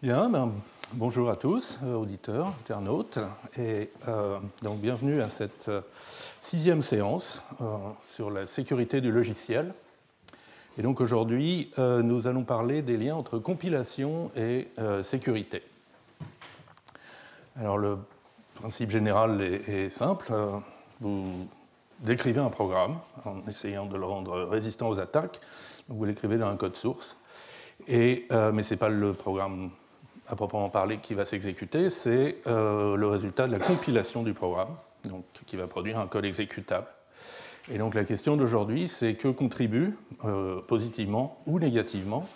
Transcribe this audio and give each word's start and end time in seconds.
Bien, 0.00 0.28
ben, 0.28 0.52
bonjour 0.92 1.28
à 1.28 1.34
tous, 1.34 1.80
euh, 1.82 1.96
auditeurs, 1.96 2.54
internautes, 2.60 3.18
et 3.58 3.90
euh, 4.06 4.38
donc 4.62 4.78
bienvenue 4.78 5.20
à 5.20 5.28
cette 5.28 5.68
euh, 5.68 5.80
sixième 6.40 6.84
séance 6.84 7.42
sur 8.02 8.30
la 8.30 8.46
sécurité 8.46 9.00
du 9.00 9.10
logiciel. 9.10 9.74
Et 10.78 10.82
donc 10.82 11.00
aujourd'hui, 11.00 11.72
nous 11.76 12.28
allons 12.28 12.44
parler 12.44 12.80
des 12.80 12.96
liens 12.96 13.16
entre 13.16 13.40
compilation 13.40 14.30
et 14.36 14.68
sécurité. 15.02 15.64
Alors 17.56 17.78
le 17.78 17.98
principe 18.54 18.90
général 18.90 19.40
est, 19.40 19.90
simple. 19.90 20.32
Vous 21.00 21.48
décrivez 21.98 22.38
un 22.38 22.50
programme 22.50 23.00
en 23.24 23.44
essayant 23.48 23.86
de 23.86 23.96
le 23.96 24.04
rendre 24.04 24.44
résistant 24.44 24.88
aux 24.88 25.00
attaques. 25.00 25.40
vous 25.88 26.04
l'écrivez 26.04 26.38
dans 26.38 26.48
un 26.48 26.56
code 26.56 26.76
source. 26.76 27.16
Et, 27.88 28.28
mais 28.30 28.62
ce 28.62 28.74
n'est 28.74 28.78
pas 28.78 28.88
le 28.88 29.12
programme 29.14 29.70
à 30.28 30.36
proprement 30.36 30.68
parler 30.68 30.98
qui 30.98 31.14
va 31.14 31.24
s'exécuter, 31.24 31.90
c'est 31.90 32.38
euh, 32.46 32.96
le 32.96 33.08
résultat 33.08 33.46
de 33.46 33.52
la 33.52 33.58
compilation 33.58 34.22
du 34.22 34.34
programme, 34.34 34.76
donc, 35.04 35.24
qui 35.46 35.56
va 35.56 35.66
produire 35.66 35.98
un 35.98 36.06
code 36.06 36.24
exécutable. 36.24 36.86
Et 37.70 37.78
donc 37.78 37.94
la 37.94 38.04
question 38.04 38.36
d'aujourd'hui, 38.36 38.88
c'est 38.88 39.14
que 39.14 39.28
contribue 39.28 39.96
euh, 40.24 40.60
positivement 40.60 41.38
ou 41.46 41.58
négativement 41.58 42.26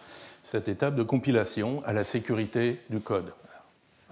cette 0.43 0.69
étape 0.69 0.95
de 0.95 1.03
compilation 1.03 1.83
à 1.87 1.93
la 1.93 2.05
sécurité 2.05 2.81
du 2.91 3.01
code 3.01 3.33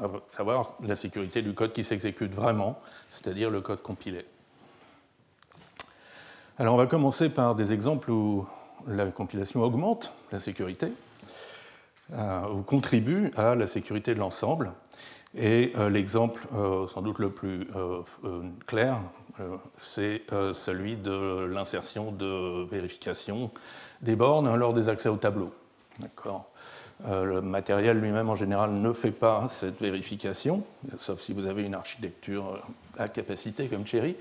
à 0.03 0.09
savoir 0.31 0.75
la 0.83 0.97
sécurité 0.97 1.43
du 1.43 1.55
code 1.55 1.73
qui 1.73 1.85
s'exécute 1.85 2.33
vraiment, 2.33 2.81
c'est-à-dire 3.11 3.51
le 3.51 3.61
code 3.61 3.83
compilé. 3.83 4.25
Alors 6.59 6.75
on 6.75 6.79
va 6.79 6.87
commencer 6.87 7.29
par 7.29 7.55
des 7.55 7.73
exemples 7.73 8.11
où 8.11 8.47
la 8.87 9.07
compilation 9.07 9.63
augmente 9.63 10.13
la 10.33 10.41
sécurité, 10.41 10.93
ou 12.13 12.63
contribue 12.63 13.31
à 13.37 13.55
la 13.55 13.67
sécurité 13.67 14.15
de 14.15 14.19
l'ensemble. 14.19 14.73
Et 15.37 15.73
euh, 15.77 15.89
l'exemple 15.89 16.47
euh, 16.55 16.89
sans 16.89 17.03
doute 17.03 17.19
le 17.19 17.31
plus 17.31 17.69
clair, 18.67 19.01
c'est 19.79 20.23
celui 20.53 20.97
de 20.97 21.47
l'insertion 21.47 22.13
de 22.13 22.67
vérification 22.69 23.51
des 24.03 24.15
bornes 24.15 24.55
lors 24.55 24.75
des 24.75 24.91
accès 24.91 25.09
au 25.09 25.17
tableau. 25.17 25.51
D'accord 25.99 26.50
euh, 26.50 26.50
le 27.09 27.41
matériel 27.41 27.99
lui-même, 27.99 28.29
en 28.29 28.37
général, 28.37 28.71
ne 28.71 28.93
fait 28.93 29.11
pas 29.11 29.49
cette 29.51 29.81
vérification, 29.81 30.63
sauf 30.99 31.21
si 31.21 31.33
vous 31.33 31.47
avez 31.47 31.65
une 31.65 31.75
architecture 31.75 32.55
euh, 32.55 33.03
à 33.03 33.09
capacité 33.09 33.67
comme 33.67 33.87
Cherry. 33.87 34.17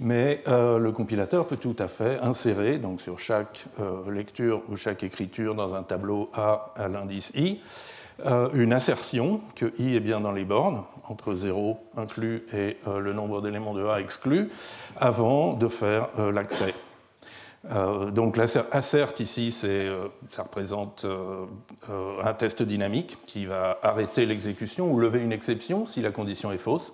Mais 0.00 0.42
euh, 0.48 0.78
le 0.78 0.92
compilateur 0.92 1.46
peut 1.46 1.56
tout 1.56 1.76
à 1.78 1.88
fait 1.88 2.18
insérer, 2.20 2.78
donc 2.78 3.00
sur 3.00 3.18
chaque 3.18 3.66
lecture 4.08 4.62
ou 4.68 4.76
chaque 4.76 5.02
écriture 5.02 5.54
dans 5.54 5.74
un 5.74 5.82
tableau 5.82 6.30
A 6.34 6.72
à 6.76 6.88
l'indice 6.88 7.32
I, 7.36 7.60
une 8.54 8.72
assertion 8.72 9.40
que 9.56 9.72
I 9.78 9.96
est 9.96 10.00
bien 10.00 10.20
dans 10.20 10.32
les 10.32 10.44
bornes, 10.44 10.84
entre 11.08 11.34
0 11.34 11.78
inclus 11.96 12.44
et 12.54 12.76
le 12.86 13.12
nombre 13.12 13.42
d'éléments 13.42 13.74
de 13.74 13.84
A 13.84 14.00
exclus, 14.00 14.50
avant 14.96 15.54
de 15.54 15.68
faire 15.68 16.08
l'accès. 16.32 16.74
Euh, 17.72 18.10
donc 18.10 18.36
l'assert 18.36 19.12
ici, 19.18 19.56
euh, 19.64 20.08
ça 20.30 20.42
représente 20.42 21.04
euh, 21.04 21.46
un 22.22 22.34
test 22.34 22.62
dynamique 22.62 23.18
qui 23.26 23.46
va 23.46 23.78
arrêter 23.82 24.26
l'exécution 24.26 24.92
ou 24.92 25.00
lever 25.00 25.20
une 25.20 25.32
exception 25.32 25.86
si 25.86 26.02
la 26.02 26.10
condition 26.10 26.52
est 26.52 26.58
fausse. 26.58 26.92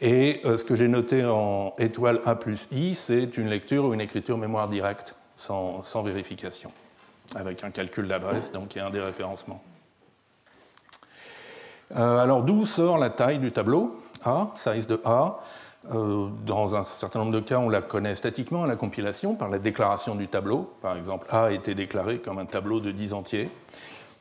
Et 0.00 0.42
ce 0.44 0.64
que 0.64 0.74
j'ai 0.74 0.88
noté 0.88 1.24
en 1.24 1.72
étoile 1.78 2.20
A 2.26 2.34
plus 2.34 2.66
I, 2.72 2.96
c'est 2.96 3.36
une 3.38 3.48
lecture 3.48 3.84
ou 3.84 3.94
une 3.94 4.00
écriture 4.00 4.36
mémoire 4.36 4.68
directe 4.68 5.14
sans, 5.36 5.82
vérification, 6.02 6.72
avec 7.36 7.62
un 7.62 7.70
calcul 7.70 8.08
d'adresse 8.08 8.50
donc 8.50 8.76
et 8.76 8.80
un 8.80 8.90
déréférencement. 8.90 9.62
alors 11.94 12.42
d'où 12.42 12.66
sort 12.66 12.98
la 12.98 13.10
taille 13.10 13.38
du 13.38 13.52
tableau? 13.52 13.96
A, 14.24 14.48
size 14.56 14.88
de 14.88 15.00
A 15.04 15.38
dans 15.90 16.74
un 16.74 16.84
certain 16.84 17.18
nombre 17.18 17.32
de 17.32 17.40
cas, 17.40 17.58
on 17.58 17.68
la 17.68 17.82
connaît 17.82 18.14
statiquement 18.14 18.64
à 18.64 18.66
la 18.66 18.76
compilation 18.76 19.34
par 19.34 19.48
la 19.48 19.58
déclaration 19.58 20.14
du 20.14 20.28
tableau. 20.28 20.72
Par 20.80 20.96
exemple, 20.96 21.26
A 21.30 21.44
a 21.44 21.50
été 21.50 21.74
déclaré 21.74 22.18
comme 22.18 22.38
un 22.38 22.46
tableau 22.46 22.80
de 22.80 22.90
10 22.90 23.12
entiers. 23.12 23.50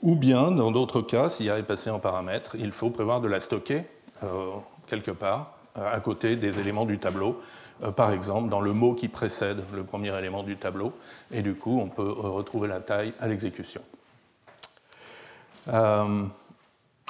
Ou 0.01 0.15
bien, 0.15 0.51
dans 0.51 0.71
d'autres 0.71 1.01
cas, 1.01 1.29
si 1.29 1.49
A 1.49 1.57
est 1.57 1.63
passé 1.63 1.89
en 1.89 1.99
paramètre, 1.99 2.55
il 2.59 2.73
faut 2.73 2.89
prévoir 2.89 3.21
de 3.21 3.29
la 3.29 3.39
stocker 3.39 3.83
euh, 4.23 4.49
quelque 4.87 5.11
part 5.11 5.53
à 5.75 5.99
côté 5.99 6.35
des 6.35 6.59
éléments 6.59 6.85
du 6.85 6.99
tableau, 6.99 7.41
euh, 7.83 7.91
par 7.91 8.11
exemple 8.11 8.49
dans 8.49 8.61
le 8.61 8.73
mot 8.73 8.93
qui 8.93 9.07
précède 9.07 9.63
le 9.73 9.83
premier 9.83 10.17
élément 10.17 10.43
du 10.43 10.57
tableau, 10.57 10.93
et 11.31 11.41
du 11.41 11.55
coup 11.55 11.79
on 11.81 11.87
peut 11.87 12.11
retrouver 12.11 12.67
la 12.67 12.79
taille 12.79 13.13
à 13.19 13.27
l'exécution. 13.27 13.81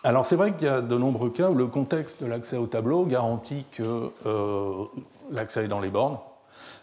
Alors 0.05 0.25
c'est 0.25 0.35
vrai 0.35 0.53
qu'il 0.53 0.67
y 0.67 0.69
a 0.69 0.81
de 0.81 0.97
nombreux 0.97 1.29
cas 1.29 1.49
où 1.49 1.55
le 1.55 1.67
contexte 1.67 2.21
de 2.21 2.27
l'accès 2.27 2.57
au 2.57 2.67
tableau 2.67 3.05
garantit 3.05 3.63
que 3.71 4.11
euh, 4.25 4.83
l'accès 5.31 5.63
est 5.63 5.67
dans 5.69 5.79
les 5.79 5.89
bornes. 5.89 6.17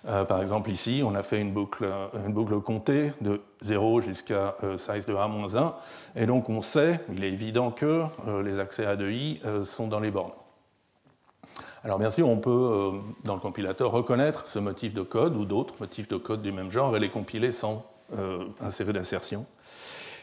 Euh, 0.08 0.25
par 0.25 0.41
exemple 0.41 0.70
ici, 0.70 1.03
on 1.04 1.14
a 1.14 1.22
fait 1.22 1.38
une 1.38 1.53
boucle, 1.53 1.86
boucle 2.28 2.59
comptée 2.60 3.12
de 3.20 3.42
0 3.60 4.00
jusqu'à 4.00 4.56
euh, 4.64 4.78
size 4.78 5.04
de 5.04 5.14
A-1, 5.14 5.75
et 6.16 6.25
donc 6.25 6.48
on 6.48 6.62
sait, 6.62 7.00
il 7.12 7.22
est 7.22 7.30
évident 7.30 7.70
que 7.70 8.04
les 8.42 8.59
accès 8.59 8.86
A 8.86 8.97
de 8.97 9.10
I 9.10 9.42
sont 9.64 9.88
dans 9.88 10.00
les 10.00 10.10
bornes. 10.10 10.32
Alors 11.84 11.98
bien 11.98 12.10
sûr, 12.10 12.26
on 12.26 12.38
peut, 12.38 12.92
dans 13.25 13.34
le 13.34 13.41
compilateur, 13.41 13.91
reconnaître 13.91 14.48
ce 14.48 14.59
motif 14.59 14.94
de 14.94 15.03
code 15.03 15.36
ou 15.36 15.44
d'autres 15.44 15.75
motifs 15.78 16.09
de 16.09 16.16
code 16.16 16.41
du 16.41 16.53
même 16.53 16.70
genre 16.70 16.97
et 16.97 17.00
les 17.00 17.10
compiler 17.10 17.53
sans 17.53 17.84
insérer 18.60 18.94
d'assertion. 18.94 19.44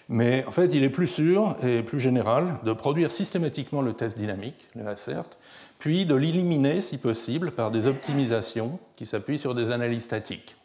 Mais 0.10 0.46
en 0.48 0.52
fait, 0.52 0.74
il 0.74 0.84
est 0.84 0.90
plus 0.90 1.08
sûr 1.08 1.58
et 1.64 1.84
plus 1.84 2.00
général 2.00 2.60
de 2.64 2.72
produire 2.72 3.12
systématiquement 3.12 3.82
le 3.82 3.94
test 3.94 4.18
dynamique, 4.18 4.68
le 4.76 4.88
assert, 4.88 5.26
puis 5.80 6.06
de 6.06 6.16
l'éliminer 6.16 6.82
si 6.82 6.98
possible 6.98 7.52
par 7.52 7.72
des 7.72 7.88
optimisations 7.88 8.80
qui 8.96 9.06
s'appuient 9.06 9.40
sur 9.40 9.54
des 9.54 9.70
analyses 9.70 10.04
statiques. 10.04 10.56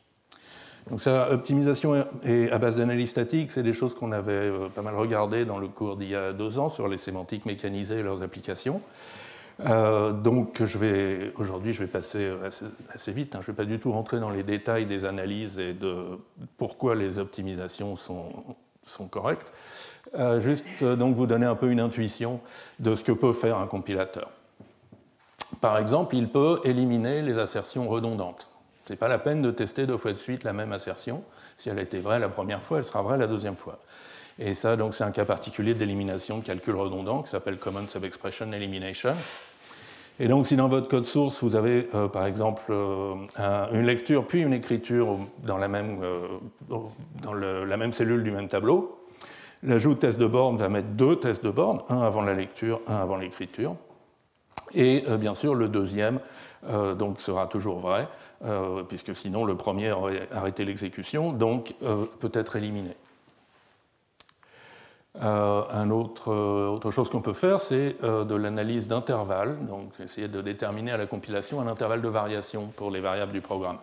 Donc 0.91 1.01
ça, 1.01 1.31
optimisation 1.31 2.07
et 2.25 2.51
à 2.51 2.59
base 2.59 2.75
d'analyse 2.75 3.11
statique, 3.11 3.53
c'est 3.53 3.63
des 3.63 3.73
choses 3.73 3.95
qu'on 3.95 4.11
avait 4.11 4.33
euh, 4.33 4.69
pas 4.69 4.83
mal 4.83 4.97
regardées 4.97 5.45
dans 5.45 5.59
le 5.59 5.69
cours 5.69 5.97
d'il 5.97 6.09
y 6.09 6.17
a 6.17 6.33
deux 6.33 6.59
ans 6.59 6.69
sur 6.69 6.89
les 6.89 6.97
sémantiques 6.97 7.47
mécanisées 7.47 7.99
et 7.99 8.03
leurs 8.03 8.23
applications. 8.23 8.81
Euh, 9.61 10.11
donc 10.13 10.61
aujourd'hui, 11.37 11.73
je 11.73 11.81
vais 11.81 11.87
passer 11.87 12.33
assez, 12.93 13.13
vite. 13.13 13.37
Hein. 13.37 13.41
Je 13.43 13.51
ne 13.51 13.53
vais 13.53 13.57
pas 13.57 13.65
du 13.65 13.79
tout 13.79 13.93
rentrer 13.93 14.19
dans 14.19 14.31
les 14.31 14.43
détails 14.43 14.87
des 14.87 15.05
analyses 15.05 15.59
et 15.59 15.73
de 15.73 16.19
pourquoi 16.57 16.97
les 16.97 17.19
optimisations 17.21 17.95
sont, 17.95 18.33
sont 18.85 19.09
correctes. 19.09 19.53
Euh, 20.19 20.41
juste 20.41 20.65
euh, 20.83 20.97
donc 20.97 21.17
vous 21.17 21.27
donner 21.27 21.47
un 21.47 21.55
peu 21.55 21.71
une 21.71 21.81
intuition 21.81 22.41
de 22.79 22.95
ce 22.95 23.05
que 23.05 23.13
peut 23.13 23.33
faire 23.33 23.59
un 23.59 23.67
compilateur. 23.67 24.31
Par 25.61 25.79
exemple, 25.79 26.17
il 26.17 26.29
peut 26.29 26.61
éliminer 26.65 27.23
les 27.23 27.39
assertions 27.39 27.89
redondantes. 27.89 28.49
Ce 28.87 28.93
n'est 28.93 28.97
pas 28.97 29.09
la 29.09 29.19
peine 29.19 29.43
de 29.43 29.51
tester 29.51 29.87
deux 29.87 29.97
fois 29.97 30.13
de 30.13 30.19
suite 30.19 30.45
la 30.45 30.53
même 30.53 30.73
assertion. 30.73 31.23
Si 31.57 31.69
elle 31.69 31.79
était 31.79 32.01
vraie 32.01 32.19
la 32.19 32.29
première 32.29 32.63
fois, 32.63 32.79
elle 32.79 32.85
sera 32.85 33.03
vraie 33.03 33.17
la 33.17 33.27
deuxième 33.27 33.57
fois. 33.57 33.79
Et 34.39 34.55
ça, 34.55 34.77
donc, 34.77 34.95
c'est 34.95 35.05
un 35.05 35.13
cas 35.13 35.25
particulier 35.25 35.75
d'élimination 35.75 36.39
de 36.39 36.45
calcul 36.45 36.75
redondant 36.75 37.23
qui 37.23 37.31
s'appelle 37.31 37.59
Common 37.59 37.87
Subexpression 37.87 38.51
Elimination. 38.53 39.15
Et 40.21 40.29
donc, 40.29 40.47
si 40.47 40.57
dans 40.57 40.69
votre 40.69 40.89
code 40.89 41.05
source, 41.05 41.43
vous 41.43 41.57
avez 41.57 41.89
euh, 41.95 42.09
par 42.09 42.27
exemple 42.27 42.63
euh, 42.71 43.15
une 43.73 43.87
lecture 43.87 44.27
puis 44.27 44.41
une 44.41 44.53
écriture 44.53 45.19
dans, 45.45 45.59
la 45.59 45.69
même, 45.69 46.01
euh, 46.03 46.27
dans 47.23 47.35
la 47.35 47.77
même 47.77 47.93
cellule 47.93 48.23
du 48.23 48.31
même 48.31 48.49
tableau, 48.49 49.07
l'ajout 49.63 49.95
de 49.95 49.99
test 49.99 50.19
de 50.19 50.27
borne 50.27 50.57
va 50.57 50.69
mettre 50.69 50.89
deux 50.89 51.17
tests 51.17 51.45
de 51.45 51.51
borne, 51.51 51.81
un 51.89 52.03
avant 52.03 52.23
la 52.23 52.35
lecture, 52.35 52.81
un 52.87 52.97
avant 52.97 53.17
l'écriture. 53.17 53.77
Et 54.75 55.05
bien 55.19 55.35
sûr, 55.35 55.55
le 55.55 55.69
deuxième 55.69 56.19
donc, 56.99 57.21
sera 57.21 57.47
toujours 57.47 57.79
vrai, 57.79 58.09
puisque 58.89 59.15
sinon 59.15 59.45
le 59.45 59.55
premier 59.55 59.93
aurait 59.93 60.29
arrêté 60.33 60.65
l'exécution, 60.65 61.33
donc 61.33 61.75
peut 61.81 62.31
être 62.33 62.57
éliminé. 62.57 62.97
Euh, 65.21 65.63
un 65.71 65.91
autre, 65.91 66.33
euh, 66.33 66.69
autre, 66.69 66.91
chose 66.91 67.11
qu'on 67.11 67.21
peut 67.21 67.35
faire, 67.35 67.61
c'est 67.61 67.97
euh, 68.03 68.25
de 68.25 68.35
l'analyse 68.35 68.89
d'intervalles, 68.89 69.59
donc 69.67 69.93
essayer 70.01 70.27
de 70.27 70.41
déterminer 70.41 70.91
à 70.93 70.97
la 70.97 71.05
compilation 71.05 71.61
un 71.61 71.67
intervalle 71.67 72.01
de 72.01 72.09
variation 72.09 72.69
pour 72.69 72.91
les 72.91 73.01
variables 73.01 73.33
du 73.33 73.43
programme. 73.43 73.77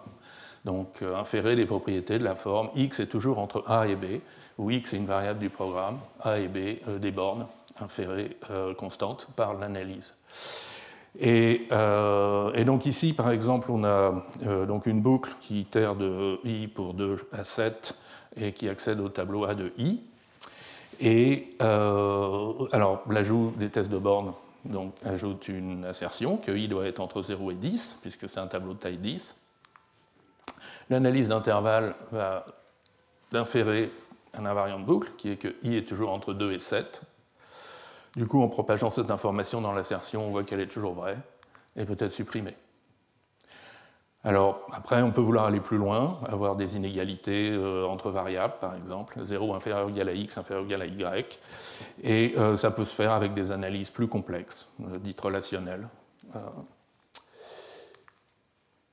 Donc 0.65 1.03
inférer 1.15 1.55
les 1.55 1.65
propriétés 1.65 2.17
de 2.19 2.23
la 2.23 2.35
forme 2.35 2.69
x 2.75 2.99
est 2.99 3.07
toujours 3.07 3.37
entre 3.37 3.63
a 3.67 3.87
et 3.87 3.95
b, 3.95 4.21
où 4.57 4.71
x 4.71 4.93
est 4.93 4.97
une 4.97 5.05
variable 5.05 5.39
du 5.39 5.49
programme, 5.49 5.99
a 6.19 6.39
et 6.39 6.47
b 6.47 6.79
des 6.99 7.11
bornes 7.11 7.45
inférées 7.79 8.35
constantes 8.77 9.29
par 9.37 9.53
l'analyse. 9.53 10.13
Et, 11.17 11.69
et, 11.69 12.65
donc 12.65 12.85
ici, 12.85 13.13
par 13.13 13.31
exemple, 13.31 13.71
on 13.71 13.85
a 13.85 14.25
donc 14.67 14.85
une 14.85 15.01
boucle 15.01 15.31
qui 15.39 15.61
itère 15.61 15.95
de 15.95 16.39
i 16.43 16.67
pour 16.67 16.93
2 16.93 17.29
à 17.31 17.45
7 17.45 17.95
et 18.35 18.51
qui 18.51 18.67
accède 18.67 18.99
au 18.99 19.07
tableau 19.07 19.45
A 19.45 19.55
de 19.55 19.71
i. 19.77 20.01
Et 20.99 21.55
euh, 21.61 22.67
alors, 22.71 23.03
l'ajout 23.09 23.53
des 23.57 23.69
tests 23.69 23.89
de 23.89 23.97
borne 23.97 24.33
donc, 24.65 24.93
ajoute 25.05 25.47
une 25.47 25.85
assertion 25.85 26.37
que 26.37 26.51
i 26.51 26.67
doit 26.67 26.85
être 26.85 26.99
entre 26.99 27.21
0 27.21 27.51
et 27.51 27.55
10, 27.55 27.99
puisque 28.01 28.27
c'est 28.27 28.39
un 28.39 28.47
tableau 28.47 28.73
de 28.73 28.79
taille 28.79 28.97
10. 28.97 29.35
L'analyse 30.89 31.29
d'intervalle 31.29 31.95
va 32.11 32.45
inférer 33.31 33.91
un 34.33 34.45
invariant 34.45 34.79
de 34.79 34.85
boucle, 34.85 35.11
qui 35.17 35.29
est 35.29 35.37
que 35.37 35.55
i 35.63 35.77
est 35.77 35.87
toujours 35.87 36.11
entre 36.11 36.33
2 36.33 36.51
et 36.51 36.59
7. 36.59 37.01
Du 38.15 38.27
coup, 38.27 38.41
en 38.41 38.49
propageant 38.49 38.89
cette 38.89 39.11
information 39.11 39.61
dans 39.61 39.71
l'assertion, 39.71 40.27
on 40.27 40.31
voit 40.31 40.43
qu'elle 40.43 40.59
est 40.59 40.71
toujours 40.71 40.93
vraie 40.93 41.17
et 41.77 41.85
peut 41.85 41.97
être 41.99 42.11
supprimée. 42.11 42.55
Alors, 44.25 44.68
après, 44.74 45.01
on 45.01 45.12
peut 45.12 45.21
vouloir 45.21 45.45
aller 45.45 45.62
plus 45.62 45.77
loin, 45.77 46.19
avoir 46.27 46.57
des 46.57 46.75
inégalités 46.75 47.51
euh, 47.51 47.86
entre 47.86 48.12
variables, 48.12 48.56
par 48.60 48.75
exemple, 48.75 49.18
0 49.24 49.54
inférieur 49.56 49.88
ou 49.88 49.89
égal 49.89 50.10
à 50.10 50.13
x 50.13 50.38
inférieur 50.38 50.63
ou 50.63 50.68
égal 50.68 50.81
à 50.81 50.86
y, 50.88 51.25
et 52.04 52.33
euh, 52.38 52.57
ça 52.57 52.69
peut 52.69 52.83
se 52.83 52.94
faire 52.94 53.13
avec 53.13 53.33
des 53.33 53.54
analyses 53.54 53.89
plus 53.89 54.07
complexes, 54.07 54.68
euh, 54.81 54.98
dites 54.98 55.19
relationnelles. 55.21 55.88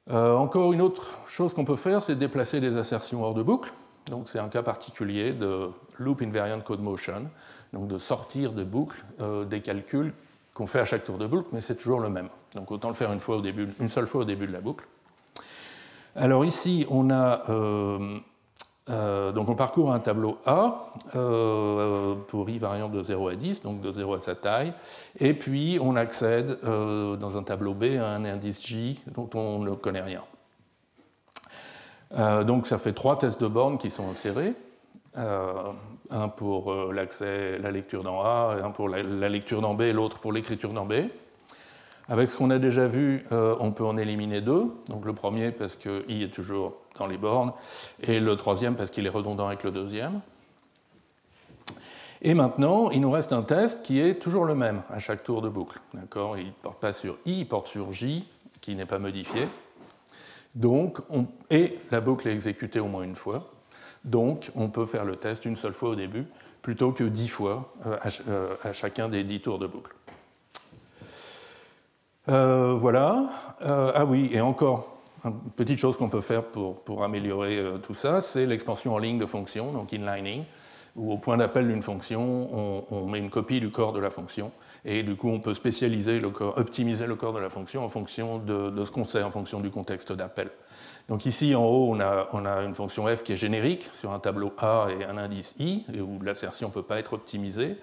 encore 0.08 0.73
une 0.73 0.81
autre 0.81 1.19
chose 1.26 1.52
qu'on 1.55 1.64
peut 1.64 1.75
faire, 1.75 2.02
c'est 2.02 2.14
déplacer 2.14 2.61
des 2.61 2.76
assertions 2.76 3.25
hors 3.25 3.34
de 3.34 3.43
boucle. 3.43 3.73
Donc, 4.08 4.28
c'est 4.28 4.38
un 4.38 4.49
cas 4.49 4.62
particulier 4.62 5.32
de 5.32 5.70
loop 5.99 6.23
invariant 6.23 6.61
code 6.61 6.81
motion, 6.81 7.28
donc 7.73 7.88
de 7.88 7.99
sortir 7.99 8.52
de 8.52 8.62
boucle 8.62 9.05
des 9.50 9.61
calculs 9.61 10.14
qu'on 10.55 10.69
fait 10.69 10.78
à 10.78 10.84
chaque 10.84 11.02
tour 11.02 11.19
de 11.19 11.26
boucle, 11.26 11.49
mais 11.50 11.61
c'est 11.61 11.75
toujours 11.75 11.99
le 11.99 12.08
même. 12.08 12.28
Donc, 12.55 12.70
autant 12.70 12.88
le 12.88 12.94
faire 12.94 13.12
une, 13.12 13.19
seule 13.88 14.06
fois 14.06 14.20
au 14.20 14.25
début 14.25 14.46
de 14.46 14.52
la 14.52 14.61
boucle. 14.61 14.87
Alors 16.18 16.46
ici, 16.46 16.86
on 16.88 17.10
a 17.10 17.42
euh, 17.50 18.18
euh, 18.88 19.32
donc 19.32 19.50
on 19.50 19.54
parcourt 19.54 19.92
un 19.92 19.98
tableau 19.98 20.38
A 20.46 20.86
euh, 21.14 22.14
pour 22.28 22.48
i 22.48 22.58
variant 22.58 22.88
de 22.88 23.02
0 23.02 23.28
à 23.28 23.34
10, 23.34 23.62
donc 23.62 23.82
de 23.82 23.92
0 23.92 24.14
à 24.14 24.18
sa 24.20 24.34
taille, 24.34 24.72
et 25.20 25.34
puis 25.34 25.78
on 25.78 25.94
accède 25.94 26.58
dans 26.62 27.36
un 27.36 27.42
tableau 27.42 27.74
B 27.74 27.98
à 28.00 28.08
un 28.08 28.24
indice 28.24 28.66
J 28.66 28.98
dont 29.08 29.28
on 29.34 29.58
ne 29.58 29.74
connaît 29.74 30.00
rien. 30.00 30.22
donc 32.44 32.66
ça 32.66 32.78
fait 32.78 32.94
trois 32.94 33.18
tests 33.18 33.40
de 33.40 33.48
borne 33.48 33.76
qui 33.76 33.90
sont 33.90 34.08
insérés, 34.08 34.54
un 35.16 36.28
pour 36.28 36.72
l'accès, 36.94 37.58
la 37.58 37.70
lecture 37.70 38.02
dans 38.02 38.22
A, 38.22 38.56
un 38.64 38.70
pour 38.70 38.88
la, 38.88 39.02
la 39.02 39.28
lecture 39.28 39.60
dans 39.60 39.74
B, 39.74 39.82
l'autre 39.92 40.18
pour 40.18 40.32
l'écriture 40.32 40.72
dans 40.72 40.86
B. 40.86 40.94
Avec 42.08 42.30
ce 42.30 42.36
qu'on 42.36 42.50
a 42.50 42.58
déjà 42.58 42.86
vu, 42.86 43.24
euh, 43.32 43.56
on 43.58 43.72
peut 43.72 43.84
en 43.84 43.96
éliminer 43.96 44.40
deux. 44.40 44.66
Donc 44.88 45.04
le 45.04 45.12
premier 45.12 45.50
parce 45.50 45.76
que 45.76 46.04
i 46.08 46.22
est 46.22 46.32
toujours 46.32 46.74
dans 46.98 47.06
les 47.06 47.18
bornes, 47.18 47.52
et 48.02 48.20
le 48.20 48.36
troisième 48.36 48.76
parce 48.76 48.90
qu'il 48.90 49.06
est 49.06 49.10
redondant 49.10 49.46
avec 49.46 49.64
le 49.64 49.70
deuxième. 49.70 50.20
Et 52.22 52.34
maintenant, 52.34 52.90
il 52.90 53.00
nous 53.00 53.10
reste 53.10 53.32
un 53.32 53.42
test 53.42 53.82
qui 53.82 54.00
est 54.00 54.14
toujours 54.14 54.46
le 54.46 54.54
même 54.54 54.82
à 54.88 54.98
chaque 54.98 55.22
tour 55.22 55.42
de 55.42 55.48
boucle. 55.48 55.80
D'accord? 55.94 56.38
Il 56.38 56.46
ne 56.46 56.52
porte 56.52 56.80
pas 56.80 56.92
sur 56.92 57.18
i, 57.26 57.40
il 57.40 57.48
porte 57.48 57.66
sur 57.66 57.92
j, 57.92 58.26
qui 58.60 58.74
n'est 58.74 58.86
pas 58.86 58.98
modifié. 58.98 59.46
Donc, 60.54 60.98
et 61.50 61.78
la 61.90 62.00
boucle 62.00 62.26
est 62.28 62.32
exécutée 62.32 62.80
au 62.80 62.86
moins 62.86 63.02
une 63.02 63.14
fois. 63.14 63.52
Donc, 64.04 64.50
on 64.54 64.70
peut 64.70 64.86
faire 64.86 65.04
le 65.04 65.16
test 65.16 65.44
une 65.44 65.56
seule 65.56 65.74
fois 65.74 65.90
au 65.90 65.94
début, 65.94 66.24
plutôt 66.62 66.92
que 66.92 67.04
dix 67.04 67.28
fois 67.28 67.72
euh, 67.86 67.98
euh, 68.28 68.54
à 68.62 68.72
chacun 68.72 69.08
des 69.08 69.22
dix 69.22 69.40
tours 69.40 69.58
de 69.58 69.66
boucle. 69.66 69.94
Euh, 72.28 72.75
voilà. 72.75 73.31
Euh, 73.62 73.93
ah 73.94 74.05
oui, 74.05 74.31
et 74.32 74.40
encore, 74.40 74.99
une 75.25 75.38
petite 75.56 75.78
chose 75.78 75.96
qu'on 75.96 76.08
peut 76.08 76.20
faire 76.20 76.43
pour, 76.44 77.05
améliorer 77.05 77.56
euh, 77.56 77.78
tout 77.78 77.94
ça, 77.94 78.20
c'est 78.20 78.46
l'expansion 78.46 78.94
en 78.94 78.99
ligne 78.99 79.19
de 79.19 79.26
fonction, 79.26 79.73
donc 79.73 79.93
inlining, 79.93 80.44
où 80.96 81.12
au 81.12 81.19
point 81.19 81.37
d'appel 81.37 81.69
d'une 81.69 81.82
fonction, 81.82 82.84
on, 82.90 83.06
met 83.06 83.19
une 83.19 83.31
copie 83.31 83.61
du 83.61 83.70
corps 83.70 83.93
de 83.93 84.00
la 84.00 84.11
fonction, 84.11 84.50
et 84.84 85.02
du 85.02 85.14
coup 85.14 85.28
on 85.28 85.40
peut 85.40 85.55
spécialiser 85.55 86.20
le 86.20 86.31
corps, 86.31 86.56
optimiser 86.56 87.06
le 87.06 87.14
corps 87.17 87.34
de 87.34 87.38
la 87.38 87.50
fonction 87.50 87.84
en 87.84 87.88
fonction 87.88 88.38
de, 88.38 88.84
ce 88.84 88.90
qu'on 88.90 89.05
sait, 89.05 89.23
en 89.23 89.31
fonction 89.31 89.61
du 89.61 89.70
contexte 89.70 90.12
d'appel. 90.12 90.50
Donc 91.08 91.26
ici 91.26 91.55
en 91.55 91.64
haut, 91.64 91.88
on 91.90 92.00
a, 92.00 92.28
on 92.32 92.46
a, 92.46 92.62
une 92.62 92.75
fonction 92.75 93.06
f 93.06 93.23
qui 93.23 93.34
est 93.34 93.37
générique 93.37 93.90
sur 93.93 94.12
un 94.12 94.19
tableau 94.19 94.52
A 94.58 94.88
et 94.99 95.05
un 95.05 95.19
indice 95.19 95.55
i, 95.58 95.84
et 95.93 96.00
où 96.00 96.19
l'assertion 96.23 96.69
ne 96.69 96.73
peut 96.73 96.82
pas 96.82 96.99
être 96.99 97.12
optimisée. 97.12 97.76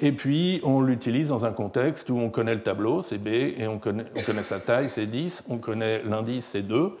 Et 0.00 0.12
puis, 0.12 0.60
on 0.62 0.80
l'utilise 0.80 1.28
dans 1.28 1.46
un 1.46 1.52
contexte 1.52 2.10
où 2.10 2.18
on 2.18 2.28
connaît 2.28 2.54
le 2.54 2.62
tableau, 2.62 3.02
c'est 3.02 3.18
B, 3.18 3.28
et 3.28 3.66
on 3.66 3.78
connaît, 3.78 4.04
sa 4.42 4.60
taille, 4.60 4.90
c'est 4.90 5.06
10, 5.06 5.44
on 5.48 5.58
connaît 5.58 6.02
l'indice, 6.02 6.44
c'est 6.44 6.62
2. 6.62 6.92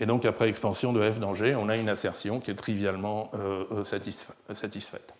Et 0.00 0.06
donc, 0.06 0.24
après 0.24 0.48
expansion 0.48 0.92
de 0.92 1.10
f 1.10 1.20
dans 1.20 1.34
G, 1.34 1.54
on 1.54 1.68
a 1.68 1.76
une 1.76 1.88
assertion 1.88 2.40
qui 2.40 2.50
est 2.50 2.54
trivialement 2.54 3.30
euh, 3.34 3.64
euh, 3.72 3.84
satisfaite. 3.84 5.14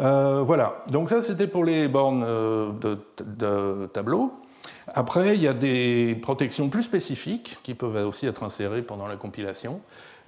Euh, 0.00 0.42
voilà, 0.44 0.82
donc 0.88 1.08
ça 1.08 1.22
c'était 1.22 1.46
pour 1.46 1.64
les 1.64 1.86
bornes 1.86 2.24
de, 2.80 2.98
de, 3.24 3.86
tableau. 3.92 4.32
Après, 4.88 5.36
il 5.36 5.42
y 5.42 5.46
a 5.46 5.54
des 5.54 6.18
protections 6.20 6.68
plus 6.68 6.82
spécifiques 6.82 7.58
qui 7.62 7.74
peuvent 7.74 8.04
aussi 8.04 8.26
être 8.26 8.42
insérées 8.42 8.82
pendant 8.82 9.06
la 9.06 9.14
compilation. 9.14 9.80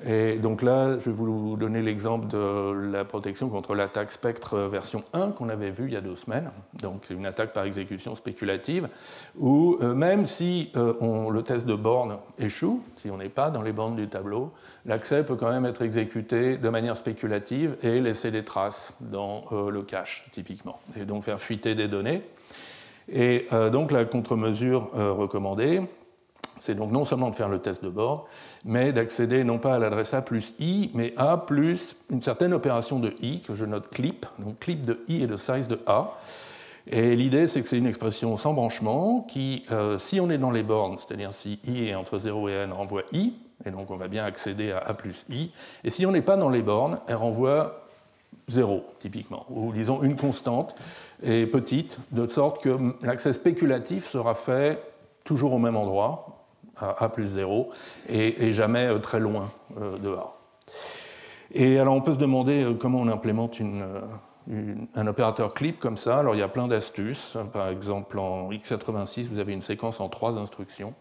Et 0.04 0.36
donc 0.36 0.60
là, 0.60 0.98
je 0.98 1.06
vais 1.06 1.12
vous 1.12 1.56
donner 1.56 1.80
l'exemple 1.80 2.26
de 2.26 2.90
la 2.92 3.06
protection 3.06 3.48
contre 3.48 3.74
l'attaque 3.74 4.12
Spectre 4.12 4.58
version 4.58 5.02
1 5.14 5.30
qu'on 5.30 5.48
avait 5.48 5.70
vue 5.70 5.86
il 5.86 5.94
y 5.94 5.96
a 5.96 6.02
deux 6.02 6.16
semaines. 6.16 6.50
Donc 6.82 7.08
une 7.08 7.24
attaque 7.24 7.54
par 7.54 7.64
exécution 7.64 8.14
spéculative, 8.14 8.88
où 9.38 9.78
euh, 9.80 9.94
même 9.94 10.26
si 10.26 10.70
euh, 10.76 10.92
on, 11.00 11.30
le 11.30 11.42
test 11.42 11.64
de 11.64 11.74
borne 11.74 12.18
échoue, 12.38 12.82
si 12.96 13.10
on 13.10 13.16
n'est 13.16 13.30
pas 13.30 13.50
dans 13.50 13.62
les 13.62 13.72
bornes 13.72 13.96
du 13.96 14.06
tableau, 14.06 14.52
l'accès 14.84 15.24
peut 15.24 15.36
quand 15.36 15.50
même 15.50 15.64
être 15.64 15.80
exécuté 15.80 16.58
de 16.58 16.68
manière 16.68 16.98
spéculative 16.98 17.76
et 17.82 17.98
laisser 18.00 18.30
des 18.30 18.44
traces 18.44 18.92
dans 19.00 19.44
euh, 19.52 19.70
le 19.70 19.82
cache, 19.82 20.28
typiquement, 20.30 20.78
et 21.00 21.06
donc 21.06 21.22
faire 21.22 21.40
fuiter 21.40 21.74
des 21.74 21.88
données. 21.88 22.22
Et 23.08 23.46
donc 23.70 23.92
la 23.92 24.04
contre-mesure 24.04 24.90
recommandée, 24.92 25.80
c'est 26.58 26.74
donc 26.74 26.90
non 26.90 27.04
seulement 27.04 27.30
de 27.30 27.36
faire 27.36 27.48
le 27.48 27.58
test 27.58 27.84
de 27.84 27.88
bord, 27.88 28.26
mais 28.64 28.92
d'accéder 28.92 29.44
non 29.44 29.58
pas 29.58 29.74
à 29.74 29.78
l'adresse 29.78 30.14
A 30.14 30.22
plus 30.22 30.54
I, 30.58 30.90
mais 30.94 31.14
A 31.16 31.36
plus 31.36 31.96
une 32.10 32.22
certaine 32.22 32.52
opération 32.52 32.98
de 32.98 33.14
I, 33.20 33.40
que 33.40 33.54
je 33.54 33.64
note 33.64 33.88
clip, 33.88 34.26
donc 34.38 34.58
clip 34.58 34.84
de 34.84 35.00
I 35.08 35.22
et 35.22 35.26
de 35.26 35.36
size 35.36 35.68
de 35.68 35.78
A. 35.86 36.18
Et 36.88 37.16
l'idée, 37.16 37.48
c'est 37.48 37.62
que 37.62 37.68
c'est 37.68 37.78
une 37.78 37.86
expression 37.86 38.36
sans 38.36 38.54
branchement 38.54 39.20
qui, 39.22 39.64
euh, 39.72 39.98
si 39.98 40.20
on 40.20 40.30
est 40.30 40.38
dans 40.38 40.52
les 40.52 40.62
bornes, 40.62 40.96
c'est-à-dire 40.98 41.34
si 41.34 41.58
I 41.66 41.88
est 41.88 41.94
entre 41.94 42.18
0 42.18 42.48
et 42.48 42.52
n, 42.52 42.72
renvoie 42.72 43.02
I, 43.12 43.34
et 43.64 43.70
donc 43.70 43.90
on 43.90 43.96
va 43.96 44.08
bien 44.08 44.24
accéder 44.24 44.70
à 44.70 44.78
A 44.78 44.94
plus 44.94 45.26
I. 45.28 45.50
Et 45.82 45.90
si 45.90 46.06
on 46.06 46.12
n'est 46.12 46.22
pas 46.22 46.36
dans 46.36 46.48
les 46.48 46.62
bornes, 46.62 47.00
elle 47.08 47.16
renvoie 47.16 47.88
0, 48.48 48.84
typiquement, 49.00 49.46
ou 49.50 49.72
disons 49.72 50.02
une 50.02 50.16
constante, 50.16 50.76
et 51.22 51.46
petite, 51.46 51.98
de 52.12 52.26
sorte 52.26 52.62
que 52.62 52.78
l'accès 53.02 53.32
spéculatif 53.32 54.04
sera 54.04 54.34
fait 54.34 54.80
toujours 55.24 55.54
au 55.54 55.58
même 55.58 55.76
endroit, 55.76 56.35
à 56.78 57.04
A 57.04 57.08
plus 57.08 57.26
0 57.26 57.70
et, 58.08 58.52
jamais 58.52 58.86
euh, 58.86 58.98
très 58.98 59.20
loin 59.20 59.50
euh, 59.80 59.98
de 59.98 60.10
A. 60.10 60.34
Et 61.52 61.78
alors 61.78 61.94
on 61.94 62.00
peut 62.00 62.14
se 62.14 62.18
demander 62.18 62.64
euh, 62.64 62.74
comment 62.74 63.00
on 63.00 63.08
implémente 63.08 63.60
un 64.94 65.06
opérateur 65.06 65.54
clip 65.54 65.78
comme 65.78 65.96
ça. 65.96 66.18
Alors 66.18 66.34
il 66.34 66.38
y 66.38 66.42
a 66.42 66.48
plein 66.48 66.68
d'astuces. 66.68 67.36
Par 67.52 67.68
exemple, 67.68 68.18
en 68.18 68.50
x86, 68.50 69.30
vous 69.30 69.38
avez 69.38 69.52
une 69.52 69.62
séquence 69.62 70.00
en 70.00 70.08
trois 70.08 70.38
instructions 70.38 70.94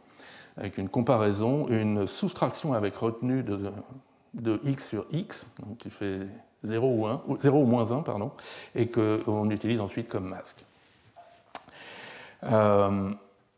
avec 0.58 0.78
une 0.78 0.88
comparaison, 0.88 1.68
une 1.68 2.08
soustraction 2.08 2.74
avec 2.74 2.96
retenue 2.96 3.44
de, 3.44 4.60
x 4.64 4.88
sur 4.88 5.06
x, 5.12 5.48
donc 5.66 5.80
qui 5.80 5.90
fait 5.90 6.20
0 6.64 6.88
ou 6.88 7.08
1, 7.08 7.22
0 7.42 7.62
ou 7.62 7.66
moins 7.66 7.92
1, 7.92 8.04
pardon, 8.04 8.32
et 8.74 8.88
qu'on 8.88 9.50
utilise 9.50 9.82
ensuite 9.82 10.08
comme 10.08 10.30
masque. 10.30 10.64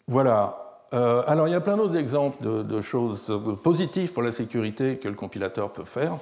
voilà. 0.07 0.66
Euh, 0.93 1.21
alors 1.27 1.47
il 1.47 1.51
y 1.51 1.55
a 1.55 1.61
plein 1.61 1.75
d'autres 1.77 1.97
exemples 1.97 2.43
de, 2.63 2.81
choses 2.81 3.31
positives 3.63 4.13
pour 4.13 4.23
la 4.23 4.31
sécurité 4.31 4.97
que 4.97 5.07
le 5.07 5.15
compilateur 5.15 5.71
peut 5.71 5.83
faire. 5.83 6.17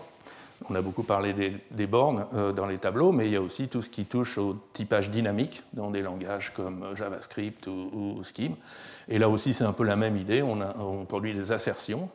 On 0.70 0.74
a 0.74 0.82
beaucoup 0.82 1.04
parlé 1.04 1.34
des, 1.70 1.88
bornes 1.88 2.26
euh, 2.34 2.52
dans 2.52 2.66
les 2.66 2.78
tableaux, 2.78 3.12
mais 3.12 3.26
il 3.26 3.34
y 3.34 3.36
a 3.36 3.42
aussi 3.42 3.68
tout 3.68 3.82
ce 3.82 3.90
qui 3.90 4.06
touche 4.06 4.38
au 4.38 4.56
typage 4.74 5.12
dynamique 5.12 5.62
dans 5.74 5.92
des 5.92 6.02
langages 6.02 6.54
comme 6.54 6.96
JavaScript 6.96 7.68
ou, 7.68 8.22
Scheme. 8.24 8.56
Et 9.08 9.20
là 9.20 9.30
aussi, 9.30 9.54
c'est 9.54 9.66
un 9.66 9.74
peu 9.74 9.84
la 9.84 9.98
même 9.98 10.18
idée. 10.18 10.42
On, 10.42 10.58
on 10.80 11.06
produit 11.06 11.34
des 11.34 11.52
assertions 11.52 12.10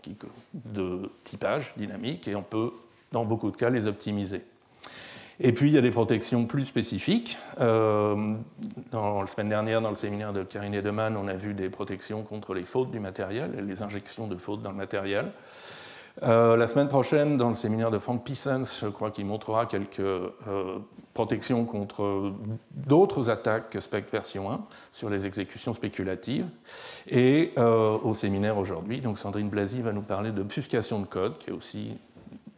de 0.55 1.11
typage 1.23 1.75
dynamique 1.77 2.27
et 2.27 2.35
on 2.35 2.43
peut, 2.43 2.73
dans 3.13 3.25
beaucoup 3.25 3.51
de 3.51 3.57
cas, 3.57 3.71
les 3.71 3.87
optimiser. 3.87 4.43
Et 5.43 5.53
puis, 5.53 5.71
il 5.71 5.75
y 5.75 5.79
a 5.79 5.81
des 5.81 5.91
protections 5.91 6.45
plus 6.45 6.67
spécifiques. 6.67 7.39
Euh, 7.61 8.35
la 8.93 9.27
semaine 9.27 9.49
dernière, 9.49 9.81
dans 9.81 9.89
le 9.89 9.97
séminaire 9.97 10.35
de 10.35 10.43
Karine 10.43 10.75
Edeman, 10.75 11.17
on 11.17 11.29
a 11.29 11.35
vu 11.35 11.55
des 11.55 11.71
protections 11.71 12.23
contre 12.23 12.53
les 12.53 12.65
fautes 12.65 12.91
du 12.91 13.01
matériel 13.01 13.53
et 13.59 13.63
les 13.63 13.83
injections 13.83 14.29
de 14.29 14.37
fautes 14.37 14.61
dans 14.63 14.71
le 14.71 14.77
matériel. 14.77 15.33
Euh, 16.25 16.57
la 16.57 16.67
semaine 16.67 16.89
prochaine, 16.89 17.39
dans 17.39 17.49
le 17.49 17.55
séminaire 17.55 17.91
de 17.91 17.99
Frank 17.99 18.23
Pissens, 18.23 18.81
je 18.83 18.89
crois 18.89 19.11
qu'il 19.11 19.25
montrera 19.25 19.65
quelques 19.65 20.01
euh, 20.01 20.33
protections 21.15 21.65
contre 21.65 22.35
d'autres 22.73 23.31
attaques 23.31 23.71
que 23.71 23.81
Spec 23.81 24.13
version 24.13 24.51
1 24.51 24.61
sur 24.93 25.09
les 25.09 25.25
exécutions 25.25 25.73
spéculatives. 25.73 26.47
Et 27.09 27.53
au 27.57 28.13
séminaire 28.13 28.59
aujourd'hui, 28.59 29.01
Sandrine 29.17 29.49
Blasi 29.49 29.81
va 29.81 29.93
nous 29.93 30.03
parler 30.03 30.33
de 30.33 30.43
de 30.43 31.07
code, 31.07 31.39
qui 31.39 31.49
est 31.49 31.55
aussi 31.55 31.97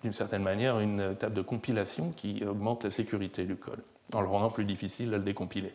d'une 0.03 0.13
certaine 0.13 0.43
manière 0.43 0.81
une 0.81 1.13
étape 1.13 1.33
de 1.33 1.43
compilation 1.43 2.13
qui 2.17 2.45
augmente 2.45 2.85
la 2.85 2.91
sécurité 2.91 3.45
du 3.45 3.57
code, 3.57 3.81
en 4.13 4.21
le 4.21 4.29
rendant 4.29 4.51
plus 4.51 4.65
difficile 4.65 5.15
à 5.15 5.19
le 5.19 5.25
décompiler. 5.25 5.75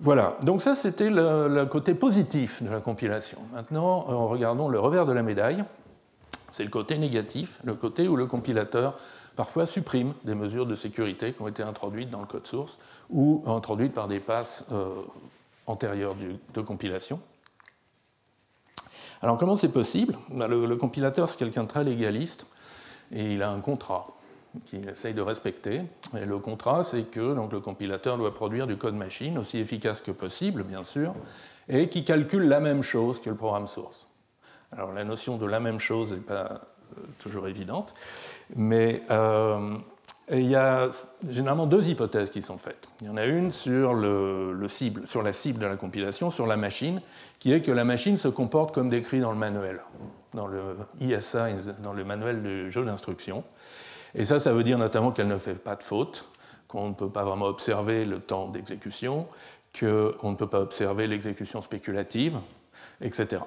Voilà, 0.00 0.36
donc 0.42 0.60
ça 0.60 0.74
c'était 0.74 1.08
le, 1.08 1.64
côté 1.66 1.94
positif 1.94 2.62
de 2.62 2.70
la 2.70 2.80
compilation. 2.80 3.38
Maintenant, 3.52 4.06
euh, 4.08 4.14
regardons 4.26 4.68
le 4.68 4.80
revers 4.80 5.06
de 5.06 5.12
la 5.12 5.22
médaille. 5.22 5.64
C'est 6.50 6.64
le 6.64 6.70
côté 6.70 6.98
négatif, 6.98 7.58
le 7.64 7.74
côté 7.74 8.06
où 8.06 8.16
le 8.16 8.26
compilateur 8.26 8.98
parfois 9.36 9.66
supprime 9.66 10.14
des 10.24 10.34
mesures 10.34 10.66
de 10.66 10.74
sécurité 10.74 11.32
qui 11.32 11.42
ont 11.42 11.48
été 11.48 11.62
introduites 11.62 12.10
dans 12.10 12.20
le 12.20 12.26
code 12.26 12.46
source 12.46 12.78
ou 13.10 13.42
introduites 13.46 13.92
par 13.92 14.06
des 14.06 14.20
passes 14.20 14.64
antérieures 15.66 16.14
de 16.54 16.60
compilation. 16.60 17.20
Alors 19.24 19.38
comment 19.38 19.56
c'est 19.56 19.70
possible? 19.70 20.18
Ben, 20.28 20.48
le, 20.48 20.76
compilateur, 20.76 21.30
c'est 21.30 21.38
quelqu'un 21.38 21.62
de 21.62 21.68
très 21.68 21.82
légaliste 21.82 22.44
et 23.10 23.32
il 23.32 23.42
a 23.42 23.50
un 23.50 23.60
contrat 23.60 24.08
qu'il 24.66 24.86
essaye 24.86 25.14
de 25.14 25.22
respecter. 25.22 25.80
Et 26.14 26.26
le 26.26 26.38
contrat, 26.38 26.84
c'est 26.84 27.04
que 27.04 27.34
donc, 27.34 27.50
le 27.50 27.60
compilateur 27.60 28.18
doit 28.18 28.34
produire 28.34 28.66
du 28.66 28.76
code 28.76 28.94
machine 28.94 29.38
aussi 29.38 29.56
efficace 29.56 30.02
que 30.02 30.10
possible, 30.10 30.62
bien 30.62 30.84
sûr, 30.84 31.14
et 31.70 31.88
qui 31.88 32.04
calcule 32.04 32.48
la 32.48 32.60
même 32.60 32.82
chose 32.82 33.18
que 33.18 33.30
le 33.30 33.36
programme 33.36 33.66
source. 33.66 34.08
Alors 34.72 34.92
la 34.92 35.04
notion 35.04 35.38
de 35.38 35.46
la 35.46 35.58
même 35.58 35.80
chose 35.80 36.12
n'est 36.12 36.18
pas 36.18 36.60
euh, 36.98 37.00
toujours 37.18 37.48
évidente, 37.48 37.94
mais 38.54 39.04
euh, 39.10 39.78
il 40.30 40.48
y 40.48 40.56
a 40.56 40.88
généralement 41.28 41.66
deux 41.66 41.86
hypothèses 41.86 42.30
qui 42.30 42.40
sont 42.40 42.56
faites. 42.56 42.88
Il 43.02 43.08
y 43.08 43.10
en 43.10 43.16
a 43.16 43.26
une 43.26 43.52
sur, 43.52 43.92
le, 43.92 44.56
cible, 44.68 45.06
sur 45.06 45.22
la 45.22 45.32
cible 45.32 45.58
de 45.58 45.66
la 45.66 45.76
compilation, 45.76 46.30
sur 46.30 46.46
la 46.46 46.56
machine, 46.56 47.02
qui 47.38 47.52
est 47.52 47.60
que 47.60 47.70
la 47.70 47.84
machine 47.84 48.16
se 48.16 48.28
comporte 48.28 48.74
comme 48.74 48.88
décrit 48.88 49.20
dans 49.20 49.32
le 49.32 49.38
manuel, 49.38 49.80
dans 50.32 50.46
le 50.46 50.76
ISA, 51.00 51.48
dans 51.82 51.92
le 51.92 52.04
manuel 52.04 52.42
du 52.42 52.72
jeu 52.72 52.84
d'instruction. 52.84 53.44
Et 54.14 54.24
ça, 54.24 54.40
ça 54.40 54.52
veut 54.52 54.64
dire 54.64 54.78
notamment 54.78 55.10
qu'elle 55.10 55.28
ne 55.28 55.38
fait 55.38 55.54
pas 55.54 55.76
de 55.76 55.82
faute, 55.82 56.26
qu'on 56.68 56.88
ne 56.88 56.94
peut 56.94 57.10
pas 57.10 57.24
vraiment 57.24 57.46
observer 57.46 58.06
le 58.06 58.20
temps 58.20 58.48
d'exécution, 58.48 59.26
qu'on 59.78 60.30
ne 60.30 60.36
peut 60.36 60.48
pas 60.48 60.60
observer 60.60 61.06
l'exécution 61.06 61.60
spéculative, 61.60 62.38
etc. 63.00 63.42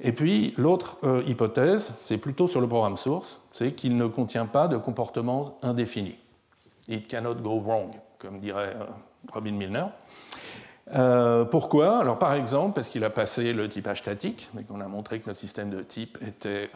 Et 0.00 0.12
puis 0.12 0.54
l'autre 0.56 0.98
euh, 1.04 1.22
hypothèse, 1.26 1.94
c'est 2.00 2.18
plutôt 2.18 2.46
sur 2.48 2.60
le 2.60 2.68
programme 2.68 2.96
source, 2.96 3.40
c'est 3.50 3.72
qu'il 3.72 3.96
ne 3.96 4.06
contient 4.06 4.46
pas 4.46 4.68
de 4.68 4.76
comportement 4.76 5.58
indéfini. 5.62 6.16
It 6.88 7.08
cannot 7.08 7.36
go 7.36 7.60
wrong, 7.60 7.92
comme 8.18 8.40
dirait 8.40 8.74
euh, 8.76 8.84
Robin 9.32 9.52
Milner. 9.52 9.86
Euh, 10.94 11.44
pourquoi? 11.44 11.98
Alors 11.98 12.18
par 12.18 12.34
exemple, 12.34 12.74
parce 12.74 12.88
qu'il 12.88 13.02
a 13.04 13.10
passé 13.10 13.52
le 13.52 13.68
typage 13.68 13.98
statique, 13.98 14.48
mais 14.54 14.62
qu'on 14.62 14.80
a 14.80 14.88
montré 14.88 15.20
que 15.20 15.26
notre 15.26 15.40
système 15.40 15.70
de 15.70 15.82
type 15.82 16.18
était, 16.22 16.70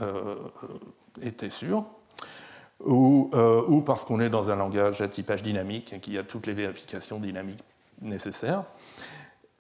sûr, 1.48 1.84
ou, 2.84 3.30
ou 3.68 3.80
parce 3.82 4.04
qu'on 4.04 4.18
est 4.20 4.30
dans 4.30 4.50
un 4.50 4.56
langage 4.56 5.00
à 5.00 5.06
typage 5.06 5.44
dynamique 5.44 5.92
et 5.92 6.00
qu'il 6.00 6.14
y 6.14 6.18
a 6.18 6.24
toutes 6.24 6.48
les 6.48 6.54
vérifications 6.54 7.20
dynamiques 7.20 7.62
nécessaires, 8.00 8.64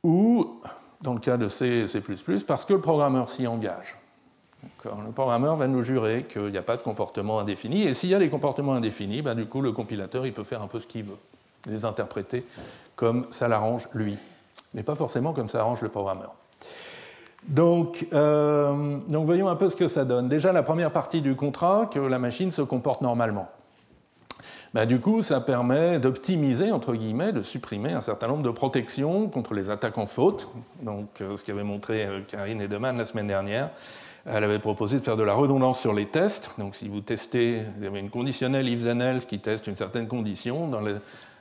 ou 0.02 0.60
dans 1.02 1.14
le 1.14 1.20
cas 1.20 1.36
de 1.36 1.48
C 1.48 1.66
et 1.66 1.86
C++, 1.86 2.02
parce 2.46 2.64
que 2.64 2.72
le 2.74 2.80
programmeur 2.80 3.28
s'y 3.28 3.46
engage. 3.46 3.96
Le 4.84 5.12
programmeur 5.12 5.56
va 5.56 5.66
nous 5.66 5.82
jurer 5.82 6.24
qu'il 6.24 6.48
n'y 6.48 6.58
a 6.58 6.62
pas 6.62 6.76
de 6.76 6.82
comportement 6.82 7.38
indéfini, 7.38 7.82
et 7.82 7.94
s'il 7.94 8.10
y 8.10 8.14
a 8.14 8.18
des 8.18 8.28
comportements 8.28 8.74
indéfinis, 8.74 9.22
ben, 9.22 9.34
du 9.34 9.46
coup, 9.46 9.62
le 9.62 9.72
compilateur 9.72 10.26
il 10.26 10.32
peut 10.32 10.44
faire 10.44 10.62
un 10.62 10.66
peu 10.66 10.80
ce 10.80 10.86
qu'il 10.86 11.04
veut, 11.04 11.18
les 11.66 11.84
interpréter 11.84 12.44
comme 12.96 13.26
ça 13.30 13.48
l'arrange 13.48 13.88
lui, 13.94 14.18
mais 14.74 14.82
pas 14.82 14.94
forcément 14.94 15.32
comme 15.32 15.48
ça 15.48 15.60
arrange 15.60 15.80
le 15.80 15.88
programmeur. 15.88 16.34
Donc, 17.48 18.06
euh, 18.12 18.98
donc, 19.08 19.24
voyons 19.24 19.48
un 19.48 19.56
peu 19.56 19.70
ce 19.70 19.76
que 19.76 19.88
ça 19.88 20.04
donne. 20.04 20.28
Déjà, 20.28 20.52
la 20.52 20.62
première 20.62 20.92
partie 20.92 21.22
du 21.22 21.34
contrat, 21.34 21.88
que 21.90 21.98
la 21.98 22.18
machine 22.18 22.52
se 22.52 22.60
comporte 22.60 23.00
normalement. 23.00 23.48
Bah, 24.72 24.86
du 24.86 25.00
coup, 25.00 25.22
ça 25.22 25.40
permet 25.40 25.98
d'optimiser, 25.98 26.70
entre 26.70 26.94
guillemets, 26.94 27.32
de 27.32 27.42
supprimer 27.42 27.92
un 27.92 28.00
certain 28.00 28.28
nombre 28.28 28.44
de 28.44 28.50
protections 28.50 29.28
contre 29.28 29.52
les 29.52 29.68
attaques 29.68 29.98
en 29.98 30.06
faute. 30.06 30.48
Donc, 30.82 31.20
euh, 31.20 31.36
ce 31.36 31.44
qu'avait 31.44 31.64
montré 31.64 32.04
euh, 32.06 32.20
Karine 32.20 32.60
Edeman 32.60 32.96
la 32.96 33.04
semaine 33.04 33.26
dernière, 33.26 33.70
elle 34.26 34.44
avait 34.44 34.60
proposé 34.60 35.00
de 35.00 35.04
faire 35.04 35.16
de 35.16 35.24
la 35.24 35.34
redondance 35.34 35.80
sur 35.80 35.92
les 35.92 36.06
tests. 36.06 36.52
Donc, 36.58 36.76
si 36.76 36.88
vous 36.88 37.00
testez, 37.00 37.62
y 37.82 37.86
avait 37.86 37.98
une 37.98 38.10
conditionnelle 38.10 38.68
if 38.68 38.84
then 38.84 39.00
else 39.00 39.24
qui 39.24 39.40
teste 39.40 39.66
une 39.66 39.74
certaine 39.74 40.06
condition. 40.06 40.68
Dans 40.68 40.80
la 40.80 40.92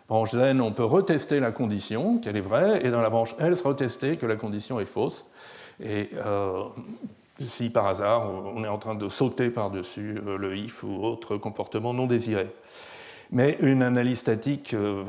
branche 0.08 0.32
then, 0.32 0.60
on 0.60 0.72
peut 0.72 0.84
retester 0.84 1.40
la 1.40 1.52
condition, 1.52 2.18
qu'elle 2.18 2.38
est 2.38 2.42
vraie, 2.42 2.84
et 2.84 2.90
dans 2.90 3.02
la 3.02 3.12
branche 3.12 3.36
else, 3.38 3.62
retester 3.62 4.18
que 4.18 4.26
la 4.26 4.38
condition 4.38 4.80
est 4.80 4.86
fausse. 4.86 5.26
Et 5.84 6.10
euh, 6.16 6.64
si 7.40 7.70
par 7.70 7.86
hasard, 7.86 8.32
on 8.56 8.64
est 8.64 8.68
en 8.68 8.80
train 8.80 8.96
de 8.96 9.08
sauter 9.08 9.52
par-dessus 9.52 10.20
le 10.26 10.58
if 10.58 10.84
ou 10.84 11.04
autre 11.04 11.38
comportement 11.38 11.94
non 11.94 12.08
désiré. 12.08 12.48
Mais 13.32 13.58
une 13.62 13.84
analyse 13.84 14.20
statique 14.20 14.74
euh, 14.74 15.04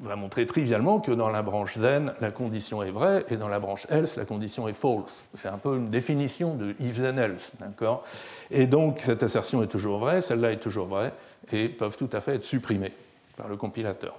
va 0.00 0.16
montrer 0.16 0.46
trivialement 0.46 1.00
que 1.00 1.12
dans 1.12 1.28
la 1.28 1.42
branche 1.42 1.74
then, 1.74 2.12
la 2.20 2.30
condition 2.30 2.82
est 2.82 2.90
vraie, 2.90 3.24
et 3.28 3.36
dans 3.36 3.48
la 3.48 3.58
branche 3.58 3.86
else, 3.90 4.16
la 4.16 4.24
condition 4.24 4.68
est 4.68 4.72
false. 4.74 5.24
C'est 5.34 5.48
un 5.48 5.58
peu 5.58 5.76
une 5.76 5.90
définition 5.90 6.54
de 6.54 6.74
if 6.80 6.96
then 6.96 7.18
else, 7.18 7.52
d'accord? 7.58 8.04
Et 8.50 8.66
donc, 8.66 8.98
cette 9.00 9.22
assertion 9.22 9.62
est 9.62 9.68
toujours 9.68 9.98
vraie, 9.98 10.20
celle-là 10.20 10.52
est 10.52 10.60
toujours 10.60 10.86
vraie, 10.86 11.12
et 11.52 11.68
peuvent 11.68 11.96
tout 11.96 12.10
à 12.12 12.20
fait 12.20 12.36
être 12.36 12.44
supprimées 12.44 12.92
par 13.36 13.48
le 13.48 13.56
compilateur. 13.56 14.16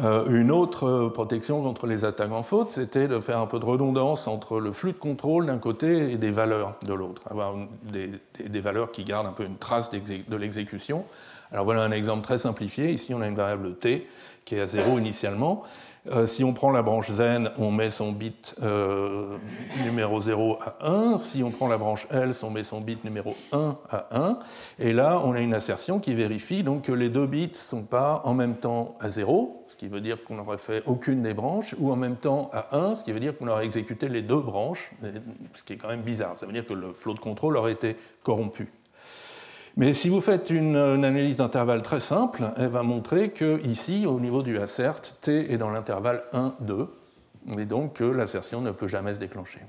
Euh, 0.00 0.26
une 0.28 0.50
autre 0.50 1.08
protection 1.08 1.62
contre 1.62 1.86
les 1.86 2.04
attaques 2.04 2.32
en 2.32 2.42
faute, 2.42 2.72
c'était 2.72 3.08
de 3.08 3.18
faire 3.20 3.38
un 3.38 3.46
peu 3.46 3.58
de 3.58 3.64
redondance 3.64 4.26
entre 4.26 4.60
le 4.60 4.72
flux 4.72 4.92
de 4.92 4.98
contrôle 4.98 5.46
d'un 5.46 5.58
côté 5.58 6.12
et 6.12 6.16
des 6.16 6.30
valeurs 6.30 6.74
de 6.84 6.92
l'autre, 6.92 7.22
avoir 7.30 7.54
des, 7.84 8.60
valeurs 8.60 8.90
qui 8.90 9.04
gardent 9.04 9.26
un 9.26 9.32
peu 9.32 9.44
une 9.44 9.56
trace 9.56 9.90
de 9.90 10.36
l'exécution 10.36 11.04
alors 11.52 11.64
voilà 11.64 11.82
un 11.82 11.92
exemple 11.92 12.24
très 12.24 12.38
simplifié. 12.38 12.92
Ici, 12.92 13.14
on 13.14 13.20
a 13.20 13.26
une 13.26 13.34
variable 13.34 13.76
t 13.76 14.06
qui 14.44 14.56
est 14.56 14.60
à 14.60 14.66
0 14.66 14.98
initialement. 14.98 15.64
Euh, 16.12 16.26
si 16.26 16.44
on 16.44 16.52
prend 16.52 16.70
la 16.70 16.82
branche 16.82 17.10
then, 17.16 17.50
on 17.58 17.72
met 17.72 17.90
son 17.90 18.12
bit 18.12 18.54
euh, 18.62 19.36
numéro 19.84 20.20
0 20.20 20.58
à 20.64 20.86
1. 20.86 21.18
Si 21.18 21.42
on 21.42 21.50
prend 21.50 21.66
la 21.66 21.78
branche 21.78 22.06
else, 22.10 22.44
on 22.44 22.50
met 22.50 22.62
son 22.62 22.80
bit 22.80 23.02
numéro 23.02 23.34
1 23.52 23.76
à 23.90 24.06
1. 24.12 24.38
Et 24.78 24.92
là, 24.92 25.20
on 25.24 25.32
a 25.32 25.40
une 25.40 25.54
assertion 25.54 25.98
qui 25.98 26.14
vérifie 26.14 26.62
donc, 26.62 26.82
que 26.82 26.92
les 26.92 27.08
deux 27.08 27.26
bits 27.26 27.48
ne 27.48 27.54
sont 27.54 27.82
pas 27.82 28.22
en 28.24 28.34
même 28.34 28.56
temps 28.56 28.96
à 29.00 29.08
0, 29.08 29.64
ce 29.68 29.76
qui 29.76 29.88
veut 29.88 30.00
dire 30.00 30.22
qu'on 30.22 30.36
n'aurait 30.36 30.58
fait 30.58 30.82
aucune 30.86 31.22
des 31.22 31.34
branches, 31.34 31.74
ou 31.80 31.90
en 31.90 31.96
même 31.96 32.16
temps 32.16 32.50
à 32.52 32.76
1, 32.76 32.94
ce 32.96 33.04
qui 33.04 33.10
veut 33.10 33.20
dire 33.20 33.36
qu'on 33.36 33.48
aurait 33.48 33.64
exécuté 33.64 34.08
les 34.08 34.22
deux 34.22 34.40
branches, 34.40 34.92
ce 35.54 35.62
qui 35.64 35.72
est 35.72 35.76
quand 35.76 35.88
même 35.88 36.02
bizarre. 36.02 36.36
Ça 36.36 36.46
veut 36.46 36.52
dire 36.52 36.66
que 36.66 36.74
le 36.74 36.92
flow 36.92 37.14
de 37.14 37.20
contrôle 37.20 37.56
aurait 37.56 37.72
été 37.72 37.96
corrompu. 38.22 38.70
Mais 39.76 39.92
si 39.92 40.08
vous 40.08 40.22
faites 40.22 40.48
une, 40.50 40.76
analyse 40.76 41.36
d'intervalle 41.36 41.82
très 41.82 42.00
simple, 42.00 42.44
elle 42.56 42.68
va 42.68 42.82
montrer 42.82 43.30
que 43.30 43.60
ici, 43.62 44.06
au 44.06 44.18
niveau 44.20 44.42
du 44.42 44.58
assert, 44.58 45.00
t 45.20 45.52
est 45.52 45.58
dans 45.58 45.70
l'intervalle 45.70 46.22
1, 46.32 46.54
2, 46.60 46.88
et 47.58 47.66
donc 47.66 47.94
que 47.94 48.04
l'assertion 48.04 48.62
ne 48.62 48.70
peut 48.70 48.88
jamais 48.88 49.14
se 49.14 49.18
déclencher. 49.18 49.60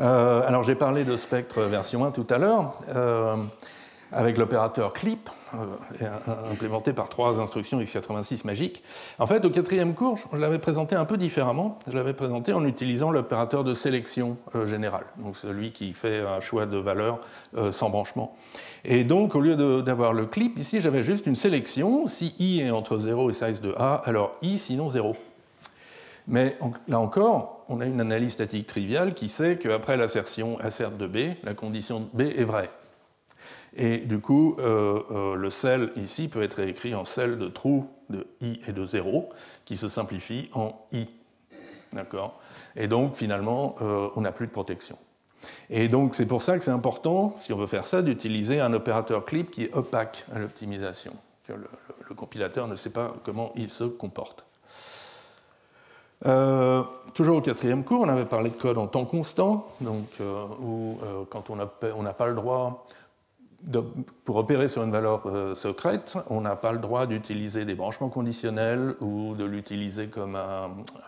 Euh, 0.00 0.46
alors 0.46 0.62
j'ai 0.62 0.76
parlé 0.76 1.04
de 1.04 1.16
spectre 1.16 1.62
version 1.62 2.04
1 2.04 2.12
tout 2.12 2.26
à 2.30 2.38
l'heure. 2.38 2.80
Euh, 2.94 3.36
avec 4.12 4.38
l'opérateur 4.38 4.92
clip, 4.92 5.28
euh, 5.54 6.08
implémenté 6.50 6.92
par 6.92 7.08
trois 7.08 7.38
instructions 7.38 7.80
x86 7.80 8.46
magiques. 8.46 8.82
En 9.18 9.26
fait, 9.26 9.44
au 9.44 9.50
quatrième 9.50 9.94
cours, 9.94 10.18
je 10.32 10.38
l'avais 10.38 10.58
présenté 10.58 10.96
un 10.96 11.04
peu 11.04 11.16
différemment. 11.16 11.78
Je 11.86 11.96
l'avais 11.96 12.14
présenté 12.14 12.52
en 12.52 12.64
utilisant 12.64 13.10
l'opérateur 13.10 13.64
de 13.64 13.74
sélection 13.74 14.36
euh, 14.54 14.66
général, 14.66 15.04
donc 15.16 15.36
celui 15.36 15.72
qui 15.72 15.92
fait 15.92 16.20
un 16.20 16.40
choix 16.40 16.66
de 16.66 16.78
valeur 16.78 17.20
euh, 17.56 17.72
sans 17.72 17.90
branchement. 17.90 18.34
Et 18.84 19.04
donc, 19.04 19.34
au 19.34 19.40
lieu 19.40 19.82
d'avoir 19.82 20.12
le 20.12 20.26
clip, 20.26 20.58
ici, 20.58 20.80
j'avais 20.80 21.02
juste 21.02 21.26
une 21.26 21.34
sélection. 21.34 22.06
Si 22.06 22.34
i 22.38 22.60
est 22.60 22.70
entre 22.70 22.98
0 22.98 23.30
et 23.30 23.32
size 23.32 23.60
de 23.60 23.74
a, 23.76 23.96
alors 24.04 24.36
i 24.40 24.56
sinon 24.56 24.88
0. 24.88 25.16
Mais 26.28 26.58
là 26.86 27.00
encore, 27.00 27.64
on 27.68 27.80
a 27.80 27.86
une 27.86 28.00
analyse 28.00 28.32
statique 28.32 28.66
triviale 28.66 29.14
qui 29.14 29.28
sait 29.28 29.56
qu'après 29.56 29.96
l'assertion 29.96 30.58
assert 30.60 30.92
de 30.92 31.06
b, 31.06 31.34
la 31.42 31.54
condition 31.54 32.08
b 32.12 32.20
est 32.20 32.44
vraie. 32.44 32.70
Et 33.78 33.98
du 33.98 34.18
coup, 34.18 34.56
euh, 34.58 35.00
euh, 35.12 35.34
le 35.36 35.50
cell 35.50 35.92
ici 35.94 36.26
peut 36.26 36.42
être 36.42 36.58
écrit 36.58 36.96
en 36.96 37.04
cell 37.04 37.38
de 37.38 37.46
true 37.46 37.84
de 38.10 38.26
i 38.40 38.60
et 38.66 38.72
de 38.72 38.84
0, 38.84 39.28
qui 39.64 39.76
se 39.76 39.86
simplifie 39.86 40.50
en 40.52 40.72
i. 40.92 41.06
D'accord? 41.92 42.40
Et 42.74 42.88
donc, 42.88 43.14
finalement, 43.14 43.76
euh, 43.80 44.08
on 44.16 44.22
n'a 44.22 44.32
plus 44.32 44.48
de 44.48 44.52
protection. 44.52 44.98
Et 45.70 45.86
donc, 45.86 46.16
c'est 46.16 46.26
pour 46.26 46.42
ça 46.42 46.58
que 46.58 46.64
c'est 46.64 46.72
important, 46.72 47.36
si 47.38 47.52
on 47.52 47.56
veut 47.56 47.68
faire 47.68 47.86
ça, 47.86 48.02
d'utiliser 48.02 48.58
un 48.58 48.72
opérateur 48.72 49.24
clip 49.24 49.50
qui 49.50 49.64
est 49.64 49.74
opaque 49.74 50.24
à 50.34 50.40
l'optimisation. 50.40 51.14
Que 51.46 51.52
le, 51.52 52.14
compilateur 52.16 52.66
ne 52.66 52.74
sait 52.74 52.90
pas 52.90 53.14
comment 53.22 53.52
il 53.54 53.70
se 53.70 53.84
comporte. 53.84 54.44
toujours 57.14 57.36
au 57.36 57.40
quatrième 57.40 57.84
cours, 57.84 58.00
on 58.00 58.08
avait 58.08 58.24
parlé 58.24 58.50
de 58.50 58.56
code 58.56 58.78
en 58.78 58.88
temps 58.88 59.04
constant, 59.04 59.68
donc 59.82 60.18
où 60.60 60.98
quand 61.30 61.50
on 61.50 61.56
n'a 62.02 62.12
pas 62.12 62.26
le 62.26 62.34
droit 62.34 62.86
pour 64.24 64.36
opérer 64.36 64.68
sur 64.68 64.84
une 64.84 64.92
valeur 64.92 65.22
euh, 65.26 65.54
secrète, 65.54 66.16
on 66.30 66.40
n'a 66.40 66.54
pas 66.54 66.72
le 66.72 66.78
droit 66.78 67.06
d'utiliser 67.06 67.64
des 67.64 67.74
branchements 67.74 68.08
conditionnels 68.08 68.94
ou 69.00 69.34
de 69.34 69.44
l'utiliser 69.44 70.06
comme 70.06 70.38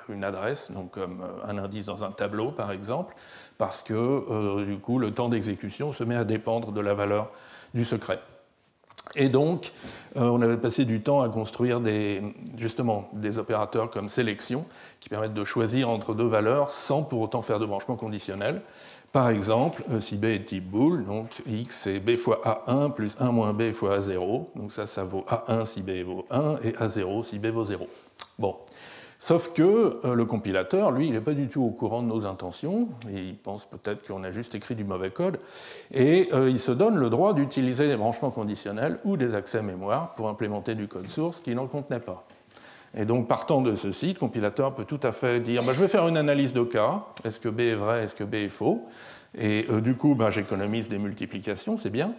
une 0.09 0.25
adresse, 0.25 0.73
donc 0.73 0.90
comme 0.90 1.21
euh, 1.23 1.49
un 1.49 1.59
indice 1.59 1.87
dans 1.87 2.02
un 2.02 2.11
tableau 2.11 2.50
par 2.50 2.73
exemple, 2.73 3.14
parce 3.57 3.83
que 3.83 3.95
euh, 3.95 4.64
du 4.64 4.78
coup 4.78 4.99
le 4.99 5.12
temps 5.12 5.28
d'exécution 5.28 5.92
se 5.92 6.02
met 6.02 6.16
à 6.16 6.25
dépendre 6.25 6.73
de 6.73 6.80
la 6.80 6.95
valeur 6.95 7.30
du 7.73 7.85
secret. 7.85 8.19
Et 9.16 9.28
donc, 9.28 9.73
on 10.14 10.40
avait 10.40 10.59
passé 10.59 10.85
du 10.85 11.00
temps 11.00 11.23
à 11.23 11.28
construire 11.28 11.80
des, 11.80 12.23
justement 12.57 13.09
des 13.12 13.38
opérateurs 13.38 13.90
comme 13.90 14.09
sélection 14.09 14.66
qui 15.00 15.09
permettent 15.09 15.35
de 15.35 15.42
choisir 15.45 15.88
entre 15.88 16.14
deux 16.14 16.28
valeurs 16.28 16.71
sans 16.71 17.02
pour 17.02 17.21
autant 17.21 17.42
faire 17.42 17.59
de 17.59 17.66
branchement 17.66 17.97
conditionnel 17.97 18.62
Par 19.12 19.29
exemple, 19.29 19.83
euh, 19.90 19.99
si 19.99 20.17
B 20.17 20.26
est 20.26 20.45
type 20.45 20.71
boole, 20.71 21.05
donc 21.05 21.43
X 21.45 21.81
c'est 21.83 21.99
B 21.99 22.14
fois 22.14 22.40
A1 22.45 22.93
plus 22.93 23.17
1 23.21 23.33
moins 23.33 23.52
B 23.52 23.73
fois 23.73 23.99
A0. 23.99 24.47
Donc 24.55 24.71
ça, 24.71 24.87
ça 24.87 25.02
vaut 25.02 25.25
A1 25.29 25.64
si 25.64 25.83
B 25.83 26.05
vaut 26.05 26.26
1 26.31 26.59
et 26.62 26.73
A0 26.73 27.25
si 27.25 27.38
B 27.38 27.47
vaut 27.47 27.64
0. 27.64 27.88
Bon. 28.38 28.57
Sauf 29.23 29.52
que 29.52 30.00
euh, 30.05 30.14
le 30.14 30.25
compilateur, 30.25 30.93
lui, 30.93 31.09
il 31.09 31.12
n'est 31.12 31.21
pas 31.21 31.35
du 31.35 31.49
tout 31.49 31.62
au 31.62 31.69
courant 31.69 32.02
de 32.02 32.09
nos 32.09 32.25
intentions. 32.25 32.88
Il 33.12 33.37
pense 33.37 33.67
peut-être 33.67 34.07
qu'on 34.07 34.25
a 34.25 34.31
juste 34.31 34.55
écrit 34.55 34.75
du 34.75 34.85
mauvais 34.85 35.11
code. 35.11 35.38
Et 35.93 36.31
euh, 36.33 36.49
il 36.49 36.59
se 36.59 36.73
donne 36.73 36.97
le 36.97 37.11
droit 37.11 37.35
d'utiliser 37.35 37.87
des 37.87 37.97
branchements 37.97 38.31
conditionnels 38.31 38.99
ou 39.05 39.19
des 39.19 39.35
accès 39.35 39.62
mémoire 39.62 40.14
pour 40.14 40.29
implémenter 40.31 40.75
du 40.75 40.88
code 40.88 41.07
source 41.09 41.40
qui 41.40 41.55
n'en 41.55 41.67
contenait 41.67 42.00
pas. 42.00 42.26
Et 42.95 43.05
donc, 43.05 43.29
partant 43.29 43.61
de 43.61 43.75
ceci, 43.75 44.15
le 44.15 44.19
compilateur 44.19 44.75
peut 44.75 44.85
tout 44.85 45.01
à 45.03 45.13
fait 45.13 45.41
dire 45.41 45.63
bah, 45.65 45.73
je 45.73 45.81
vais 45.81 45.89
faire 45.89 46.09
une 46.09 46.17
analyse 46.17 46.53
de 46.53 46.63
cas. 46.63 47.05
Est-ce 47.25 47.39
que 47.39 47.49
B 47.49 47.61
est 47.61 47.75
vrai? 47.75 48.05
Est-ce 48.05 48.15
que 48.15 48.25
B 48.25 48.35
est 48.35 48.49
faux? 48.49 48.89
Et 49.39 49.67
euh, 49.71 49.81
du 49.81 49.97
coup, 49.97 50.15
bah, 50.15 50.31
j'économise 50.31 50.89
des 50.89 50.99
multiplications, 50.99 51.77
c'est 51.77 51.91
bien. 51.91 52.13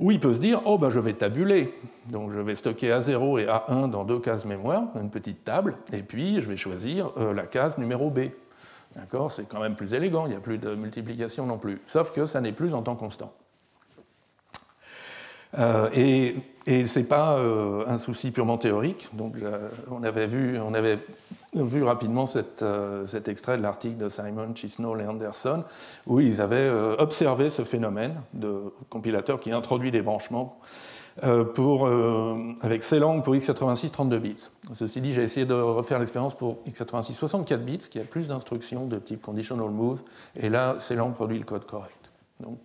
Ou 0.00 0.12
il 0.12 0.20
peut 0.20 0.32
se 0.32 0.40
dire 0.40 0.62
oh, 0.64 0.78
bah, 0.78 0.88
je 0.90 0.98
vais 1.00 1.12
tabuler. 1.12 1.74
Donc, 2.06 2.30
je 2.30 2.38
vais 2.38 2.54
stocker 2.54 2.88
A0 2.88 3.40
et 3.40 3.46
A1 3.46 3.90
dans 3.90 4.04
deux 4.04 4.18
cases 4.18 4.46
mémoire, 4.46 4.84
une 4.94 5.10
petite 5.10 5.44
table, 5.44 5.76
et 5.92 6.02
puis 6.02 6.40
je 6.40 6.48
vais 6.48 6.56
choisir 6.56 7.12
euh, 7.18 7.34
la 7.34 7.42
case 7.42 7.76
numéro 7.76 8.08
B. 8.08 8.30
D'accord? 8.96 9.30
C'est 9.30 9.46
quand 9.46 9.60
même 9.60 9.74
plus 9.74 9.92
élégant, 9.92 10.26
il 10.26 10.30
n'y 10.30 10.36
a 10.36 10.40
plus 10.40 10.58
de 10.58 10.74
multiplication 10.74 11.44
non 11.44 11.58
plus. 11.58 11.80
Sauf 11.84 12.12
que 12.12 12.24
ça 12.24 12.40
n'est 12.40 12.52
plus 12.52 12.72
en 12.72 12.82
temps 12.82 12.96
constant. 12.96 13.32
Euh, 15.56 15.88
et, 15.94 16.36
ce 16.86 16.98
n'est 16.98 17.04
pas 17.06 17.38
euh, 17.38 17.84
un 17.86 17.96
souci 17.96 18.30
purement 18.30 18.58
théorique. 18.58 19.08
Donc, 19.14 19.36
on, 19.90 20.02
avait 20.02 20.26
vu, 20.26 20.58
on 20.60 20.74
avait 20.74 20.98
vu 21.54 21.82
rapidement 21.82 22.26
euh, 22.62 23.06
cet 23.06 23.28
extrait 23.28 23.56
de 23.56 23.62
l'article 23.62 23.96
de 23.96 24.10
Simon, 24.10 24.54
Chisnall 24.54 25.00
et 25.00 25.06
Anderson, 25.06 25.64
où 26.06 26.20
ils 26.20 26.42
avaient 26.42 26.70
observé 26.98 27.48
ce 27.48 27.62
phénomène 27.62 28.16
de 28.34 28.64
compilateur 28.90 29.40
qui 29.40 29.50
introduit 29.50 29.90
des 29.90 30.02
branchements 30.02 30.58
pour, 31.54 31.88
avec 32.60 32.84
ces 32.84 32.98
langues 33.00 33.24
pour 33.24 33.34
x86 33.34 33.90
32 33.90 34.18
bits. 34.18 34.48
Ceci 34.74 35.00
dit, 35.00 35.14
j'ai 35.14 35.22
essayé 35.22 35.46
de 35.46 35.54
refaire 35.54 35.98
l'expérience 35.98 36.34
pour 36.34 36.58
x86 36.68 37.14
64 37.14 37.64
bits, 37.64 37.78
qui 37.78 37.98
a 37.98 38.04
plus 38.04 38.28
d'instructions 38.28 38.84
de 38.84 38.98
type 38.98 39.22
conditional 39.22 39.70
move, 39.70 40.02
et 40.36 40.50
là, 40.50 40.76
ces 40.80 40.94
langues 40.96 41.14
produit 41.14 41.38
le 41.38 41.44
code 41.44 41.64
correct. 41.66 42.12
Donc, 42.40 42.58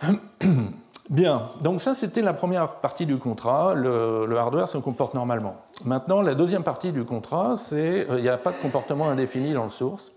Bien, 1.08 1.50
donc 1.60 1.80
ça 1.80 1.94
c'était 1.94 2.22
la 2.22 2.34
première 2.34 2.80
partie 2.80 3.06
du 3.06 3.18
contrat, 3.18 3.74
le, 3.74 4.36
hardware 4.36 4.66
se 4.66 4.78
comporte 4.78 5.14
normalement. 5.14 5.56
Maintenant, 5.84 6.20
la 6.20 6.34
deuxième 6.34 6.64
partie 6.64 6.90
du 6.90 7.04
contrat, 7.04 7.54
c'est 7.56 8.10
euh, 8.10 8.18
il 8.18 8.22
n'y 8.22 8.28
a 8.28 8.36
pas 8.36 8.50
de 8.50 8.56
comportement 8.56 9.08
indéfini 9.08 9.52
dans 9.52 9.64
le 9.64 9.70
source. 9.70 10.12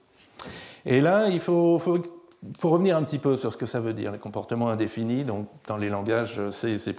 Et 0.86 1.02
là, 1.02 1.28
il 1.28 1.42
faut, 1.42 1.80
revenir 2.64 2.98
un 2.98 3.04
petit 3.04 3.20
peu 3.20 3.36
sur 3.36 3.54
ce 3.54 3.58
que 3.58 3.68
ça 3.68 3.80
veut 3.80 3.94
dire, 3.94 4.12
les 4.12 4.18
comportements 4.18 4.70
indéfinis, 4.70 5.26
donc 5.26 5.48
dans 5.68 5.78
les 5.78 5.90
langages 5.90 6.42
C 6.50 6.72
et 6.72 6.78
C 6.80 6.96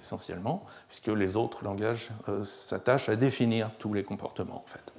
essentiellement, 0.00 0.66
puisque 0.88 1.06
les 1.06 1.34
autres 1.36 1.64
langages 1.64 2.10
euh, 2.28 2.44
s'attachent 2.44 3.08
à 3.08 3.16
définir 3.16 3.70
tous 3.78 3.94
les 3.94 4.02
comportements 4.02 4.62
en 4.62 4.68
fait. 4.68 4.92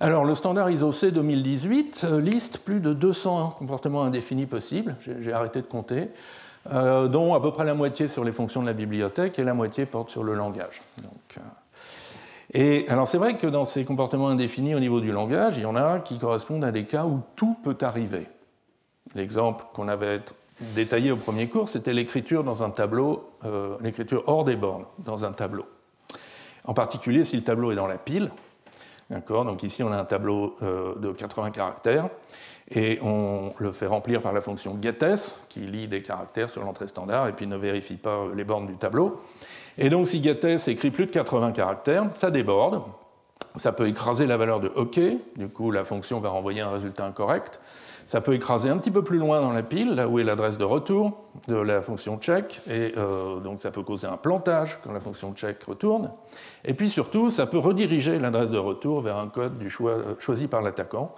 Alors, 0.00 0.24
le 0.24 0.34
standard 0.34 0.70
ISO 0.70 0.90
C 0.90 1.12
2018 1.12 2.04
euh, 2.04 2.20
liste 2.20 2.58
plus 2.58 2.80
de 2.80 2.92
200 2.92 3.56
comportements 3.58 4.02
indéfinis 4.02 4.46
possibles, 4.46 4.96
j'ai 5.00 5.32
arrêté 5.32 5.60
de 5.60 5.66
compter. 5.66 6.08
Euh, 6.70 7.08
dont 7.08 7.34
à 7.34 7.40
peu 7.40 7.50
près 7.50 7.64
la 7.64 7.72
moitié 7.72 8.08
sur 8.08 8.24
les 8.24 8.32
fonctions 8.32 8.60
de 8.60 8.66
la 8.66 8.74
bibliothèque 8.74 9.38
et 9.38 9.44
la 9.44 9.54
moitié 9.54 9.86
porte 9.86 10.10
sur 10.10 10.22
le 10.22 10.34
langage. 10.34 10.82
Euh, 11.02 11.40
et 12.52 12.86
alors 12.88 13.08
c'est 13.08 13.16
vrai 13.16 13.36
que 13.36 13.46
dans 13.46 13.64
ces 13.64 13.84
comportements 13.84 14.28
indéfinis 14.28 14.74
au 14.74 14.80
niveau 14.80 15.00
du 15.00 15.10
langage, 15.10 15.56
il 15.56 15.62
y 15.62 15.66
en 15.66 15.76
a 15.76 16.00
qui 16.00 16.18
correspondent 16.18 16.64
à 16.64 16.72
des 16.72 16.84
cas 16.84 17.06
où 17.06 17.22
tout 17.36 17.56
peut 17.64 17.78
arriver. 17.80 18.26
L'exemple 19.14 19.64
qu'on 19.72 19.88
avait 19.88 20.20
détaillé 20.74 21.10
au 21.10 21.16
premier 21.16 21.46
cours, 21.46 21.70
c'était 21.70 21.94
l'écriture 21.94 22.44
dans 22.44 22.62
un 22.62 22.70
tableau, 22.70 23.30
euh, 23.44 23.76
l'écriture 23.80 24.24
hors 24.26 24.44
des 24.44 24.56
bornes 24.56 24.84
dans 24.98 25.24
un 25.24 25.32
tableau. 25.32 25.64
En 26.64 26.74
particulier 26.74 27.24
si 27.24 27.36
le 27.36 27.44
tableau 27.44 27.72
est 27.72 27.76
dans 27.76 27.86
la 27.86 27.98
pile. 27.98 28.30
D'accord 29.10 29.44
Donc 29.44 29.62
ici 29.62 29.82
on 29.82 29.90
a 29.90 29.96
un 29.96 30.04
tableau 30.04 30.54
de 30.60 31.12
80 31.12 31.50
caractères 31.50 32.10
et 32.70 32.98
on 33.02 33.54
le 33.58 33.72
fait 33.72 33.86
remplir 33.86 34.20
par 34.20 34.32
la 34.32 34.42
fonction 34.42 34.78
getS, 34.80 35.36
qui 35.48 35.60
lit 35.60 35.88
des 35.88 36.02
caractères 36.02 36.50
sur 36.50 36.62
l'entrée 36.62 36.88
standard 36.88 37.28
et 37.28 37.32
puis 37.32 37.46
ne 37.46 37.56
vérifie 37.56 37.96
pas 37.96 38.26
les 38.34 38.44
bornes 38.44 38.66
du 38.66 38.76
tableau. 38.76 39.20
Et 39.78 39.88
donc 39.88 40.08
si 40.08 40.22
getS 40.22 40.68
écrit 40.68 40.90
plus 40.90 41.06
de 41.06 41.10
80 41.10 41.52
caractères, 41.52 42.10
ça 42.12 42.30
déborde, 42.30 42.82
ça 43.56 43.72
peut 43.72 43.88
écraser 43.88 44.26
la 44.26 44.36
valeur 44.36 44.60
de 44.60 44.68
OK, 44.76 45.00
du 45.36 45.48
coup 45.48 45.70
la 45.70 45.84
fonction 45.84 46.20
va 46.20 46.28
renvoyer 46.28 46.60
un 46.60 46.70
résultat 46.70 47.06
incorrect. 47.06 47.60
Ça 48.08 48.22
peut 48.22 48.32
écraser 48.32 48.70
un 48.70 48.78
petit 48.78 48.90
peu 48.90 49.04
plus 49.04 49.18
loin 49.18 49.42
dans 49.42 49.52
la 49.52 49.62
pile, 49.62 49.90
là 49.94 50.08
où 50.08 50.18
est 50.18 50.24
l'adresse 50.24 50.56
de 50.56 50.64
retour 50.64 51.12
de 51.46 51.56
la 51.56 51.82
fonction 51.82 52.16
check, 52.16 52.62
et 52.66 52.94
euh, 52.96 53.38
donc 53.40 53.60
ça 53.60 53.70
peut 53.70 53.82
causer 53.82 54.06
un 54.06 54.16
plantage 54.16 54.78
quand 54.82 54.92
la 54.92 54.98
fonction 54.98 55.34
check 55.34 55.62
retourne. 55.64 56.10
Et 56.64 56.72
puis 56.72 56.88
surtout, 56.88 57.28
ça 57.28 57.44
peut 57.44 57.58
rediriger 57.58 58.18
l'adresse 58.18 58.50
de 58.50 58.56
retour 58.56 59.02
vers 59.02 59.18
un 59.18 59.28
code 59.28 59.58
du 59.58 59.68
choix, 59.68 59.90
euh, 59.90 60.14
choisi 60.18 60.46
par 60.46 60.62
l'attaquant. 60.62 61.14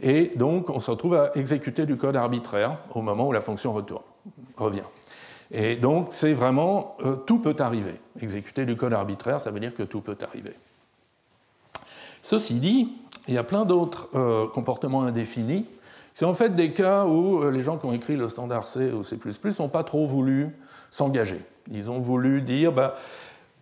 Et 0.00 0.32
donc, 0.34 0.68
on 0.68 0.80
se 0.80 0.90
retrouve 0.90 1.14
à 1.14 1.30
exécuter 1.36 1.86
du 1.86 1.96
code 1.96 2.16
arbitraire 2.16 2.76
au 2.92 3.02
moment 3.02 3.28
où 3.28 3.32
la 3.32 3.40
fonction 3.40 3.72
retourne, 3.72 4.02
revient. 4.56 4.82
Et 5.52 5.76
donc, 5.76 6.08
c'est 6.10 6.32
vraiment 6.32 6.96
euh, 7.04 7.14
tout 7.14 7.38
peut 7.38 7.56
arriver. 7.60 7.94
Exécuter 8.20 8.66
du 8.66 8.76
code 8.76 8.94
arbitraire, 8.94 9.40
ça 9.40 9.52
veut 9.52 9.60
dire 9.60 9.74
que 9.76 9.84
tout 9.84 10.00
peut 10.00 10.18
arriver. 10.20 10.54
Ceci 12.20 12.54
dit, 12.54 12.90
il 13.28 13.34
y 13.34 13.38
a 13.38 13.44
plein 13.44 13.64
d'autres 13.64 14.08
comportements 14.52 15.02
indéfinis. 15.02 15.66
C'est 16.14 16.24
en 16.24 16.34
fait 16.34 16.54
des 16.54 16.72
cas 16.72 17.06
où 17.06 17.42
euh, 17.42 17.50
les 17.50 17.60
gens 17.60 17.78
qui 17.78 17.86
ont 17.86 17.92
écrit 17.92 18.16
le 18.16 18.28
standard 18.28 18.66
C 18.66 18.92
ou 18.92 19.02
C 19.02 19.18
n'ont 19.58 19.68
pas 19.68 19.84
trop 19.84 20.06
voulu 20.06 20.50
s'engager. 20.90 21.40
Ils 21.70 21.90
ont 21.90 22.00
voulu 22.00 22.42
dire 22.42 22.72
bah, 22.72 22.94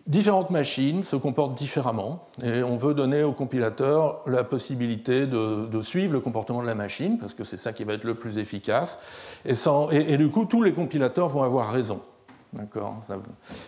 Différentes 0.06 0.50
machines 0.50 1.04
se 1.04 1.14
comportent 1.14 1.56
différemment 1.56 2.26
et 2.42 2.64
on 2.64 2.76
veut 2.76 2.94
donner 2.94 3.22
au 3.22 3.32
compilateur 3.32 4.22
la 4.26 4.42
possibilité 4.42 5.26
de, 5.26 5.80
suivre 5.82 6.12
le 6.12 6.20
comportement 6.20 6.62
de 6.62 6.66
la 6.66 6.74
machine 6.74 7.18
parce 7.18 7.34
que 7.34 7.44
c'est 7.44 7.58
ça 7.58 7.72
qui 7.72 7.84
va 7.84 7.92
être 7.92 8.02
le 8.02 8.14
plus 8.14 8.38
efficace. 8.38 8.98
Et, 9.44 9.52
et, 9.92 10.16
du 10.16 10.28
coup, 10.30 10.46
tous 10.46 10.62
les 10.62 10.72
compilateurs 10.72 11.28
vont 11.28 11.42
avoir 11.42 11.70
raison. 11.70 12.00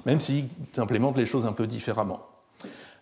Même 0.04 0.20
s'ils 0.20 0.48
implémentent 0.78 1.18
les 1.18 1.26
choses 1.26 1.46
un 1.46 1.52
peu 1.52 1.68
différemment. 1.68 2.26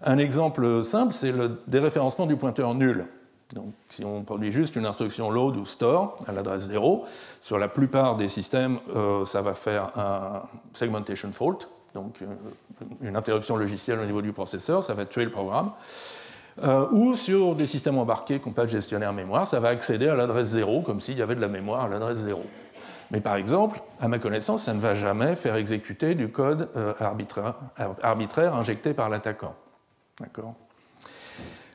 Un 0.03 0.19
exemple 0.19 0.85
simple, 0.85 1.15
c'est 1.15 1.33
le 1.33 1.63
déréférencement 1.67 2.27
du 2.27 2.37
pointeur 2.37 2.75
nul. 2.75 3.07
Donc, 3.53 3.73
si 3.89 4.05
on 4.05 4.23
produit 4.23 4.53
juste 4.53 4.77
une 4.77 4.87
instruction 4.87 5.31
load 5.31 5.57
ou 5.57 5.65
store 5.65 6.19
à 6.27 6.33
l'adresse 6.33 6.65
0, 6.65 7.05
sur 7.41 7.59
la 7.59 7.69
plupart 7.69 8.17
des 8.17 8.29
systèmes, 8.29 8.79
euh, 8.95 9.25
ça 9.25 9.43
va 9.43 9.55
faire 9.55 9.91
un 9.99 10.43
segmentation 10.73 11.33
fault, 11.33 11.69
donc 11.95 12.23
euh, 12.23 12.27
une 13.01 13.17
interruption 13.17 13.57
logicielle 13.57 13.99
au 13.99 14.05
niveau 14.05 14.23
du 14.23 14.33
processeur, 14.33 14.85
ça 14.85 14.95
va 14.95 15.05
tuer 15.05 15.25
le 15.25 15.31
programme. 15.31 15.73
Euh, 16.63 16.87
ou 16.91 17.17
sur 17.17 17.55
des 17.55 17.67
systèmes 17.67 17.99
embarqués 17.99 18.39
qui 18.39 18.49
n'ont 18.49 18.55
pas 18.55 18.65
de 18.65 18.71
gestionnaire 18.71 19.13
mémoire, 19.13 19.47
ça 19.47 19.61
va 19.61 19.69
accéder 19.69 20.09
à 20.09 20.15
l'adresse 20.15 20.49
0 20.49 20.83
comme 20.83 21.01
s'il 21.01 21.17
y 21.17 21.23
avait 21.23 21.35
de 21.35 21.41
la 21.41 21.49
mémoire 21.49 21.85
à 21.85 21.89
l'adresse 21.89 22.19
0. 22.19 22.43
Mais 23.11 23.21
par 23.21 23.37
exemple, 23.37 23.81
à 24.01 24.09
ma 24.09 24.19
connaissance, 24.19 24.65
ça 24.65 24.75
ne 24.75 24.81
va 24.81 24.95
jamais 24.95 25.37
faire 25.37 25.57
exécuter 25.57 26.15
du 26.15 26.29
code 26.29 26.69
euh, 26.77 26.93
arbitraire, 28.03 28.55
injecté 28.55 28.95
par 28.95 29.09
l'attaquant. 29.09 29.55
D'accord? 30.21 30.55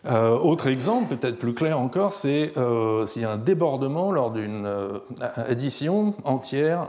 Autre 0.07 0.67
exemple, 0.67 1.15
peut-être 1.15 1.37
plus 1.37 1.53
clair 1.53 1.79
encore, 1.79 2.13
c'est 2.13 2.53
s'il 3.05 3.21
y 3.21 3.25
a 3.25 3.31
un 3.31 3.37
débordement 3.37 4.11
lors 4.11 4.31
d'une 4.31 4.67
addition 5.35 6.13
entière 6.23 6.87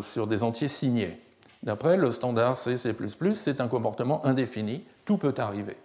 sur 0.00 0.26
des 0.26 0.42
entiers 0.42 0.68
signés. 0.68 1.20
D'après 1.62 1.96
le 1.96 2.10
standard 2.10 2.56
C, 2.56 2.76
C++, 2.76 2.94
c'est 3.32 3.60
un 3.60 3.68
comportement 3.68 4.24
indéfini, 4.26 4.84
tout 5.04 5.16
peut 5.16 5.34
arriver. 5.38 5.76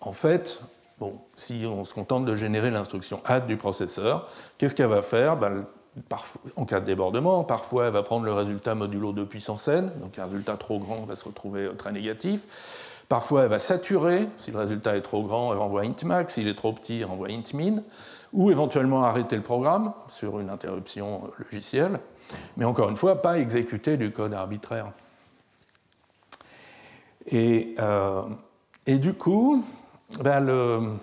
En 0.00 0.12
fait, 0.12 0.60
bon, 0.98 1.14
si 1.36 1.64
on 1.66 1.84
se 1.84 1.92
contente 1.92 2.24
de 2.24 2.34
générer 2.34 2.70
l'instruction 2.70 3.20
add 3.24 3.46
du 3.46 3.56
processeur, 3.56 4.28
qu'est-ce 4.58 4.74
qu'elle 4.74 4.86
va 4.86 5.02
faire? 5.02 5.36
Ben, 5.36 5.64
En 6.56 6.66
cas 6.66 6.78
de 6.78 6.86
débordement, 6.86 7.42
parfois 7.42 7.86
elle 7.86 7.92
va 7.92 8.04
prendre 8.04 8.24
le 8.24 8.32
résultat 8.32 8.76
modulo 8.76 9.12
2 9.12 9.26
puissance 9.26 9.66
n, 9.66 9.90
donc 10.00 10.18
un 10.18 10.24
résultat 10.24 10.56
trop 10.56 10.78
grand 10.78 11.04
va 11.04 11.16
se 11.16 11.24
retrouver 11.24 11.68
très 11.76 11.90
négatif. 11.90 12.46
Parfois 13.10 13.42
elle 13.42 13.48
va 13.48 13.58
saturer, 13.58 14.28
si 14.36 14.52
le 14.52 14.58
résultat 14.58 14.96
est 14.96 15.02
trop 15.02 15.24
grand, 15.24 15.52
elle 15.52 15.58
renvoie 15.58 15.82
int 15.82 15.96
max, 16.04 16.34
s'il 16.34 16.46
est 16.46 16.54
trop 16.54 16.72
petit, 16.72 17.00
elle 17.00 17.06
renvoie 17.06 17.26
int 17.28 17.42
min, 17.54 17.82
ou 18.32 18.52
éventuellement 18.52 19.02
arrêter 19.02 19.34
le 19.34 19.42
programme 19.42 19.92
sur 20.06 20.38
une 20.38 20.48
interruption 20.48 21.22
logicielle. 21.36 21.98
Mais 22.56 22.64
encore 22.64 22.88
une 22.88 22.94
fois, 22.94 23.20
pas 23.20 23.40
exécuter 23.40 23.96
du 23.96 24.12
code 24.12 24.32
arbitraire. 24.32 24.92
Et, 27.26 27.74
euh, 27.80 28.22
du 28.86 29.12
coup, 29.14 29.64
ben 30.22 31.00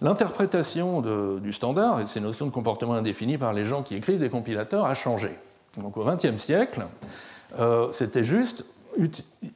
l'interprétation 0.00 1.38
du 1.38 1.52
standard 1.52 2.00
et 2.00 2.06
ces 2.06 2.18
notions 2.18 2.46
de 2.46 2.50
comportement 2.50 2.94
indéfini 2.94 3.38
par 3.38 3.52
les 3.52 3.66
gens 3.66 3.84
qui 3.84 3.94
écrivent 3.94 4.18
des 4.18 4.30
compilateurs 4.30 4.84
a 4.84 4.94
changé. 4.94 5.30
Donc 5.78 5.96
au 5.96 6.02
XXe 6.02 6.38
siècle, 6.38 6.86
euh, 7.60 7.92
c'était 7.92 8.24
juste 8.24 8.64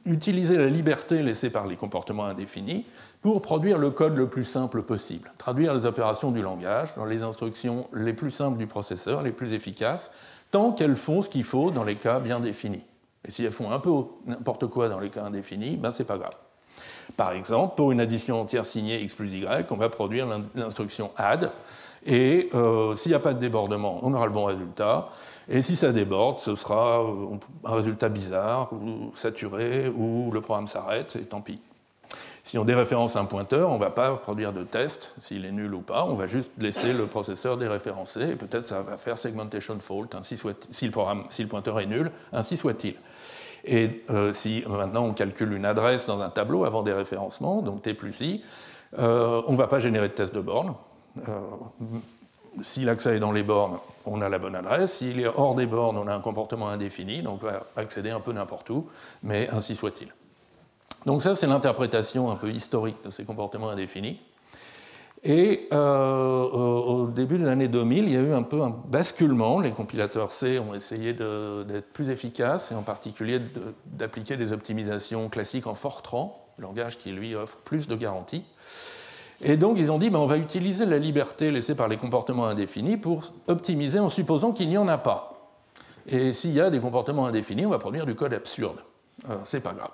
utiliser 0.05 0.57
la 0.57 0.67
liberté 0.67 1.21
laissée 1.21 1.49
par 1.49 1.67
les 1.67 1.75
comportements 1.75 2.25
indéfinis 2.25 2.85
pour 3.21 3.41
produire 3.41 3.77
le 3.77 3.91
code 3.91 4.15
le 4.15 4.27
plus 4.27 4.45
simple 4.45 4.81
possible, 4.81 5.31
traduire 5.37 5.73
les 5.73 5.85
opérations 5.85 6.31
du 6.31 6.41
langage 6.41 6.95
dans 6.95 7.05
les 7.05 7.23
instructions 7.23 7.87
les 7.93 8.13
plus 8.13 8.31
simples 8.31 8.57
du 8.57 8.67
processeur, 8.67 9.21
les 9.21 9.31
plus 9.31 9.53
efficaces, 9.53 10.11
tant 10.49 10.71
qu'elles 10.71 10.95
font 10.95 11.21
ce 11.21 11.29
qu'il 11.29 11.43
faut 11.43 11.71
dans 11.71 11.83
les 11.83 11.95
cas 11.95 12.19
bien 12.19 12.39
définis. 12.39 12.83
Et 13.27 13.31
si 13.31 13.43
elles 13.43 13.51
font 13.51 13.71
un 13.71 13.79
peu 13.79 13.91
n'importe 14.25 14.67
quoi 14.67 14.89
dans 14.89 14.99
les 14.99 15.09
cas 15.09 15.23
indéfinis, 15.23 15.77
ben 15.77 15.91
c'est 15.91 16.03
pas 16.03 16.17
grave. 16.17 16.33
Par 17.17 17.31
exemple, 17.33 17.75
pour 17.75 17.91
une 17.91 17.99
addition 17.99 18.39
entière 18.39 18.65
signée 18.65 19.01
x 19.01 19.13
plus 19.13 19.33
y, 19.33 19.65
on 19.69 19.75
va 19.75 19.89
produire 19.89 20.27
l'instruction 20.55 21.11
add, 21.17 21.51
et 22.05 22.49
euh, 22.55 22.95
s'il 22.95 23.11
n'y 23.11 23.15
a 23.15 23.19
pas 23.19 23.33
de 23.33 23.39
débordement, 23.39 23.99
on 24.01 24.13
aura 24.13 24.25
le 24.25 24.31
bon 24.31 24.45
résultat. 24.45 25.09
Et 25.53 25.61
si 25.61 25.75
ça 25.75 25.91
déborde, 25.91 26.39
ce 26.39 26.55
sera 26.55 27.01
euh, 27.01 27.37
un 27.65 27.75
résultat 27.75 28.07
bizarre, 28.07 28.71
ou 28.71 29.11
saturé, 29.15 29.89
ou 29.89 30.31
le 30.31 30.39
programme 30.39 30.67
s'arrête, 30.67 31.17
et 31.17 31.23
tant 31.23 31.41
pis. 31.41 31.59
Si 32.43 32.57
on 32.57 32.63
déréférence 32.63 33.17
un 33.17 33.25
pointeur, 33.25 33.69
on 33.69 33.75
ne 33.75 33.79
va 33.79 33.89
pas 33.89 34.15
produire 34.15 34.53
de 34.53 34.63
test 34.63 35.13
s'il 35.19 35.45
est 35.45 35.51
nul 35.51 35.75
ou 35.75 35.81
pas, 35.81 36.05
on 36.05 36.13
va 36.13 36.25
juste 36.25 36.53
laisser 36.57 36.93
le 36.93 37.05
processeur 37.05 37.57
déréférencer, 37.57 38.21
et 38.21 38.35
peut-être 38.35 38.69
ça 38.69 38.81
va 38.81 38.95
faire 38.95 39.17
segmentation 39.17 39.77
fault, 39.81 40.07
ainsi 40.13 40.37
soit, 40.37 40.67
si, 40.71 40.87
le 40.87 41.47
pointeur 41.47 41.79
est 41.81 41.85
nul, 41.85 42.11
ainsi 42.31 42.55
soit-il. 42.55 42.95
Et 43.65 44.03
euh, 44.09 44.31
si 44.31 44.63
maintenant 44.67 45.03
on 45.03 45.13
calcule 45.13 45.53
une 45.53 45.65
adresse 45.65 46.07
dans 46.07 46.21
un 46.21 46.29
tableau 46.29 46.63
avant 46.63 46.81
déréférencement, 46.81 47.61
donc 47.61 47.81
T 47.81 47.93
plus 47.93 48.21
I, 48.21 48.41
on 48.97 49.51
ne 49.51 49.57
va 49.57 49.67
pas 49.67 49.79
générer 49.79 50.07
de 50.07 50.13
test 50.13 50.33
de 50.33 50.41
borne, 50.41 50.73
euh, 51.27 51.39
si 52.61 52.83
l'accès 52.83 53.15
est 53.15 53.19
dans 53.19 53.31
les 53.31 53.43
bornes, 53.43 53.77
on 54.05 54.21
a 54.21 54.29
la 54.29 54.39
bonne 54.39 54.55
adresse. 54.55 54.97
S'il 54.97 55.19
est 55.19 55.27
hors 55.27 55.55
des 55.55 55.65
bornes, 55.65 55.97
on 55.97 56.07
a 56.07 56.13
un 56.13 56.19
comportement 56.19 56.69
indéfini, 56.69 57.21
donc 57.21 57.43
on 57.43 57.47
va 57.47 57.67
accéder 57.75 58.09
un 58.09 58.19
peu 58.19 58.33
n'importe 58.33 58.69
où, 58.69 58.87
mais 59.23 59.49
ainsi 59.49 59.75
soit-il. 59.75 60.09
Donc 61.05 61.21
ça, 61.21 61.35
c'est 61.35 61.47
l'interprétation 61.47 62.29
un 62.29 62.35
peu 62.35 62.49
historique 62.49 62.97
de 63.03 63.09
ces 63.09 63.23
comportements 63.23 63.69
indéfinis. 63.69 64.19
Et 65.23 65.67
euh, 65.71 66.43
au 66.43 67.07
début 67.07 67.37
de 67.37 67.45
l'année 67.45 67.67
2000, 67.67 68.05
il 68.05 68.11
y 68.11 68.17
a 68.17 68.21
eu 68.21 68.33
un 68.33 68.41
peu 68.41 68.61
un 68.63 68.69
basculement. 68.69 69.59
Les 69.59 69.71
compilateurs 69.71 70.31
C 70.31 70.57
ont 70.57 70.73
essayé 70.73 71.13
d'être 71.13 71.93
plus 71.93 72.09
efficaces, 72.09 72.71
et 72.71 72.75
en 72.75 72.81
particulier 72.81 73.39
d'appliquer 73.85 74.35
des 74.35 74.51
optimisations 74.51 75.29
classiques 75.29 75.67
en 75.67 75.75
Fortran, 75.75 76.43
langage 76.57 76.97
qui 76.97 77.11
lui 77.11 77.35
offre 77.35 77.57
plus 77.57 77.87
de 77.87 77.95
garanties. 77.95 78.43
Et 79.43 79.57
donc 79.57 79.77
ils 79.79 79.91
ont 79.91 79.97
dit, 79.97 80.09
ben, 80.09 80.19
on 80.19 80.27
va 80.27 80.37
utiliser 80.37 80.85
la 80.85 80.97
liberté 80.97 81.51
laissée 81.51 81.75
par 81.75 81.87
les 81.87 81.97
comportements 81.97 82.45
indéfinis 82.45 82.97
pour 82.97 83.33
optimiser 83.47 83.99
en 83.99 84.09
supposant 84.09 84.51
qu'il 84.51 84.69
n'y 84.69 84.77
en 84.77 84.87
a 84.87 84.97
pas. 84.97 85.51
Et 86.07 86.33
s'il 86.33 86.51
y 86.51 86.61
a 86.61 86.69
des 86.69 86.79
comportements 86.79 87.25
indéfinis, 87.25 87.65
on 87.65 87.69
va 87.69 87.79
produire 87.79 88.05
du 88.05 88.15
code 88.15 88.33
absurde. 88.33 88.77
C'est 89.43 89.59
pas 89.59 89.73
grave. 89.73 89.91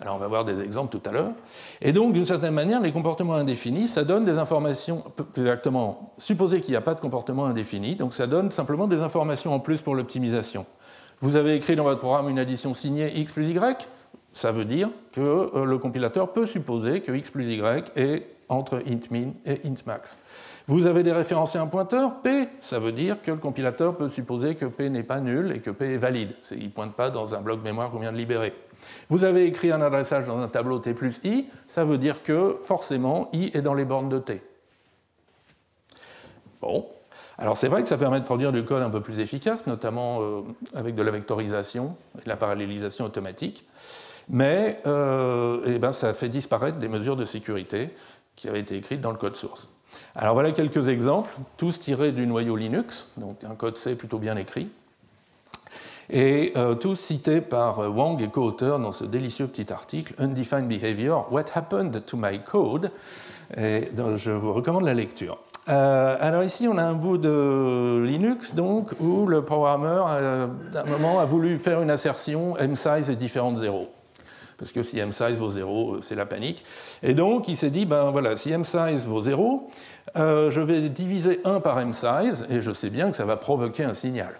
Alors 0.00 0.16
on 0.16 0.18
va 0.18 0.28
voir 0.28 0.44
des 0.44 0.60
exemples 0.60 0.98
tout 0.98 1.08
à 1.08 1.12
l'heure. 1.12 1.32
Et 1.80 1.92
donc 1.92 2.12
d'une 2.12 2.26
certaine 2.26 2.54
manière, 2.54 2.80
les 2.80 2.92
comportements 2.92 3.34
indéfinis, 3.34 3.88
ça 3.88 4.04
donne 4.04 4.24
des 4.24 4.38
informations, 4.38 5.04
exactement, 5.36 6.14
supposez 6.18 6.60
qu'il 6.60 6.72
n'y 6.72 6.76
a 6.76 6.80
pas 6.80 6.94
de 6.94 7.00
comportement 7.00 7.46
indéfini, 7.46 7.94
donc 7.94 8.12
ça 8.12 8.26
donne 8.26 8.50
simplement 8.50 8.86
des 8.86 9.00
informations 9.00 9.54
en 9.54 9.60
plus 9.60 9.82
pour 9.82 9.94
l'optimisation. 9.94 10.66
Vous 11.20 11.36
avez 11.36 11.54
écrit 11.54 11.76
dans 11.76 11.84
votre 11.84 12.00
programme 12.00 12.28
une 12.28 12.38
addition 12.38 12.74
signée 12.74 13.18
x 13.18 13.32
plus 13.32 13.48
y, 13.48 13.88
ça 14.32 14.50
veut 14.50 14.64
dire 14.64 14.90
que 15.12 15.20
euh, 15.20 15.64
le 15.64 15.78
compilateur 15.78 16.32
peut 16.32 16.44
supposer 16.46 17.00
que 17.00 17.12
x 17.12 17.30
plus 17.30 17.46
y 17.46 17.84
est 17.96 18.33
entre 18.48 18.82
int 18.86 19.32
et 19.46 19.60
int 19.64 19.74
max. 19.86 20.18
Vous 20.66 20.86
avez 20.86 21.02
déréférencé 21.02 21.58
un 21.58 21.66
pointeur, 21.66 22.22
P, 22.22 22.48
ça 22.60 22.78
veut 22.78 22.92
dire 22.92 23.20
que 23.20 23.30
le 23.30 23.36
compilateur 23.36 23.96
peut 23.96 24.08
supposer 24.08 24.54
que 24.54 24.64
P 24.64 24.88
n'est 24.88 25.02
pas 25.02 25.20
nul 25.20 25.52
et 25.52 25.60
que 25.60 25.70
P 25.70 25.92
est 25.92 25.98
valide. 25.98 26.34
Il 26.52 26.64
ne 26.64 26.68
pointe 26.70 26.94
pas 26.94 27.10
dans 27.10 27.34
un 27.34 27.42
bloc 27.42 27.62
mémoire 27.62 27.90
qu'on 27.90 27.98
vient 27.98 28.12
de 28.12 28.16
libérer. 28.16 28.54
Vous 29.08 29.24
avez 29.24 29.44
écrit 29.44 29.72
un 29.72 29.82
adressage 29.82 30.26
dans 30.26 30.38
un 30.38 30.48
tableau 30.48 30.78
T 30.78 30.94
plus 30.94 31.20
I, 31.24 31.48
ça 31.66 31.84
veut 31.84 31.98
dire 31.98 32.22
que 32.22 32.58
forcément 32.62 33.28
I 33.32 33.50
est 33.52 33.60
dans 33.62 33.74
les 33.74 33.84
bornes 33.84 34.08
de 34.08 34.18
T. 34.18 34.42
Bon. 36.62 36.86
Alors 37.36 37.56
c'est 37.56 37.68
vrai 37.68 37.82
que 37.82 37.88
ça 37.88 37.98
permet 37.98 38.20
de 38.20 38.24
produire 38.24 38.52
du 38.52 38.64
code 38.64 38.82
un 38.82 38.90
peu 38.90 39.00
plus 39.00 39.18
efficace, 39.18 39.66
notamment 39.66 40.22
euh, 40.22 40.42
avec 40.74 40.94
de 40.94 41.02
la 41.02 41.10
vectorisation 41.10 41.96
et 42.18 42.24
de 42.24 42.28
la 42.28 42.36
parallélisation 42.36 43.04
automatique, 43.04 43.66
mais 44.28 44.80
euh, 44.86 45.60
eh 45.66 45.78
ben, 45.78 45.92
ça 45.92 46.14
fait 46.14 46.28
disparaître 46.28 46.78
des 46.78 46.88
mesures 46.88 47.16
de 47.16 47.24
sécurité 47.24 47.90
qui 48.36 48.48
avait 48.48 48.60
été 48.60 48.76
écrite 48.76 49.00
dans 49.00 49.10
le 49.10 49.16
code 49.16 49.36
source. 49.36 49.68
Alors 50.14 50.34
voilà 50.34 50.52
quelques 50.52 50.88
exemples, 50.88 51.34
tous 51.56 51.78
tirés 51.80 52.12
du 52.12 52.26
noyau 52.26 52.56
Linux, 52.56 53.08
donc 53.16 53.44
un 53.44 53.54
code 53.54 53.76
C 53.76 53.94
plutôt 53.94 54.18
bien 54.18 54.36
écrit, 54.36 54.68
et 56.10 56.52
euh, 56.56 56.74
tous 56.74 56.96
cités 56.96 57.40
par 57.40 57.80
euh, 57.80 57.88
Wang 57.88 58.20
et 58.20 58.28
co-auteurs 58.28 58.78
dans 58.78 58.92
ce 58.92 59.04
délicieux 59.04 59.46
petit 59.46 59.72
article 59.72 60.14
Undefined 60.18 60.68
Behavior, 60.68 61.26
What 61.30 61.46
Happened 61.54 62.04
to 62.04 62.16
My 62.16 62.40
Code 62.40 62.90
et 63.56 63.90
Je 64.16 64.32
vous 64.32 64.52
recommande 64.52 64.84
la 64.84 64.94
lecture. 64.94 65.38
Euh, 65.70 66.16
alors 66.20 66.44
ici, 66.44 66.68
on 66.68 66.76
a 66.76 66.84
un 66.84 66.92
bout 66.92 67.16
de 67.16 68.02
Linux 68.04 68.54
donc, 68.54 68.90
où 69.00 69.26
le 69.26 69.42
programmeur, 69.42 70.08
à 70.08 70.18
un 70.18 70.84
moment, 70.90 71.20
a 71.20 71.24
voulu 71.24 71.58
faire 71.58 71.80
une 71.80 71.90
assertion 71.90 72.56
m 72.58 72.76
size 72.76 73.08
est 73.08 73.16
différent 73.16 73.52
de 73.52 73.58
0 73.58 73.88
parce 74.58 74.72
que 74.72 74.82
si 74.82 74.98
m-size 74.98 75.38
vaut 75.38 75.50
0, 75.50 75.94
euh, 75.94 76.00
c'est 76.00 76.14
la 76.14 76.26
panique. 76.26 76.64
Et 77.02 77.14
donc, 77.14 77.48
il 77.48 77.56
s'est 77.56 77.70
dit, 77.70 77.86
ben 77.86 78.10
voilà, 78.10 78.36
si 78.36 78.50
m-size 78.50 79.06
vaut 79.06 79.20
0, 79.20 79.68
euh, 80.16 80.50
je 80.50 80.60
vais 80.60 80.88
diviser 80.88 81.40
1 81.44 81.60
par 81.60 81.78
m-size, 81.80 82.46
et 82.48 82.62
je 82.62 82.72
sais 82.72 82.90
bien 82.90 83.10
que 83.10 83.16
ça 83.16 83.24
va 83.24 83.36
provoquer 83.36 83.84
un 83.84 83.94
signal. 83.94 84.36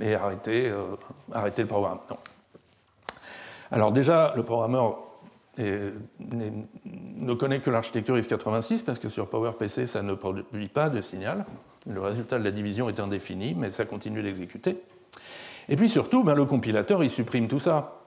Et 0.00 0.14
arrêter, 0.14 0.68
euh, 0.68 0.96
arrêter 1.32 1.62
le 1.62 1.68
programme. 1.68 1.98
Alors 3.70 3.92
déjà, 3.92 4.32
le 4.36 4.42
programmeur 4.42 4.98
ne 5.56 7.34
connaît 7.34 7.60
que 7.60 7.70
l'architecture 7.70 8.16
x86, 8.16 8.84
parce 8.84 8.98
que 8.98 9.08
sur 9.08 9.28
PowerPC, 9.28 9.86
ça 9.86 10.02
ne 10.02 10.14
produit 10.14 10.68
pas 10.68 10.90
de 10.90 11.00
signal. 11.00 11.44
Le 11.88 12.00
résultat 12.00 12.38
de 12.38 12.44
la 12.44 12.50
division 12.50 12.88
est 12.88 12.98
indéfini, 12.98 13.54
mais 13.56 13.70
ça 13.70 13.84
continue 13.84 14.22
d'exécuter. 14.22 14.82
Et 15.68 15.76
puis 15.76 15.88
surtout, 15.88 16.24
ben, 16.24 16.34
le 16.34 16.44
compilateur, 16.44 17.02
il 17.02 17.10
supprime 17.10 17.48
tout 17.48 17.58
ça. 17.58 18.03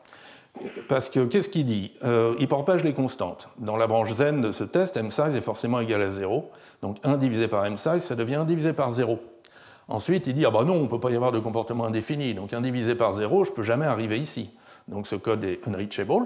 Parce 0.87 1.09
que 1.09 1.25
qu'est-ce 1.25 1.49
qu'il 1.49 1.65
dit? 1.65 1.91
Euh, 2.03 2.33
Il 2.39 2.47
propage 2.47 2.83
les 2.83 2.93
constantes. 2.93 3.49
Dans 3.57 3.77
la 3.77 3.87
branche 3.87 4.13
zen 4.13 4.41
de 4.41 4.51
ce 4.51 4.63
test, 4.63 4.97
m 4.97 5.11
size 5.11 5.35
est 5.35 5.41
forcément 5.41 5.79
égal 5.79 6.01
à 6.01 6.11
0. 6.11 6.49
Donc 6.81 6.97
1 7.03 7.17
divisé 7.17 7.47
par 7.47 7.65
m 7.65 7.77
size, 7.77 8.03
ça 8.03 8.15
devient 8.15 8.35
1 8.35 8.45
divisé 8.45 8.73
par 8.73 8.89
0. 8.89 9.19
Ensuite, 9.87 10.27
il 10.27 10.33
dit 10.33 10.45
ah 10.45 10.51
bah 10.51 10.63
non, 10.63 10.73
on 10.73 10.83
ne 10.83 10.87
peut 10.87 10.99
pas 10.99 11.11
y 11.11 11.15
avoir 11.15 11.31
de 11.31 11.39
comportement 11.39 11.85
indéfini. 11.85 12.33
Donc 12.33 12.53
1 12.53 12.61
divisé 12.61 12.95
par 12.95 13.13
0, 13.13 13.43
je 13.43 13.51
ne 13.51 13.55
peux 13.55 13.63
jamais 13.63 13.85
arriver 13.85 14.17
ici. 14.17 14.49
Donc 14.87 15.07
ce 15.07 15.15
code 15.15 15.43
est 15.43 15.59
unreachable. 15.67 16.25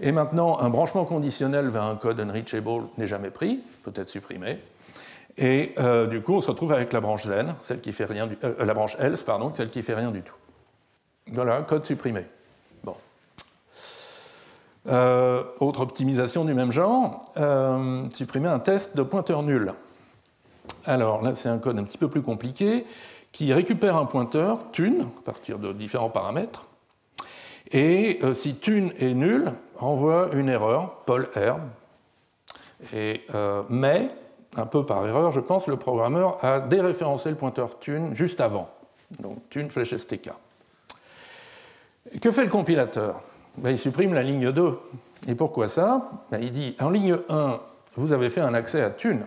Et 0.00 0.12
maintenant, 0.12 0.58
un 0.60 0.70
branchement 0.70 1.04
conditionnel 1.04 1.68
vers 1.68 1.84
un 1.84 1.96
code 1.96 2.18
unreachable 2.18 2.84
n'est 2.96 3.06
jamais 3.06 3.30
pris, 3.30 3.60
peut 3.84 3.92
être 3.94 4.08
supprimé. 4.08 4.58
Et 5.36 5.74
euh, 5.78 6.06
du 6.06 6.20
coup, 6.22 6.34
on 6.34 6.40
se 6.40 6.50
retrouve 6.50 6.72
avec 6.72 6.92
la 6.92 7.00
branche 7.00 7.24
zen, 7.24 7.54
celle 7.60 7.80
qui 7.80 7.92
fait 7.92 8.04
rien 8.04 8.28
euh, 8.44 8.64
la 8.64 8.74
branche 8.74 8.96
else, 8.98 9.22
pardon, 9.22 9.52
celle 9.54 9.70
qui 9.70 9.82
fait 9.82 9.94
rien 9.94 10.10
du 10.10 10.22
tout. 10.22 10.34
Voilà, 11.32 11.62
code 11.62 11.84
supprimé. 11.84 12.24
Euh, 14.88 15.42
autre 15.60 15.80
optimisation 15.80 16.44
du 16.44 16.54
même 16.54 16.72
genre, 16.72 17.20
euh, 17.36 18.04
supprimer 18.14 18.48
un 18.48 18.58
test 18.58 18.96
de 18.96 19.02
pointeur 19.02 19.42
nul. 19.42 19.74
Alors 20.86 21.22
là, 21.22 21.34
c'est 21.34 21.50
un 21.50 21.58
code 21.58 21.78
un 21.78 21.84
petit 21.84 21.98
peu 21.98 22.08
plus 22.08 22.22
compliqué 22.22 22.86
qui 23.30 23.52
récupère 23.52 23.96
un 23.96 24.06
pointeur 24.06 24.70
thune 24.72 25.02
à 25.02 25.22
partir 25.24 25.58
de 25.58 25.72
différents 25.72 26.08
paramètres. 26.08 26.66
Et 27.72 28.20
euh, 28.22 28.32
si 28.32 28.54
thune 28.54 28.92
est 28.98 29.12
nul, 29.12 29.52
renvoie 29.76 30.30
une 30.32 30.48
erreur, 30.48 31.02
Paul 31.04 31.28
R. 31.36 31.58
Et, 32.94 33.26
mais, 33.68 34.08
un 34.56 34.64
peu 34.64 34.86
par 34.86 35.06
erreur, 35.06 35.30
je 35.32 35.40
pense, 35.40 35.66
le 35.66 35.76
programmeur 35.76 36.42
a 36.42 36.60
déréférencé 36.60 37.28
le 37.28 37.36
pointeur 37.36 37.78
thune 37.78 38.14
juste 38.14 38.40
avant. 38.40 38.70
Donc 39.20 39.36
thune 39.50 39.70
flèche 39.70 39.94
STK. 39.94 40.30
que 42.22 42.30
fait 42.32 42.44
le 42.44 42.50
compilateur? 42.50 43.20
Ben, 43.60 43.70
il 43.70 43.78
supprime 43.78 44.14
la 44.14 44.22
ligne 44.22 44.50
2. 44.50 44.78
Et 45.28 45.34
pourquoi 45.34 45.68
ça? 45.68 46.10
Ben, 46.30 46.38
Il 46.40 46.52
dit, 46.52 46.76
en 46.80 46.90
ligne 46.90 47.18
1, 47.28 47.60
vous 47.96 48.12
avez 48.12 48.30
fait 48.30 48.40
un 48.40 48.54
accès 48.54 48.82
à 48.82 48.90
thune. 48.90 49.26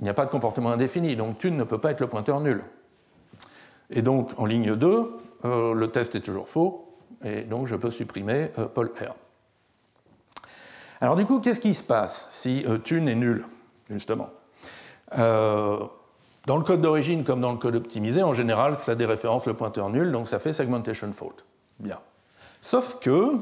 Il 0.00 0.04
n'y 0.04 0.08
a 0.08 0.14
pas 0.14 0.24
de 0.24 0.30
comportement 0.30 0.70
indéfini, 0.70 1.16
donc 1.16 1.38
thune 1.38 1.56
ne 1.56 1.64
peut 1.64 1.78
pas 1.78 1.90
être 1.90 2.00
le 2.00 2.08
pointeur 2.08 2.40
nul. 2.40 2.62
Et 3.90 4.02
donc, 4.02 4.30
en 4.38 4.46
ligne 4.46 4.74
2, 4.74 5.12
euh, 5.44 5.74
le 5.74 5.90
test 5.90 6.14
est 6.14 6.20
toujours 6.20 6.48
faux, 6.48 6.96
et 7.22 7.42
donc 7.42 7.66
je 7.66 7.76
peux 7.76 7.90
supprimer 7.90 8.50
euh, 8.58 8.66
Paul 8.66 8.90
R. 9.00 9.14
Alors 11.00 11.16
du 11.16 11.26
coup, 11.26 11.40
qu'est-ce 11.40 11.60
qui 11.60 11.74
se 11.74 11.82
passe 11.82 12.28
si 12.30 12.64
euh, 12.66 12.78
thune 12.78 13.08
est 13.08 13.14
nul, 13.14 13.46
justement? 13.90 14.30
Dans 15.16 16.58
le 16.58 16.64
code 16.64 16.82
d'origine 16.82 17.24
comme 17.24 17.40
dans 17.40 17.52
le 17.52 17.58
code 17.58 17.76
optimisé, 17.76 18.22
en 18.22 18.34
général, 18.34 18.76
ça 18.76 18.94
déréférence 18.94 19.46
le 19.46 19.54
pointeur 19.54 19.88
nul, 19.88 20.12
donc 20.12 20.28
ça 20.28 20.38
fait 20.38 20.52
segmentation 20.52 21.10
fault. 21.12 21.44
Bien. 21.78 21.98
Sauf 22.64 22.98
que, 22.98 23.32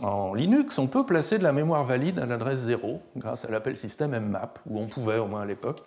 en 0.00 0.32
Linux, 0.32 0.78
on 0.78 0.86
peut 0.86 1.04
placer 1.04 1.36
de 1.36 1.42
la 1.42 1.52
mémoire 1.52 1.84
valide 1.84 2.18
à 2.18 2.24
l'adresse 2.24 2.60
0 2.60 2.98
grâce 3.14 3.44
à 3.44 3.50
l'appel 3.50 3.76
système 3.76 4.18
mmap, 4.18 4.58
ou 4.64 4.80
on 4.80 4.86
pouvait 4.86 5.18
au 5.18 5.26
moins 5.26 5.42
à 5.42 5.44
l'époque. 5.44 5.80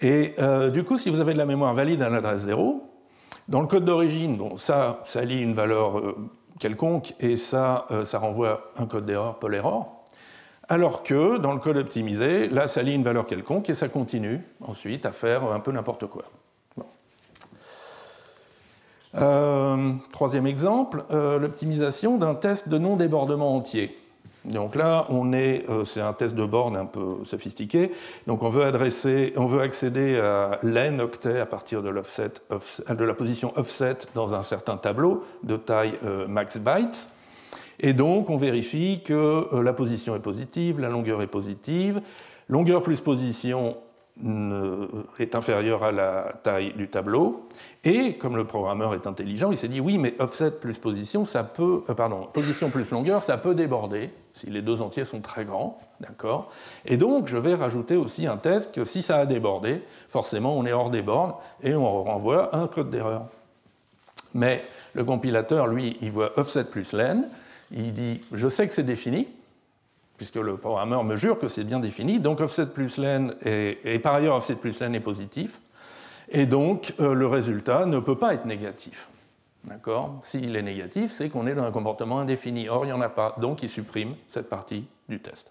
Et 0.00 0.34
euh, 0.40 0.70
du 0.70 0.82
coup, 0.82 0.98
si 0.98 1.08
vous 1.08 1.20
avez 1.20 1.34
de 1.34 1.38
la 1.38 1.46
mémoire 1.46 1.72
valide 1.72 2.02
à 2.02 2.08
l'adresse 2.08 2.40
0, 2.40 2.82
dans 3.46 3.60
le 3.60 3.68
code 3.68 3.84
d'origine, 3.84 4.56
ça, 4.56 5.02
ça 5.04 5.24
lit 5.24 5.40
une 5.40 5.54
valeur 5.54 6.00
euh, 6.00 6.16
quelconque, 6.58 7.14
et 7.20 7.36
ça, 7.36 7.86
ça 8.02 8.18
renvoie 8.18 8.72
un 8.76 8.86
code 8.86 9.06
d'erreur 9.06 9.38
Paul 9.38 9.54
error. 9.54 10.04
Alors 10.68 11.04
que 11.04 11.38
dans 11.38 11.52
le 11.52 11.60
code 11.60 11.76
optimisé, 11.76 12.48
là, 12.48 12.66
ça 12.66 12.82
lit 12.82 12.96
une 12.96 13.04
valeur 13.04 13.24
quelconque 13.24 13.70
et 13.70 13.74
ça 13.74 13.88
continue 13.88 14.42
ensuite 14.60 15.06
à 15.06 15.12
faire 15.12 15.44
un 15.44 15.60
peu 15.60 15.70
n'importe 15.70 16.06
quoi. 16.06 16.24
Troisième 20.12 20.46
exemple, 20.46 21.04
l'optimisation 21.10 22.18
d'un 22.18 22.34
test 22.34 22.68
de 22.68 22.78
non-débordement 22.78 23.54
entier. 23.54 23.96
Donc 24.44 24.74
là, 24.74 25.06
on 25.08 25.32
est, 25.32 25.64
euh, 25.70 25.84
c'est 25.84 26.02
un 26.02 26.12
test 26.12 26.34
de 26.34 26.44
borne 26.44 26.76
un 26.76 26.84
peu 26.84 27.16
sophistiqué. 27.24 27.92
Donc 28.26 28.42
on 28.42 28.50
veut 28.50 28.64
adresser, 28.64 29.32
on 29.36 29.46
veut 29.46 29.60
accéder 29.60 30.18
à 30.18 30.58
l'n 30.62 30.98
octet 31.00 31.40
à 31.40 31.46
partir 31.46 31.82
de, 31.82 31.90
de 31.90 33.04
la 33.04 33.14
position 33.14 33.52
offset 33.56 33.96
dans 34.14 34.34
un 34.34 34.42
certain 34.42 34.76
tableau 34.76 35.24
de 35.44 35.56
taille 35.56 35.94
euh, 36.04 36.26
max 36.28 36.58
bytes. 36.58 37.08
Et 37.80 37.94
donc 37.94 38.28
on 38.28 38.36
vérifie 38.36 39.00
que 39.02 39.48
euh, 39.52 39.62
la 39.62 39.72
position 39.72 40.14
est 40.14 40.20
positive, 40.20 40.78
la 40.78 40.90
longueur 40.90 41.22
est 41.22 41.26
positive. 41.26 42.02
Longueur 42.50 42.82
plus 42.82 43.00
position 43.00 43.78
est 45.18 45.34
inférieur 45.34 45.82
à 45.82 45.90
la 45.90 46.32
taille 46.42 46.72
du 46.74 46.88
tableau. 46.88 47.48
Et 47.82 48.16
comme 48.16 48.36
le 48.36 48.44
programmeur 48.44 48.94
est 48.94 49.06
intelligent, 49.06 49.50
il 49.50 49.56
s'est 49.56 49.68
dit 49.68 49.80
oui, 49.80 49.98
mais 49.98 50.14
offset 50.20 50.52
plus 50.52 50.78
position, 50.78 51.24
ça 51.24 51.42
peut, 51.42 51.82
euh, 51.88 52.08
position 52.32 52.70
plus 52.70 52.90
longueur, 52.90 53.22
ça 53.22 53.36
peut 53.38 53.54
déborder 53.54 54.10
si 54.32 54.46
les 54.46 54.62
deux 54.62 54.82
entiers 54.82 55.04
sont 55.04 55.20
très 55.20 55.44
grands, 55.44 55.80
d'accord. 56.00 56.50
Et 56.86 56.96
donc 56.96 57.26
je 57.26 57.36
vais 57.36 57.54
rajouter 57.54 57.96
aussi 57.96 58.26
un 58.26 58.36
test 58.36 58.74
que 58.74 58.84
si 58.84 59.02
ça 59.02 59.16
a 59.16 59.26
débordé, 59.26 59.82
forcément 60.08 60.56
on 60.56 60.64
est 60.64 60.72
hors 60.72 60.90
des 60.90 61.02
bornes 61.02 61.34
et 61.62 61.74
on 61.74 62.04
renvoie 62.04 62.54
un 62.54 62.68
code 62.68 62.90
d'erreur. 62.90 63.26
Mais 64.32 64.64
le 64.94 65.04
compilateur, 65.04 65.66
lui, 65.66 65.96
il 66.00 66.10
voit 66.10 66.38
offset 66.38 66.64
plus 66.64 66.92
len, 66.92 67.28
il 67.72 67.92
dit 67.92 68.22
je 68.32 68.48
sais 68.48 68.68
que 68.68 68.74
c'est 68.74 68.84
défini, 68.84 69.28
puisque 70.24 70.36
le 70.36 70.56
programmeur 70.56 71.04
me 71.04 71.16
jure 71.16 71.38
que 71.38 71.48
c'est 71.48 71.64
bien 71.64 71.80
défini. 71.80 72.18
Donc 72.18 72.40
offset 72.40 72.64
plus 72.64 72.96
len 72.96 73.34
est, 73.44 73.78
et 73.84 73.98
par 73.98 74.14
ailleurs 74.14 74.36
offset 74.36 74.54
plus 74.54 74.80
len 74.80 74.94
est 74.94 75.00
positif. 75.00 75.60
Et 76.30 76.46
donc 76.46 76.94
euh, 76.98 77.12
le 77.12 77.26
résultat 77.26 77.84
ne 77.84 77.98
peut 77.98 78.16
pas 78.16 78.32
être 78.32 78.46
négatif. 78.46 79.08
D'accord? 79.64 80.20
S'il 80.22 80.56
est 80.56 80.62
négatif, 80.62 81.12
c'est 81.12 81.28
qu'on 81.28 81.46
est 81.46 81.54
dans 81.54 81.64
un 81.64 81.70
comportement 81.70 82.20
indéfini. 82.20 82.70
Or, 82.70 82.84
il 82.84 82.86
n'y 82.86 82.92
en 82.94 83.02
a 83.02 83.10
pas. 83.10 83.34
Donc 83.38 83.62
il 83.62 83.68
supprime 83.68 84.14
cette 84.26 84.48
partie 84.48 84.86
du 85.10 85.20
test. 85.20 85.50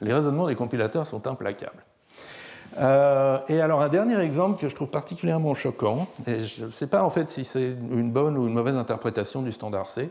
Les 0.00 0.12
raisonnements 0.12 0.48
des 0.48 0.56
compilateurs 0.56 1.06
sont 1.06 1.28
implacables. 1.28 1.84
Euh, 2.78 3.38
et 3.48 3.60
alors 3.60 3.82
un 3.82 3.88
dernier 3.88 4.18
exemple 4.18 4.60
que 4.60 4.68
je 4.68 4.74
trouve 4.74 4.90
particulièrement 4.90 5.54
choquant, 5.54 6.08
et 6.26 6.40
je 6.40 6.64
ne 6.64 6.70
sais 6.70 6.88
pas 6.88 7.04
en 7.04 7.10
fait 7.10 7.30
si 7.30 7.44
c'est 7.44 7.68
une 7.92 8.10
bonne 8.10 8.36
ou 8.36 8.48
une 8.48 8.54
mauvaise 8.54 8.76
interprétation 8.76 9.42
du 9.42 9.52
standard 9.52 9.88
C, 9.88 10.10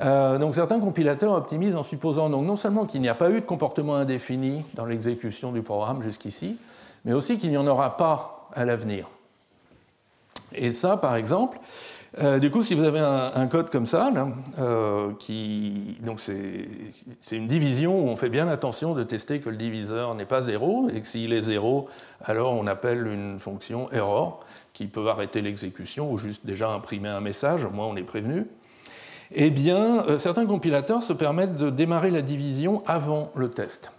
euh, 0.00 0.38
donc 0.38 0.54
certains 0.54 0.80
compilateurs 0.80 1.32
optimisent 1.32 1.76
en 1.76 1.82
supposant 1.82 2.30
donc 2.30 2.46
non 2.46 2.56
seulement 2.56 2.86
qu'il 2.86 3.02
n'y 3.02 3.08
a 3.08 3.14
pas 3.14 3.30
eu 3.30 3.40
de 3.40 3.46
comportement 3.46 3.96
indéfini 3.96 4.64
dans 4.74 4.86
l'exécution 4.86 5.52
du 5.52 5.62
programme 5.62 6.02
jusqu'ici, 6.02 6.56
mais 7.04 7.12
aussi 7.12 7.36
qu'il 7.36 7.50
n'y 7.50 7.58
en 7.58 7.66
aura 7.66 7.96
pas 7.96 8.48
à 8.54 8.64
l'avenir. 8.64 9.08
Et 10.54 10.72
ça, 10.72 10.96
par 10.96 11.16
exemple, 11.16 11.58
euh, 12.18 12.38
du 12.38 12.50
coup, 12.50 12.62
si 12.62 12.74
vous 12.74 12.84
avez 12.84 12.98
un, 12.98 13.46
code 13.46 13.70
comme 13.70 13.86
ça, 13.86 14.12
euh, 14.58 15.12
donc 16.00 16.20
c'est, 16.20 16.66
une 17.30 17.46
division 17.46 17.98
où 17.98 18.08
on 18.08 18.16
fait 18.16 18.28
bien 18.28 18.48
attention 18.48 18.94
de 18.94 19.02
tester 19.02 19.40
que 19.40 19.48
le 19.48 19.56
diviseur 19.56 20.14
n'est 20.14 20.26
pas 20.26 20.42
zéro, 20.42 20.90
et 20.90 21.00
que 21.00 21.08
s'il 21.08 21.32
est 21.32 21.42
zéro, 21.42 21.88
alors 22.22 22.52
on 22.54 22.66
appelle 22.66 23.06
une 23.06 23.38
fonction 23.38 23.90
error 23.92 24.44
qui 24.74 24.86
peut 24.86 25.08
arrêter 25.08 25.40
l'exécution 25.40 26.12
ou 26.12 26.18
juste 26.18 26.44
déjà 26.44 26.70
imprimer 26.70 27.08
un 27.08 27.20
message, 27.20 27.64
au 27.64 27.70
moins 27.70 27.86
on 27.86 27.96
est 27.96 28.02
prévenu 28.02 28.46
eh 29.34 29.50
bien, 29.50 30.04
euh, 30.06 30.18
certains 30.18 30.46
compilateurs 30.46 31.02
se 31.02 31.12
permettent 31.12 31.56
de 31.56 31.70
démarrer 31.70 32.10
la 32.10 32.22
division 32.22 32.82
avant 32.86 33.30
le 33.34 33.50
test. 33.50 33.92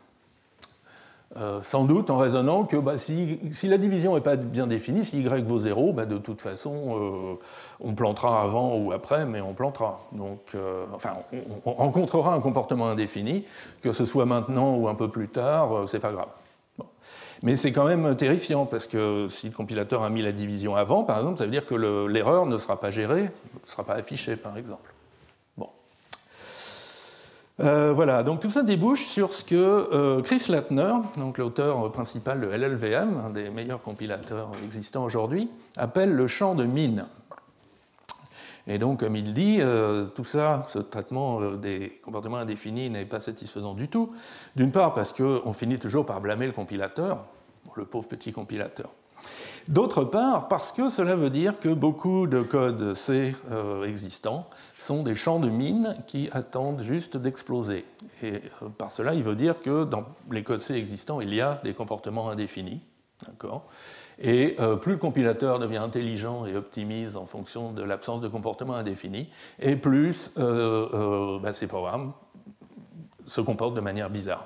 Euh, 1.36 1.62
sans 1.63 1.86
doute 1.86 2.12
en 2.12 2.19
raisonnant 2.19 2.63
que 2.63 2.78
bah, 2.78 3.00
si, 3.00 3.39
la 3.63 3.80
division 3.80 4.13
n'est 4.13 4.22
pas 4.22 4.36
bien 4.36 4.67
définie, 4.67 5.04
si 5.04 5.24
y 5.24 5.41
vaut 5.41 5.58
0, 5.58 5.93
bah, 5.93 6.06
de 6.06 6.19
toute 6.19 6.41
façon, 6.41 6.96
euh, 6.96 7.36
on 7.80 7.93
plantera 7.93 8.43
avant 8.43 8.78
ou 8.78 8.91
après, 8.91 9.26
mais 9.26 9.41
on 9.41 9.54
plantera. 9.54 10.02
Donc, 10.12 10.56
enfin, 10.93 11.13
on, 11.65 11.72
rencontrera 11.72 12.36
un 12.36 12.39
comportement 12.39 12.88
indéfini, 12.88 13.46
que 13.82 13.91
ce 13.91 14.06
soit 14.06 14.28
maintenant 14.28 14.76
ou 14.76 14.88
un 14.88 14.96
peu 14.96 15.10
plus 15.10 15.28
tard, 15.28 15.88
c'est 15.88 16.00
pas 16.00 16.12
grave. 16.12 16.30
Mais 17.41 17.56
c'est 17.56 17.72
quand 17.72 17.86
même 17.86 18.15
terrifiant, 18.15 18.65
parce 18.65 18.86
que 18.86 19.28
si 19.28 19.50
le 19.50 19.54
compilateur 19.54 20.04
a 20.04 20.10
mis 20.10 20.22
la 20.22 20.32
division 20.32 20.76
avant, 20.76 21.04
par 21.04 21.17
exemple, 21.17 21.39
ça 21.39 21.46
veut 21.46 21.52
dire 21.52 21.65
que 21.65 21.76
l'erreur 22.08 22.46
ne 22.46 22.58
sera 22.58 22.80
pas 22.80 22.91
gérée, 22.91 23.24
ne 23.24 23.67
sera 23.67 23.84
pas 23.84 23.96
affichée, 23.96 24.36
par 24.36 24.58
exemple. 24.58 24.92
Euh, 27.60 27.94
voilà, 27.94 28.24
donc 28.24 28.39
tout 28.39 28.50
ça 28.50 28.63
débouche 28.63 29.06
sur 29.06 29.32
ce 29.32 29.44
que 29.44 29.56
euh, 29.56 30.22
Chris 30.22 30.46
Latner, 30.50 30.96
l'auteur 31.38 31.92
principal 31.92 32.42
de 32.42 32.48
LLVM, 32.48 33.18
un 33.18 33.30
des 33.30 33.52
meilleurs 33.52 33.82
compilateurs 33.82 34.52
existants 34.63 35.04
aujourd'hui, 35.04 35.52
appelle 35.78 36.13
le 36.13 36.26
champ 36.26 36.56
de 36.56 36.66
mine. 36.66 37.06
Et 38.66 38.80
donc, 38.80 39.02
comme 39.02 39.16
il 39.16 39.34
dit, 39.34 39.58
euh, 39.60 40.06
tout 40.06 40.24
ça, 40.24 40.66
ce 40.70 40.80
traitement 40.80 41.52
des 41.52 42.00
comportements 42.04 42.38
indéfinis 42.38 42.89
n'est 42.89 43.06
pas 43.06 43.20
satisfaisant 43.20 43.76
du 43.76 43.88
tout. 43.88 44.13
D'une 44.56 44.72
part 44.72 44.96
parce 44.96 45.13
qu'on 45.13 45.54
finit 45.54 45.78
toujours 45.78 46.06
par 46.06 46.22
blâmer 46.22 46.48
le 46.48 46.54
compilateur, 46.54 47.26
le 47.76 47.86
pauvre 47.86 48.08
petit 48.08 48.32
compilateur. 48.32 48.89
D'autre 49.69 50.04
part, 50.04 50.49
parce 50.49 50.73
que 50.73 50.89
cela 50.89 51.15
veut 51.15 51.30
dire 51.30 51.58
que 51.58 51.69
beaucoup 51.69 52.28
de 52.28 52.41
codes 52.41 52.95
C 52.95 53.34
euh, 53.49 53.86
existants 53.86 54.49
sont 54.78 55.04
des 55.04 55.15
champs 55.15 55.39
de 55.39 55.49
mine 55.49 55.95
qui 56.06 56.28
attendent 56.34 56.82
juste 56.82 57.15
d'exploser. 57.15 57.86
Et 58.21 58.41
euh, 58.62 58.69
par 58.78 58.91
cela, 58.91 59.13
il 59.13 59.23
veut 59.23 59.36
dire 59.36 59.60
que 59.62 59.86
dans 59.86 60.06
les 60.32 60.43
codes 60.43 60.60
C 60.60 60.73
existants, 60.73 61.21
il 61.21 61.34
y 61.34 61.39
a 61.39 61.62
des 61.63 61.73
comportements 61.73 62.30
indéfinis. 62.30 62.82
Et 64.19 64.58
euh, 64.60 64.76
plus 64.76 64.93
le 64.93 64.97
compilateur 64.97 65.60
devient 65.60 65.78
intelligent 65.78 66.45
et 66.45 66.58
optimise 66.58 67.15
en 67.15 67.26
fonction 67.26 67.71
de 67.71 67.84
l'absence 67.84 68.19
de 68.19 68.28
comportement 68.28 68.76
indéfini, 68.76 69.30
et 69.62 69.78
plus 69.78 70.34
bah, 70.36 71.54
ces 71.54 71.67
programmes 71.67 72.12
se 73.26 73.39
comportent 73.39 73.76
de 73.76 73.82
manière 73.82 74.10
bizarre. 74.10 74.45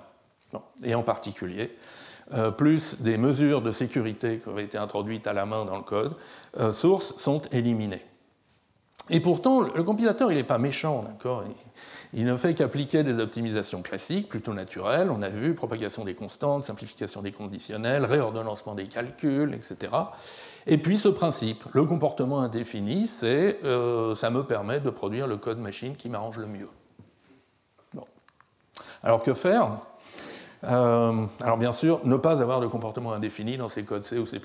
Et 0.84 0.94
en 0.94 1.02
particulier, 1.02 1.76
euh, 2.34 2.52
plus 2.52 3.00
des 3.00 3.18
mesures 3.18 3.62
de 3.62 3.72
sécurité 3.72 4.40
qui 4.40 4.50
ont 4.50 4.58
été 4.58 4.78
introduites 4.78 5.28
à 5.28 5.34
la 5.34 5.46
main 5.46 5.64
dans 5.64 5.78
le 5.78 5.84
code 5.84 6.14
euh, 6.60 6.74
source 6.74 7.16
sont 7.18 7.42
éliminées. 7.54 8.04
Et 9.10 9.22
pourtant, 9.22 9.62
le 9.62 9.84
compilateur, 9.84 10.32
il 10.32 10.36
n'est 10.36 10.44
pas 10.44 10.58
méchant, 10.58 11.06
d'accord? 11.08 11.46
Il, 12.14 12.26
ne 12.26 12.36
fait 12.36 12.54
qu'appliquer 12.54 13.04
des 13.04 13.20
optimisations 13.20 13.82
classiques, 13.82 14.28
plutôt 14.28 14.54
naturelles. 14.54 15.10
On 15.10 15.22
a 15.22 15.30
vu 15.30 15.54
propagation 15.54 16.04
des 16.04 16.16
constantes, 16.16 16.66
simplification 16.66 17.22
des 17.22 17.32
conditionnels, 17.32 18.04
réordonnancement 18.04 18.76
des 18.76 18.88
calculs, 18.88 19.54
etc. 19.54 19.94
Et 20.66 20.78
puis 20.78 20.98
ce 20.98 21.08
principe, 21.08 21.64
le 21.72 21.86
comportement 21.86 22.42
indéfini, 22.42 23.08
c'est 23.08 23.60
euh, 23.64 24.16
ça 24.16 24.30
me 24.30 24.44
permet 24.44 24.82
de 24.82 24.90
produire 24.90 25.28
le 25.28 25.38
code 25.38 25.60
machine 25.60 25.96
qui 25.96 26.10
m'arrange 26.10 26.38
le 26.38 26.48
mieux. 26.48 26.70
Bon. 27.94 28.06
Alors 29.02 29.22
que 29.22 29.34
faire? 29.34 29.70
Euh, 30.64 31.26
alors 31.42 31.58
bien 31.58 31.72
sûr, 31.72 32.00
ne 32.04 32.18
pas 32.18 32.42
avoir 32.42 32.60
de 32.60 32.68
comportement 32.68 33.14
indéfini 33.14 33.58
dans 33.58 33.70
ces 33.70 33.84
codes 33.84 34.06
C 34.06 34.18
ou 34.18 34.26
C++. 34.26 34.40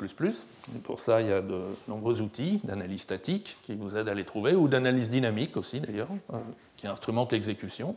pour 0.83 1.01
ça, 1.01 1.22
il 1.22 1.29
y 1.29 1.33
a 1.33 1.40
de 1.40 1.61
nombreux 1.88 2.20
outils 2.20 2.61
d'analyse 2.64 3.01
statique 3.01 3.57
qui 3.62 3.75
vous 3.75 3.96
aident 3.96 4.09
à 4.09 4.14
les 4.14 4.25
trouver, 4.25 4.55
ou 4.55 4.68
d'analyse 4.68 5.09
dynamique 5.09 5.57
aussi 5.57 5.81
d'ailleurs, 5.81 6.09
euh, 6.33 6.38
qui 6.77 6.87
instrumentent 6.87 7.33
l'exécution, 7.33 7.96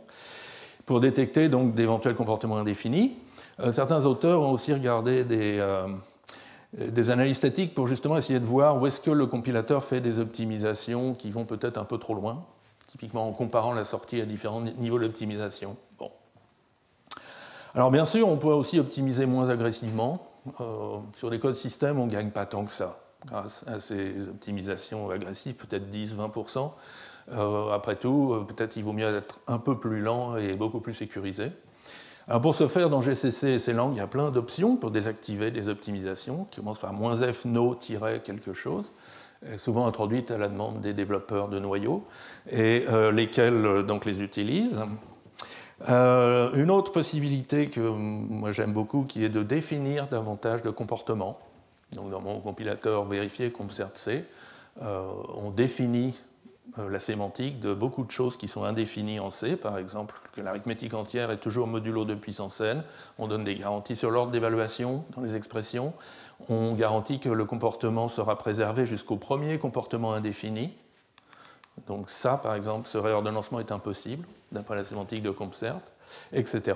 pour 0.86 1.02
détecter 1.02 1.50
donc 1.50 1.74
d'éventuels 1.74 2.16
comportements 2.16 2.58
indéfinis. 2.58 3.18
Euh, 3.60 3.72
certains 3.72 4.06
auteurs 4.06 4.42
ont 4.42 4.52
aussi 4.52 4.74
regardé 4.74 5.26
des, 5.26 5.62
des 6.74 7.10
analyses 7.10 7.38
statiques 7.38 7.74
pour 7.74 7.88
justement 7.88 8.18
essayer 8.18 8.40
de 8.40 8.46
voir 8.46 8.82
où 8.82 8.88
est-ce 8.88 9.02
que 9.02 9.12
le 9.12 9.26
compilateur 9.26 9.84
fait 9.84 10.00
des 10.00 10.20
optimisations 10.20 11.16
qui 11.16 11.32
vont 11.32 11.44
peut-être 11.44 11.78
un 11.78 11.86
peu 11.86 11.98
trop 11.98 12.14
loin, 12.14 12.46
typiquement 12.88 13.28
en 13.28 13.34
comparant 13.34 13.74
la 13.74 13.84
sortie 13.84 14.22
à 14.22 14.26
différents 14.26 14.62
niveaux 14.62 15.00
d'optimisation. 15.00 15.76
Bon. 16.00 16.12
Alors 17.76 17.92
bien 17.92 18.06
sûr, 18.06 18.30
on 18.30 18.38
peut 18.38 18.48
aussi 18.48 18.80
optimiser 18.80 19.26
moins 19.26 19.50
agressivement. 19.50 20.32
Euh, 20.62 20.98
sur 21.18 21.30
les 21.30 21.40
codes 21.40 21.56
système, 21.56 22.00
on 22.00 22.06
ne 22.06 22.12
gagne 22.12 22.30
pas 22.30 22.46
tant 22.46 22.64
que 22.64 22.72
ça 22.72 23.02
grâce 23.26 23.66
à 23.68 23.82
ces 23.82 24.14
optimisations 24.30 25.10
agressives, 25.10 25.56
peut-être 25.56 25.92
10-20%. 25.92 26.72
Euh, 27.34 27.72
après 27.72 27.98
tout, 27.98 28.32
euh, 28.34 28.46
peut-être 28.46 28.78
il 28.78 28.84
vaut 28.84 28.94
mieux 28.94 29.14
être 29.18 29.40
un 29.48 29.58
peu 29.58 29.78
plus 29.78 30.00
lent 30.00 30.38
et 30.38 30.54
beaucoup 30.54 30.80
plus 30.80 30.94
sécurisé. 30.94 31.52
Pour 32.42 32.56
ce 32.56 32.68
faire, 32.68 32.90
dans 32.90 33.02
GCC 33.02 33.50
et 33.50 33.60
ces 33.60 33.74
langues, 33.74 33.96
il 33.96 33.98
y 33.98 34.02
a 34.02 34.08
plein 34.08 34.32
d'options 34.32 34.78
pour 34.78 34.90
désactiver 34.90 35.52
des 35.52 35.68
optimisations 35.68 36.48
qui 36.50 36.60
commencent 36.62 36.80
par 36.80 36.94
"-f 36.94 37.46
no 37.46 37.76
quelque 37.76 38.54
chose, 38.54 38.92
souvent 39.58 39.86
introduites 39.86 40.32
à 40.32 40.40
la 40.40 40.48
demande 40.48 40.82
des 40.82 40.94
développeurs 40.94 41.50
de 41.50 41.60
noyaux, 41.60 42.04
et 42.50 42.86
lesquels 43.14 43.84
donc 43.86 44.06
les 44.06 44.24
utilisent. 44.24 44.80
Euh, 45.90 46.52
une 46.54 46.72
autre 46.72 46.92
possibilité 46.92 47.68
que 47.68 47.80
moi 47.80 48.52
j'aime 48.52 48.74
beaucoup, 48.74 49.04
qui 49.04 49.24
est 49.24 49.30
de 49.30 49.44
définir 49.44 50.08
davantage 50.08 50.62
de 50.62 50.70
comportements. 50.70 51.40
Donc 51.94 52.10
dans 52.10 52.22
mon 52.22 52.40
compilateur 52.40 53.06
vérifié 53.06 53.52
CompCert 53.52 53.92
C, 53.94 54.26
euh, 54.82 55.08
on 55.36 55.52
définit 55.52 56.14
la 56.78 57.00
sémantique 57.00 57.60
de 57.60 57.74
beaucoup 57.74 58.04
de 58.04 58.12
choses 58.12 58.38
qui 58.38 58.48
sont 58.48 58.64
indéfinies 58.64 59.20
en 59.20 59.30
C, 59.30 59.56
par 59.56 59.78
exemple 59.78 60.16
que 60.34 60.42
l'arithmétique 60.42 60.94
entière 60.94 61.32
est 61.32 61.38
toujours 61.38 61.68
modulo 61.68 62.04
de 62.06 62.16
puissance 62.16 62.60
n, 62.60 62.84
on 63.18 63.28
donne 63.28 63.44
des 63.44 63.56
garanties 63.56 63.96
sur 63.96 64.12
l'ordre 64.12 64.32
d'évaluation 64.32 65.06
dans 65.16 65.22
les 65.22 65.36
expressions, 65.36 65.94
on 66.50 66.74
garantit 66.74 67.20
que 67.20 67.30
le 67.30 67.46
comportement 67.46 68.10
sera 68.10 68.38
préservé 68.38 68.86
jusqu'au 68.88 69.16
premier 69.16 69.58
comportement 69.58 70.14
indéfini, 70.14 70.74
donc 71.88 72.10
ça 72.10 72.38
par 72.38 72.56
exemple, 72.56 72.88
ce 72.90 72.98
réordonnancement 72.98 73.60
est 73.60 73.72
impossible, 73.72 74.28
d'après 74.52 74.76
la 74.76 74.84
sémantique 74.84 75.22
de 75.22 75.32
CompCert, 75.32 75.80
etc. 76.34 76.74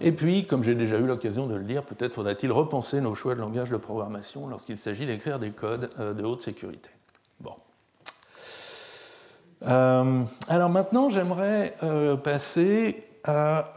Et 0.00 0.12
puis, 0.12 0.46
comme 0.46 0.64
j'ai 0.64 0.74
déjà 0.74 0.98
eu 0.98 1.06
l'occasion 1.06 1.46
de 1.46 1.54
le 1.54 1.64
dire, 1.64 1.82
peut-être 1.82 2.14
faudrait-il 2.14 2.50
repenser 2.52 3.00
nos 3.00 3.14
choix 3.14 3.34
de 3.34 3.40
langage 3.40 3.70
de 3.70 3.76
programmation 3.76 4.46
lorsqu'il 4.46 4.78
s'agit 4.78 5.06
d'écrire 5.06 5.38
des 5.38 5.50
codes 5.50 5.90
euh, 5.98 6.14
de 6.14 6.24
haute 6.24 6.42
sécurité. 6.42 6.90
Bon. 7.40 7.54
Euh, 9.66 10.22
alors 10.48 10.70
maintenant, 10.70 11.10
j'aimerais 11.10 11.76
euh, 11.82 12.16
passer 12.16 13.04
à... 13.24 13.72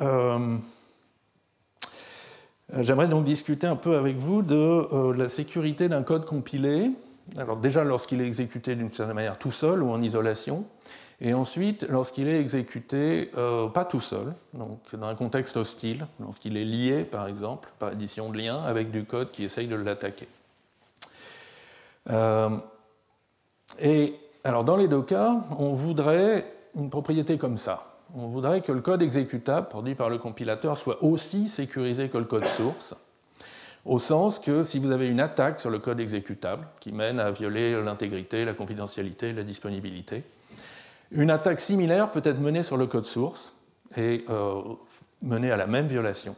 j'aimerais 2.80 3.08
donc 3.08 3.24
discuter 3.24 3.68
un 3.68 3.78
peu 3.78 3.96
avec 3.96 4.18
vous 4.18 4.42
de 4.42 5.14
la 5.14 5.30
sécurité 5.30 5.88
d'un 5.88 6.04
code 6.04 6.26
compilé. 6.26 6.92
Alors 7.38 7.58
déjà, 7.58 7.84
lorsqu'il 7.84 8.22
est 8.22 8.28
exécuté 8.28 8.76
d'une 8.76 8.92
certaine 8.92 9.16
manière 9.16 9.38
tout 9.38 9.54
seul 9.54 9.84
ou 9.84 9.92
en 9.92 10.02
isolation, 10.02 10.66
et 11.20 11.34
ensuite, 11.34 11.84
lorsqu'il 11.90 12.28
est 12.28 12.40
exécuté 12.40 13.32
euh, 13.38 13.68
pas 13.70 13.86
tout 13.86 14.02
seul, 14.02 14.36
donc 14.54 14.80
dans 14.94 15.08
un 15.08 15.16
contexte 15.16 15.58
hostile, 15.58 16.06
lorsqu'il 16.20 16.58
est 16.58 16.66
lié, 16.66 17.04
par 17.04 17.28
exemple, 17.28 17.70
par 17.80 17.90
addition 17.90 18.30
de 18.30 18.38
liens, 18.38 18.62
avec 18.64 18.92
du 18.92 19.04
code 19.04 19.32
qui 19.32 19.44
essaye 19.44 19.68
de 19.68 19.76
l'attaquer. 19.76 20.28
Euh, 22.12 22.50
et 23.80 24.14
alors, 24.44 24.64
dans 24.64 24.78
les 24.78 24.88
deux 24.88 25.02
cas, 25.02 25.42
on 25.58 25.74
voudrait 25.74 26.54
une 26.76 26.92
propriété 26.92 27.40
comme 27.40 27.58
ça. 27.58 27.96
On 28.16 28.28
voudrait 28.28 28.62
que 28.62 28.72
le 28.72 28.82
code 28.82 29.02
exécutable 29.02 29.68
produit 29.70 29.96
par 29.96 30.10
le 30.10 30.20
compilateur 30.20 30.78
soit 30.78 31.04
aussi 31.04 31.48
sécurisé 31.48 32.10
que 32.10 32.20
le 32.20 32.26
code 32.26 32.46
source, 32.46 32.96
au 33.86 33.98
sens 33.98 34.38
que 34.38 34.62
si 34.62 34.78
vous 34.78 34.92
avez 34.92 35.08
une 35.08 35.20
attaque 35.20 35.60
sur 35.60 35.72
le 35.72 35.80
code 35.80 36.00
exécutable 36.00 36.68
qui 36.80 36.92
mène 36.92 37.20
à 37.20 37.32
violer 37.32 37.82
l'intégrité, 37.82 38.46
la 38.46 38.54
confidentialité, 38.54 39.34
la 39.34 39.44
disponibilité, 39.44 40.24
une 41.12 41.32
attaque 41.32 41.60
similaire 41.60 42.12
peut 42.12 42.22
être 42.24 42.40
menée 42.40 42.64
sur 42.64 42.78
le 42.78 42.88
code 42.88 43.06
source 43.06 43.54
et 43.96 44.26
euh, 44.30 44.62
menée 45.22 45.52
à 45.52 45.58
la 45.58 45.68
même 45.68 45.88
violation. 45.88 46.36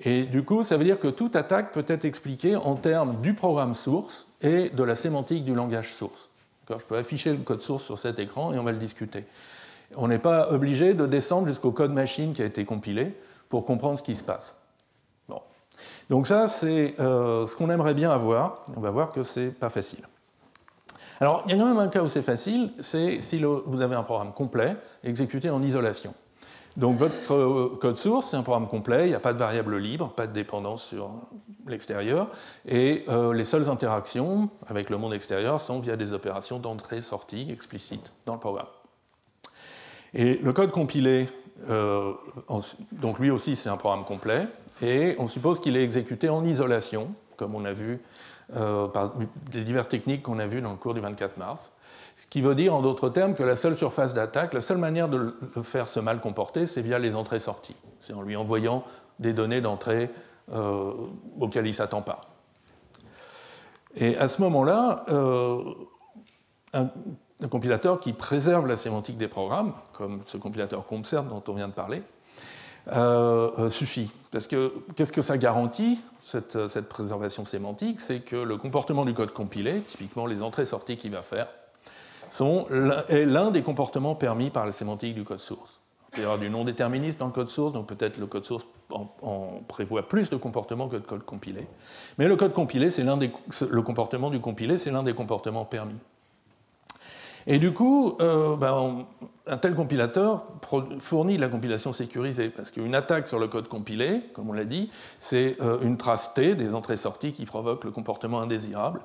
Et 0.00 0.24
du 0.24 0.42
coup, 0.42 0.64
ça 0.64 0.76
veut 0.76 0.84
dire 0.84 0.98
que 0.98 1.08
toute 1.08 1.36
attaque 1.36 1.72
peut 1.72 1.84
être 1.86 2.04
expliquée 2.04 2.56
en 2.56 2.74
termes 2.74 3.20
du 3.20 3.34
programme 3.34 3.74
source 3.74 4.26
et 4.40 4.70
de 4.70 4.82
la 4.82 4.96
sémantique 4.96 5.44
du 5.44 5.54
langage 5.54 5.94
source. 5.94 6.28
Je 6.68 6.84
peux 6.84 6.96
afficher 6.96 7.32
le 7.32 7.38
code 7.38 7.60
source 7.60 7.84
sur 7.84 7.98
cet 7.98 8.18
écran 8.18 8.54
et 8.54 8.58
on 8.58 8.64
va 8.64 8.72
le 8.72 8.78
discuter. 8.78 9.24
On 9.96 10.08
n'est 10.08 10.18
pas 10.18 10.50
obligé 10.50 10.94
de 10.94 11.06
descendre 11.06 11.46
jusqu'au 11.46 11.70
code 11.70 11.92
machine 11.92 12.32
qui 12.32 12.40
a 12.40 12.46
été 12.46 12.64
compilé 12.64 13.14
pour 13.48 13.66
comprendre 13.66 13.98
ce 13.98 14.02
qui 14.02 14.16
se 14.16 14.24
passe. 14.24 14.56
Bon. 15.28 15.42
Donc 16.08 16.26
ça, 16.26 16.48
c'est 16.48 16.94
euh, 16.98 17.46
ce 17.46 17.54
qu'on 17.54 17.68
aimerait 17.68 17.94
bien 17.94 18.10
avoir. 18.10 18.64
On 18.74 18.80
va 18.80 18.90
voir 18.90 19.12
que 19.12 19.22
ce 19.22 19.40
n'est 19.40 19.50
pas 19.50 19.68
facile. 19.68 20.04
Alors, 21.22 21.44
il 21.46 21.52
y 21.52 21.54
a 21.54 21.56
quand 21.56 21.68
même 21.68 21.78
un 21.78 21.86
cas 21.86 22.02
où 22.02 22.08
c'est 22.08 22.20
facile, 22.20 22.72
c'est 22.80 23.20
si 23.20 23.40
vous 23.40 23.80
avez 23.80 23.94
un 23.94 24.02
programme 24.02 24.32
complet 24.32 24.76
exécuté 25.04 25.50
en 25.50 25.62
isolation. 25.62 26.14
Donc 26.76 26.98
votre 26.98 27.32
euh, 27.32 27.78
code 27.80 27.94
source, 27.94 28.30
c'est 28.30 28.36
un 28.36 28.42
programme 28.42 28.66
complet, 28.66 29.04
il 29.06 29.10
n'y 29.10 29.14
a 29.14 29.20
pas 29.20 29.32
de 29.32 29.38
variable 29.38 29.76
libre, 29.76 30.08
pas 30.08 30.26
de 30.26 30.32
dépendance 30.32 30.82
sur 30.82 31.12
l'extérieur, 31.68 32.26
et 32.66 33.04
euh, 33.08 33.32
les 33.32 33.44
seules 33.44 33.70
interactions 33.70 34.50
avec 34.66 34.90
le 34.90 34.96
monde 34.96 35.14
extérieur 35.14 35.60
sont 35.60 35.78
via 35.78 35.94
des 35.94 36.12
opérations 36.12 36.58
d'entrée-sortie 36.58 37.52
explicites 37.52 38.12
dans 38.26 38.32
le 38.32 38.40
programme. 38.40 38.66
Et 40.14 40.40
le 40.42 40.52
code 40.52 40.72
compilé, 40.72 41.28
euh, 41.70 42.14
donc 42.90 43.20
lui 43.20 43.30
aussi 43.30 43.54
c'est 43.54 43.68
un 43.68 43.76
programme 43.76 44.04
complet, 44.04 44.48
et 44.82 45.14
on 45.20 45.28
suppose 45.28 45.60
qu'il 45.60 45.76
est 45.76 45.84
exécuté 45.84 46.28
en 46.28 46.44
isolation, 46.44 47.14
comme 47.36 47.54
on 47.54 47.64
a 47.64 47.72
vu 47.72 48.00
euh, 48.54 48.86
par 48.88 49.12
les 49.52 49.62
diverses 49.62 49.88
techniques 49.88 50.22
qu'on 50.22 50.38
a 50.38 50.46
vues 50.46 50.60
dans 50.60 50.72
le 50.72 50.76
cours 50.76 50.94
du 50.94 51.00
24 51.00 51.36
mars. 51.36 51.72
Ce 52.16 52.26
qui 52.26 52.42
veut 52.42 52.54
dire, 52.54 52.74
en 52.74 52.82
d'autres 52.82 53.08
termes, 53.08 53.34
que 53.34 53.42
la 53.42 53.56
seule 53.56 53.74
surface 53.74 54.14
d'attaque, 54.14 54.52
la 54.52 54.60
seule 54.60 54.78
manière 54.78 55.08
de 55.08 55.34
le 55.56 55.62
faire 55.62 55.88
se 55.88 56.00
mal 56.00 56.20
comporter, 56.20 56.66
c'est 56.66 56.82
via 56.82 56.98
les 56.98 57.16
entrées-sorties. 57.16 57.76
C'est 58.00 58.12
en 58.12 58.22
lui 58.22 58.36
envoyant 58.36 58.84
des 59.18 59.32
données 59.32 59.60
d'entrée 59.60 60.10
euh, 60.52 60.92
auxquelles 61.40 61.66
il 61.66 61.70
ne 61.70 61.74
s'attend 61.74 62.02
pas. 62.02 62.20
Et 63.94 64.16
à 64.16 64.28
ce 64.28 64.42
moment-là, 64.42 65.04
euh, 65.08 65.62
un, 66.72 66.88
compilateur 67.48 68.00
qui 68.00 68.12
préserve 68.12 68.66
la 68.66 68.76
sémantique 68.76 69.16
des 69.16 69.28
programmes, 69.28 69.74
comme 69.92 70.20
ce 70.26 70.36
compilateur 70.36 70.86
CompSert 70.86 71.24
dont 71.24 71.42
on 71.48 71.54
vient 71.54 71.68
de 71.68 71.72
parler, 71.72 72.02
suffit. 73.70 74.10
Parce 74.30 74.46
que 74.46 74.72
qu'est-ce 74.96 75.12
que 75.12 75.22
ça 75.22 75.38
garantit 75.38 76.00
cette, 76.20 76.68
cette 76.68 76.88
préservation 76.88 77.44
sémantique, 77.44 78.00
c'est 78.00 78.20
que 78.20 78.36
le 78.36 78.56
comportement 78.56 79.04
du 79.04 79.14
code 79.14 79.32
compilé, 79.32 79.80
typiquement 79.82 80.26
les 80.26 80.40
entrées-sorties 80.40 80.96
qu'il 80.96 81.12
va 81.12 81.22
faire, 81.22 81.48
est 83.08 83.24
l'un 83.26 83.50
des 83.50 83.62
comportements 83.62 84.14
permis 84.14 84.50
par 84.50 84.66
la 84.66 84.72
sémantique 84.72 85.14
du 85.14 85.24
code 85.24 85.38
source. 85.38 85.80
Il 86.14 86.20
y 86.20 86.22
avoir 86.24 86.38
du 86.38 86.50
non 86.50 86.64
déterministe 86.64 87.18
dans 87.18 87.26
le 87.26 87.32
code 87.32 87.48
source, 87.48 87.72
donc 87.72 87.86
peut-être 87.86 88.18
le 88.18 88.26
code 88.26 88.44
source 88.44 88.66
en, 88.90 89.62
prévoit 89.66 90.06
plus 90.08 90.28
de 90.28 90.36
comportements 90.36 90.88
que 90.88 90.96
le 90.96 91.02
code 91.02 91.24
compilé. 91.24 91.66
Mais 92.18 92.28
le 92.28 92.36
code 92.36 92.52
compilé, 92.52 92.90
c'est 92.90 93.02
l'un 93.02 93.16
des, 93.16 93.30
le 93.70 93.82
comportement 93.82 94.28
du 94.28 94.38
compilé, 94.38 94.76
c'est 94.76 94.90
l'un 94.90 95.02
des 95.02 95.14
comportements 95.14 95.64
permis. 95.64 95.96
Et 97.46 97.58
du 97.58 97.72
coup, 97.72 98.16
euh, 98.20 98.56
ben, 98.56 99.04
un 99.46 99.56
tel 99.56 99.74
compilateur 99.74 100.44
fournit 101.00 101.38
la 101.38 101.48
compilation 101.48 101.92
sécurisée, 101.92 102.48
parce 102.48 102.70
qu'une 102.70 102.94
attaque 102.94 103.28
sur 103.28 103.38
le 103.38 103.48
code 103.48 103.68
compilé, 103.68 104.22
comme 104.32 104.50
on 104.50 104.52
l'a 104.52 104.64
dit, 104.64 104.90
c'est 105.20 105.56
euh, 105.60 105.80
une 105.82 105.96
trace 105.96 106.34
T 106.34 106.54
des 106.54 106.74
entrées-sorties 106.74 107.32
qui 107.32 107.44
provoque 107.44 107.84
le 107.84 107.90
comportement 107.90 108.40
indésirable, 108.40 109.00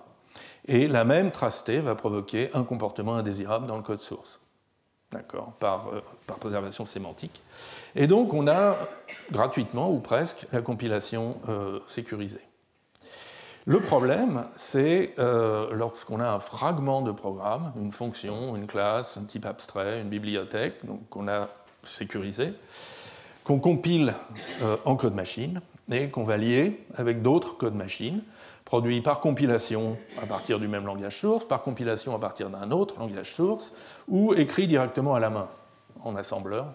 et 0.68 0.88
la 0.88 1.04
même 1.04 1.32
trace 1.32 1.64
T 1.64 1.80
va 1.80 1.96
provoquer 1.96 2.50
un 2.54 2.64
comportement 2.64 3.16
indésirable 3.16 3.68
dans 3.68 3.78
le 3.78 3.84
code 3.84 4.02
source, 4.02 4.40
d'accord, 5.12 5.54
par, 5.60 5.88
euh, 5.88 6.02
par 6.28 6.38
préservation 6.38 6.86
sémantique. 6.86 7.42
Et 7.96 8.06
donc 8.06 8.34
on 8.34 8.48
a 8.48 8.76
gratuitement, 9.32 9.92
ou 9.92 10.00
presque, 10.00 10.46
la 10.52 10.62
compilation 10.62 11.38
sécurisée. 11.88 12.47
Le 13.70 13.82
problème, 13.82 14.46
c'est 14.56 15.14
euh, 15.20 15.74
lorsqu'on 15.74 16.22
a 16.22 16.30
un 16.30 16.40
fragment 16.40 17.02
de 17.02 17.12
programme, 17.12 17.74
une 17.78 17.92
fonction, 17.92 18.56
une 18.56 18.66
classe, 18.66 19.18
un 19.18 19.26
type 19.26 19.46
abstrait, 19.46 20.00
une 20.00 20.08
bibliothèque, 20.08 20.76
qu'on 21.10 21.28
a 21.28 21.50
sécurisé, 21.84 22.54
qu'on 23.44 23.60
compile 23.60 24.14
euh, 24.62 24.78
en 24.86 24.96
code 24.96 25.16
machine 25.16 25.60
et 25.92 26.08
qu'on 26.08 26.24
va 26.24 26.38
lier 26.38 26.86
avec 26.96 27.22
d'autres 27.22 27.58
codes 27.58 27.76
machine, 27.76 28.24
produits 28.64 29.02
par 29.02 29.20
compilation 29.20 29.98
à 30.18 30.26
partir 30.26 30.60
du 30.60 30.70
même 30.70 30.86
langage 30.86 31.20
source, 31.20 31.44
par 31.44 31.62
compilation 31.62 32.16
à 32.16 32.20
partir 32.20 32.50
d'un 32.50 32.72
autre 32.72 32.98
langage 32.98 33.34
source, 33.34 33.74
ou 34.08 34.34
écrit 34.34 34.70
directement 34.70 35.14
à 35.14 35.20
la 35.20 35.30
main 35.30 35.50
en 36.06 36.16
assembleur, 36.16 36.68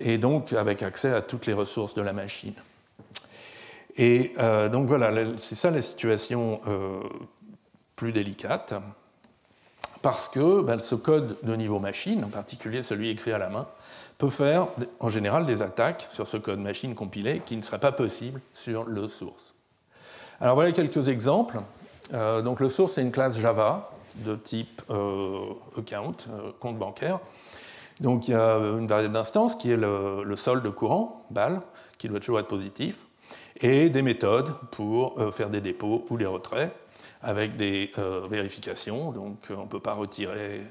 et 0.00 0.18
donc 0.18 0.52
avec 0.54 0.82
accès 0.82 1.12
à 1.12 1.22
toutes 1.22 1.46
les 1.46 1.52
ressources 1.52 1.94
de 1.94 2.02
la 2.02 2.12
machine. 2.12 2.54
Et 3.96 4.32
euh, 4.38 4.68
donc 4.68 4.86
voilà, 4.86 5.12
c'est 5.38 5.54
ça 5.54 5.70
la 5.70 5.82
situation 5.82 6.60
euh, 6.66 7.00
plus 7.96 8.12
délicate, 8.12 8.74
parce 10.02 10.28
que 10.28 10.62
ben, 10.62 10.78
ce 10.78 10.94
code 10.94 11.36
de 11.42 11.54
niveau 11.54 11.78
machine, 11.78 12.24
en 12.24 12.28
particulier 12.28 12.82
celui 12.82 13.10
écrit 13.10 13.32
à 13.32 13.38
la 13.38 13.48
main, 13.48 13.66
peut 14.18 14.30
faire 14.30 14.68
en 15.00 15.08
général 15.08 15.46
des 15.46 15.62
attaques 15.62 16.06
sur 16.10 16.28
ce 16.28 16.36
code 16.36 16.58
machine 16.58 16.94
compilé 16.94 17.40
qui 17.44 17.56
ne 17.56 17.62
seraient 17.62 17.80
pas 17.80 17.92
possibles 17.92 18.40
sur 18.52 18.84
le 18.84 19.08
source. 19.08 19.54
Alors 20.40 20.54
voilà 20.54 20.72
quelques 20.72 21.08
exemples. 21.08 21.60
Euh, 22.12 22.42
donc 22.42 22.60
le 22.60 22.68
source, 22.68 22.92
c'est 22.92 23.02
une 23.02 23.12
classe 23.12 23.38
Java 23.38 23.90
de 24.16 24.34
type 24.34 24.82
account, 25.78 26.16
compte 26.58 26.78
bancaire. 26.78 27.20
Donc 28.00 28.28
il 28.28 28.32
y 28.32 28.34
a 28.34 28.56
une 28.56 28.86
variable 28.86 29.14
d'instance 29.14 29.54
qui 29.54 29.70
est 29.70 29.76
le, 29.76 30.24
le 30.24 30.36
solde 30.36 30.68
courant, 30.70 31.26
BAL, 31.30 31.60
qui 31.98 32.08
doit 32.08 32.18
toujours 32.18 32.40
être 32.40 32.48
positif 32.48 33.06
et 33.60 33.90
des 33.90 34.02
méthodes 34.02 34.52
pour 34.70 35.20
euh, 35.20 35.30
faire 35.30 35.50
des 35.50 35.60
dépôts 35.60 36.06
ou 36.10 36.16
des 36.16 36.26
retraits 36.26 36.74
avec 37.22 37.56
des 37.56 37.90
euh, 37.98 38.26
vérifications. 38.28 39.12
Donc 39.12 39.38
euh, 39.50 39.56
on 39.56 39.64
ne 39.64 39.68
peut 39.68 39.80
pas 39.80 39.92
retirer, 39.92 40.62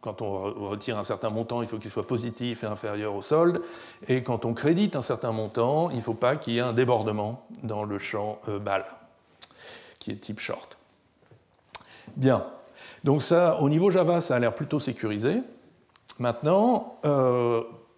quand 0.00 0.20
on 0.20 0.68
retire 0.68 0.98
un 0.98 1.04
certain 1.04 1.30
montant, 1.30 1.62
il 1.62 1.68
faut 1.68 1.78
qu'il 1.78 1.90
soit 1.90 2.06
positif 2.06 2.62
et 2.64 2.66
inférieur 2.66 3.14
au 3.14 3.22
solde. 3.22 3.62
Et 4.06 4.22
quand 4.22 4.44
on 4.44 4.52
crédite 4.52 4.96
un 4.96 5.02
certain 5.02 5.32
montant, 5.32 5.90
il 5.90 5.96
ne 5.96 6.02
faut 6.02 6.14
pas 6.14 6.36
qu'il 6.36 6.54
y 6.54 6.58
ait 6.58 6.60
un 6.60 6.74
débordement 6.74 7.46
dans 7.62 7.84
le 7.84 7.98
champ 7.98 8.38
BAL, 8.60 8.84
qui 9.98 10.10
est 10.10 10.16
type 10.16 10.40
short. 10.40 10.76
Bien. 12.16 12.44
Donc 13.02 13.22
ça, 13.22 13.58
au 13.60 13.70
niveau 13.70 13.90
Java, 13.90 14.20
ça 14.20 14.36
a 14.36 14.38
l'air 14.38 14.54
plutôt 14.54 14.78
sécurisé. 14.78 15.40
Maintenant, 16.18 17.00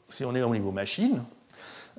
si 0.09 0.25
on 0.25 0.35
est 0.37 0.43
au 0.43 0.55
niveau 0.55 0.71
machine, 0.71 1.25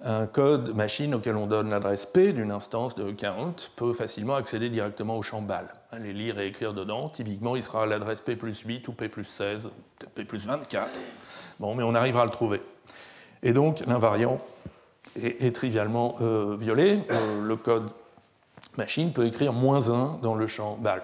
un 0.03 0.27
code 0.27 0.75
machine 0.75 1.15
auquel 1.15 1.35
on 1.35 1.47
donne 1.47 1.69
l'adresse 1.71 2.05
P 2.05 2.31
d'une 2.31 2.51
instance 2.51 2.95
de 2.95 3.11
count 3.11 3.55
peut 3.75 3.93
facilement 3.93 4.35
accéder 4.35 4.69
directement 4.69 5.17
au 5.17 5.23
champ 5.23 5.41
BAL. 5.41 5.67
Les 5.99 6.13
lire 6.13 6.39
et 6.39 6.47
écrire 6.47 6.73
dedans, 6.73 7.09
typiquement 7.09 7.55
il 7.55 7.63
sera 7.63 7.85
l'adresse 7.85 8.21
P 8.21 8.35
plus 8.35 8.59
8 8.59 8.87
ou 8.87 8.93
P 8.93 9.09
plus 9.09 9.25
16, 9.25 9.71
peut-être 9.97 10.13
P 10.13 10.23
plus 10.23 10.45
24. 10.45 10.91
Bon, 11.59 11.73
mais 11.73 11.83
on 11.83 11.95
arrivera 11.95 12.21
à 12.21 12.25
le 12.25 12.31
trouver. 12.31 12.61
Et 13.41 13.53
donc 13.53 13.79
l'invariant 13.87 14.39
est, 15.15 15.55
trivialement 15.55 16.15
euh, 16.21 16.55
violé. 16.59 16.99
Euh, 17.11 17.43
le 17.43 17.55
code 17.55 17.89
machine 18.77 19.11
peut 19.13 19.25
écrire 19.25 19.53
moins 19.53 19.89
1 19.89 20.19
dans 20.21 20.35
le 20.35 20.45
champ 20.45 20.77
BAL. 20.79 21.01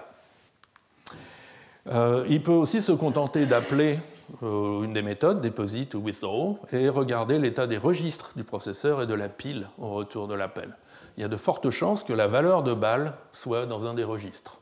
Euh, 1.88 2.24
il 2.28 2.42
peut 2.42 2.52
aussi 2.52 2.80
se 2.80 2.92
contenter 2.92 3.44
d'appeler 3.44 3.98
une 4.42 4.92
des 4.92 5.02
méthodes, 5.02 5.40
deposit 5.40 5.94
ou 5.94 5.98
withdraw, 5.98 6.58
et 6.72 6.88
regarder 6.88 7.38
l'état 7.38 7.66
des 7.66 7.78
registres 7.78 8.32
du 8.36 8.44
processeur 8.44 9.02
et 9.02 9.06
de 9.06 9.14
la 9.14 9.28
pile 9.28 9.68
au 9.78 9.90
retour 9.94 10.28
de 10.28 10.34
l'appel. 10.34 10.76
Il 11.16 11.20
y 11.20 11.24
a 11.24 11.28
de 11.28 11.36
fortes 11.36 11.70
chances 11.70 12.04
que 12.04 12.12
la 12.12 12.26
valeur 12.26 12.62
de 12.62 12.74
balle 12.74 13.14
soit 13.32 13.66
dans 13.66 13.86
un 13.86 13.94
des 13.94 14.04
registres. 14.04 14.60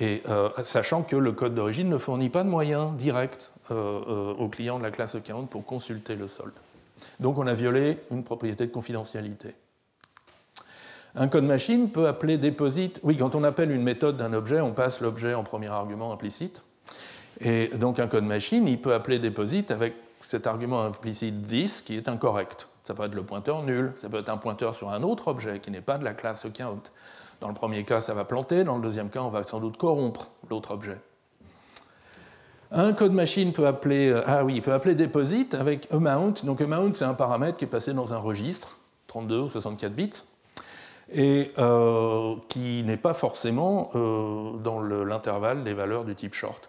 Et 0.00 0.22
euh, 0.28 0.50
sachant 0.64 1.02
que 1.02 1.16
le 1.16 1.32
code 1.32 1.54
d'origine 1.54 1.88
ne 1.88 1.98
fournit 1.98 2.28
pas 2.28 2.44
de 2.44 2.48
moyens 2.48 2.94
directs 2.94 3.50
euh, 3.70 4.34
au 4.34 4.48
client 4.48 4.78
de 4.78 4.82
la 4.82 4.90
classe 4.90 5.14
account 5.14 5.46
pour 5.46 5.64
consulter 5.64 6.14
le 6.14 6.28
solde. 6.28 6.52
Donc 7.20 7.38
on 7.38 7.46
a 7.46 7.54
violé 7.54 7.98
une 8.10 8.22
propriété 8.22 8.66
de 8.66 8.72
confidentialité. 8.72 9.54
Un 11.14 11.28
code 11.28 11.44
machine 11.44 11.90
peut 11.90 12.06
appeler 12.06 12.38
deposit. 12.38 13.00
Oui, 13.02 13.16
quand 13.16 13.34
on 13.34 13.44
appelle 13.44 13.70
une 13.70 13.82
méthode 13.82 14.16
d'un 14.16 14.32
objet, 14.32 14.60
on 14.60 14.72
passe 14.72 15.00
l'objet 15.00 15.34
en 15.34 15.42
premier 15.42 15.68
argument 15.68 16.12
implicite. 16.12 16.62
Et 17.40 17.68
donc 17.68 17.98
un 17.98 18.08
code 18.08 18.24
machine, 18.24 18.66
il 18.66 18.80
peut 18.80 18.94
appeler 18.94 19.18
deposit 19.18 19.70
avec 19.70 19.94
cet 20.20 20.46
argument 20.46 20.82
implicite 20.82 21.46
this 21.46 21.82
qui 21.82 21.96
est 21.96 22.08
incorrect. 22.08 22.68
Ça 22.84 22.94
peut 22.94 23.04
être 23.04 23.14
le 23.14 23.22
pointeur 23.22 23.62
nul, 23.62 23.92
ça 23.96 24.08
peut 24.08 24.18
être 24.18 24.30
un 24.30 24.38
pointeur 24.38 24.74
sur 24.74 24.90
un 24.90 25.02
autre 25.02 25.28
objet 25.28 25.60
qui 25.60 25.70
n'est 25.70 25.80
pas 25.80 25.98
de 25.98 26.04
la 26.04 26.14
classe 26.14 26.46
count. 26.54 26.82
Dans 27.40 27.48
le 27.48 27.54
premier 27.54 27.84
cas, 27.84 28.00
ça 28.00 28.14
va 28.14 28.24
planter, 28.24 28.64
dans 28.64 28.76
le 28.76 28.82
deuxième 28.82 29.10
cas, 29.10 29.20
on 29.20 29.28
va 29.28 29.44
sans 29.44 29.60
doute 29.60 29.76
corrompre 29.76 30.28
l'autre 30.50 30.72
objet. 30.72 30.98
Un 32.70 32.92
code 32.92 33.12
machine 33.12 33.52
peut 33.52 33.66
appeler, 33.66 34.08
euh, 34.08 34.22
ah 34.26 34.44
oui, 34.44 34.60
peut 34.60 34.72
appeler 34.72 34.94
deposit 34.94 35.54
avec 35.54 35.90
amount. 35.92 36.34
Donc 36.44 36.60
amount, 36.60 36.92
c'est 36.94 37.04
un 37.04 37.14
paramètre 37.14 37.56
qui 37.56 37.64
est 37.64 37.68
passé 37.68 37.94
dans 37.94 38.12
un 38.12 38.18
registre, 38.18 38.78
32 39.06 39.38
ou 39.38 39.48
64 39.48 39.94
bits, 39.94 40.10
et 41.12 41.52
euh, 41.58 42.34
qui 42.48 42.82
n'est 42.82 42.98
pas 42.98 43.14
forcément 43.14 43.90
euh, 43.94 44.52
dans 44.58 44.80
l'intervalle 44.80 45.64
des 45.64 45.72
valeurs 45.72 46.04
du 46.04 46.14
type 46.14 46.34
short. 46.34 46.68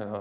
Euh, 0.00 0.18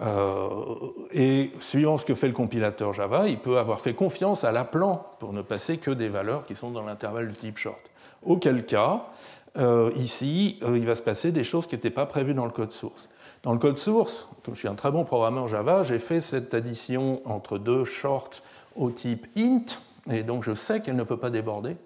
euh, 0.00 0.74
et 1.12 1.50
suivant 1.58 1.96
ce 1.96 2.04
que 2.04 2.14
fait 2.14 2.28
le 2.28 2.32
compilateur 2.32 2.92
Java, 2.92 3.28
il 3.28 3.38
peut 3.38 3.58
avoir 3.58 3.80
fait 3.80 3.94
confiance 3.94 4.44
à 4.44 4.52
l'appelant 4.52 5.06
pour 5.18 5.32
ne 5.32 5.42
passer 5.42 5.78
que 5.78 5.90
des 5.90 6.08
valeurs 6.08 6.44
qui 6.46 6.54
sont 6.54 6.70
dans 6.70 6.84
l'intervalle 6.84 7.28
du 7.28 7.34
type 7.34 7.58
short. 7.58 7.80
Auquel 8.24 8.64
cas, 8.64 9.06
euh, 9.56 9.90
ici, 9.96 10.58
il 10.62 10.86
va 10.86 10.94
se 10.94 11.02
passer 11.02 11.32
des 11.32 11.42
choses 11.42 11.66
qui 11.66 11.74
n'étaient 11.74 11.90
pas 11.90 12.06
prévues 12.06 12.34
dans 12.34 12.44
le 12.44 12.52
code 12.52 12.70
source. 12.70 13.08
Dans 13.42 13.52
le 13.52 13.58
code 13.58 13.78
source, 13.78 14.28
comme 14.44 14.54
je 14.54 14.60
suis 14.60 14.68
un 14.68 14.74
très 14.74 14.90
bon 14.90 15.04
programmeur 15.04 15.48
Java, 15.48 15.82
j'ai 15.82 15.98
fait 15.98 16.20
cette 16.20 16.54
addition 16.54 17.20
entre 17.24 17.58
deux 17.58 17.84
shorts 17.84 18.42
au 18.76 18.90
type 18.90 19.26
int, 19.36 19.64
et 20.10 20.22
donc 20.22 20.44
je 20.44 20.54
sais 20.54 20.80
qu'elle 20.80 20.96
ne 20.96 21.04
peut 21.04 21.16
pas 21.16 21.30
déborder. 21.30 21.76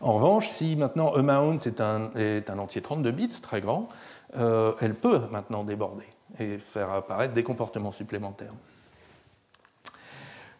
En 0.00 0.14
revanche, 0.14 0.48
si 0.48 0.76
maintenant 0.76 1.12
amount 1.14 1.58
est 1.60 1.80
un, 1.80 2.10
est 2.14 2.48
un 2.48 2.58
entier 2.58 2.80
32 2.80 3.10
bits, 3.10 3.40
très 3.42 3.60
grand, 3.60 3.88
euh, 4.36 4.72
elle 4.80 4.94
peut 4.94 5.20
maintenant 5.30 5.64
déborder 5.64 6.04
et 6.38 6.58
faire 6.58 6.90
apparaître 6.90 7.34
des 7.34 7.42
comportements 7.42 7.90
supplémentaires. 7.90 8.52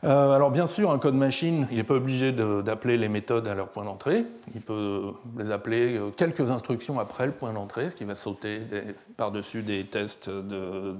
Euh, 0.02 0.32
alors 0.32 0.50
bien 0.50 0.66
sûr, 0.66 0.90
un 0.90 0.98
code 0.98 1.14
machine, 1.14 1.68
il 1.70 1.76
n'est 1.76 1.84
pas 1.84 1.94
obligé 1.94 2.32
d'appeler 2.32 2.96
les 2.96 3.08
méthodes 3.08 3.46
à 3.46 3.54
leur 3.54 3.68
point 3.68 3.84
d'entrée. 3.84 4.24
Il 4.54 4.62
peut 4.62 5.12
les 5.38 5.50
appeler 5.50 5.98
euh, 5.98 6.10
quelques 6.10 6.50
instructions 6.50 6.98
après 6.98 7.26
le 7.26 7.32
point 7.32 7.52
d'entrée, 7.52 7.90
ce 7.90 7.96
qui 7.96 8.04
va 8.04 8.14
sauter 8.14 8.60
par-dessus 9.16 9.62
des 9.62 9.84
tests 9.84 10.30
de, 10.30 10.96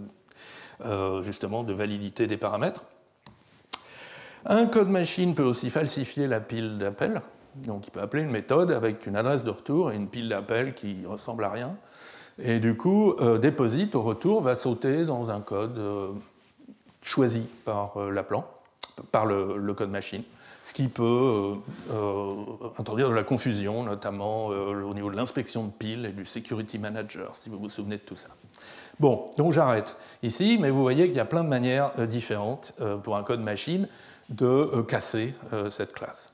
justement 1.23 1.65
de 1.65 1.73
validité 1.73 2.27
des 2.27 2.37
paramètres. 2.37 2.85
Un 4.47 4.67
code 4.67 4.89
machine 4.89 5.35
peut 5.35 5.43
aussi 5.43 5.71
falsifier 5.71 6.27
la 6.27 6.41
pile 6.41 6.79
d'appel. 6.79 7.21
Donc 7.57 7.87
il 7.87 7.91
peut 7.91 8.01
appeler 8.01 8.23
une 8.23 8.31
méthode 8.31 8.71
avec 8.71 9.07
une 9.07 9.17
adresse 9.17 9.45
de 9.45 9.51
retour 9.51 9.91
et 9.91 9.97
une 9.97 10.09
pile 10.09 10.29
d'appel 10.29 10.75
qui 10.75 11.05
ressemble 11.07 11.45
à 11.45 11.51
rien. 11.51 11.77
Et 12.43 12.59
du 12.61 12.77
coup, 12.77 13.15
euh, 13.21 13.39
Deposit, 13.39 13.95
au 13.95 14.03
retour, 14.03 14.41
va 14.41 14.55
sauter 14.55 15.05
dans 15.05 15.31
un 15.31 15.41
code 15.41 15.79
euh, 15.79 16.09
choisi 17.03 17.43
par 17.65 17.97
euh, 17.97 18.11
l'appelant, 18.11 18.47
par 19.13 19.27
le, 19.27 19.75
code 19.75 19.91
machine, 19.91 20.23
ce 20.63 20.73
qui 20.73 20.89
peut 20.89 21.55
introduire 22.79 23.09
de 23.09 23.15
la 23.15 23.23
confusion, 23.23 23.83
notamment 23.83 24.47
au 24.47 24.95
niveau 24.95 25.11
de 25.11 25.17
l'inspection 25.17 25.65
de 25.65 25.71
piles 25.71 26.05
et 26.05 26.13
du 26.13 26.27
security 26.27 26.79
manager, 26.79 27.35
si 27.37 27.49
vous 27.49 27.59
vous 27.59 27.71
souvenez 27.71 27.97
de 27.97 28.03
tout 28.03 28.17
ça. 28.17 28.29
Bon, 28.99 29.31
donc 29.39 29.53
j'arrête 29.53 29.97
ici, 30.23 30.59
mais 30.61 30.69
vous 30.69 30.83
voyez 30.83 31.07
qu'il 31.07 31.17
y 31.17 31.21
a 31.21 31.25
plein 31.25 31.45
de 31.45 31.49
manières 31.49 31.93
différentes 32.07 32.75
pour 33.03 33.17
un 33.17 33.23
code 33.23 33.41
machine 33.41 33.89
de 34.29 34.83
casser 34.83 35.33
cette 35.71 35.95
classe. 35.95 36.31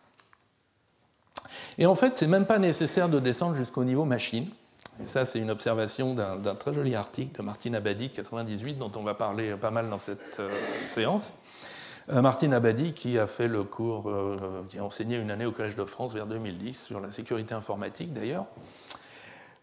Et 1.79 1.87
en 1.87 1.95
fait, 1.95 2.19
c'est 2.19 2.27
même 2.27 2.47
pas 2.47 2.59
nécessaire 2.59 3.09
de 3.09 3.21
descendre 3.21 3.55
jusqu'au 3.55 3.85
niveau 3.85 4.05
machine. 4.05 4.49
Et 5.03 5.07
ça, 5.07 5.25
c'est 5.25 5.39
une 5.39 5.51
observation 5.51 6.15
d'un 6.15 6.55
très 6.55 6.73
joli 6.73 6.95
article 6.95 7.37
de 7.37 7.43
Martine 7.43 7.75
Abadi, 7.75 8.09
98, 8.09 8.79
dont 8.79 8.91
on 8.97 9.03
va 9.03 9.15
parler 9.15 9.55
pas 9.57 9.71
mal 9.71 9.91
dans 9.91 9.99
cette 9.99 10.41
euh, 10.41 10.51
séance. 10.87 11.35
Euh, 12.11 12.23
Martine 12.23 12.55
Abadi, 12.55 12.93
qui 12.93 13.19
a 13.19 13.27
fait 13.27 13.49
le 13.49 13.63
cours, 13.63 14.09
euh, 14.09 14.65
qui 14.69 14.79
a 14.79 14.85
enseigné 14.85 15.17
une 15.17 15.31
année 15.31 15.45
au 15.45 15.53
Collège 15.53 15.77
de 15.77 15.85
France 15.85 16.15
vers 16.15 16.27
2010 16.27 16.87
sur 16.87 17.01
la 17.01 17.11
sécurité 17.11 17.55
informatique 17.55 18.13
d'ailleurs. 18.15 18.47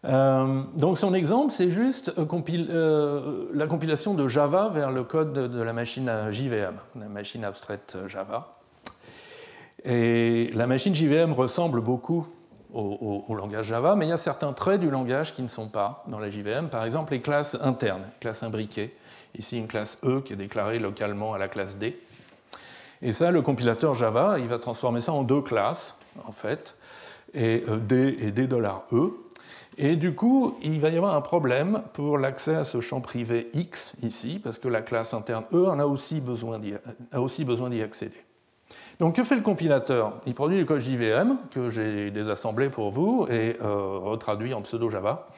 donc 0.04 0.98
son 0.98 1.14
exemple, 1.14 1.50
c'est 1.50 1.70
juste 1.70 2.12
la 2.16 3.66
compilation 3.66 4.14
de 4.14 4.28
Java 4.28 4.68
vers 4.68 4.92
le 4.92 5.02
code 5.02 5.32
de, 5.32 5.62
la 5.62 5.72
machine 5.72 6.10
JVM, 6.30 6.76
la 6.94 7.08
machine 7.08 7.44
abstraite 7.44 7.96
Java. 8.06 8.58
Et 9.84 10.50
la 10.54 10.66
machine 10.66 10.94
JVM 10.94 11.32
ressemble 11.32 11.80
beaucoup 11.80 12.26
au, 12.74 13.34
langage 13.34 13.66
Java, 13.66 13.94
mais 13.94 14.06
il 14.06 14.08
y 14.08 14.12
a 14.12 14.18
certains 14.18 14.52
traits 14.52 14.80
du 14.80 14.90
langage 14.90 15.32
qui 15.32 15.42
ne 15.42 15.48
sont 15.48 15.68
pas 15.68 16.04
dans 16.08 16.18
la 16.18 16.30
JVM. 16.30 16.68
Par 16.68 16.84
exemple, 16.84 17.12
les 17.12 17.20
classes 17.20 17.56
internes, 17.60 18.04
classes 18.20 18.42
imbriquées. 18.42 18.94
Ici, 19.38 19.58
une 19.58 19.66
classe 19.66 19.98
E 20.04 20.20
qui 20.20 20.32
est 20.32 20.36
déclarée 20.36 20.78
localement 20.78 21.34
à 21.34 21.38
la 21.38 21.48
classe 21.48 21.76
D. 21.76 21.98
Et 23.02 23.12
ça, 23.12 23.30
le 23.30 23.42
compilateur 23.42 23.94
Java, 23.94 24.38
il 24.38 24.46
va 24.46 24.58
transformer 24.58 25.00
ça 25.00 25.12
en 25.12 25.22
deux 25.22 25.40
classes, 25.40 25.98
en 26.26 26.32
fait, 26.32 26.74
et 27.32 27.64
euh, 27.68 27.76
D 27.76 28.16
et 28.20 28.30
D$E. 28.30 29.10
Et 29.76 29.96
du 29.96 30.14
coup, 30.14 30.56
il 30.62 30.80
va 30.80 30.90
y 30.90 30.96
avoir 30.96 31.16
un 31.16 31.20
problème 31.20 31.82
pour 31.92 32.16
l'accès 32.16 32.54
à 32.54 32.64
ce 32.64 32.80
champ 32.80 33.00
privé 33.00 33.48
X 33.54 33.96
ici, 34.02 34.40
parce 34.42 34.58
que 34.58 34.68
la 34.68 34.82
classe 34.82 35.14
interne 35.14 35.44
E 35.52 35.66
en 35.66 35.80
a 35.80 35.86
aussi 35.86 36.20
besoin 36.20 36.58
d'y 36.60 37.82
accéder. 37.82 38.22
Donc 39.00 39.16
que 39.16 39.24
fait 39.24 39.34
le 39.34 39.42
compilateur? 39.42 40.20
Il 40.26 40.34
produit 40.34 40.56
du 40.56 40.66
code 40.66 40.80
JVM 40.80 41.36
que 41.50 41.68
j'ai 41.68 42.10
désassemblé 42.10 42.68
pour 42.68 42.90
vous 42.90 43.26
et 43.28 43.56
euh, 43.60 43.98
retraduit 43.98 44.54
en 44.54 44.62
pseudo-Java. 44.62 45.28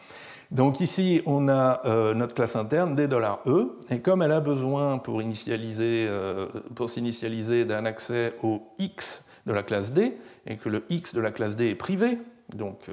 Donc 0.50 0.80
ici, 0.80 1.22
on 1.26 1.48
a 1.48 1.80
euh, 1.86 2.14
notre 2.14 2.34
classe 2.34 2.54
interne 2.54 2.94
D$E, 2.94 3.78
et 3.90 4.00
comme 4.00 4.22
elle 4.22 4.32
a 4.32 4.40
besoin 4.40 4.98
pour, 4.98 5.20
euh, 5.20 6.46
pour 6.74 6.90
s'initialiser 6.90 7.64
d'un 7.64 7.84
accès 7.84 8.34
au 8.42 8.62
X 8.78 9.28
de 9.46 9.52
la 9.52 9.62
classe 9.62 9.92
D, 9.92 10.16
et 10.46 10.56
que 10.56 10.68
le 10.68 10.84
X 10.88 11.14
de 11.14 11.20
la 11.20 11.32
classe 11.32 11.56
D 11.56 11.70
est 11.70 11.74
privé, 11.74 12.18
donc 12.54 12.90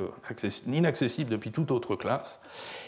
inaccessible 0.65 1.29
depuis 1.29 1.51
toute 1.51 1.69
autre 1.69 1.95
classe, 1.95 2.41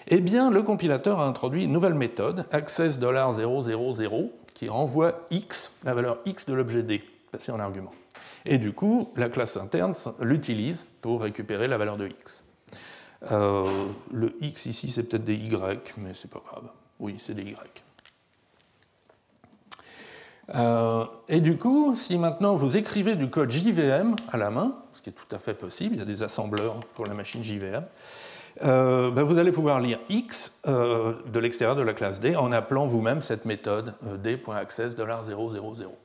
eh 0.07 0.21
bien 0.21 0.49
le 0.49 0.63
compilateur 0.63 1.19
a 1.19 1.27
introduit 1.27 1.65
une 1.65 1.71
nouvelle 1.71 1.93
méthode, 1.93 2.45
access$000, 2.51 4.29
qui 4.55 4.69
renvoie 4.69 5.27
X, 5.29 5.77
la 5.83 5.93
valeur 5.93 6.17
X 6.25 6.47
de 6.47 6.53
l'objet 6.53 6.81
D 6.81 7.03
en 7.49 7.59
argument. 7.59 7.91
Et 8.45 8.57
du 8.57 8.73
coup, 8.73 9.11
la 9.15 9.29
classe 9.29 9.57
interne 9.57 9.93
l'utilise 10.21 10.87
pour 11.01 11.21
récupérer 11.21 11.67
la 11.67 11.77
valeur 11.77 11.97
de 11.97 12.07
x. 12.07 12.43
Euh, 13.31 13.87
le 14.11 14.35
x 14.41 14.67
ici, 14.67 14.91
c'est 14.91 15.03
peut-être 15.03 15.23
des 15.23 15.35
y, 15.35 15.93
mais 15.97 16.11
c'est 16.13 16.29
pas 16.29 16.41
grave. 16.45 16.69
Oui, 16.99 17.15
c'est 17.19 17.33
des 17.33 17.43
y. 17.43 17.55
Euh, 20.53 21.05
et 21.27 21.41
du 21.41 21.57
coup, 21.57 21.95
si 21.95 22.19
maintenant 22.19 22.55
vous 22.55 22.77
écrivez 22.77 23.15
du 23.15 23.31
code 23.31 23.49
JVM 23.49 24.15
à 24.31 24.37
la 24.37 24.51
main, 24.51 24.75
ce 24.93 25.01
qui 25.01 25.09
est 25.09 25.13
tout 25.13 25.35
à 25.35 25.39
fait 25.39 25.55
possible, 25.55 25.95
il 25.95 25.99
y 25.99 26.01
a 26.03 26.05
des 26.05 26.21
assembleurs 26.21 26.79
pour 26.93 27.07
la 27.07 27.15
machine 27.15 27.43
JVM, 27.43 27.83
euh, 28.63 29.09
ben 29.09 29.23
vous 29.23 29.39
allez 29.39 29.51
pouvoir 29.51 29.79
lire 29.79 29.99
x 30.07 30.61
de 30.65 31.39
l'extérieur 31.39 31.75
de 31.75 31.81
la 31.81 31.93
classe 31.93 32.19
D 32.19 32.35
en 32.35 32.51
appelant 32.51 32.85
vous-même 32.85 33.23
cette 33.23 33.45
méthode 33.45 33.95
d.access$000. 34.23 36.04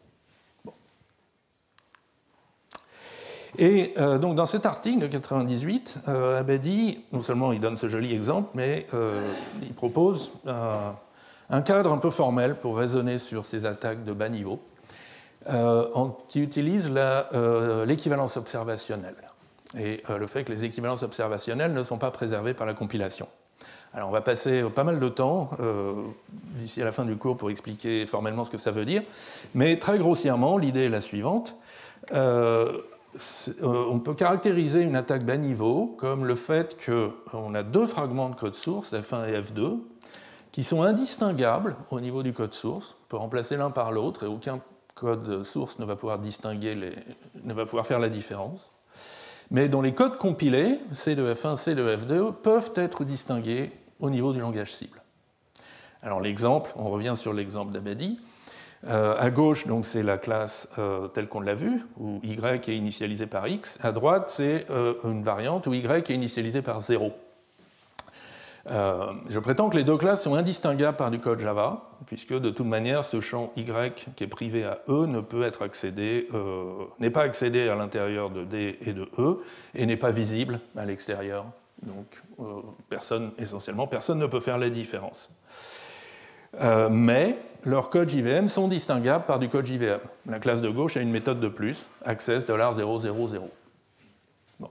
Et 3.61 3.93
euh, 3.99 4.17
donc 4.17 4.37
dans 4.37 4.47
cet 4.47 4.65
article 4.65 5.01
de 5.01 5.07
98, 5.07 5.99
euh, 6.09 6.41
Abedi, 6.41 7.01
non 7.13 7.21
seulement 7.21 7.53
il 7.53 7.61
donne 7.61 7.77
ce 7.77 7.91
joli 7.91 8.15
exemple, 8.15 8.49
mais 8.55 8.87
euh, 8.95 9.21
il 9.61 9.75
propose 9.75 10.33
un 10.47 11.63
cadre 11.63 11.93
un 11.93 11.99
peu 11.99 12.09
formel 12.09 12.55
pour 12.55 12.79
raisonner 12.79 13.19
sur 13.19 13.45
ces 13.45 13.67
attaques 13.67 14.03
de 14.05 14.13
bas 14.13 14.31
niveau. 14.31 14.61
qui 16.29 16.41
utilise 16.41 16.91
l'équivalence 17.87 18.37
observationnelle 18.39 19.17
et 19.79 20.03
le 20.09 20.27
fait 20.27 20.45
que 20.45 20.53
les 20.53 20.65
équivalences 20.65 21.03
observationnelles 21.03 21.75
ne 21.75 21.83
sont 21.83 21.99
pas 21.99 22.11
préservées 22.11 22.55
par 22.55 22.67
la 22.67 22.73
compilation. 22.75 23.29
Alors 23.93 24.09
on 24.09 24.13
va 24.13 24.21
passer 24.23 24.63
pas 24.75 24.85
mal 24.85 25.01
de 25.01 25.09
temps 25.09 25.51
d'ici 26.57 26.81
à 26.81 26.85
la 26.87 26.93
fin 26.93 27.05
du 27.05 27.17
cours 27.17 27.37
pour 27.37 27.51
expliquer 27.51 28.07
formellement 28.07 28.45
ce 28.45 28.51
que 28.51 28.59
ça 28.59 28.71
veut 28.71 28.87
dire, 28.87 29.03
mais 29.55 29.79
très 29.79 29.99
grossièrement, 29.99 30.57
l'idée 30.57 30.85
est 30.85 30.89
la 30.89 31.03
suivante. 31.03 31.57
Euh, 32.13 32.81
on 33.63 33.99
peut 34.01 34.15
caractériser 34.15 34.83
une 34.83 34.97
attaque 34.97 35.25
bas 35.25 35.37
niveau 35.37 35.95
comme 35.99 36.25
le 36.25 36.35
fait 36.35 36.77
qu'on 36.85 37.55
a 37.55 37.63
deux 37.63 37.87
fragments 37.87 38.31
de 38.31 38.35
code 38.35 38.55
source, 38.55 38.93
F1 38.93 39.29
et 39.29 39.41
F2, 39.41 39.79
qui 40.53 40.65
sont 40.65 40.83
indistinguables 40.83 41.77
au 41.91 42.01
niveau 42.01 42.23
du 42.23 42.33
code 42.33 42.55
source. 42.55 42.97
On 43.05 43.09
peut 43.09 43.17
remplacer 43.17 43.57
l'un 43.57 43.71
par 43.71 43.93
l'autre 43.93 44.25
et 44.25 44.27
aucun 44.27 44.61
code 44.95 45.43
source 45.43 45.79
ne 45.79 45.85
va 45.85 45.97
pouvoir 45.97 46.19
faire 47.87 47.99
la 47.99 48.09
différence. 48.09 48.73
Mais 49.51 49.69
dont 49.69 49.83
les 49.83 49.95
codes 49.95 50.17
compilés, 50.17 50.79
C 50.93 51.17
de 51.17 51.35
F1, 51.35 51.57
C 51.57 51.75
de 51.75 51.97
F2, 51.97 52.33
peuvent 52.33 52.73
être 52.77 53.05
distingués 53.05 53.73
au 53.99 54.11
niveau 54.11 54.33
du 54.33 54.41
langage 54.41 54.73
cible. 54.73 55.03
Alors 56.03 56.21
l'exemple, 56.21 56.73
on 56.77 56.89
revient 56.89 57.15
sur 57.17 57.33
l'exemple 57.33 57.73
d'Abadi. 57.73 58.21
Euh, 58.89 59.15
à 59.19 59.31
gauche, 59.31 59.67
donc, 59.67 59.85
c'est 59.85 60.03
la 60.03 60.17
classe 60.17 60.69
euh, 60.79 61.09
telle 61.09 61.29
qu'on 61.29 61.41
l'a 61.41 61.55
vue, 61.55 61.83
où 61.99 62.19
y 62.23 62.39
est 62.43 62.77
initialisé 62.77 63.27
par 63.27 63.47
x. 63.47 63.79
À 63.83 63.93
droite, 63.93 64.27
c'est 64.29 64.67
euh, 64.71 64.95
une 65.05 65.23
variante 65.23 65.67
où 65.67 65.75
y 65.75 65.85
est 65.85 66.11
initialisé 66.11 66.63
par 66.63 66.81
0. 66.81 67.13
je 68.67 69.39
prétends 69.39 69.69
que 69.69 69.77
les 69.77 69.85
deux 69.85 69.99
classes 69.99 70.23
sont 70.23 70.35
indistinguables 70.35 70.97
par 70.97 71.11
du 71.11 71.19
code 71.19 71.41
Java, 71.41 71.91
puisque 72.07 72.33
de 72.33 72.49
toute 72.49 72.67
manière, 72.67 73.05
ce 73.05 73.21
champ 73.21 73.53
y 73.57 73.65
qui 74.17 74.25
est 74.25 74.29
privé 74.29 74.65
à 74.65 74.79
e 74.89 75.07
ne 75.07 75.21
peut 75.21 75.43
être 75.43 75.63
accédé, 75.63 76.29
n'est 77.01 77.11
pas 77.11 77.23
accédé 77.23 77.69
à 77.69 77.75
l'intérieur 77.75 78.31
de 78.31 78.45
d 78.45 78.79
et 78.81 78.93
de 78.93 79.09
e, 79.19 79.43
et 79.75 79.85
n'est 79.85 79.97
pas 79.97 80.11
visible 80.11 80.61
à 80.77 80.87
l'extérieur. 80.87 81.45
Donc, 81.83 82.23
personne, 82.89 83.33
essentiellement, 83.39 83.87
personne 83.87 84.19
ne 84.19 84.27
peut 84.27 84.41
faire 84.41 84.59
la 84.59 84.71
différence. 84.71 85.31
mais 86.91 87.37
leurs 87.65 87.91
codes 87.91 88.09
JVM 88.09 88.49
sont 88.49 88.69
distinguables 88.69 89.25
par 89.27 89.39
du 89.39 89.49
code 89.49 89.67
JVM. 89.67 90.01
La 90.27 90.39
classe 90.39 90.63
de 90.63 90.71
gauche 90.71 90.97
a 90.97 91.01
une 91.01 91.11
méthode 91.11 91.41
de 91.41 91.49
plus, 91.49 91.91
access 92.05 92.47
$000. 92.47 93.41
Bon. 94.59 94.71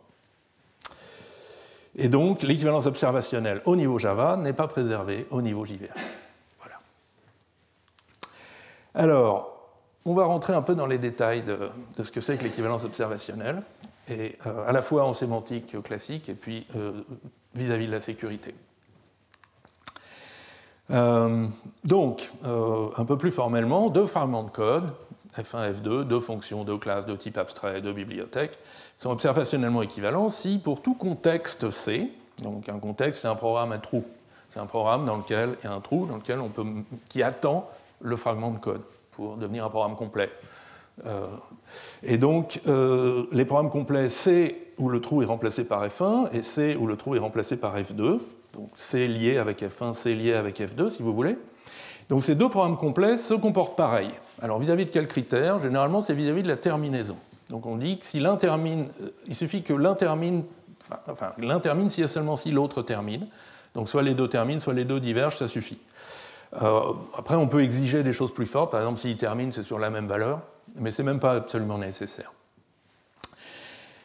Et 1.96 2.10
donc, 2.10 2.42
l'équivalence 2.42 2.86
observationnelle 2.86 3.62
au 3.66 3.76
niveau 3.76 3.98
Java 3.98 4.38
n'est 4.38 4.54
pas 4.54 4.68
préservée 4.68 5.28
au 5.30 5.42
niveau 5.42 5.66
JVM. 5.66 5.88
Voilà. 6.60 6.80
Alors, 8.96 9.70
on 10.06 10.14
va 10.14 10.26
rentrer 10.26 10.54
un 10.54 10.62
peu 10.62 10.76
dans 10.76 10.88
les 10.88 10.98
détails 10.98 11.44
de, 11.44 12.04
ce 12.04 12.12
que 12.12 12.22
c'est 12.22 12.38
que 12.38 12.44
l'équivalence 12.44 12.86
observationnelle, 12.86 13.62
et 14.10 14.38
euh, 14.48 14.68
à 14.68 14.72
la 14.72 14.82
fois 14.82 15.04
en 15.06 15.14
sémantique 15.14 15.82
classique 15.84 16.30
et 16.30 16.34
puis 16.34 16.66
vis 17.54 17.72
à 17.72 17.78
-vis 17.78 17.86
de 17.86 17.92
la 17.92 18.00
sécurité. 18.00 18.56
Euh, 20.92 21.46
donc, 21.84 22.32
euh, 22.46 22.88
un 22.98 23.06
peu 23.06 23.18
plus 23.18 23.32
formellement, 23.32 23.90
deux 23.90 24.06
fragments 24.06 24.44
de 24.44 24.50
code, 24.50 24.92
F1, 25.38 25.74
F2, 25.74 26.04
deux 26.04 26.20
fonctions, 26.20 26.64
deux 26.64 26.78
classes, 26.78 27.06
deux 27.06 27.18
types 27.18 27.38
abstraits, 27.38 27.84
deux 27.84 27.94
bibliothèques, 27.94 28.58
sont 28.96 29.12
observationnellement 29.12 29.82
équivalents 29.82 30.30
si 30.30 30.58
pour 30.58 30.82
tout 30.82 30.96
contexte 30.96 31.70
C, 31.70 32.12
donc 32.42 32.68
un 32.70 32.80
contexte 32.80 33.22
c'est 33.22 33.28
un 33.28 33.36
programme 33.36 33.72
à 33.72 33.78
trou, 33.78 34.04
c'est 34.50 34.60
un 34.60 34.66
programme 34.66 35.06
dans 35.06 35.18
lequel 35.18 35.56
il 35.62 35.66
y 35.66 35.68
a 35.68 35.74
un 35.74 35.80
trou 35.80 36.08
dans 36.08 36.18
lequel 36.18 36.40
on 36.40 36.50
peut, 36.50 36.66
qui 37.08 37.22
attend 37.22 37.70
le 38.02 38.16
fragment 38.16 38.52
de 38.52 38.58
code 38.58 38.82
pour 39.12 39.38
devenir 39.38 39.66
un 39.66 39.70
programme 39.70 39.96
complet. 39.96 40.30
Euh, 41.06 41.28
et 42.04 42.18
donc, 42.18 42.62
les 42.66 43.46
programmes 43.46 43.70
complets 43.70 44.10
C 44.10 44.74
où 44.80 44.90
le 44.90 45.00
trou 45.00 45.22
est 45.22 45.26
remplacé 45.26 45.64
par 45.66 45.86
F1 45.86 46.30
et 46.34 46.42
C 46.42 46.76
où 46.76 46.88
le 46.88 46.98
trou 46.98 47.16
est 47.16 47.20
remplacé 47.20 47.58
par 47.58 47.78
F2, 47.78 48.20
donc 48.60 48.70
C 48.76 49.07
lié 49.07 49.38
avec 49.38 49.62
F1, 49.62 49.93
C 49.93 50.16
lié 50.16 50.34
avec 50.34 50.60
F2, 50.60 50.89
si 50.89 51.01
vous 51.01 51.14
voulez. 51.14 51.38
Donc 52.10 52.24
ces 52.24 52.36
deux 52.36 52.49
programmes 52.49 52.78
complets 52.78 53.16
se 53.16 53.34
comportent 53.34 53.78
pareil. 53.78 54.10
Alors 54.41 54.60
vis-à-vis 54.60 54.86
de 54.86 54.89
quels 54.89 55.07
critères? 55.07 55.60
Généralement, 55.60 56.01
c'est 56.01 56.14
vis-à-vis 56.14 56.43
de 56.43 56.47
la 56.47 56.57
terminaison. 56.57 57.16
Donc 57.49 57.66
on 57.66 57.78
dit 57.78 57.99
que 57.99 58.05
si 58.05 58.20
l'un 58.20 58.36
termine, 58.36 58.88
euh, 59.01 59.12
il 59.28 59.36
suffit 59.36 59.64
que 59.64 59.74
l'un 59.74 59.95
termine, 59.95 60.43
enfin 61.07 61.32
l'un 61.38 61.60
termine 61.60 61.89
si 61.89 62.01
et 62.01 62.07
seulement 62.07 62.36
si 62.36 62.51
l'autre 62.51 62.82
termine. 62.82 63.28
Donc 63.76 63.88
soit 63.88 64.03
les 64.03 64.14
deux 64.14 64.28
terminent, 64.28 64.60
soit 64.60 64.74
les 64.74 64.86
deux 64.86 64.99
divergent, 64.99 65.38
ça 65.38 65.47
suffit. 65.47 65.80
Euh, 66.62 66.82
après, 67.16 67.36
on 67.36 67.47
peut 67.47 67.62
exiger 67.62 68.03
des 68.03 68.12
choses 68.12 68.34
plus 68.34 68.47
fortes. 68.47 68.72
Par 68.72 68.82
exemple, 68.82 68.99
s'ils 68.99 69.18
terminent, 69.18 69.51
c'est 69.51 69.64
sur 69.64 69.80
la 69.80 69.89
même 69.89 70.07
valeur, 70.07 70.41
mais 70.76 70.91
c'est 70.91 71.03
même 71.03 71.20
pas 71.20 71.34
absolument 71.34 71.78
nécessaire. 71.78 72.34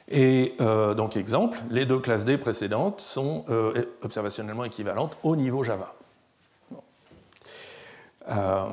Et 0.09 0.55
euh, 0.61 0.95
donc, 0.95 1.17
exemple, 1.17 1.59
les 1.71 1.87
deux 1.87 1.99
classes 1.99 2.25
D 2.25 2.37
précédentes 2.37 3.01
sont 3.01 3.45
euh, 3.49 3.85
observationnellement 4.03 4.65
équivalentes 4.65 5.17
au 5.23 5.35
niveau 5.35 5.63
Java. 5.63 5.95
Euh, 8.29 8.67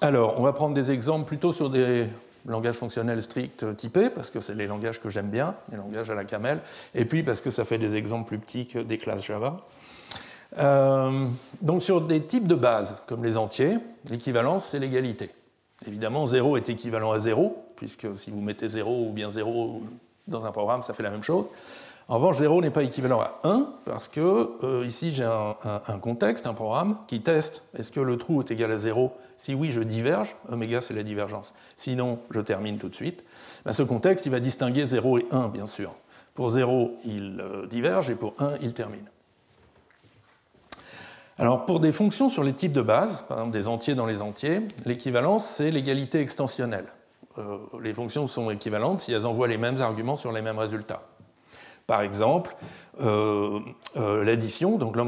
alors, 0.00 0.38
on 0.38 0.42
va 0.42 0.52
prendre 0.52 0.74
des 0.74 0.90
exemples 0.90 1.26
plutôt 1.26 1.52
sur 1.52 1.70
des 1.70 2.06
langages 2.46 2.74
fonctionnels 2.74 3.22
stricts 3.22 3.76
typés, 3.76 4.10
parce 4.10 4.30
que 4.30 4.40
c'est 4.40 4.54
les 4.54 4.66
langages 4.66 5.00
que 5.00 5.10
j'aime 5.10 5.28
bien, 5.28 5.54
les 5.70 5.76
langages 5.76 6.10
à 6.10 6.14
la 6.14 6.24
camel, 6.24 6.60
et 6.94 7.04
puis 7.04 7.22
parce 7.22 7.40
que 7.40 7.50
ça 7.50 7.64
fait 7.64 7.78
des 7.78 7.96
exemples 7.96 8.28
plus 8.28 8.38
petits 8.38 8.66
que 8.66 8.78
des 8.78 8.96
classes 8.96 9.24
Java. 9.24 9.60
donc, 11.60 11.82
sur 11.82 12.00
des 12.00 12.22
types 12.22 12.46
de 12.48 12.54
base, 12.54 12.96
comme 13.06 13.24
les 13.24 13.36
entiers, 13.36 13.78
l'équivalence, 14.08 14.66
c'est 14.66 14.78
l'égalité. 14.78 15.30
Évidemment, 15.86 16.26
0 16.26 16.56
est 16.56 16.68
équivalent 16.68 17.12
à 17.12 17.18
0, 17.18 17.56
puisque 17.76 18.06
si 18.16 18.30
vous 18.30 18.40
mettez 18.40 18.68
0 18.68 19.06
ou 19.06 19.12
bien 19.12 19.30
0 19.30 19.82
dans 20.28 20.44
un 20.44 20.52
programme, 20.52 20.82
ça 20.82 20.92
fait 20.92 21.02
la 21.02 21.10
même 21.10 21.22
chose. 21.22 21.46
En 22.08 22.16
revanche, 22.16 22.38
0 22.38 22.60
n'est 22.60 22.72
pas 22.72 22.82
équivalent 22.82 23.20
à 23.20 23.38
1, 23.44 23.72
parce 23.84 24.08
que 24.08 24.50
euh, 24.64 24.84
ici 24.84 25.12
j'ai 25.12 25.24
un, 25.24 25.98
contexte, 26.00 26.46
un 26.46 26.54
programme, 26.54 26.96
qui 27.06 27.22
teste 27.22 27.68
est-ce 27.78 27.92
que 27.92 28.00
le 28.00 28.18
trou 28.18 28.40
est 28.40 28.50
égal 28.50 28.72
à 28.72 28.78
0 28.78 29.12
Si 29.36 29.54
oui, 29.54 29.70
je 29.70 29.80
diverge, 29.80 30.34
oméga 30.50 30.80
c'est 30.80 30.92
la 30.92 31.04
divergence. 31.04 31.54
Sinon, 31.76 32.18
je 32.30 32.40
termine 32.40 32.78
tout 32.78 32.88
de 32.88 32.94
suite. 32.94 33.24
Ben, 33.64 33.72
ce 33.72 33.84
contexte, 33.84 34.26
il 34.26 34.32
va 34.32 34.40
distinguer 34.40 34.86
0 34.86 35.18
et 35.18 35.26
1, 35.30 35.48
bien 35.48 35.66
sûr. 35.66 35.94
Pour 36.34 36.48
0, 36.48 36.96
il 37.04 37.40
euh, 37.40 37.66
diverge, 37.68 38.10
et 38.10 38.16
pour 38.16 38.34
1, 38.38 38.56
il 38.60 38.74
termine. 38.74 39.06
Alors 41.40 41.64
pour 41.64 41.80
des 41.80 41.90
fonctions 41.90 42.28
sur 42.28 42.44
les 42.44 42.52
types 42.52 42.72
de 42.72 42.82
base, 42.82 43.22
par 43.22 43.38
exemple 43.38 43.56
des 43.56 43.66
entiers 43.66 43.94
dans 43.94 44.04
les 44.04 44.20
entiers, 44.20 44.60
l'équivalence 44.84 45.46
c'est 45.46 45.70
l'égalité 45.70 46.20
extensionnelle. 46.20 46.84
Euh, 47.38 47.56
les 47.82 47.94
fonctions 47.94 48.26
sont 48.26 48.50
équivalentes 48.50 49.00
si 49.00 49.12
elles 49.14 49.24
envoient 49.24 49.48
les 49.48 49.56
mêmes 49.56 49.80
arguments 49.80 50.18
sur 50.18 50.32
les 50.32 50.42
mêmes 50.42 50.58
résultats. 50.58 51.00
Par 51.86 52.02
exemple, 52.02 52.54
euh, 53.00 53.58
euh, 53.96 54.22
l'addition, 54.22 54.76
donc 54.76 54.98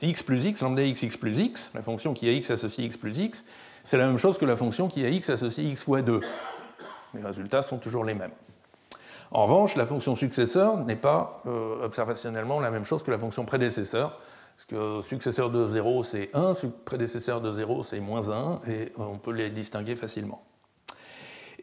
x 0.00 0.22
plus 0.22 0.46
x, 0.46 0.62
lambda 0.62 0.82
x, 0.82 1.02
x 1.02 1.18
plus 1.18 1.38
x, 1.38 1.72
la 1.74 1.82
fonction 1.82 2.14
qui 2.14 2.26
a 2.30 2.32
x 2.32 2.50
associe 2.50 2.86
x 2.86 2.96
plus 2.96 3.18
x, 3.18 3.44
c'est 3.84 3.98
la 3.98 4.06
même 4.06 4.16
chose 4.16 4.38
que 4.38 4.46
la 4.46 4.56
fonction 4.56 4.88
qui 4.88 5.04
a 5.04 5.10
x 5.10 5.28
associe 5.28 5.70
x 5.70 5.84
fois 5.84 6.00
2. 6.00 6.22
Les 7.12 7.22
résultats 7.22 7.60
sont 7.60 7.76
toujours 7.76 8.06
les 8.06 8.14
mêmes. 8.14 8.32
En 9.30 9.44
revanche, 9.44 9.76
la 9.76 9.84
fonction 9.84 10.16
successeur 10.16 10.78
n'est 10.78 10.96
pas 10.96 11.42
observationnellement 11.84 12.60
la 12.60 12.70
même 12.70 12.86
chose 12.86 13.02
que 13.02 13.10
la 13.10 13.18
fonction 13.18 13.44
prédécesseur, 13.44 14.18
parce 14.60 14.66
que 14.66 15.00
successeur 15.00 15.50
de 15.50 15.66
0, 15.66 16.02
c'est 16.02 16.28
1, 16.34 16.52
prédécesseur 16.84 17.40
de 17.40 17.50
0, 17.50 17.82
c'est 17.82 17.98
moins 17.98 18.28
1, 18.30 18.60
et 18.70 18.92
on 18.98 19.16
peut 19.16 19.32
les 19.32 19.48
distinguer 19.48 19.96
facilement. 19.96 20.44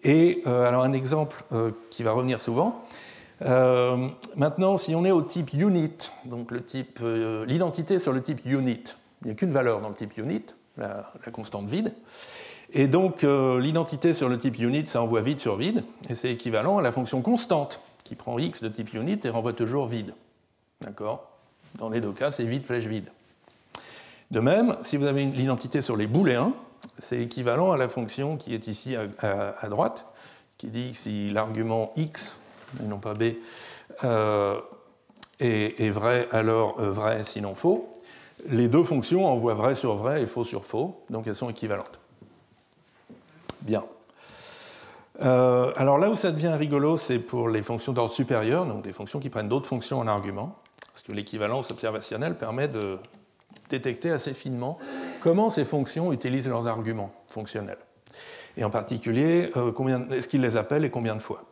Et 0.04 0.42
euh, 0.48 0.64
alors 0.64 0.84
un 0.84 0.94
exemple 0.94 1.44
euh, 1.52 1.70
qui 1.92 2.02
va 2.02 2.12
revenir 2.12 2.42
souvent. 2.42 2.82
Euh, 3.44 4.08
maintenant, 4.36 4.78
si 4.78 4.96
on 4.96 5.06
est 5.06 5.12
au 5.12 5.22
type 5.22 5.54
unit, 5.54 6.10
donc 6.26 6.52
l'identité 7.46 8.00
sur 8.00 8.14
le 8.14 8.24
type 8.24 8.44
unit, 8.46 8.84
il 9.22 9.26
n'y 9.26 9.32
a 9.32 9.36
qu'une 9.36 9.52
valeur 9.52 9.80
dans 9.80 9.90
le 9.90 9.96
type 9.96 10.18
unit, 10.18 10.46
la 10.78 11.32
constante 11.32 11.68
vide. 11.68 11.94
Et 12.74 12.88
donc 12.88 13.22
l'identité 13.22 14.14
sur 14.14 14.28
le 14.28 14.40
type 14.40 14.58
unit, 14.58 14.88
ça 14.88 15.04
envoie 15.04 15.22
vide 15.22 15.40
sur 15.40 15.56
vide, 15.56 15.84
et 16.10 16.16
c'est 16.16 16.32
équivalent 16.32 16.80
à 16.80 16.82
la 16.82 16.92
fonction 16.92 17.22
constante 17.22 17.80
qui 18.04 18.16
prend 18.16 18.40
x 18.40 18.64
de 18.64 18.70
type 18.70 18.92
unit 18.96 19.20
et 19.24 19.30
renvoie 19.30 19.54
toujours 19.54 19.86
vide. 19.86 20.16
D'accord? 20.82 21.37
Dans 21.78 21.90
les 21.90 22.02
deux 22.02 22.12
cas, 22.12 22.32
c'est 22.32 22.44
vide, 22.44 22.66
flèche 22.66 22.88
vide. 22.88 23.10
De 24.32 24.40
même, 24.40 24.76
si 24.82 24.98
vous 24.98 25.06
avez 25.06 25.26
l'identité 25.26 25.82
sur 25.82 25.96
les 25.96 26.08
booléens, 26.08 26.52
c'est 27.00 27.22
équivalent 27.22 27.72
à 27.72 27.78
la 27.78 27.88
fonction 27.88 28.36
qui 28.36 28.54
est 28.54 28.68
ici 28.68 28.96
à, 28.96 29.70
droite, 29.70 30.08
qui 30.58 30.68
dit 30.68 30.92
que 30.92 30.98
si 30.98 31.30
l'argument 31.30 31.94
x, 31.96 32.38
et 32.84 32.88
non 32.88 32.98
pas 32.98 33.14
b, 33.14 33.36
euh, 34.04 34.60
est, 35.40 35.90
vrai, 35.90 36.28
alors 36.32 36.80
euh, 36.80 36.92
vrai, 36.92 37.24
sinon 37.24 37.56
faux. 37.56 37.94
Les 38.50 38.68
deux 38.68 38.84
fonctions 38.84 39.26
envoient 39.26 39.54
vrai 39.54 39.76
sur 39.76 39.96
vrai 39.96 40.24
et 40.24 40.28
faux 40.28 40.44
sur 40.44 40.66
faux, 40.66 41.04
donc 41.10 41.28
elles 41.28 41.36
sont 41.36 41.50
équivalentes. 41.50 42.00
Bien. 43.62 43.84
Euh, 45.22 45.72
alors 45.76 45.98
là 45.98 46.10
où 46.10 46.16
ça 46.16 46.32
devient 46.32 46.54
rigolo, 46.58 46.98
c'est 46.98 47.20
pour 47.20 47.50
les 47.50 47.64
fonctions 47.64 47.94
d'ordre 47.94 48.12
supérieur, 48.12 48.66
donc 48.66 48.84
des 48.84 48.94
fonctions 48.94 49.20
qui 49.20 49.30
prennent 49.30 49.50
d'autres 49.50 49.68
fonctions 49.68 50.00
en 50.00 50.08
argument 50.08 50.56
parce 50.98 51.06
que 51.06 51.12
l'équivalence 51.12 51.70
observationnelle 51.70 52.36
permet 52.40 52.68
de 52.68 52.98
détecter 53.70 54.10
assez 54.10 54.34
finement 54.34 54.80
comment 55.22 55.52
ces 55.52 55.64
fonctions 55.64 56.12
utilisent 56.12 56.50
leurs 56.50 56.66
arguments 56.66 57.14
fonctionnels. 57.28 57.78
et 58.58 58.64
en 58.64 58.72
particulier 58.72 59.52
combien 59.76 60.10
est-ce 60.10 60.28
qu'il 60.28 60.42
les 60.42 60.58
appelle 60.58 60.86
et 60.86 60.90
combien 60.90 61.16
de 61.16 61.22
fois? 61.22 61.44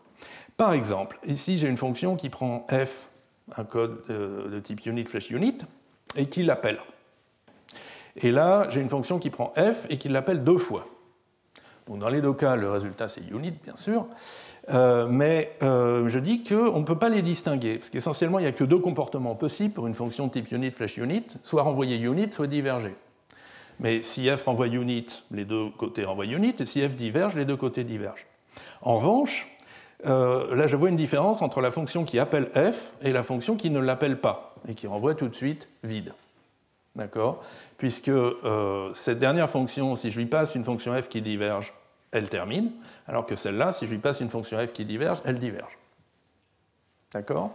Par 0.57 0.73
exemple, 0.73 1.19
ici 1.27 1.59
j'ai 1.59 1.67
une 1.67 1.77
fonction 1.77 2.15
qui 2.15 2.29
prend 2.29 2.65
f, 2.71 3.09
un 3.55 3.65
code 3.65 4.03
de, 4.09 4.59
type 4.61 4.83
unit 4.87 5.05
flash 5.05 5.29
unit, 5.29 5.59
et 6.15 6.25
qui 6.25 6.41
l'appelle. 6.41 6.79
Et 8.15 8.31
là, 8.31 8.65
j'ai 8.71 8.81
une 8.81 8.89
fonction 8.89 9.19
qui 9.19 9.29
prend 9.29 9.53
f 9.55 9.85
et 9.91 9.99
qui 9.99 10.09
l'appelle 10.09 10.43
deux 10.43 10.57
fois. 10.57 10.87
Dans 11.87 12.09
les 12.09 12.21
deux 12.21 12.33
cas, 12.33 12.55
le 12.55 12.69
résultat 12.71 13.07
c'est 13.07 13.21
unit, 13.29 13.51
bien 13.51 13.75
sûr, 13.75 14.07
euh, 14.73 15.07
mais 15.07 15.55
euh, 15.61 16.09
je 16.09 16.17
dis 16.17 16.43
qu'on 16.43 16.79
ne 16.79 16.83
peut 16.83 16.97
pas 16.97 17.09
les 17.09 17.21
distinguer, 17.21 17.75
parce 17.75 17.91
qu'essentiellement, 17.91 18.39
il 18.39 18.43
n'y 18.43 18.47
a 18.47 18.53
que 18.53 18.63
deux 18.63 18.79
comportements 18.79 19.35
possibles 19.35 19.73
pour 19.73 19.85
une 19.85 19.93
fonction 19.93 20.27
type 20.27 20.51
unit 20.51 20.71
flash 20.71 20.97
unit, 20.97 21.27
soit 21.43 21.61
renvoyer 21.61 21.97
unit, 21.97 22.31
soit 22.31 22.47
diverger. 22.47 22.95
Mais 23.79 24.01
si 24.01 24.27
f 24.35 24.43
renvoie 24.45 24.67
unit, 24.67 25.23
les 25.29 25.45
deux 25.45 25.69
côtés 25.77 26.05
renvoient 26.05 26.25
unit, 26.25 26.55
et 26.59 26.65
si 26.65 26.81
f 26.81 26.95
diverge, 26.95 27.35
les 27.35 27.45
deux 27.45 27.57
côtés 27.57 27.83
divergent. 27.83 28.25
En 28.81 28.95
revanche, 28.97 29.47
euh, 30.07 30.55
là 30.55 30.65
je 30.65 30.75
vois 30.75 30.89
une 30.89 30.95
différence 30.95 31.43
entre 31.43 31.61
la 31.61 31.69
fonction 31.69 32.03
qui 32.03 32.17
appelle 32.17 32.49
f 32.55 32.93
et 33.03 33.11
la 33.11 33.21
fonction 33.21 33.55
qui 33.55 33.69
ne 33.69 33.79
l'appelle 33.79 34.19
pas, 34.19 34.55
et 34.67 34.73
qui 34.73 34.87
renvoie 34.87 35.13
tout 35.13 35.27
de 35.27 35.35
suite 35.35 35.69
vide. 35.83 36.13
D'accord? 36.95 37.43
Puisque 37.77 38.11
cette 38.93 39.19
dernière 39.19 39.49
fonction, 39.49 39.95
si 39.95 40.11
je 40.11 40.19
lui 40.19 40.27
passe 40.27 40.55
une 40.55 40.63
fonction 40.63 40.93
f 40.99 41.09
qui 41.09 41.21
diverge, 41.21 41.73
elle 42.11 42.29
termine, 42.29 42.71
alors 43.07 43.25
que 43.25 43.35
celle-là, 43.35 43.73
si 43.73 43.85
je 43.85 43.91
lui 43.91 43.99
passe 43.99 44.21
une 44.21 44.29
fonction 44.29 44.57
f 44.57 44.71
qui 44.71 44.85
diverge, 44.85 45.21
elle 45.25 45.37
diverge. 45.37 45.77
D'accord? 47.11 47.51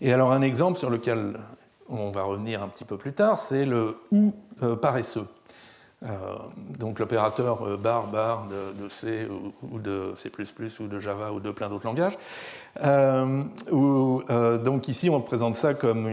Et 0.00 0.12
alors 0.12 0.32
un 0.32 0.42
exemple 0.42 0.78
sur 0.78 0.90
lequel 0.90 1.38
on 1.88 2.10
va 2.10 2.22
revenir 2.22 2.62
un 2.62 2.68
petit 2.68 2.84
peu 2.84 2.96
plus 2.96 3.12
tard, 3.12 3.38
c'est 3.38 3.64
le 3.64 3.98
ou 4.10 4.34
euh, 4.62 4.76
paresseux. 4.76 5.26
Euh, 6.04 6.36
donc 6.78 6.98
l'opérateur 6.98 7.62
euh, 7.62 7.76
bar 7.76 8.08
bar 8.08 8.48
de, 8.48 8.88
C 8.88 9.28
ou, 9.70 9.78
de 9.78 10.14
C++ 10.16 10.30
ou 10.80 10.86
de 10.88 10.98
Java 10.98 11.32
ou 11.32 11.38
de 11.38 11.50
plein 11.52 11.68
d'autres 11.68 11.86
langages. 11.86 12.18
donc 14.60 14.88
ici 14.88 15.08
on 15.10 15.20
présente 15.20 15.54
ça 15.54 15.74
comme 15.74 16.06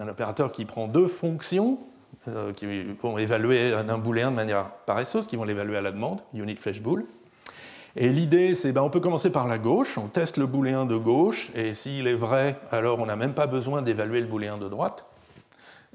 un 0.00 0.08
opérateur 0.08 0.50
qui 0.50 0.64
prend 0.64 0.88
deux 0.88 1.06
fonctions 1.06 1.78
euh, 2.26 2.52
qui 2.52 2.66
vont 3.00 3.16
évaluer 3.16 3.72
un 3.72 3.98
booléen 3.98 4.30
de 4.30 4.36
manière 4.36 4.70
paresseuse, 4.86 5.26
qui 5.26 5.36
vont 5.36 5.44
l'évaluer 5.44 5.76
à 5.76 5.80
la 5.80 5.92
demande, 5.92 6.20
unit 6.34 6.56
flash 6.56 6.82
bool. 6.82 7.04
Et 7.96 8.10
l'idée, 8.10 8.54
c'est 8.54 8.72
ben, 8.72 8.82
on 8.82 8.90
peut 8.90 9.00
commencer 9.00 9.30
par 9.30 9.46
la 9.46 9.56
gauche, 9.56 9.96
on 9.98 10.08
teste 10.08 10.36
le 10.36 10.46
booléen 10.46 10.84
de 10.84 10.96
gauche, 10.96 11.50
et 11.54 11.72
s'il 11.74 12.06
est 12.06 12.14
vrai, 12.14 12.58
alors 12.70 12.98
on 12.98 13.06
n'a 13.06 13.16
même 13.16 13.34
pas 13.34 13.46
besoin 13.46 13.82
d'évaluer 13.82 14.20
le 14.20 14.26
booléen 14.26 14.58
de 14.58 14.68
droite, 14.68 15.04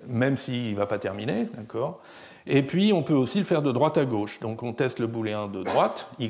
même 0.07 0.37
s'il 0.37 0.71
ne 0.71 0.77
va 0.77 0.85
pas 0.85 0.97
terminer, 0.97 1.49
d'accord? 1.55 2.01
Et 2.45 2.63
puis 2.63 2.91
on 2.93 3.03
peut 3.03 3.13
aussi 3.13 3.39
le 3.39 3.45
faire 3.45 3.61
de 3.61 3.71
droite 3.71 3.97
à 3.97 4.05
gauche, 4.05 4.39
donc 4.39 4.63
on 4.63 4.73
teste 4.73 4.99
le 4.99 5.07
booléen 5.07 5.47
de 5.47 5.63
droite, 5.63 6.09
y, 6.19 6.29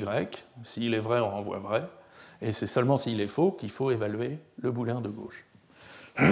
s'il 0.62 0.94
est 0.94 1.00
vrai, 1.00 1.20
on 1.20 1.30
renvoie 1.30 1.58
vrai, 1.58 1.84
et 2.40 2.52
c'est 2.52 2.66
seulement 2.66 2.96
s'il 2.96 3.20
est 3.20 3.28
faux 3.28 3.52
qu'il 3.52 3.70
faut 3.70 3.90
évaluer 3.90 4.38
le 4.60 4.70
booléen 4.70 5.00
de 5.00 5.08
gauche. 5.08 5.44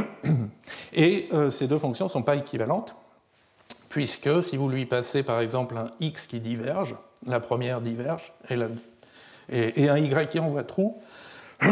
Et 0.93 1.29
euh, 1.33 1.51
ces 1.51 1.67
deux 1.67 1.79
fonctions 1.79 2.05
ne 2.05 2.11
sont 2.11 2.23
pas 2.23 2.37
équivalentes, 2.37 2.95
puisque 3.89 4.43
si 4.43 4.57
vous 4.57 4.69
lui 4.69 4.87
passez 4.87 5.23
par 5.23 5.41
exemple 5.41 5.77
un 5.77 5.91
x 6.01 6.27
qui 6.27 6.39
diverge, 6.39 6.97
la 7.27 7.41
première 7.41 7.81
diverge, 7.81 8.33
et, 9.49 9.89
un 9.89 9.97
y 9.97 10.29
qui 10.29 10.39
envoie 10.39 10.63
trou, 10.63 11.01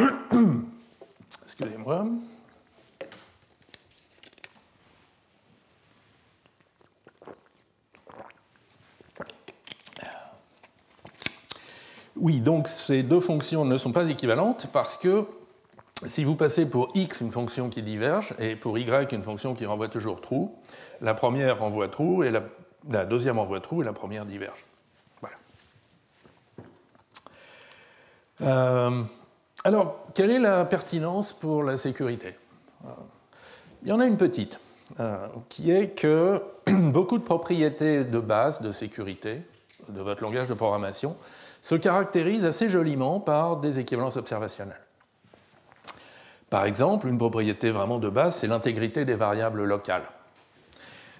excusez-moi, 1.45 2.07
Oui, 12.21 12.41
donc 12.41 12.69
ces 12.69 13.03
deux 13.03 13.21
fonctions 13.21 13.65
ne 13.65 13.79
sont 13.79 13.93
pas 13.93 14.05
équivalentes 14.05 14.67
parce 14.75 14.99
que 14.99 15.25
si 16.07 16.23
vous 16.23 16.37
passez 16.37 16.69
pour 16.69 16.91
x 16.95 17.23
une 17.23 17.33
fonction 17.33 17.71
qui 17.71 17.83
diverge 17.83 18.35
et 18.39 18.57
pour 18.57 18.79
y 18.79 18.85
une 19.13 19.23
fonction 19.23 19.55
qui 19.55 19.65
renvoie 19.65 19.89
toujours 19.89 20.21
true, 20.21 20.49
la 21.01 21.15
première 21.15 21.61
renvoie 21.61 21.89
true 21.89 22.27
et 22.27 22.31
la, 22.31 23.05
deuxième 23.07 23.39
renvoie 23.39 23.61
true 23.61 23.81
et 23.81 23.85
la 23.85 23.95
première 23.95 24.27
diverge. 24.27 24.67
Voilà. 25.23 25.37
Euh, 28.43 29.03
alors, 29.65 30.05
quelle 30.15 30.31
est 30.31 30.39
la 30.39 30.67
pertinence 30.67 31.33
pour 31.33 31.63
la 31.63 31.79
sécurité? 31.79 32.37
Il 33.83 33.89
y 33.89 33.93
en 33.93 34.01
a 34.01 34.05
une 34.05 34.19
petite, 34.19 34.61
euh, 35.01 35.27
qui 35.49 35.71
est 35.71 35.89
que 35.89 36.43
beaucoup 36.67 37.17
de 37.17 37.25
propriétés 37.25 38.05
de 38.05 38.21
base 38.21 38.61
de 38.61 38.73
sécurité 38.73 39.41
de 39.89 40.03
votre 40.03 40.23
langage 40.23 40.49
de 40.49 40.55
programmation 40.55 41.17
se 41.63 41.75
caractérisent 41.75 42.45
assez 42.45 42.69
joliment 42.69 43.21
par 43.21 43.59
des 43.59 43.79
équivalences 43.79 44.17
observationnelles. 44.17 44.81
Par 46.49 46.65
exemple, 46.65 47.07
une 47.07 47.19
propriété 47.19 47.71
vraiment 47.71 47.99
de 47.99 48.09
base, 48.09 48.37
c'est 48.37 48.49
l'intégrité 48.49 49.05
des 49.05 49.15
variables 49.15 49.63
locales. 49.65 50.09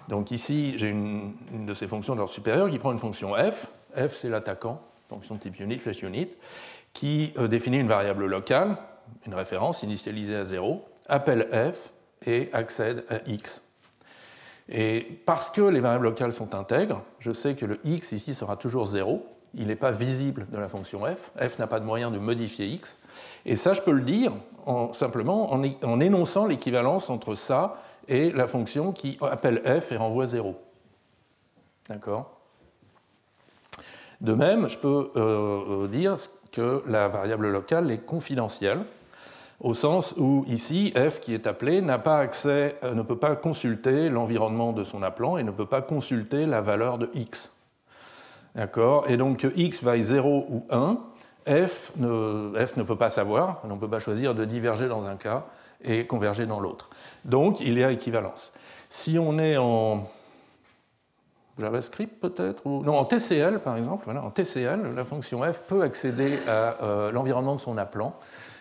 Donc 0.09 0.33
ici, 0.33 0.75
j'ai 0.77 0.89
une, 0.89 1.35
de 1.53 1.73
ces 1.73 1.87
fonctions 1.87 2.15
de 2.15 2.19
l'ordre 2.19 2.33
supérieur 2.33 2.69
qui 2.69 2.79
prend 2.79 2.91
une 2.91 2.99
fonction 2.99 3.35
f. 3.35 3.69
f, 3.95 4.13
c'est 4.13 4.29
l'attaquant, 4.29 4.83
fonction 5.09 5.37
type 5.37 5.61
unit, 5.61 5.79
flash 5.79 6.03
unit, 6.03 6.29
qui 6.93 7.33
euh, 7.39 7.47
définit 7.47 7.79
une 7.79 7.87
variable 7.87 8.27
locale, 8.27 8.77
une 9.27 9.35
référence 9.35 9.85
initialisée 9.85 10.35
à 10.35 10.45
0, 10.45 10.85
appelle 11.07 11.49
f 11.53 11.91
et 12.27 12.49
accède 12.53 13.05
à 13.09 13.19
x. 13.31 13.63
Et 14.69 15.23
parce 15.27 15.49
que 15.51 15.63
les 15.63 15.81
variables 15.81 16.05
locales 16.05 16.33
sont 16.33 16.57
intègres, 16.57 17.03
je 17.21 17.33
sais 17.33 17.55
que 17.55 17.67
le 17.67 17.79
x 17.85 18.11
ici 18.11 18.35
sera 18.35 18.57
toujours 18.57 18.87
0, 18.87 19.25
il 19.55 19.67
n'est 19.67 19.77
pas 19.77 19.91
visible 19.91 20.47
de 20.51 20.59
la 20.59 20.69
fonction 20.69 21.01
f, 21.05 21.31
f 21.37 21.59
n'a 21.59 21.67
pas 21.67 21.81
de 21.81 21.85
moyen 21.85 22.11
de 22.11 22.19
modifier 22.19 22.67
x, 22.67 22.99
et 23.47 23.57
ça 23.57 23.73
je 23.73 23.81
peux 23.81 23.93
le 23.93 24.03
dire 24.03 24.33
simplement 24.93 25.53
en, 25.53 26.01
énonçant 26.01 26.47
l'équivalence 26.47 27.11
entre 27.11 27.35
ça 27.35 27.83
et 28.09 28.31
la 28.31 28.47
fonction 28.47 28.93
qui 28.93 29.19
appelle 29.23 29.63
f 29.65 29.93
et 29.93 29.97
renvoie 29.97 30.27
0. 30.27 30.55
D'accord? 31.89 32.37
De 34.21 34.35
même, 34.35 34.69
je 34.69 34.77
peux 34.77 35.11
euh, 35.17 35.85
euh, 35.85 35.89
dire 35.89 36.17
que 36.53 36.83
la 36.87 37.09
variable 37.09 37.49
locale 37.49 37.91
est 37.91 38.05
confidentielle, 38.05 38.81
au 39.61 39.75
sens 39.75 40.15
où 40.17 40.45
ici, 40.47 40.93
f 40.97 41.21
qui 41.21 41.35
est 41.35 41.47
appelé 41.47 41.81
n'a 41.81 41.99
pas 41.99 42.19
accès, 42.19 42.77
euh, 42.85 42.95
ne 42.95 43.03
peut 43.03 43.19
pas 43.19 43.37
consulter 43.37 44.09
l'environnement 44.09 44.73
de 44.73 44.85
son 44.85 45.03
appelant 45.03 45.37
et 45.37 45.43
ne 45.43 45.51
peut 45.51 45.67
pas 45.67 45.83
consulter 45.83 46.47
la 46.47 46.61
valeur 46.61 46.99
de 46.99 47.11
x. 47.15 47.60
D'accord 48.55 49.09
Et 49.09 49.17
donc 49.17 49.47
x 49.57 49.83
vaille 49.83 50.03
0 50.03 50.47
ou 50.49 50.67
1, 50.71 50.99
F 51.47 51.93
ne, 51.97 52.83
peut 52.83 52.97
pas 52.97 53.11
savoir, 53.11 53.61
on 53.65 53.69
ne 53.69 53.79
peut 53.79 53.89
pas 53.89 54.01
choisir 54.01 54.35
de 54.35 54.45
diverger 54.45 54.89
dans 54.89 55.07
un 55.07 55.17
cas 55.17 55.47
et 55.83 56.07
converger 56.07 56.47
dans 56.47 56.61
l'autre. 56.61 56.91
Donc 57.25 57.61
il 57.61 57.79
y 57.79 57.85
a 57.85 57.91
équivalence. 57.91 58.53
Si 58.91 59.19
on 59.19 59.39
est 59.39 59.57
en 59.57 60.09
JavaScript 61.59 62.21
peut-être, 62.21 62.67
ou 62.67 62.83
non, 62.83 62.99
en 62.99 63.05
TCL 63.05 63.61
par 63.61 63.77
exemple, 63.77 64.05
voilà, 64.05 64.23
en 64.23 64.31
TCL, 64.31 64.95
la 64.95 65.05
fonction 65.05 65.43
f 65.43 65.63
peut 65.63 65.83
accéder 65.83 66.39
à 66.47 66.83
euh, 66.83 67.13
l'environnement 67.13 67.55
de 67.55 67.61
son 67.61 67.79
appelant, 67.79 68.17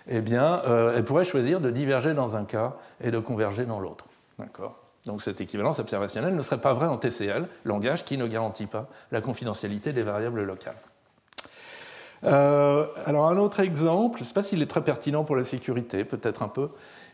eh 0.07 0.21
bien, 0.21 0.61
euh, 0.65 0.93
elle 0.95 1.05
pourrait 1.05 1.25
choisir 1.25 1.59
de 1.61 1.69
diverger 1.69 2.13
dans 2.13 2.35
un 2.35 2.45
cas 2.45 2.75
et 3.01 3.11
de 3.11 3.19
converger 3.19 3.65
dans 3.65 3.79
l'autre. 3.79 4.05
D'accord 4.37 4.88
donc 5.05 5.21
cette 5.21 5.41
équivalence 5.41 5.79
observationnelle 5.79 6.35
ne 6.35 6.41
serait 6.41 6.61
pas 6.61 6.73
vraie 6.73 6.87
en 6.87 6.97
TCL, 6.97 7.47
langage 7.65 8.05
qui 8.05 8.17
ne 8.17 8.27
garantit 8.27 8.65
pas 8.65 8.87
la 9.11 9.21
confidentialité 9.21 9.93
des 9.93 10.03
variables 10.03 10.43
locales. 10.43 10.77
Euh, 12.25 12.85
alors 13.05 13.27
un 13.27 13.37
autre 13.37 13.61
exemple, 13.61 14.17
je 14.17 14.23
ne 14.23 14.27
sais 14.27 14.33
pas 14.33 14.43
s'il 14.43 14.61
est 14.61 14.69
très 14.69 14.83
pertinent 14.83 15.23
pour 15.23 15.35
la 15.35 15.45
sécurité, 15.45 16.03
peut-être 16.03 16.43
un 16.43 16.49
peu, 16.49 16.69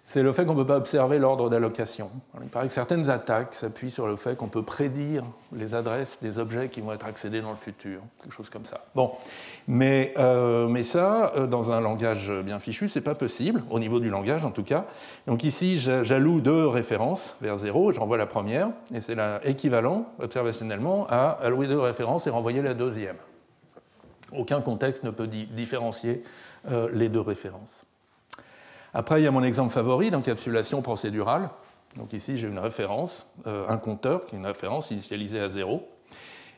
c'est 0.08 0.22
le 0.22 0.32
fait 0.34 0.46
qu'on 0.46 0.54
ne 0.54 0.62
peut 0.62 0.68
pas 0.68 0.78
observer 0.78 1.18
l'ordre 1.18 1.50
d'allocation. 1.50 2.12
Il 2.44 2.50
paraît 2.50 2.68
que 2.68 2.74
certaines 2.74 3.10
attaques 3.10 3.56
s'appuient 3.56 3.90
sur 3.90 4.06
le 4.06 4.16
fait 4.16 4.38
qu'on 4.38 4.50
peut 4.50 4.62
prédire 4.62 5.24
les 5.52 5.74
adresses 5.74 6.20
des 6.22 6.38
objets 6.38 6.70
qui 6.70 6.80
vont 6.80 6.94
être 6.94 7.08
accédés 7.08 7.42
dans 7.42 7.50
le 7.50 7.56
futur, 7.56 8.02
quelque 8.22 8.32
chose 8.32 8.52
comme 8.52 8.68
ça. 8.68 8.86
Bon, 8.94 9.14
mais, 9.68 10.14
euh, 10.20 10.84
ça, 10.84 11.34
euh, 11.36 11.48
dans 11.48 11.72
un 11.72 11.82
langage 11.82 12.32
bien 12.32 12.60
fichu, 12.60 12.88
c'est 12.88 13.02
pas 13.02 13.16
possible, 13.16 13.64
au 13.72 13.80
niveau 13.80 14.00
du 14.00 14.12
langage 14.12 14.46
en 14.46 14.52
tout 14.52 14.64
cas. 14.64 14.86
Donc 15.26 15.44
ici, 15.44 15.80
j'alloue 15.80 16.40
deux 16.40 16.68
références 16.68 17.38
vers 17.42 17.58
zéro, 17.58 17.92
j'envoie 17.92 18.20
la 18.20 18.28
première, 18.28 18.70
et 18.94 19.02
c'est 19.02 19.18
équivalent, 19.44 20.06
observationnellement, 20.22 21.08
à 21.10 21.30
allouer 21.42 21.66
deux 21.66 21.80
références 21.80 22.28
et 22.28 22.30
renvoyer 22.30 22.62
la 22.62 22.76
deuxième. 22.76 23.18
Aucun 24.38 24.62
contexte 24.62 25.04
ne 25.04 25.10
peut 25.10 25.28
différencier 25.28 26.22
euh, 26.70 26.90
les 26.94 27.10
deux 27.10 27.22
références. 27.22 27.86
Après, 28.98 29.20
il 29.20 29.26
y 29.26 29.28
a 29.28 29.32
mon 29.32 29.44
exemple 29.44 29.74
favori 29.74 30.10
d'encapsulation 30.10 30.82
procédurale. 30.82 31.50
Donc 31.98 32.14
ici, 32.14 32.38
j'ai 32.38 32.48
une 32.48 32.60
référence, 32.60 33.30
euh, 33.46 33.68
un 33.68 33.78
compteur 33.78 34.26
qui 34.26 34.36
est 34.36 34.40
une 34.40 34.46
référence 34.46 34.90
initialisée 34.90 35.42
à 35.42 35.50
0 35.50 35.86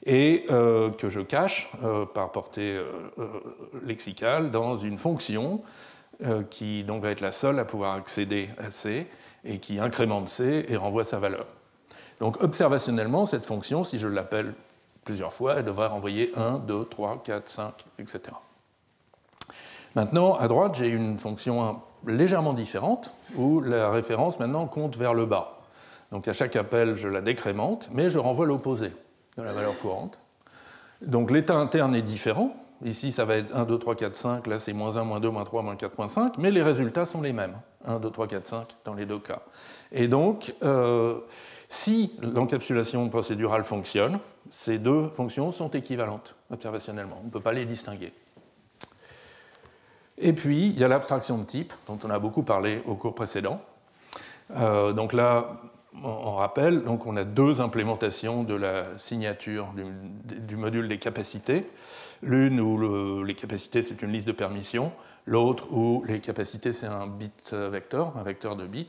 et 0.05 0.45
euh, 0.51 0.91
que 0.91 1.09
je 1.09 1.19
cache 1.19 1.71
par 2.13 2.31
portée 2.31 2.79
lexicale 3.83 4.51
dans 4.51 4.77
une 4.77 4.99
fonction 4.99 5.63
qui 6.49 6.83
donc 6.83 7.01
va 7.01 7.09
être 7.09 7.21
la 7.21 7.31
seule 7.31 7.59
à 7.59 7.65
pouvoir 7.65 7.95
accéder 7.95 8.49
à 8.59 8.69
C 8.69 9.07
et 9.43 9.57
qui 9.57 9.79
incrémente 9.79 10.29
C 10.29 10.65
et 10.67 10.77
renvoie 10.77 11.03
sa 11.03 11.19
valeur. 11.19 11.47
Donc 12.19 12.41
observationnellement, 12.43 13.25
cette 13.25 13.45
fonction, 13.45 13.83
si 13.83 13.97
je 13.97 14.07
l'appelle 14.07 14.53
plusieurs 15.03 15.33
fois, 15.33 15.55
elle 15.55 15.65
devrait 15.65 15.87
renvoyer 15.87 16.31
1, 16.35 16.59
2, 16.59 16.85
3, 16.85 17.23
4, 17.23 17.49
5, 17.49 17.85
etc. 17.99 18.21
Maintenant, 19.97 20.35
à 20.35 20.47
droite, 20.47 20.75
j'ai 20.75 20.89
une 20.89 21.17
fonction 21.17 21.81
légèrement 22.05 22.53
différente, 22.53 23.11
où 23.35 23.61
la 23.61 23.89
référence 23.89 24.39
maintenant 24.39 24.67
compte 24.67 24.95
vers 24.95 25.15
le 25.15 25.25
bas. 25.25 25.57
Donc 26.11 26.27
à 26.27 26.33
chaque 26.33 26.55
appel, 26.55 26.95
je 26.95 27.07
la 27.07 27.19
décrémente, 27.19 27.89
mais 27.91 28.07
je 28.07 28.19
renvoie 28.19 28.45
l'opposé 28.45 28.91
de 29.37 29.41
la 29.41 29.53
valeur 29.53 29.79
courante. 29.79 30.19
Donc 31.01 31.31
l'état 31.31 31.55
interne 31.55 31.95
est 31.95 32.03
différent. 32.03 32.55
Ici, 32.85 33.11
ça 33.11 33.25
va 33.25 33.37
être 33.37 33.55
1, 33.55 33.63
2, 33.63 33.79
3, 33.79 33.95
4, 33.95 34.15
5. 34.15 34.45
Là, 34.45 34.59
c'est 34.59 34.71
moins 34.71 34.97
1, 34.97 35.03
moins 35.03 35.19
2, 35.19 35.31
moins 35.31 35.45
3, 35.45 35.63
moins 35.63 35.75
4, 35.75 35.97
moins 35.97 36.07
5. 36.07 36.37
Mais 36.37 36.51
les 36.51 36.61
résultats 36.61 37.07
sont 37.07 37.23
les 37.23 37.33
mêmes. 37.33 37.57
1, 37.85 37.97
2, 37.97 38.11
3, 38.11 38.27
4, 38.27 38.47
5 38.47 38.67
dans 38.85 38.93
les 38.93 39.07
deux 39.07 39.17
cas. 39.17 39.41
Et 39.91 40.07
donc, 40.07 40.53
euh, 40.61 41.21
si 41.69 42.11
l'encapsulation 42.21 43.09
procédurale 43.09 43.63
fonctionne, 43.63 44.19
ces 44.51 44.77
deux 44.77 45.07
fonctions 45.07 45.51
sont 45.51 45.71
équivalentes 45.71 46.35
observationnellement. 46.51 47.17
On 47.23 47.25
ne 47.25 47.31
peut 47.31 47.39
pas 47.39 47.53
les 47.53 47.65
distinguer. 47.65 48.13
Et 50.19 50.33
puis, 50.33 50.67
il 50.69 50.79
y 50.79 50.83
a 50.83 50.87
l'abstraction 50.87 51.37
de 51.37 51.43
type, 51.43 51.73
dont 51.87 51.99
on 52.03 52.09
a 52.09 52.19
beaucoup 52.19 52.43
parlé 52.43 52.81
au 52.87 52.95
cours 52.95 53.13
précédent. 53.13 53.61
Euh, 54.55 54.93
donc 54.93 55.13
là, 55.13 55.61
on 56.03 56.35
rappelle, 56.35 56.83
donc 56.83 57.05
on 57.05 57.15
a 57.17 57.23
deux 57.23 57.61
implémentations 57.61 58.43
de 58.43 58.55
la 58.55 58.97
signature 58.97 59.69
du, 60.25 60.55
module 60.55 60.87
des 60.87 60.97
capacités. 60.97 61.65
L'une 62.23 62.59
où 62.59 63.23
les 63.23 63.35
capacités, 63.35 63.83
c'est 63.83 64.01
une 64.01 64.11
liste 64.11 64.27
de 64.27 64.31
permissions. 64.31 64.91
L'autre 65.25 65.67
où 65.71 66.03
les 66.07 66.19
capacités, 66.19 66.73
c'est 66.73 66.87
un 66.87 67.05
bit 67.05 67.53
vecteur, 67.53 68.13
un 68.17 68.23
vecteur 68.23 68.55
de 68.55 68.65
bits 68.65 68.87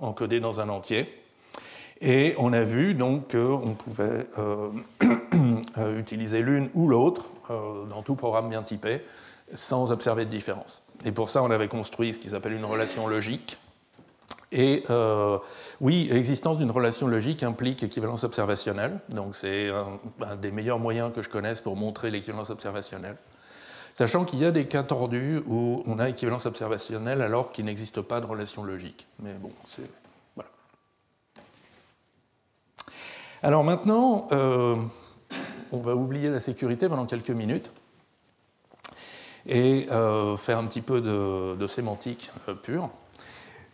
encodé 0.00 0.40
dans 0.40 0.60
un 0.60 0.68
entier. 0.68 1.12
Et 2.00 2.34
on 2.38 2.52
a 2.52 2.62
vu 2.62 2.94
donc 2.94 3.32
qu'on 3.32 3.74
pouvait 3.74 4.26
euh, 4.38 4.68
euh, 5.78 5.98
utiliser 5.98 6.42
l'une 6.42 6.68
ou 6.74 6.88
l'autre 6.88 7.26
dans 7.48 8.02
tout 8.02 8.16
programme 8.16 8.50
bien 8.50 8.62
typé 8.62 9.02
sans 9.54 9.90
observer 9.90 10.24
de 10.24 10.30
différence. 10.30 10.82
Et 11.04 11.12
pour 11.12 11.30
ça, 11.30 11.42
on 11.42 11.50
avait 11.50 11.68
construit 11.68 12.12
ce 12.12 12.18
qui 12.18 12.28
s'appelle 12.28 12.52
une 12.52 12.64
relation 12.64 13.06
logique. 13.06 13.58
Et 14.52 14.84
euh, 14.90 15.38
oui, 15.80 16.08
l'existence 16.10 16.58
d'une 16.58 16.70
relation 16.70 17.06
logique 17.06 17.42
implique 17.42 17.82
équivalence 17.82 18.24
observationnelle. 18.24 19.00
Donc 19.08 19.34
c'est 19.34 19.68
un, 19.68 20.36
des 20.36 20.50
meilleurs 20.50 20.78
moyens 20.78 21.12
que 21.12 21.22
je 21.22 21.28
connaisse 21.28 21.60
pour 21.60 21.76
montrer 21.76 22.10
l'équivalence 22.10 22.50
observationnelle. 22.50 23.16
Sachant 23.94 24.24
qu'il 24.24 24.38
y 24.40 24.44
a 24.44 24.50
des 24.50 24.66
cas 24.66 24.82
tordus 24.82 25.42
où 25.46 25.82
on 25.86 25.98
a 25.98 26.08
équivalence 26.08 26.46
observationnelle 26.46 27.22
alors 27.22 27.50
qu'il 27.50 27.64
n'existe 27.64 28.02
pas 28.02 28.20
de 28.20 28.26
relation 28.26 28.62
logique. 28.62 29.06
Mais 29.20 29.32
bon, 29.32 29.50
c'est. 29.64 29.90
Voilà. 30.34 30.50
Alors 33.42 33.64
maintenant, 33.64 34.28
euh, 34.32 34.76
on 35.72 35.78
va 35.78 35.94
oublier 35.94 36.28
la 36.28 36.40
sécurité 36.40 36.88
pendant 36.88 37.06
quelques 37.06 37.30
minutes 37.30 37.70
et 39.48 39.86
euh, 39.90 40.36
faire 40.36 40.58
un 40.58 40.64
petit 40.64 40.80
peu 40.80 41.00
de, 41.00 41.66
sémantique 41.66 42.30
euh, 42.48 42.54
pure. 42.54 42.90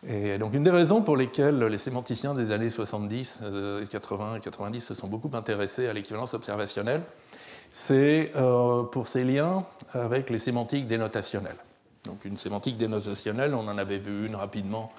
Et 0.06 0.36
donc 0.38 0.54
une 0.54 0.64
des 0.64 0.70
raisons 0.70 1.02
pour 1.02 1.16
lesquelles 1.16 1.62
les 1.64 1.78
sémanticiens 1.78 2.34
des 2.34 2.50
années 2.50 2.70
70, 2.70 3.44
80 3.88 4.36
et 4.36 4.40
90 4.40 4.80
se 4.80 4.94
sont 4.94 5.06
beaucoup 5.06 5.30
intéressés 5.32 5.86
à 5.86 5.92
l'équivalence 5.92 6.34
observationnelle, 6.34 7.02
c'est 7.70 8.32
euh, 8.36 8.82
pour 8.82 9.06
ses 9.06 9.22
liens 9.22 9.64
avec 9.92 10.28
les 10.28 10.38
sémantiques 10.38 10.88
dénotationnelles. 10.88 11.56
Donc 12.04 12.24
une 12.24 12.36
sémantique 12.36 12.76
dénotationnelle, 12.76 13.54
on 13.54 13.68
en 13.68 13.78
avait 13.78 13.98
vu 13.98 14.26
une 14.26 14.34
rapidement 14.34 14.92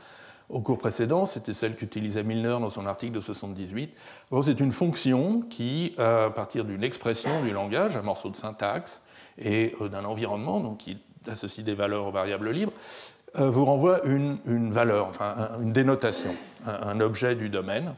au 0.49 0.61
cours 0.61 0.77
précédent, 0.77 1.25
c'était 1.25 1.53
celle 1.53 1.75
qu'utilisait 1.75 2.23
Milner 2.23 2.57
dans 2.59 2.69
son 2.69 2.85
article 2.85 3.13
de 3.13 3.19
78. 3.19 3.93
c'est 4.41 4.59
une 4.59 4.71
fonction 4.71 5.41
qui, 5.41 5.95
à 5.97 6.29
partir 6.29 6.63
d'une 6.63 6.83
expression 6.83 7.43
du 7.43 7.51
langage, 7.51 7.97
un 7.97 8.01
morceau 8.01 8.29
de 8.29 8.35
syntaxe, 8.35 9.01
et 9.37 9.75
euh, 9.81 9.89
d'un 9.89 10.05
environnement, 10.05 10.59
donc 10.59 10.79
qui 10.79 10.97
associe 11.27 11.65
des 11.65 11.73
valeurs 11.73 12.05
aux 12.05 12.11
variables 12.11 12.49
libres, 12.51 12.73
euh, 13.39 13.49
vous 13.49 13.65
renvoie 13.65 14.03
une, 14.05 14.71
valeur, 14.71 15.07
enfin 15.07 15.35
une 15.61 15.73
dénotation, 15.73 16.35
un, 16.65 16.99
objet 16.99 17.35
du 17.35 17.49
domaine. 17.49 17.95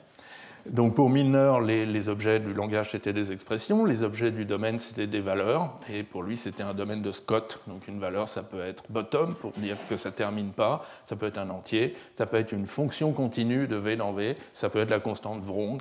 Donc 0.69 0.95
pour 0.95 1.09
Milner, 1.09 1.57
les, 1.61 2.09
objets 2.09 2.39
du 2.39 2.53
langage 2.53 2.91
c'était 2.91 3.13
des 3.13 3.31
expressions, 3.31 3.85
les 3.85 4.01
objets 4.01 4.31
du 4.31 4.45
domaine 4.45 4.79
c'était 4.79 5.07
des 5.07 5.19
valeurs, 5.19 5.75
et 5.93 6.03
pour 6.03 6.23
lui 6.23 6.37
c'était 6.37 6.63
un 6.63 6.73
domaine 6.73 7.01
de 7.01 7.11
Scott. 7.11 7.59
Donc 7.67 7.87
une 7.87 7.99
valeur 7.99 8.29
ça 8.29 8.43
peut 8.43 8.61
être 8.61 8.83
bottom 8.89 9.35
pour 9.35 9.51
dire 9.51 9.77
que 9.87 9.97
ça 9.97 10.11
termine 10.11 10.51
pas, 10.51 10.83
ça 11.05 11.15
peut 11.15 11.27
être 11.27 11.37
un 11.37 11.49
entier, 11.49 11.95
ça 12.15 12.25
peut 12.25 12.37
être 12.37 12.53
une 12.53 12.65
fonction 12.65 13.11
continue 13.11 13.67
de 13.67 13.75
V 13.75 13.97
dans 13.97 14.13
V, 14.13 14.35
ça 14.53 14.69
peut 14.69 14.79
être 14.79 14.89
la 14.89 14.99
constante 14.99 15.43
Vrong, 15.43 15.79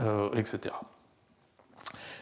euh, 0.00 0.28
etc. 0.34 0.74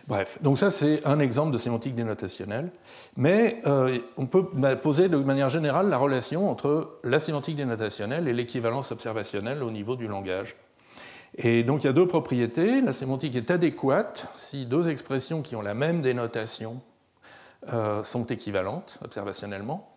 Bref, 0.06 0.38
donc 0.42 0.58
ça 0.58 0.70
c'est 0.70 1.06
un 1.06 1.18
exemple 1.18 1.50
de 1.50 1.56
sémantique 1.56 1.94
dénotationnelle, 1.94 2.70
mais 3.16 3.62
euh, 3.66 3.98
on 4.18 4.26
peut 4.26 4.44
poser 4.82 5.08
de 5.08 5.16
manière 5.16 5.48
générale 5.48 5.88
la 5.88 5.96
relation 5.96 6.50
entre 6.50 6.98
la 7.04 7.18
sémantique 7.18 7.56
dénotationnelle 7.56 8.28
et 8.28 8.34
l'équivalence 8.34 8.92
observationnelle 8.92 9.62
au 9.62 9.70
niveau 9.70 9.96
du 9.96 10.06
langage. 10.06 10.56
Et 11.36 11.64
donc 11.64 11.84
il 11.84 11.86
y 11.86 11.90
a 11.90 11.94
deux 11.94 12.06
propriétés. 12.06 12.82
La 12.82 12.92
sémantique 12.92 13.34
est 13.34 13.50
adéquate 13.50 14.28
si 14.36 14.66
deux 14.66 14.88
expressions 14.88 15.40
qui 15.40 15.56
ont 15.56 15.62
la 15.62 15.74
même 15.74 16.02
dénotation 16.02 16.82
euh, 17.72 18.04
sont 18.04 18.26
équivalentes 18.26 18.98
observationnellement. 19.02 19.90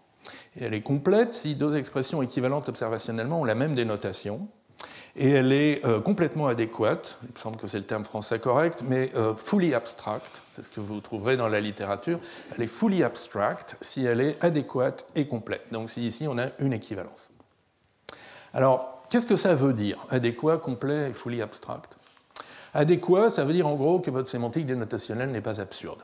Et 0.56 0.64
elle 0.64 0.74
est 0.74 0.82
complète 0.82 1.34
si 1.34 1.56
deux 1.56 1.76
expressions 1.76 2.22
équivalentes 2.22 2.70
observationnellement 2.70 3.42
ont 3.42 3.46
la 3.46 3.56
même 3.56 3.76
dénotation 3.76 4.48
et 5.16 5.32
elle 5.32 5.52
est 5.52 5.84
euh, 5.84 6.00
complètement 6.00 6.48
adéquate, 6.48 7.18
il 7.24 7.34
me 7.34 7.40
semble 7.40 7.58
que 7.58 7.68
c'est 7.68 7.80
le 7.80 7.86
terme 7.86 8.06
français 8.06 8.38
correct, 8.38 8.84
mais 8.88 9.12
euh, 9.16 9.34
fully 9.36 9.74
abstract, 9.74 10.44
c'est 10.52 10.64
ce 10.64 10.70
que 10.70 10.80
vous 10.80 11.00
trouverez 11.02 11.38
dans 11.38 11.48
la 11.48 11.60
littérature, 11.60 12.20
elle 12.56 12.64
est 12.64 12.68
fully 12.68 13.04
abstract 13.04 13.76
si 13.82 14.06
elle 14.06 14.22
est 14.22 14.44
adéquate 14.44 15.08
et 15.16 15.28
complète. 15.28 15.66
Donc 15.72 15.90
si 15.90 16.06
ici 16.06 16.28
on 16.28 16.38
a 16.38 16.50
une 16.60 16.74
équivalence. 16.74 17.32
Alors, 18.54 19.04
qu'est-ce 19.10 19.28
que 19.28 19.36
ça 19.36 19.56
veut 19.56 19.74
dire, 19.74 19.98
adéquat, 20.10 20.58
complet 20.58 21.10
et 21.10 21.14
fully 21.14 21.42
abstract? 21.42 21.98
Adéquat, 22.76 23.32
ça 23.32 23.44
veut 23.44 23.54
dire 23.54 23.66
en 23.66 23.76
gros 23.76 24.00
que 24.00 24.12
votre 24.12 24.30
sémantique 24.30 24.68
dénotationnelle 24.68 25.32
n'est 25.32 25.42
pas 25.42 25.60
absurde. 25.60 26.00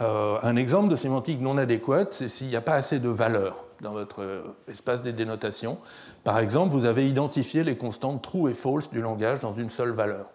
Euh, 0.00 0.38
un 0.42 0.56
exemple 0.56 0.88
de 0.88 0.96
sémantique 0.96 1.40
non 1.40 1.58
adéquate, 1.58 2.14
c'est 2.14 2.28
s'il 2.28 2.48
n'y 2.48 2.56
a 2.56 2.62
pas 2.62 2.74
assez 2.74 2.98
de 2.98 3.08
valeur 3.08 3.66
dans 3.80 3.92
votre 3.92 4.42
espace 4.68 5.02
des 5.02 5.12
dénotations. 5.12 5.78
Par 6.24 6.38
exemple, 6.38 6.72
vous 6.72 6.86
avez 6.86 7.08
identifié 7.08 7.64
les 7.64 7.76
constantes 7.76 8.22
true 8.22 8.50
et 8.50 8.54
false 8.54 8.90
du 8.90 9.00
langage 9.02 9.40
dans 9.40 9.52
une 9.52 9.68
seule 9.68 9.90
valeur. 9.90 10.26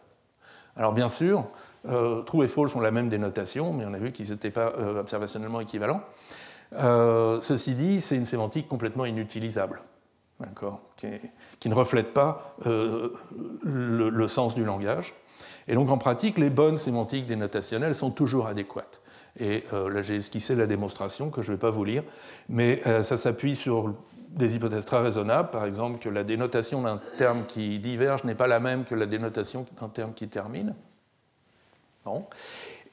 Alors 0.76 0.94
bien 0.94 1.10
sûr, 1.10 1.46
euh, 1.90 2.22
true 2.22 2.46
et 2.46 2.48
false 2.48 2.76
ont 2.76 2.82
la 2.82 2.92
même 2.92 3.10
dénotation, 3.10 3.74
mais 3.74 3.86
on 3.86 3.94
a 3.94 3.98
vu 3.98 4.12
qu'ils 4.12 4.30
n'étaient 4.30 4.52
pas 4.52 4.74
euh, 4.78 5.00
observationnellement 5.00 5.60
équivalents. 5.60 6.02
Euh, 6.74 7.40
ceci 7.42 7.76
dit, 7.76 8.02
c'est 8.02 8.16
une 8.16 8.26
sémantique 8.26 8.68
complètement 8.68 9.06
inutilisable, 9.06 9.82
qui, 10.98 11.08
qui, 11.60 11.70
ne 11.70 11.74
reflète 11.74 12.14
pas 12.14 12.56
le, 12.66 14.28
sens 14.28 14.54
du 14.54 14.66
langage. 14.66 15.16
Et 15.68 15.76
donc 15.76 15.90
en 15.90 15.98
pratique, 15.98 16.38
les 16.38 16.50
bonnes 16.50 16.78
sémantiques 16.78 17.26
dénotationnelles 17.26 17.96
sont 17.96 18.12
toujours 18.12 18.48
adéquates. 18.48 19.02
Et 19.40 19.64
là, 19.72 20.02
j'ai 20.02 20.16
esquissé 20.16 20.56
la 20.56 20.66
démonstration 20.66 21.30
que 21.30 21.42
je 21.42 21.52
ne 21.52 21.56
vais 21.56 21.60
pas 21.60 21.70
vous 21.70 21.84
lire, 21.84 22.04
mais 22.50 22.82
ça 23.04 23.18
s'appuie 23.18 23.56
sur 23.56 23.94
des 24.30 24.56
hypothèses 24.56 24.86
très 24.86 25.02
raisonnables, 25.02 25.50
par 25.50 25.66
exemple 25.66 26.00
que 26.00 26.10
la 26.10 26.24
dénotation 26.24 26.82
d'un 26.82 27.00
terme 27.18 27.46
qui 27.48 27.80
diverge 27.80 28.24
n'est 28.24 28.36
pas 28.36 28.48
la 28.48 28.60
même 28.60 28.84
que 28.84 28.96
la 28.96 29.06
dénotation 29.06 29.66
d'un 29.80 29.90
terme 29.90 30.14
qui 30.14 30.28
termine. 30.28 30.74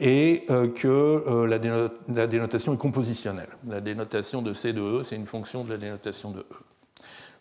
Et 0.01 0.45
euh, 0.51 0.68
que 0.68 0.88
euh, 0.88 1.47
la, 1.47 2.26
dénotation 2.26 2.74
est 2.74 2.78
compositionnelle. 2.78 3.51
La 3.68 3.80
dénotation 3.80 4.42
de 4.42 4.53
C 4.53 4.72
de 4.72 4.80
E, 4.80 5.03
c'est 5.05 5.14
une 5.14 5.26
fonction 5.26 5.62
de 5.62 5.70
la 5.70 5.76
dénotation 5.76 6.32
de 6.32 6.40
E. 6.40 6.47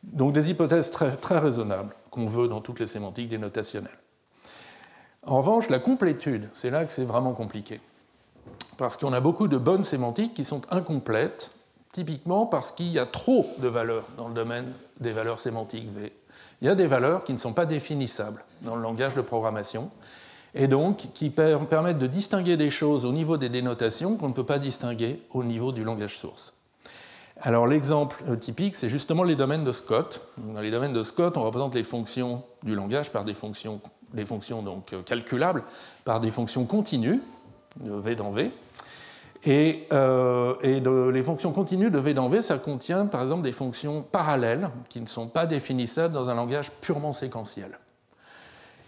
Donc 0.04 0.34
des 0.34 0.52
hypothèses 0.52 0.92
très, 0.92 1.16
très 1.16 1.40
raisonnables 1.40 1.96
qu'on 2.12 2.28
veut 2.28 2.48
dans 2.48 2.62
toutes 2.62 2.80
les 2.80 2.88
sémantiques 2.88 3.30
dénotationnelles. 3.30 3.98
En 5.26 5.38
revanche, 5.38 5.70
la 5.70 5.80
complétude, 5.80 6.50
c'est 6.54 6.70
là 6.70 6.86
que 6.86 6.92
c'est 6.92 7.06
vraiment 7.06 7.34
compliqué. 7.34 7.80
Parce 8.78 8.98
qu'on 8.98 9.14
a 9.14 9.20
beaucoup 9.20 9.48
de 9.48 9.58
bonnes 9.58 9.84
sémantiques 9.84 10.34
qui 10.34 10.46
sont 10.46 10.62
incomplètes 10.72 11.52
typiquement 11.92 12.46
parce 12.46 12.72
qu'il 12.72 12.88
y 12.88 13.00
a 13.00 13.06
trop 13.06 13.48
de 13.60 13.68
valeurs 13.68 14.06
dans 14.18 14.28
le 14.28 14.34
domaine 14.34 14.74
des 15.00 15.12
valeurs 15.12 15.40
sémantiques 15.40 15.90
V. 15.90 16.12
Il 16.62 16.68
y 16.68 16.70
a 16.70 16.76
des 16.76 16.88
valeurs 16.88 17.24
qui 17.24 17.34
ne 17.34 17.38
sont 17.38 17.54
pas 17.54 17.66
définissables 17.66 18.44
dans 18.62 18.76
le 18.76 18.82
langage 18.82 19.14
de 19.16 19.22
programmation, 19.22 19.92
et 20.56 20.68
donc 20.68 21.08
qui 21.14 21.30
permettent 21.30 22.00
de 22.00 22.08
distinguer 22.08 22.58
des 22.58 22.70
choses 22.70 23.06
au 23.06 23.12
niveau 23.12 23.38
des 23.38 23.50
dénotations 23.50 24.18
qu'on 24.18 24.30
ne 24.30 24.34
peut 24.34 24.46
pas 24.46 24.60
distinguer 24.60 25.22
au 25.34 25.44
niveau 25.44 25.72
du 25.72 25.84
langage 25.84 26.18
source. 26.18 26.54
Alors 27.42 27.66
l'exemple 27.68 28.24
euh, 28.30 28.36
typique, 28.36 28.76
c'est 28.76 28.90
justement 28.90 29.24
les 29.24 29.36
domaines 29.36 29.64
de 29.64 29.72
Scott. 29.72 30.22
Dans 30.38 30.62
les 30.62 30.72
domaines 30.72 30.94
de 30.94 31.04
Scott, 31.04 31.36
on 31.36 31.44
représente 31.44 31.74
les 31.74 31.84
fonctions 31.84 32.44
du 32.62 32.76
langage 32.76 33.12
par 33.12 33.26
des 33.26 33.34
fonctions, 33.34 33.82
des 34.14 34.26
fonctions 34.26 34.62
donc 34.62 34.94
euh, 34.94 35.02
calculables, 35.02 35.64
par 36.06 36.20
des 36.20 36.30
fonctions 36.30 36.66
continues, 36.66 37.22
V 37.80 38.16
dans 38.16 38.32
V, 38.32 38.52
et, 39.46 39.88
euh, 39.92 41.12
les 41.12 41.24
fonctions 41.24 41.52
continues 41.52 41.92
de 41.92 42.00
V 42.00 42.14
dans 42.14 42.30
V, 42.30 42.42
ça 42.42 42.58
contient 42.58 43.06
par 43.08 43.22
exemple 43.24 43.44
des 43.44 43.52
fonctions 43.52 44.02
parallèles 44.02 44.70
qui 44.88 45.02
ne 45.02 45.08
sont 45.08 45.28
pas 45.28 45.46
définissables 45.46 46.14
dans 46.14 46.30
un 46.30 46.36
langage 46.36 46.72
purement 46.72 47.14
séquentiel. 47.14 47.78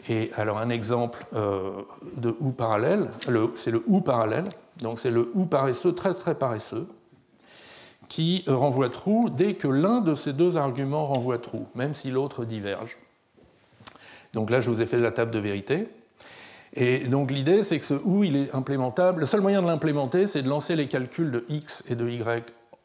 Et 0.07 0.31
alors 0.35 0.59
un 0.59 0.69
exemple 0.69 1.25
de 1.33 2.35
OU 2.39 2.51
parallèle, 2.51 3.09
c'est 3.55 3.71
le 3.71 3.83
OU 3.87 4.01
parallèle, 4.01 4.45
donc 4.77 4.99
c'est 4.99 5.09
le 5.09 5.31
OU 5.33 5.45
paresseux 5.45 5.93
très 5.93 6.13
très 6.13 6.35
paresseux, 6.35 6.87
qui 8.07 8.43
renvoie 8.47 8.89
true 8.89 9.29
dès 9.31 9.55
que 9.55 9.67
l'un 9.67 10.01
de 10.01 10.13
ces 10.13 10.33
deux 10.33 10.57
arguments 10.57 11.05
renvoie 11.05 11.37
true, 11.37 11.65
même 11.75 11.95
si 11.95 12.11
l'autre 12.11 12.45
diverge. 12.45 12.97
Donc 14.33 14.49
là, 14.49 14.59
je 14.59 14.69
vous 14.69 14.81
ai 14.81 14.85
fait 14.85 14.99
la 14.99 15.11
table 15.11 15.31
de 15.31 15.39
vérité. 15.39 15.87
Et 16.75 17.07
donc 17.07 17.31
l'idée, 17.31 17.63
c'est 17.63 17.79
que 17.79 17.85
ce 17.85 17.93
OU, 17.93 18.25
il 18.25 18.35
est 18.35 18.53
implémentable. 18.53 19.21
Le 19.21 19.25
seul 19.25 19.41
moyen 19.41 19.61
de 19.61 19.67
l'implémenter, 19.67 20.27
c'est 20.27 20.41
de 20.41 20.49
lancer 20.49 20.75
les 20.75 20.87
calculs 20.87 21.31
de 21.31 21.45
x 21.47 21.83
et 21.87 21.95
de 21.95 22.07
y 22.09 22.21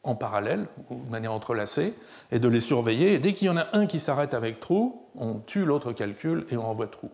en 0.03 0.15
parallèle, 0.15 0.65
de 0.89 1.11
manière 1.11 1.33
entrelacée, 1.33 1.93
et 2.31 2.39
de 2.39 2.47
les 2.47 2.61
surveiller. 2.61 3.13
Et 3.13 3.19
dès 3.19 3.33
qu'il 3.33 3.47
y 3.47 3.49
en 3.49 3.57
a 3.57 3.67
un 3.73 3.85
qui 3.85 3.99
s'arrête 3.99 4.33
avec 4.33 4.59
true, 4.59 4.91
on 5.15 5.35
tue 5.35 5.65
l'autre 5.65 5.91
calcul 5.91 6.45
et 6.49 6.57
on 6.57 6.63
renvoie 6.63 6.87
true. 6.87 7.09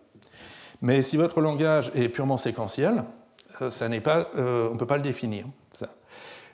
Mais 0.80 1.02
si 1.02 1.16
votre 1.16 1.40
langage 1.40 1.90
est 1.94 2.08
purement 2.08 2.36
séquentiel, 2.36 3.04
euh, 3.60 3.70
ça 3.70 3.88
pas, 4.00 4.28
euh, 4.36 4.68
on 4.70 4.74
ne 4.74 4.78
peut 4.78 4.86
pas 4.86 4.96
le 4.96 5.02
définir. 5.02 5.46
Ça. 5.72 5.88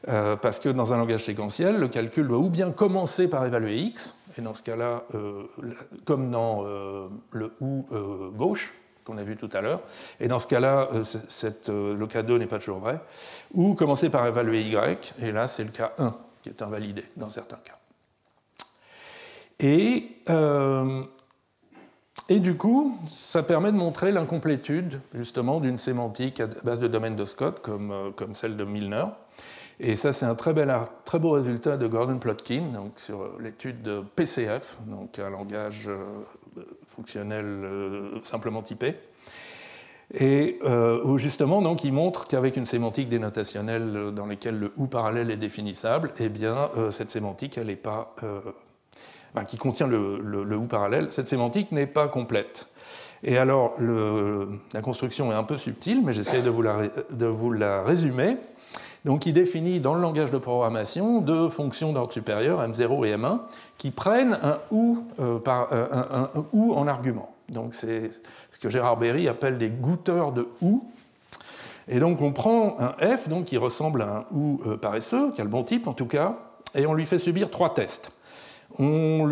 Euh, 0.09 0.37
parce 0.37 0.59
que 0.59 0.69
dans 0.71 0.93
un 0.93 0.99
langage 0.99 1.25
séquentiel, 1.25 1.77
le 1.77 1.89
calcul 1.89 2.27
doit 2.27 2.39
ou 2.39 2.49
bien 2.49 2.71
commencer 2.71 3.29
par 3.29 3.45
évaluer 3.45 3.77
x, 3.77 4.17
et 4.37 4.43
dans 4.43 4.55
ce 4.55 4.63
cas-là, 4.65 5.05
comme 6.05 6.33
dans 6.33 6.65
le 7.31 7.53
ou 7.61 7.87
gauche, 8.37 8.75
qu'on 9.05 9.19
a 9.19 9.23
vu 9.23 9.37
tout 9.37 9.51
à 9.53 9.61
l'heure. 9.61 9.81
Et 10.21 10.29
dans 10.29 10.39
ce 10.39 10.47
cas-là, 10.47 10.89
le 11.69 12.07
cas 12.07 12.23
2 12.23 12.39
n'est 12.39 12.47
pas 12.47 12.59
toujours 12.59 12.79
vrai. 12.79 13.01
Ou 13.53 13.75
commencer 13.75 14.11
par 14.11 14.27
évaluer 14.27 14.63
y, 14.63 14.77
et 15.23 15.33
là, 15.33 15.47
c'est 15.47 15.65
le 15.65 15.71
cas 15.71 15.93
1 15.99 16.15
qui 16.43 16.51
est 16.51 16.63
invalidé 16.63 17.05
dans 17.17 17.31
certains 17.31 17.57
cas. 17.57 17.79
Et, 19.61 20.09
euh, 20.29 21.03
et 22.29 22.39
du 22.39 22.57
coup, 22.57 22.99
ça 23.07 23.43
permet 23.43 23.73
de 23.73 23.77
montrer 23.77 24.13
l'incomplétude 24.13 25.01
justement 25.15 25.61
d'une 25.61 25.79
sémantique 25.79 26.41
à 26.41 26.47
base 26.47 26.81
de 26.81 26.89
domaine 26.89 27.17
de 27.17 27.25
Scott 27.25 27.63
comme, 27.63 27.91
euh, 27.93 28.11
comme 28.11 28.35
celle 28.35 28.57
de 28.59 28.65
Milner. 28.65 29.07
Et 29.81 29.97
ça, 29.97 30.13
c'est 30.13 30.27
un 30.27 30.35
très, 30.35 30.53
bel, 30.53 30.73
très 31.05 31.19
beau 31.19 31.31
résultat 31.33 31.77
de 31.77 31.87
Gordon 31.87 32.19
Plotkin 32.19 32.91
sur 32.97 33.39
l'étude 33.41 33.83
de 33.83 34.03
PCF, 34.15 34.79
donc 34.87 35.19
un 35.19 35.31
langage 35.31 35.89
euh, 36.59 36.63
fonctionnel 36.87 37.47
simplement 38.25 38.63
typé 38.63 38.95
et 40.13 40.59
euh, 40.65 41.03
où 41.05 41.19
justement 41.19 41.63
donc, 41.63 41.85
il 41.85 41.93
montre 41.93 42.27
qu'avec 42.27 42.57
une 42.57 42.67
sémantique 42.67 43.09
dénotationnelle 43.09 44.13
dans 44.15 44.27
laquelle 44.27 44.59
le 44.59 44.73
ou 44.77 44.87
parallèle 44.87 45.31
est 45.31 45.37
définissable, 45.37 46.13
eh 46.21 46.29
bien 46.29 46.71
euh, 46.77 46.91
cette 46.91 47.11
sémantique 47.11 47.57
elle 47.57 47.71
est 47.71 47.77
pas, 47.77 48.15
euh, 48.23 48.41
qui 49.47 49.57
contient 49.57 49.87
le, 49.87 50.57
ou 50.57 50.67
parallèle, 50.67 51.11
cette 51.11 51.29
sémantique 51.29 51.73
n'est 51.73 51.87
pas 51.87 52.09
complète. 52.09 52.67
Et 53.23 53.39
alors 53.39 53.75
la 53.81 54.83
construction 54.83 55.33
est 55.33 55.35
un 55.35 55.45
peu 55.45 55.57
subtile, 55.57 56.03
mais 56.05 56.13
j'essaie 56.13 56.43
de, 56.43 56.53
de 57.15 57.27
vous 57.27 57.53
la 57.53 57.83
résumer. 57.83 58.37
Donc 59.05 59.27
il 59.27 59.35
définit 59.35 59.81
dans 59.81 59.95
le 59.95 60.01
langage 60.01 60.31
de 60.31 60.39
programmation 60.39 61.21
deux 61.21 61.49
fonctions 61.51 61.93
d'ordre 61.93 62.13
supérieur, 62.13 62.67
M0 62.67 63.07
et 63.07 63.17
M1, 63.17 63.41
qui 63.77 63.91
prennent 63.91 64.39
un 64.43 64.59
ou, 64.71 65.05
un 65.19 66.31
ou 66.53 66.73
en 66.75 66.87
argument. 66.87 67.35
Donc 67.51 67.75
c'est 67.75 68.11
ce 68.51 68.59
que 68.59 68.71
Gérard 68.71 68.97
Berry 68.97 69.29
appelle 69.29 69.59
des 69.59 69.69
goûteurs 69.69 70.33
de 70.33 70.49
ou. 70.63 70.85
Et 71.89 72.01
donc 72.01 72.23
on 72.23 72.33
prend 72.33 72.77
un 72.79 72.95
f 73.17 73.29
donc, 73.29 73.45
qui 73.45 73.59
ressemble 73.59 74.03
à 74.03 74.17
un 74.17 74.25
ou 74.33 74.61
euh, 74.67 74.77
paresseux, 74.77 75.33
qui 75.33 75.41
a 75.41 75.45
le 75.45 75.51
bon 75.51 75.65
type 75.65 75.87
en 75.87 75.93
tout 75.93 76.07
cas, 76.07 76.39
et 76.75 76.87
on 76.87 76.95
lui 76.95 77.05
fait 77.05 77.19
subir 77.19 77.51
trois 77.51 77.75
tests. 77.75 78.13
On 78.79 79.27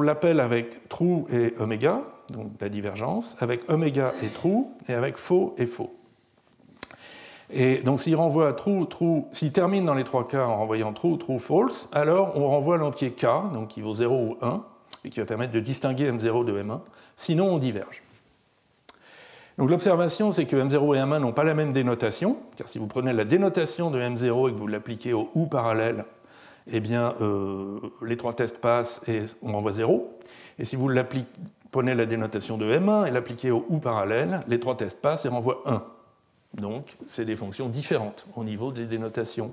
l'appelle 0.00 0.40
avec 0.40 0.88
true 0.88 1.24
et 1.30 1.54
oméga, 1.60 2.00
donc 2.30 2.52
la 2.60 2.68
divergence, 2.68 3.36
avec 3.40 3.70
oméga 3.70 4.12
et 4.22 4.28
true, 4.28 4.64
et 4.88 4.94
avec 4.94 5.16
faux 5.16 5.54
et 5.58 5.66
faux. 5.66 5.94
Et 7.52 7.78
donc 7.78 8.00
s'il 8.00 8.14
renvoie 8.16 8.52
true, 8.52 8.86
true, 8.86 9.24
s'il 9.32 9.52
termine 9.52 9.84
dans 9.84 9.94
les 9.94 10.04
trois 10.04 10.26
cas 10.26 10.44
en 10.44 10.56
renvoyant 10.58 10.92
true, 10.92 11.18
true, 11.18 11.38
false, 11.38 11.88
alors 11.92 12.32
on 12.36 12.48
renvoie 12.48 12.76
l'entier 12.76 13.10
k, 13.10 13.26
donc 13.52 13.68
qui 13.68 13.80
vaut 13.80 13.94
0 13.94 14.14
ou 14.14 14.36
1, 14.40 14.62
et 15.04 15.10
qui 15.10 15.18
va 15.18 15.26
permettre 15.26 15.52
de 15.52 15.60
distinguer 15.60 16.10
M0 16.10 16.44
de 16.44 16.62
M1, 16.62 16.80
sinon 17.16 17.46
on 17.46 17.58
diverge. 17.58 18.02
Donc 19.58 19.68
l'observation, 19.68 20.30
c'est 20.30 20.46
que 20.46 20.56
M0 20.56 20.96
et 20.96 21.00
M1 21.00 21.18
n'ont 21.18 21.32
pas 21.32 21.44
la 21.44 21.54
même 21.54 21.72
dénotation, 21.72 22.38
car 22.56 22.68
si 22.68 22.78
vous 22.78 22.86
prenez 22.86 23.12
la 23.12 23.24
dénotation 23.24 23.90
de 23.90 24.00
M0 24.00 24.48
et 24.48 24.52
que 24.52 24.58
vous 24.58 24.66
l'appliquez 24.66 25.12
au 25.12 25.28
OU 25.34 25.46
parallèle, 25.46 26.04
eh 26.72 26.80
bien, 26.80 27.14
euh, 27.20 27.78
les 28.02 28.16
trois 28.16 28.32
tests 28.32 28.60
passent 28.60 29.02
et 29.08 29.24
on 29.42 29.52
renvoie 29.52 29.72
0. 29.72 30.18
Et 30.58 30.64
si 30.64 30.76
vous 30.76 30.88
prenez 31.70 31.94
la 31.94 32.06
dénotation 32.06 32.58
de 32.58 32.72
M1 32.72 33.06
et 33.06 33.10
l'appliquez 33.10 33.50
au 33.50 33.66
OU 33.68 33.78
parallèle, 33.78 34.40
les 34.46 34.60
trois 34.60 34.76
tests 34.76 35.02
passent 35.02 35.24
et 35.24 35.28
renvoient 35.28 35.62
1. 35.66 35.82
Donc, 36.54 36.96
c'est 37.06 37.24
des 37.24 37.36
fonctions 37.36 37.68
différentes 37.68 38.26
au 38.36 38.44
niveau 38.44 38.72
des 38.72 38.86
dénotations. 38.86 39.52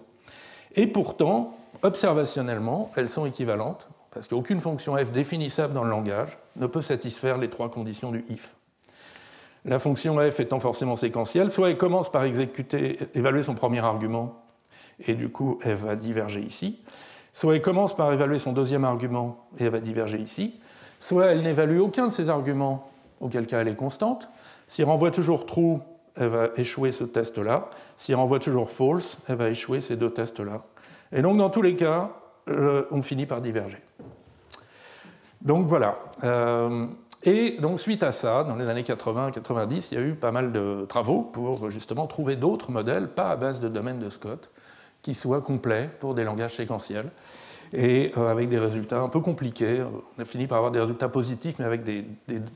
Et 0.76 0.88
pourtant, 0.88 1.58
observationnellement, 1.84 2.91
elles 2.95 3.10
sont 3.10 3.26
équivalentes 3.26 3.88
parce 4.12 4.28
qu'aucune 4.28 4.60
fonction 4.60 4.95
f 4.98 5.12
définissable 5.12 5.74
dans 5.74 5.84
le 5.84 5.91
langage 5.91 6.39
ne 6.56 6.66
peut 6.66 6.82
satisfaire 6.82 7.38
les 7.38 7.50
trois 7.50 7.70
conditions 7.70 8.12
du 8.12 8.26
if. 8.30 8.56
La 9.64 9.80
fonction 9.80 10.18
f 10.18 10.39
étant 10.39 10.60
forcément 10.60 10.95
séquentielle, 10.95 11.52
soit 11.52 11.70
elle 11.70 11.78
commence 11.78 12.12
par 12.12 12.24
évaluer 12.26 13.43
son 13.43 13.54
premier 13.54 13.80
argument, 13.80 14.43
et 15.06 15.14
du 15.14 15.30
coup 15.30 15.60
elle 15.64 15.76
va 15.76 15.95
diverger 15.95 16.41
ici, 16.41 16.82
soit 17.34 17.56
elle 17.56 17.62
commence 17.62 17.95
par 17.95 18.12
évaluer 18.12 18.39
son 18.39 18.54
deuxième 18.54 18.86
argument, 18.86 19.48
et 19.60 19.66
elle 19.66 19.72
va 19.72 19.80
diverger 19.80 20.20
ici, 20.20 20.60
soit 21.00 21.28
elle 21.28 21.43
n'évalue 21.43 21.80
aucun 21.80 22.08
de 22.08 22.14
ces 22.14 22.30
arguments, 22.30 22.89
auquel 23.20 23.45
cas 23.45 23.60
elle 23.60 23.68
est 23.68 23.76
constante. 23.76 24.30
Si 24.68 24.84
renvoie 24.84 25.12
toujours 25.12 25.45
true, 25.45 25.78
elle 26.20 26.30
va 26.30 26.49
échouer 26.55 26.91
ce 26.91 27.03
test-là. 27.03 27.70
Si 27.97 28.11
elle 28.11 28.18
renvoie 28.18 28.39
toujours 28.39 28.70
false, 28.70 29.24
elle 29.28 29.36
va 29.36 29.49
échouer 29.49 29.82
ces 29.82 29.95
deux 29.95 30.11
tests-là. 30.11 30.63
Et 31.11 31.22
donc 31.22 31.38
dans 31.38 31.49
tous 31.49 31.61
les 31.61 31.76
cas, 31.76 32.11
euh, 32.49 32.84
on 32.91 33.01
finit 33.01 33.26
par 33.26 33.41
diverger. 33.41 33.80
Donc 35.41 35.68
voilà. 35.68 35.99
Euh, 36.24 36.86
et 37.24 37.57
donc 37.59 37.80
suite 37.80 38.03
à 38.03 38.11
ça, 38.11 38.43
dans 38.43 38.55
les 38.55 38.68
années 38.68 38.84
80-90, 38.84 39.89
il 39.91 39.97
y 39.97 40.01
a 40.01 40.03
eu 40.03 40.13
pas 40.13 40.32
mal 40.32 40.51
de 40.51 40.86
travaux 40.88 41.22
pour 41.22 41.70
justement 41.70 42.07
trouver 42.07 42.36
d'autres 42.36 42.72
modèles, 42.72 43.09
pas 43.09 43.30
à 43.30 43.36
base 43.36 43.59
de 43.59 43.68
domaine 43.68 43.99
de 43.99 44.09
Scott, 44.09 44.49
qui 45.01 45.13
soient 45.13 45.41
complets 45.41 45.89
pour 45.99 46.15
des 46.15 46.24
langages 46.24 46.55
séquentiels. 46.55 47.09
Et 47.74 48.13
euh, 48.18 48.32
avec 48.32 48.47
des 48.47 48.59
résultats 48.59 49.01
un 49.01 49.09
peu 49.09 49.20
compliqués. 49.20 49.84
On 50.18 50.22
a 50.22 50.26
fini 50.26 50.47
par 50.47 50.57
avoir 50.57 50.72
des 50.72 50.80
résultats 50.80 51.09
positifs, 51.09 51.55
mais 51.59 51.65
avec 51.65 51.84
des, 51.84 52.05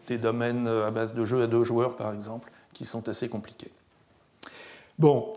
des 0.08 0.18
domaines 0.18 0.68
à 0.68 0.90
base 0.90 1.14
de 1.14 1.26
jeux 1.26 1.44
à 1.44 1.48
deux 1.48 1.66
joueurs, 1.66 1.98
par 1.98 2.14
exemple, 2.14 2.50
qui 2.74 2.86
sont 2.86 3.08
assez 3.10 3.30
compliqués. 3.30 3.72
Bon, 5.00 5.34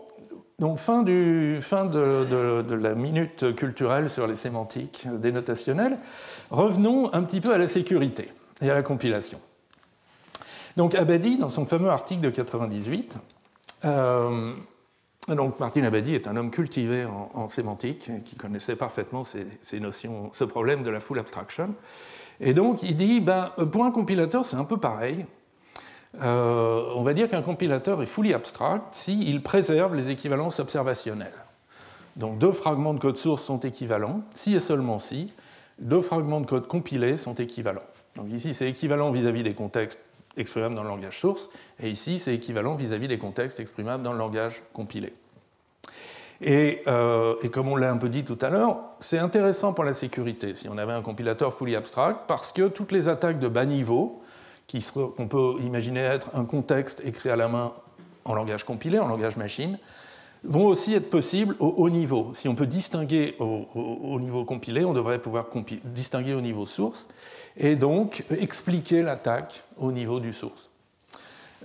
donc 0.59 0.77
fin 0.77 1.03
de, 1.03 1.59
la 2.75 2.95
minute 2.95 3.55
culturelle 3.55 4.09
sur 4.09 4.25
les 4.27 4.35
sémantiques 4.35 5.07
dénotationnelles, 5.19 5.97
revenons 6.49 7.13
un 7.13 7.23
petit 7.23 7.41
peu 7.41 7.53
à 7.53 7.57
la 7.57 7.67
sécurité 7.67 8.29
et 8.61 8.69
à 8.69 8.73
la 8.73 8.83
compilation. 8.83 9.39
Donc 10.77 10.95
Abadi, 10.95 11.37
dans 11.37 11.49
son 11.49 11.65
fameux 11.65 11.89
article 11.89 12.21
de 12.21 12.29
98, 12.29 13.17
euh, 13.85 14.53
donc 15.27 15.59
Martin 15.59 15.83
Abadi 15.83 16.15
est 16.15 16.27
un 16.27 16.37
homme 16.37 16.51
cultivé 16.51 17.05
en, 17.05 17.49
sémantique 17.49 18.11
qui 18.23 18.35
connaissait 18.35 18.75
parfaitement 18.75 19.23
ces, 19.23 19.79
notions, 19.79 20.29
ce 20.33 20.43
problème 20.43 20.83
de 20.83 20.89
la 20.89 20.99
full 20.99 21.19
abstraction. 21.19 21.75
Et 22.39 22.53
donc 22.53 22.83
il 22.83 22.95
dit, 22.95 23.19
ben, 23.19 23.51
pour 23.71 23.85
un 23.85 23.91
compilateur 23.91 24.45
c'est 24.45 24.57
un 24.57 24.65
peu 24.65 24.77
pareil, 24.77 25.25
euh, 26.21 26.91
on 26.95 27.03
va 27.03 27.13
dire 27.13 27.29
qu'un 27.29 27.41
compilateur 27.41 28.01
est 28.01 28.05
fully 28.05 28.33
abstract 28.33 28.93
s'il 28.93 29.41
préserve 29.41 29.95
les 29.95 30.09
équivalences 30.09 30.59
observationnelles. 30.59 31.33
Donc 32.15 32.37
deux 32.37 32.51
fragments 32.51 32.93
de 32.93 32.99
code 32.99 33.17
source 33.17 33.43
sont 33.43 33.59
équivalents, 33.59 34.21
si 34.33 34.55
et 34.55 34.59
seulement 34.59 34.99
si, 34.99 35.31
deux 35.79 36.01
fragments 36.01 36.39
de 36.39 36.45
code 36.45 36.67
compilés 36.67 37.17
sont 37.17 37.35
équivalents. 37.35 37.81
Donc 38.15 38.27
ici 38.31 38.53
c'est 38.53 38.69
équivalent 38.69 39.11
vis-à-vis 39.11 39.43
des 39.43 39.53
contextes 39.53 39.99
exprimables 40.37 40.75
dans 40.75 40.83
le 40.83 40.89
langage 40.89 41.19
source, 41.19 41.49
et 41.81 41.89
ici 41.89 42.19
c'est 42.19 42.33
équivalent 42.33 42.75
vis-à-vis 42.75 43.07
des 43.07 43.17
contextes 43.17 43.59
exprimables 43.59 44.03
dans 44.03 44.13
le 44.13 44.19
langage 44.19 44.63
compilé. 44.73 45.13
Euh, 46.43 47.35
et, 47.41 47.49
comme 47.49 47.69
on 47.69 47.75
l'a 47.75 47.91
un 47.91 47.97
peu 47.97 48.09
dit 48.09 48.23
tout 48.23 48.37
à 48.41 48.49
l'heure, 48.49 48.79
c'est 48.99 49.17
intéressant 49.17 49.73
pour 49.73 49.83
la 49.83 49.93
sécurité 49.93 50.53
si 50.55 50.67
on 50.67 50.77
avait 50.77 50.93
un 50.93 51.01
compilateur 51.01 51.53
fully 51.53 51.75
abstract, 51.75 52.21
parce 52.27 52.51
que 52.51 52.67
toutes 52.67 52.91
les 52.91 53.07
attaques 53.07 53.39
de 53.39 53.47
bas 53.47 53.65
niveau, 53.65 54.21
qu'on 54.91 55.27
peut 55.27 55.55
imaginer 55.61 56.01
être 56.01 56.35
un 56.35 56.45
contexte 56.45 57.01
écrit 57.05 57.29
à 57.29 57.35
la 57.35 57.47
main 57.47 57.73
en 58.25 58.33
langage 58.33 58.63
compilé, 58.63 58.99
en 58.99 59.07
langage 59.07 59.37
machine, 59.37 59.77
vont 60.43 60.67
aussi 60.67 60.93
être 60.93 61.09
possibles 61.09 61.55
au 61.59 61.67
haut 61.77 61.89
niveau. 61.89 62.31
Si 62.33 62.47
on 62.47 62.55
peut 62.55 62.67
distinguer 62.67 63.35
au, 63.39 64.19
niveau 64.19 64.45
compilé, 64.45 64.85
on 64.85 64.93
devrait 64.93 65.19
pouvoir 65.19 65.47
distinguer 65.83 66.33
au 66.33 66.41
niveau 66.41 66.65
source 66.65 67.09
et 67.57 67.75
donc 67.75 68.23
expliquer 68.29 69.01
l'attaque 69.01 69.63
au 69.77 69.91
niveau 69.91 70.19
du 70.19 70.33
source. 70.33 70.69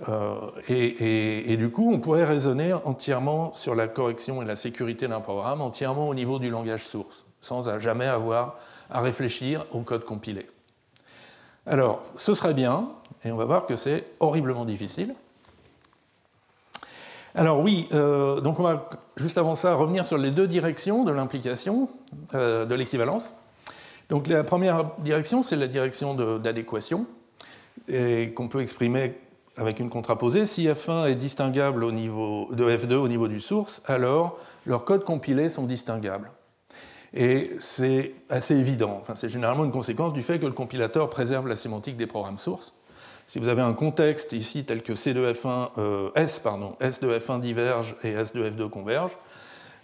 Euh, 0.09 0.49
et, 0.67 1.55
du 1.57 1.69
coup, 1.69 1.93
on 1.93 1.99
pourrait 1.99 2.25
raisonner 2.25 2.73
entièrement 2.73 3.53
sur 3.53 3.75
la 3.75 3.87
correction 3.87 4.41
et 4.41 4.45
la 4.45 4.55
sécurité 4.55 5.07
d'un 5.07 5.21
programme, 5.21 5.61
entièrement 5.61 6.09
au 6.09 6.15
niveau 6.15 6.39
du 6.39 6.49
langage 6.49 6.85
source, 6.85 7.25
sans 7.39 7.77
jamais 7.79 8.07
avoir 8.07 8.57
à 8.89 9.01
réfléchir 9.01 9.65
au 9.71 9.81
code 9.81 10.05
compilé. 10.05 10.47
Alors, 11.67 12.01
ce 12.17 12.33
serait 12.33 12.53
bien, 12.53 12.89
Et 13.23 13.31
on 13.31 13.37
va 13.37 13.45
voir 13.45 13.65
que 13.67 13.75
c'est 13.75 14.05
horriblement 14.19 14.65
difficile. 14.65 15.13
Alors 17.35 17.61
oui, 17.61 17.87
euh, 17.93 18.41
donc 18.41 18.59
on 18.59 18.63
va 18.63 18.89
juste 19.15 19.37
avant 19.37 19.55
ça 19.55 19.73
revenir 19.75 20.05
sur 20.05 20.17
les 20.17 20.31
deux 20.31 20.47
directions 20.47 21.05
de 21.05 21.11
l'implication 21.11 21.87
euh, 22.33 22.65
de 22.65 22.75
l'équivalence. 22.75 23.31
Donc 24.09 24.27
la 24.27 24.43
première 24.43 24.91
direction, 24.99 25.41
c'est 25.43 25.55
la 25.55 25.67
direction 25.67 26.15
d'adéquation, 26.39 27.05
et 27.87 28.33
qu'on 28.33 28.49
peut 28.49 28.61
exprimer 28.61 29.13
avec 29.55 29.79
une 29.79 29.89
contraposée. 29.89 30.45
Si 30.45 30.67
F1 30.67 31.09
est 31.09 31.15
distinguable 31.15 31.85
au 31.85 31.93
niveau 31.93 32.49
de 32.51 32.65
F2 32.65 32.95
au 32.95 33.07
niveau 33.07 33.29
du 33.29 33.39
source, 33.39 33.81
alors 33.85 34.37
leurs 34.65 34.83
codes 34.83 35.05
compilés 35.05 35.47
sont 35.47 35.63
distinguables. 35.63 36.29
Et 37.13 37.51
c'est 37.59 38.13
assez 38.29 38.55
évident. 38.55 38.97
Enfin, 39.01 39.15
c'est 39.15 39.29
généralement 39.29 39.65
une 39.65 39.71
conséquence 39.71 40.13
du 40.13 40.21
fait 40.21 40.39
que 40.39 40.45
le 40.45 40.53
compilateur 40.53 41.09
préserve 41.09 41.47
la 41.47 41.55
sémantique 41.55 41.97
des 41.97 42.07
programmes 42.07 42.37
sources. 42.37 42.73
Si 43.27 43.39
vous 43.39 43.47
avez 43.47 43.61
un 43.61 43.73
contexte 43.73 44.33
ici 44.33 44.65
tel 44.65 44.81
que 44.81 44.95
C 44.95 45.13
de 45.13 45.31
F1, 45.31 45.69
euh, 45.77 46.09
S, 46.15 46.39
pardon, 46.39 46.75
S 46.79 46.99
de 46.99 47.17
F1 47.17 47.39
diverge 47.39 47.95
et 48.03 48.11
S 48.11 48.33
de 48.33 48.49
F2 48.49 48.69
converge, 48.69 49.17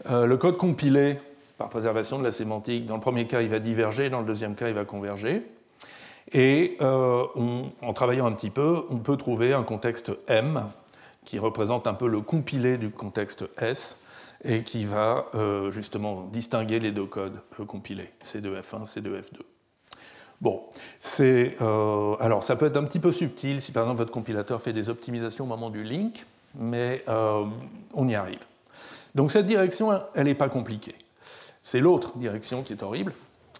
euh, 0.09 0.25
le 0.25 0.37
code 0.37 0.57
compilé 0.57 1.17
par 1.57 1.69
préservation 1.69 2.19
de 2.19 2.23
la 2.23 2.31
sémantique, 2.31 2.85
dans 2.85 2.95
le 2.95 3.01
premier 3.01 3.25
cas, 3.25 3.41
il 3.41 3.49
va 3.49 3.59
diverger, 3.59 4.09
dans 4.09 4.19
le 4.19 4.25
deuxième 4.25 4.55
cas, 4.55 4.69
il 4.69 4.75
va 4.75 4.85
converger. 4.85 5.43
Et 6.33 6.77
euh, 6.81 7.23
en 7.81 7.93
travaillant 7.93 8.25
un 8.25 8.33
petit 8.33 8.49
peu, 8.49 8.83
on 8.89 8.97
peut 8.97 9.17
trouver 9.17 9.53
un 9.53 9.63
contexte 9.63 10.11
M 10.27 10.63
qui 11.25 11.39
représente 11.39 11.87
un 11.87 11.93
peu 11.93 12.07
le 12.07 12.21
compilé 12.21 12.77
du 12.77 12.89
contexte 12.89 13.45
S 13.59 14.01
et 14.43 14.63
qui 14.63 14.85
va 14.85 15.25
justement 15.71 16.23
distinguer 16.31 16.79
les 16.79 16.91
deux 16.91 17.05
codes 17.05 17.41
compilés, 17.65 18.11
C2F1, 18.23 18.85
C2F2. 18.85 19.41
Bon, 20.39 20.61
c'est 20.99 21.57
euh, 21.61 22.15
alors 22.19 22.43
ça 22.43 22.55
peut 22.55 22.67
être 22.67 22.77
un 22.77 22.83
petit 22.83 22.99
peu 22.99 23.11
subtil 23.11 23.59
si 23.59 23.71
par 23.71 23.83
exemple 23.83 23.97
votre 23.97 24.11
compilateur 24.11 24.61
fait 24.61 24.73
des 24.73 24.87
optimisations 24.89 25.45
au 25.45 25.47
moment 25.47 25.71
du 25.71 25.83
link, 25.83 26.25
mais 26.53 27.03
euh, 27.07 27.45
on 27.95 28.07
y 28.07 28.13
arrive. 28.13 28.45
Donc 29.15 29.31
cette 29.31 29.47
direction, 29.47 29.99
elle 30.13 30.25
n'est 30.25 30.35
pas 30.35 30.49
compliquée. 30.49 30.95
C'est 31.63 31.79
l'autre 31.79 32.15
direction 32.17 32.61
qui 32.61 32.73
est 32.73 32.83
horrible, 32.83 33.13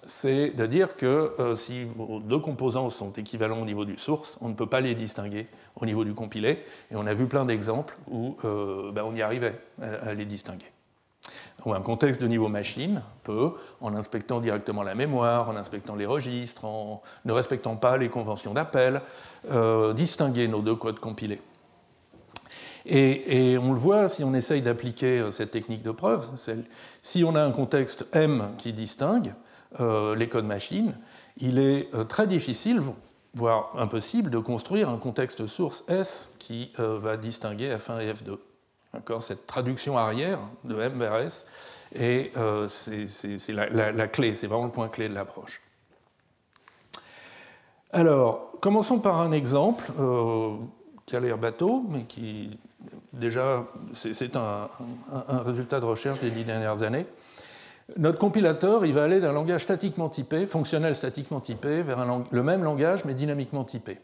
c'est 0.07 0.49
de 0.49 0.65
dire 0.65 0.95
que 0.95 1.33
euh, 1.39 1.55
si 1.55 1.85
vos 1.85 2.19
deux 2.19 2.39
composants 2.39 2.89
sont 2.89 3.11
équivalents 3.13 3.61
au 3.61 3.65
niveau 3.65 3.85
du 3.85 3.97
source, 3.99 4.39
on 4.41 4.49
ne 4.49 4.55
peut 4.55 4.65
pas 4.65 4.81
les 4.81 4.95
distinguer 4.95 5.47
au 5.79 5.85
niveau 5.85 6.03
du 6.03 6.15
compilé, 6.15 6.63
et 6.91 6.95
on 6.95 7.05
a 7.05 7.13
vu 7.13 7.27
plein 7.27 7.45
d'exemples 7.45 7.95
où 8.09 8.35
ben, 8.41 9.03
on 9.03 9.13
y 9.13 9.21
arrivait 9.21 9.61
à 9.79 10.13
les 10.15 10.25
distinguer 10.25 10.65
un 11.73 11.81
contexte 11.81 12.21
de 12.21 12.27
niveau 12.27 12.47
machine 12.47 13.01
peut, 13.23 13.51
en 13.81 13.95
inspectant 13.95 14.39
directement 14.39 14.83
la 14.83 14.95
mémoire, 14.95 15.49
en 15.49 15.55
inspectant 15.55 15.95
les 15.95 16.05
registres, 16.05 16.65
en 16.65 17.01
ne 17.25 17.33
respectant 17.33 17.75
pas 17.75 17.97
les 17.97 18.09
conventions 18.09 18.53
d'appel, 18.53 19.01
euh, 19.51 19.93
distinguer 19.93 20.47
nos 20.47 20.61
deux 20.61 20.75
codes 20.75 20.99
compilés. 20.99 21.41
Et, 22.85 23.57
on 23.61 23.73
le 23.73 23.79
voit 23.79 24.07
si 24.07 24.23
on 24.23 24.33
essaye 24.33 24.61
d'appliquer 24.61 25.19
euh, 25.19 25.31
cette 25.31 25.51
technique 25.51 25.83
de 25.83 25.91
preuve. 25.91 26.29
Si 27.01 27.23
on 27.25 27.35
a 27.35 27.43
un 27.43 27.51
contexte 27.51 28.05
M 28.13 28.51
qui 28.57 28.71
distingue 28.71 29.27
euh, 29.27 29.46
les 29.79 30.29
codes 30.29 30.45
machine, 30.45 30.95
il 31.37 31.59
est 31.59 31.89
très 32.07 32.27
difficile, 32.27 32.81
voire 33.33 33.71
impossible, 33.75 34.29
de 34.29 34.39
construire 34.39 34.89
un 34.89 34.97
contexte 34.97 35.45
source 35.47 35.83
S 35.87 36.29
qui 36.39 36.71
va 36.77 37.17
distinguer 37.17 37.75
F1 37.75 38.01
et 38.01 38.11
F2 38.13 38.37
cette 39.19 39.47
traduction 39.47 39.97
arrière 39.97 40.39
de 40.63 40.79
M 40.79 40.93
vers 40.93 41.15
S, 41.17 41.45
euh, 41.95 42.67
c'est 42.69 43.53
la, 43.53 44.07
clé, 44.07 44.35
c'est 44.35 44.47
vraiment 44.47 44.65
le 44.65 44.71
point 44.71 44.89
clé 44.89 45.09
de 45.09 45.13
l'approche. 45.13 45.61
Alors, 47.91 48.51
commençons 48.59 48.99
par 48.99 49.21
un 49.21 49.31
exemple 49.31 49.85
euh, 49.99 50.55
qui 51.05 51.15
a 51.15 51.19
l'air 51.19 51.37
bateau, 51.37 51.85
mais 51.89 52.03
qui 52.03 52.59
déjà, 53.13 53.65
c'est 53.93 54.35
un, 54.35 54.67
résultat 55.45 55.79
de 55.79 55.85
recherche 55.85 56.19
des 56.19 56.29
dix 56.29 56.43
dernières 56.43 56.83
années. 56.83 57.05
Notre 57.95 58.19
compilateur, 58.19 58.85
il 58.85 58.93
va 58.93 59.03
aller 59.03 59.21
d'un 59.21 59.31
langage 59.31 59.61
statiquement 59.61 60.09
typé, 60.09 60.45
fonctionnel 60.45 60.93
statiquement 60.93 61.39
typé, 61.39 61.81
vers 61.81 62.05
le 62.29 62.43
même 62.43 62.63
langage 62.63 63.05
mais 63.05 63.13
dynamiquement 63.13 63.63
typé 63.63 63.99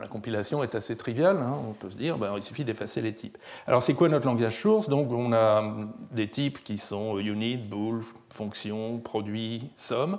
la 0.00 0.08
compilation 0.08 0.62
est 0.62 0.74
assez 0.74 0.96
triviale, 0.96 1.38
hein. 1.38 1.58
on 1.68 1.72
peut 1.72 1.90
se 1.90 1.96
dire, 1.96 2.18
ben, 2.18 2.32
il 2.36 2.42
suffit 2.42 2.64
d'effacer 2.64 3.00
les 3.00 3.14
types. 3.14 3.36
Alors 3.66 3.82
c'est 3.82 3.94
quoi 3.94 4.08
notre 4.08 4.26
langage 4.26 4.56
source? 4.56 4.88
Donc 4.88 5.10
on 5.10 5.32
a 5.32 5.64
des 6.12 6.28
types 6.28 6.62
qui 6.62 6.78
sont 6.78 7.18
unit, 7.18 7.56
bool, 7.56 8.02
fonction, 8.30 8.98
produit, 8.98 9.70
somme, 9.76 10.18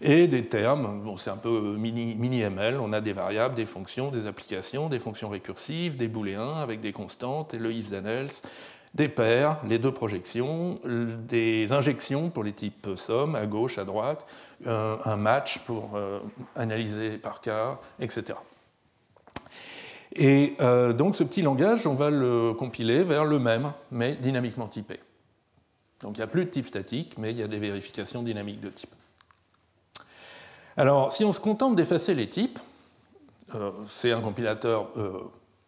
et 0.00 0.26
des 0.26 0.46
termes, 0.46 1.02
bon, 1.02 1.16
c'est 1.16 1.30
un 1.30 1.36
peu 1.36 1.76
mini-ML, 1.78 2.78
on 2.80 2.92
a 2.92 3.00
des 3.00 3.12
variables, 3.12 3.54
des 3.54 3.66
fonctions, 3.66 4.10
des 4.10 4.26
applications, 4.26 4.88
des 4.88 4.98
fonctions 4.98 5.28
récursives, 5.28 5.96
des 5.96 6.08
booléens 6.08 6.56
avec 6.56 6.80
des 6.80 6.92
constantes, 6.92 7.54
et 7.54 7.58
le 7.58 7.72
if 7.72 7.90
then 7.90 8.06
else, 8.06 8.42
des 8.94 9.08
paires, 9.08 9.58
les 9.68 9.78
deux 9.78 9.90
projections, 9.90 10.78
des 10.84 11.72
injections 11.72 12.30
pour 12.30 12.44
les 12.44 12.52
types 12.52 12.88
somme, 12.94 13.34
à 13.34 13.44
gauche, 13.46 13.78
à 13.78 13.84
droite, 13.84 14.24
un 14.66 15.16
match 15.16 15.58
pour 15.60 15.90
euh, 15.94 16.20
analyser 16.56 17.18
par 17.18 17.40
cas, 17.40 17.78
etc. 17.98 18.38
Et 20.14 20.54
euh, 20.60 20.92
donc 20.92 21.16
ce 21.16 21.24
petit 21.24 21.42
langage, 21.42 21.86
on 21.86 21.94
va 21.94 22.10
le 22.10 22.54
compiler 22.54 23.02
vers 23.02 23.24
le 23.24 23.40
même, 23.40 23.72
mais 23.90 24.14
dynamiquement 24.14 24.68
typé. 24.68 25.00
Donc 26.00 26.16
il 26.16 26.20
n'y 26.20 26.24
a 26.24 26.28
plus 26.28 26.44
de 26.44 26.50
type 26.50 26.68
statique, 26.68 27.18
mais 27.18 27.32
il 27.32 27.38
y 27.38 27.42
a 27.42 27.48
des 27.48 27.58
vérifications 27.58 28.22
dynamiques 28.22 28.60
de 28.60 28.70
type. 28.70 28.94
Alors 30.76 31.12
si 31.12 31.24
on 31.24 31.32
se 31.32 31.40
contente 31.40 31.74
d'effacer 31.74 32.14
les 32.14 32.28
types, 32.28 32.60
euh, 33.56 33.72
c'est 33.86 34.12
un 34.12 34.20
compilateur 34.20 34.92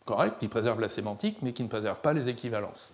correct 0.05 0.37
qui 0.39 0.47
préserve 0.47 0.81
la 0.81 0.89
sémantique, 0.89 1.39
mais 1.43 1.53
qui 1.53 1.65
ne 1.65 1.69
préserve 1.69 2.01
pas 2.01 2.13
les 2.13 2.29
équivalences. 2.29 2.93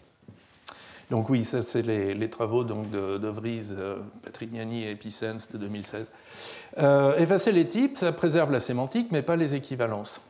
Donc 1.11 1.29
oui, 1.29 1.45
ça 1.45 1.63
c'est 1.63 1.83
les, 1.83 2.31
travaux 2.31 2.65
donc, 2.65 2.91
de, 2.91 3.29
Vries, 3.29 3.73
Patrignani 4.23 4.85
et 4.85 4.91
Epicens 4.93 5.49
de 5.53 5.59
2016. 5.59 6.11
effacer 7.19 7.53
les 7.53 7.69
types, 7.69 7.97
ça 7.97 8.13
préserve 8.13 8.51
la 8.51 8.61
sémantique, 8.61 9.09
mais 9.11 9.23
pas 9.23 9.37
les 9.37 9.55
équivalences. 9.55 10.23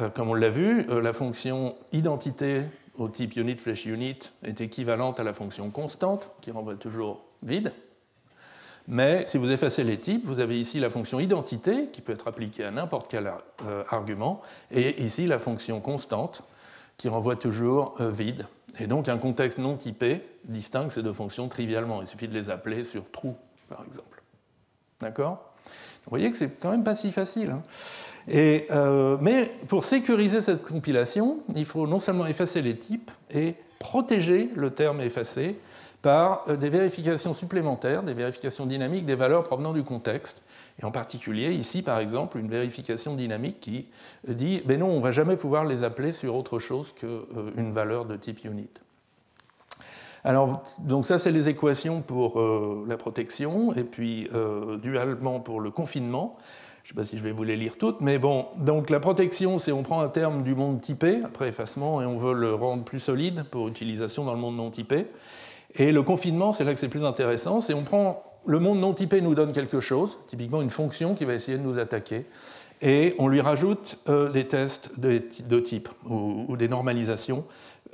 Euh, 0.00 0.08
comme 0.08 0.30
on 0.30 0.34
l'a 0.34 0.48
vu, 0.48 0.86
euh, 0.88 1.00
la 1.00 1.12
fonction 1.12 1.76
identité 1.92 2.62
au 2.96 3.08
type 3.08 3.36
unit 3.36 3.56
flash 3.56 3.86
unit 3.86 4.18
est 4.42 4.60
équivalente 4.60 5.20
à 5.20 5.24
la 5.24 5.32
fonction 5.32 5.70
constante, 5.70 6.30
qui 6.40 6.50
renvoie 6.50 6.76
toujours 6.76 7.24
vide. 7.42 7.72
Mais 8.88 9.24
si 9.28 9.38
vous 9.38 9.50
effacez 9.50 9.84
les 9.84 9.98
types, 9.98 10.24
vous 10.24 10.40
avez 10.40 10.58
ici 10.58 10.80
la 10.80 10.90
fonction 10.90 11.20
identité, 11.20 11.88
qui 11.92 12.00
peut 12.00 12.12
être 12.12 12.28
appliquée 12.28 12.64
à 12.64 12.70
n'importe 12.70 13.10
quel 13.10 13.30
euh, 13.66 13.84
argument, 13.90 14.42
et 14.70 15.02
ici 15.02 15.26
la 15.26 15.38
fonction 15.38 15.80
constante, 15.80 16.42
qui 16.96 17.08
renvoie 17.08 17.36
toujours 17.36 17.94
vide. 18.00 18.46
Et 18.78 18.86
donc 18.86 19.08
un 19.08 19.18
contexte 19.18 19.58
non 19.58 19.76
typé 19.76 20.22
distingue 20.44 20.90
ces 20.90 21.02
deux 21.02 21.12
fonctions 21.12 21.48
trivialement. 21.48 22.00
Il 22.00 22.08
suffit 22.08 22.28
de 22.28 22.34
les 22.34 22.50
appeler 22.50 22.84
sur 22.84 23.10
true, 23.10 23.34
par 23.68 23.84
exemple. 23.86 24.22
D'accord? 25.00 25.52
Vous 26.04 26.10
voyez 26.10 26.30
que 26.30 26.36
c'est 26.36 26.58
quand 26.58 26.70
même 26.70 26.84
pas 26.84 26.94
si 26.94 27.12
facile. 27.12 27.50
Hein 27.50 27.62
euh, 28.28 29.16
mais 29.20 29.50
pour 29.68 29.84
sécuriser 29.84 30.40
cette 30.40 30.62
compilation, 30.62 31.38
il 31.54 31.64
faut 31.64 31.86
non 31.86 32.00
seulement 32.00 32.26
effacer 32.26 32.62
les 32.62 32.76
types 32.76 33.10
et 33.30 33.54
protéger 33.78 34.48
le 34.54 34.70
terme 34.70 35.00
effacé 35.00 35.58
par 36.02 36.44
euh, 36.48 36.56
des 36.56 36.70
vérifications 36.70 37.34
supplémentaires, 37.34 38.02
des 38.02 38.14
vérifications 38.14 38.66
dynamiques 38.66 39.06
des 39.06 39.14
valeurs 39.14 39.44
provenant 39.44 39.72
du 39.72 39.82
contexte. 39.82 40.42
Et 40.80 40.84
en 40.84 40.90
particulier, 40.90 41.52
ici, 41.52 41.82
par 41.82 41.98
exemple, 41.98 42.38
une 42.38 42.48
vérification 42.48 43.14
dynamique 43.14 43.60
qui 43.60 43.88
dit 44.26 44.62
ben 44.64 44.80
non, 44.80 44.88
on 44.88 44.98
ne 44.98 45.02
va 45.02 45.10
jamais 45.10 45.36
pouvoir 45.36 45.64
les 45.64 45.84
appeler 45.84 46.12
sur 46.12 46.34
autre 46.34 46.58
chose 46.58 46.92
qu'une 46.92 47.08
euh, 47.36 47.70
valeur 47.70 48.04
de 48.04 48.16
type 48.16 48.44
unit. 48.44 48.70
Alors, 50.24 50.62
donc 50.78 51.04
ça, 51.04 51.18
c'est 51.18 51.32
les 51.32 51.48
équations 51.48 52.00
pour 52.00 52.40
la 52.86 52.96
protection, 52.96 53.74
et 53.74 53.82
puis 53.82 54.28
dualement 54.80 55.40
pour 55.40 55.60
le 55.60 55.72
confinement. 55.72 56.38
Je 56.84 56.88
ne 56.88 56.94
sais 56.94 56.94
pas 56.94 57.04
si 57.04 57.16
je 57.16 57.22
vais 57.22 57.30
vous 57.30 57.44
les 57.44 57.54
lire 57.54 57.76
toutes, 57.78 58.00
mais 58.00 58.18
bon, 58.18 58.46
donc 58.56 58.90
la 58.90 58.98
protection, 58.98 59.58
c'est 59.58 59.70
on 59.70 59.84
prend 59.84 60.00
un 60.00 60.08
terme 60.08 60.42
du 60.42 60.56
monde 60.56 60.80
typé, 60.80 61.20
après 61.24 61.48
effacement, 61.48 62.02
et 62.02 62.06
on 62.06 62.16
veut 62.16 62.34
le 62.34 62.54
rendre 62.54 62.82
plus 62.82 62.98
solide 62.98 63.44
pour 63.50 63.68
utilisation 63.68 64.24
dans 64.24 64.32
le 64.32 64.40
monde 64.40 64.56
non 64.56 64.70
typé. 64.70 65.06
Et 65.76 65.92
le 65.92 66.02
confinement, 66.02 66.52
c'est 66.52 66.64
là 66.64 66.74
que 66.74 66.80
c'est 66.80 66.88
plus 66.88 67.04
intéressant, 67.04 67.60
c'est 67.60 67.72
on 67.72 67.84
prend 67.84 68.24
le 68.46 68.58
monde 68.58 68.80
non 68.80 68.92
typé 68.92 69.20
nous 69.20 69.34
donne 69.34 69.52
quelque 69.52 69.80
chose, 69.80 70.18
typiquement 70.28 70.62
une 70.62 70.70
fonction 70.70 71.14
qui 71.14 71.24
va 71.24 71.34
essayer 71.34 71.58
de 71.58 71.62
nous 71.62 71.78
attaquer, 71.78 72.26
et 72.82 73.14
on 73.18 73.28
lui 73.28 73.40
rajoute 73.40 73.98
euh, 74.08 74.28
des 74.28 74.48
tests 74.48 74.98
de, 74.98 75.60
type 75.60 75.88
ou, 76.04 76.56
des 76.56 76.66
normalisations 76.66 77.44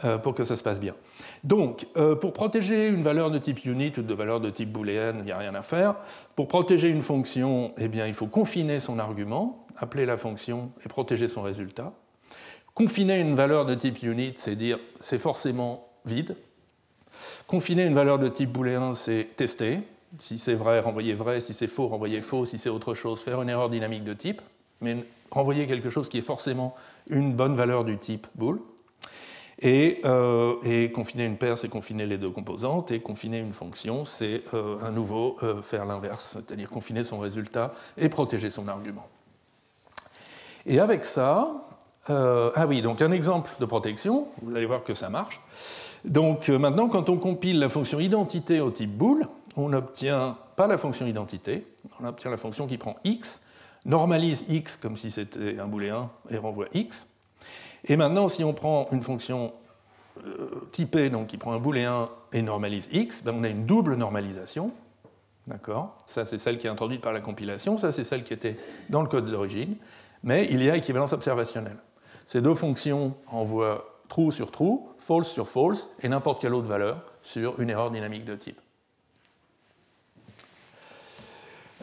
euh, 0.04 0.16
pour 0.16 0.34
que 0.34 0.44
ça 0.44 0.56
se 0.56 0.62
passe 0.62 0.80
bien. 0.80 0.94
Donc, 1.44 1.86
euh, 1.98 2.14
pour 2.14 2.32
protéger 2.32 2.88
une 2.88 3.02
valeur 3.02 3.30
de 3.30 3.38
type 3.38 3.64
unit 3.66 3.92
ou 3.98 4.02
de 4.02 4.14
valeur 4.14 4.40
de 4.40 4.48
type 4.48 4.72
booléenne, 4.72 5.16
il 5.18 5.24
n'y 5.24 5.32
a 5.32 5.38
rien 5.38 5.54
à 5.54 5.60
faire. 5.60 5.96
Pour 6.36 6.48
protéger 6.48 6.88
une 6.88 7.02
fonction, 7.02 7.72
eh 7.76 7.88
bien, 7.88 8.06
il 8.06 8.14
faut 8.14 8.26
confiner 8.26 8.80
son 8.80 8.98
argument, 8.98 9.66
appeler 9.76 10.06
la 10.06 10.16
fonction 10.16 10.72
et 10.84 10.88
protéger 10.88 11.28
son 11.28 11.42
résultat. 11.42 11.92
Confiner 12.74 13.20
une 13.20 13.34
valeur 13.34 13.66
de 13.66 13.74
type 13.74 14.02
unit, 14.02 14.34
c'est 14.36 14.56
dire 14.56 14.78
c'est 15.00 15.18
forcément 15.18 15.88
vide. 16.06 16.34
Confiner 17.46 17.84
une 17.84 17.94
valeur 17.94 18.18
de 18.18 18.28
type 18.28 18.52
booléen, 18.52 18.94
c'est 18.94 19.28
tester. 19.36 19.80
Si 20.18 20.38
c'est 20.38 20.54
vrai, 20.54 20.80
renvoyer 20.80 21.14
vrai. 21.14 21.40
Si 21.40 21.54
c'est 21.54 21.66
faux, 21.66 21.88
renvoyer 21.88 22.20
faux. 22.20 22.44
Si 22.44 22.58
c'est 22.58 22.68
autre 22.68 22.94
chose, 22.94 23.20
faire 23.20 23.42
une 23.42 23.48
erreur 23.48 23.70
dynamique 23.70 24.04
de 24.04 24.14
type. 24.14 24.42
mais 24.80 25.04
renvoyer 25.30 25.66
quelque 25.66 25.90
chose 25.90 26.08
qui 26.08 26.18
est 26.18 26.22
forcément 26.22 26.74
une 27.08 27.34
bonne 27.34 27.54
valeur 27.54 27.84
du 27.84 27.98
type 27.98 28.26
bool. 28.34 28.60
Et, 29.60 30.02
et 30.64 30.92
confiner 30.92 31.24
une 31.24 31.36
paire, 31.36 31.58
c'est 31.58 31.68
confiner 31.68 32.06
les 32.06 32.16
deux 32.16 32.30
composantes, 32.30 32.92
et 32.92 33.00
confiner 33.00 33.40
une 33.40 33.52
fonction, 33.52 34.04
c'est 34.04 34.44
à 34.54 34.90
nouveau 34.90 35.36
faire 35.62 35.84
l'inverse, 35.84 36.38
c'est-à-dire 36.38 36.70
confiner 36.70 37.02
son 37.02 37.18
résultat 37.18 37.74
et 37.96 38.08
protéger 38.08 38.50
son 38.50 38.68
argument. 38.68 39.08
Et 40.64 40.80
avec 40.80 41.04
ça, 41.04 41.68
euh, 42.10 42.50
ah 42.54 42.66
oui, 42.66 42.82
donc 42.82 43.02
un 43.02 43.12
exemple 43.12 43.50
de 43.60 43.64
protection, 43.64 44.28
vous 44.42 44.54
allez 44.54 44.66
voir 44.66 44.82
que 44.82 44.94
ça 44.94 45.08
marche. 45.08 45.40
Donc 46.04 46.48
euh, 46.48 46.58
maintenant, 46.58 46.88
quand 46.88 47.08
on 47.08 47.16
compile 47.16 47.58
la 47.58 47.68
fonction 47.68 48.00
identité 48.00 48.60
au 48.60 48.70
type 48.70 48.96
bool, 48.96 49.26
on 49.58 49.68
n'obtient 49.68 50.38
pas 50.56 50.66
la 50.66 50.78
fonction 50.78 51.06
identité, 51.06 51.66
on 52.00 52.06
obtient 52.06 52.30
la 52.30 52.36
fonction 52.36 52.66
qui 52.66 52.78
prend 52.78 52.96
x, 53.04 53.42
normalise 53.84 54.44
x 54.48 54.76
comme 54.76 54.96
si 54.96 55.10
c'était 55.10 55.58
un 55.58 55.66
booléen 55.66 56.10
et 56.30 56.38
renvoie 56.38 56.66
x. 56.72 57.08
Et 57.84 57.96
maintenant, 57.96 58.28
si 58.28 58.44
on 58.44 58.54
prend 58.54 58.88
une 58.92 59.02
fonction 59.02 59.52
euh, 60.26 60.68
typée, 60.72 61.10
donc 61.10 61.28
qui 61.28 61.36
prend 61.36 61.52
un 61.52 61.58
booléen 61.58 62.08
et 62.32 62.42
normalise 62.42 62.88
x, 62.92 63.22
ben 63.22 63.34
on 63.38 63.44
a 63.44 63.48
une 63.48 63.66
double 63.66 63.94
normalisation. 63.94 64.72
D'accord? 65.46 65.96
Ça, 66.06 66.24
c'est 66.24 66.38
celle 66.38 66.58
qui 66.58 66.66
est 66.66 66.70
introduite 66.70 67.00
par 67.00 67.12
la 67.12 67.20
compilation, 67.20 67.78
ça, 67.78 67.92
c'est 67.92 68.04
celle 68.04 68.24
qui 68.24 68.34
était 68.34 68.56
dans 68.90 69.02
le 69.02 69.08
code 69.08 69.30
d'origine 69.30 69.76
mais 70.22 70.46
il 70.50 70.62
y 70.62 70.70
a 70.70 70.76
équivalence 70.76 71.12
observationnelle. 71.12 71.78
Ces 72.26 72.40
deux 72.40 72.54
fonctions 72.54 73.14
envoient 73.28 74.02
true 74.08 74.32
sur 74.32 74.50
true, 74.50 74.80
false 74.98 75.28
sur 75.28 75.48
false, 75.48 75.88
et 76.02 76.08
n'importe 76.08 76.40
quelle 76.40 76.54
autre 76.54 76.66
valeur 76.66 77.04
sur 77.22 77.60
une 77.60 77.70
erreur 77.70 77.90
dynamique 77.90 78.24
de 78.24 78.34
type. 78.34 78.60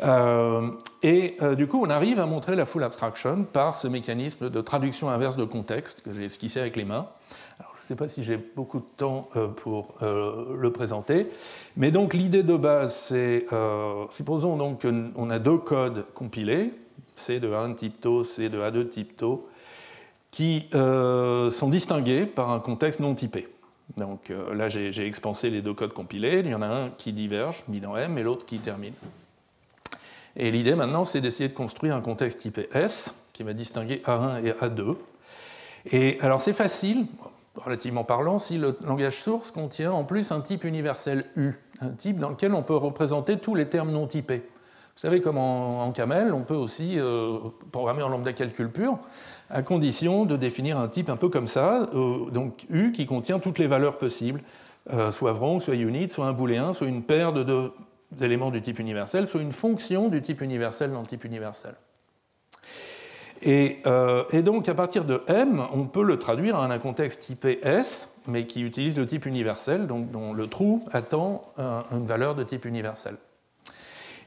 Euh, 0.03 0.71
et 1.03 1.37
euh, 1.41 1.55
du 1.55 1.67
coup, 1.67 1.81
on 1.81 1.89
arrive 1.89 2.19
à 2.19 2.25
montrer 2.25 2.55
la 2.55 2.65
full 2.65 2.83
abstraction 2.83 3.43
par 3.43 3.75
ce 3.75 3.87
mécanisme 3.87 4.49
de 4.49 4.61
traduction 4.61 5.09
inverse 5.09 5.37
de 5.37 5.45
contexte 5.45 6.01
que 6.01 6.13
j'ai 6.13 6.25
esquissé 6.25 6.59
avec 6.59 6.75
les 6.75 6.85
mains. 6.85 7.07
Je 7.59 7.93
ne 7.93 7.97
sais 7.97 8.03
pas 8.03 8.07
si 8.07 8.23
j'ai 8.23 8.37
beaucoup 8.37 8.79
de 8.79 8.87
temps 8.97 9.29
euh, 9.35 9.47
pour 9.47 9.93
le 10.01 10.69
présenter, 10.71 11.27
mais 11.77 11.91
donc 11.91 12.15
l'idée 12.15 12.41
de 12.41 12.57
base, 12.57 12.95
c'est, 12.95 13.45
supposons 14.09 14.57
donc 14.57 14.81
qu'on 14.81 15.29
a 15.29 15.39
deux 15.39 15.59
codes 15.59 16.05
compilés, 16.13 16.73
C 17.15 17.39
de 17.39 17.53
1 17.53 17.73
type 17.75 18.01
tau, 18.01 18.23
C 18.23 18.49
de 18.49 18.59
A2 18.59 18.89
type 18.89 19.15
tau, 19.15 19.47
qui 20.31 20.67
sont 20.71 21.69
distingués 21.69 22.25
par 22.25 22.49
un 22.49 22.59
contexte 22.59 22.99
non 22.99 23.13
typé. 23.13 23.47
Donc 23.97 24.33
là, 24.51 24.67
j'ai 24.67 25.05
expansé 25.05 25.51
les 25.51 25.61
deux 25.61 25.75
codes 25.75 25.93
compilés. 25.93 26.39
Il 26.43 26.49
y 26.49 26.55
en 26.55 26.63
a 26.63 26.67
un 26.67 26.89
qui 26.89 27.13
diverge, 27.13 27.65
mis 27.67 27.81
dans 27.81 27.95
M, 27.95 28.17
et 28.17 28.23
l'autre 28.23 28.47
qui 28.47 28.57
termine. 28.57 28.93
Et 30.37 30.51
l'idée 30.51 30.75
maintenant, 30.75 31.05
c'est 31.05 31.21
d'essayer 31.21 31.49
de 31.49 31.53
construire 31.53 31.95
un 31.95 32.01
contexte 32.01 32.41
typé 32.41 32.67
S 32.73 33.25
qui 33.33 33.43
va 33.43 33.53
distinguer 33.53 34.01
A1 34.05 34.43
et 34.45 34.51
A2. 34.51 34.95
Et 35.91 36.17
alors 36.21 36.41
c'est 36.41 36.53
facile, 36.53 37.05
relativement 37.55 38.03
parlant, 38.03 38.39
si 38.39 38.57
le 38.57 38.77
langage 38.83 39.15
source 39.15 39.51
contient 39.51 39.91
en 39.91 40.03
plus 40.03 40.31
un 40.31 40.41
type 40.41 40.63
universel 40.63 41.25
U, 41.35 41.53
un 41.79 41.89
type 41.89 42.19
dans 42.19 42.29
lequel 42.29 42.53
on 42.53 42.63
peut 42.63 42.75
représenter 42.75 43.37
tous 43.37 43.55
les 43.55 43.69
termes 43.69 43.91
non 43.91 44.07
typés. 44.07 44.43
Vous 44.95 45.01
savez, 45.01 45.19
comme 45.19 45.37
en, 45.37 45.91
Camel, 45.91 46.33
on 46.33 46.43
peut 46.43 46.55
aussi 46.55 46.97
euh, 46.97 47.37
programmer 47.73 48.01
en 48.01 48.07
lambda 48.07 48.31
calcul 48.31 48.71
pur, 48.71 48.97
à 49.49 49.61
condition 49.61 50.23
de 50.23 50.37
définir 50.37 50.79
un 50.79 50.87
type 50.87 51.09
un 51.09 51.17
peu 51.17 51.27
comme 51.27 51.47
ça, 51.47 51.89
euh, 51.93 52.29
donc 52.31 52.65
U 52.69 52.93
qui 52.93 53.05
contient 53.05 53.39
toutes 53.39 53.59
les 53.59 53.67
valeurs 53.67 53.97
possibles, 53.97 54.41
euh, 54.93 55.11
soit 55.11 55.33
wrong, 55.33 55.61
soit 55.61 55.75
unit, 55.75 56.07
soit 56.07 56.27
un 56.27 56.31
booléen, 56.31 56.71
soit 56.71 56.87
une 56.87 57.03
paire 57.03 57.33
de 57.33 57.43
deux 57.43 57.73
éléments 58.21 58.51
du 58.51 58.61
type 58.61 58.79
universel, 58.79 59.27
soit 59.27 59.41
une 59.41 59.51
fonction 59.51 60.09
du 60.09 60.21
type 60.21 60.41
universel 60.41 60.91
dans 60.91 61.01
le 61.01 61.07
type 61.07 61.25
universel. 61.25 61.73
Et, 63.41 63.81
donc, 64.43 64.69
à 64.69 64.73
partir 64.73 65.05
de 65.05 65.21
M, 65.27 65.61
on 65.71 65.85
peut 65.85 66.03
le 66.03 66.17
traduire 66.17 66.57
en 66.57 66.71
un 66.71 66.79
contexte 66.79 67.21
typé 67.21 67.59
S, 67.63 68.17
mais 68.27 68.47
qui 68.47 68.63
utilise 68.63 68.97
le 68.97 69.05
type 69.05 69.25
universel, 69.25 69.85
donc 69.85 70.09
dont 70.09 70.33
le 70.33 70.47
true 70.47 70.79
attend 70.91 71.43
une 71.91 72.05
valeur 72.07 72.33
de 72.33 72.43
type 72.43 72.65
universel. 72.65 73.17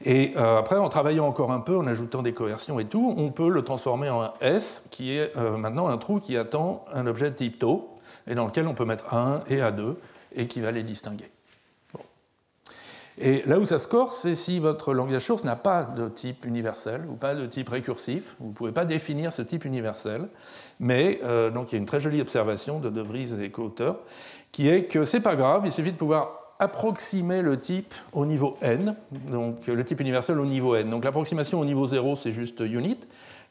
Et 0.05 0.33
euh, 0.37 0.57
après, 0.57 0.77
en 0.77 0.87
travaillant 0.89 1.27
encore 1.27 1.51
un 1.51 1.59
peu, 1.59 1.77
en 1.77 1.85
ajoutant 1.85 2.21
des 2.21 2.33
coercions 2.33 2.79
et 2.79 2.85
tout, 2.85 3.13
on 3.17 3.31
peut 3.31 3.49
le 3.49 3.63
transformer 3.63 4.09
en 4.09 4.21
un 4.21 4.33
S, 4.41 4.85
qui 4.91 5.17
est 5.17 5.35
euh, 5.35 5.57
maintenant 5.57 5.87
un 5.87 5.97
trou 5.97 6.19
qui 6.19 6.37
attend 6.37 6.85
un 6.93 7.05
objet 7.05 7.29
de 7.29 7.35
type 7.35 7.59
tau, 7.59 7.95
et 8.27 8.35
dans 8.35 8.45
lequel 8.45 8.67
on 8.67 8.73
peut 8.73 8.85
mettre 8.85 9.13
A1 9.13 9.41
et 9.49 9.57
A2, 9.57 9.95
et 10.35 10.47
qui 10.47 10.61
va 10.61 10.71
les 10.71 10.83
distinguer. 10.83 11.29
Et 13.21 13.43
là 13.45 13.59
où 13.59 13.65
ça 13.65 13.79
se 13.79 13.87
corse, 13.87 14.19
c'est 14.21 14.35
si 14.35 14.59
votre 14.59 14.93
langage 14.93 15.25
source 15.25 15.43
n'a 15.43 15.57
pas 15.57 15.83
de 15.83 16.07
type 16.07 16.45
universel 16.45 17.01
ou 17.09 17.15
pas 17.15 17.35
de 17.35 17.45
type 17.45 17.67
récursif. 17.67 18.37
Vous 18.39 18.49
ne 18.49 18.53
pouvez 18.53 18.71
pas 18.71 18.85
définir 18.85 19.33
ce 19.33 19.41
type 19.41 19.65
universel. 19.65 20.29
Mais 20.79 21.19
euh, 21.23 21.49
donc 21.49 21.71
il 21.71 21.75
y 21.75 21.77
a 21.77 21.79
une 21.79 21.85
très 21.85 21.99
jolie 21.99 22.21
observation 22.21 22.79
de 22.79 22.89
De 22.89 23.01
Vries 23.01 23.33
et 23.41 23.49
co-auteurs 23.49 23.99
qui 24.51 24.69
est 24.69 24.85
que 24.85 25.05
c'est 25.05 25.19
pas 25.19 25.35
grave, 25.35 25.63
il 25.65 25.71
suffit 25.71 25.91
de 25.91 25.97
pouvoir 25.97 26.55
approximer 26.59 27.41
le 27.41 27.59
type 27.59 27.93
au 28.11 28.25
niveau 28.25 28.57
n, 28.61 28.95
donc 29.31 29.65
le 29.67 29.85
type 29.85 30.01
universel 30.01 30.39
au 30.39 30.45
niveau 30.45 30.75
n. 30.75 30.89
Donc 30.89 31.05
l'approximation 31.05 31.59
au 31.59 31.65
niveau 31.65 31.85
0, 31.85 32.15
c'est 32.15 32.33
juste 32.33 32.59
unit. 32.61 32.99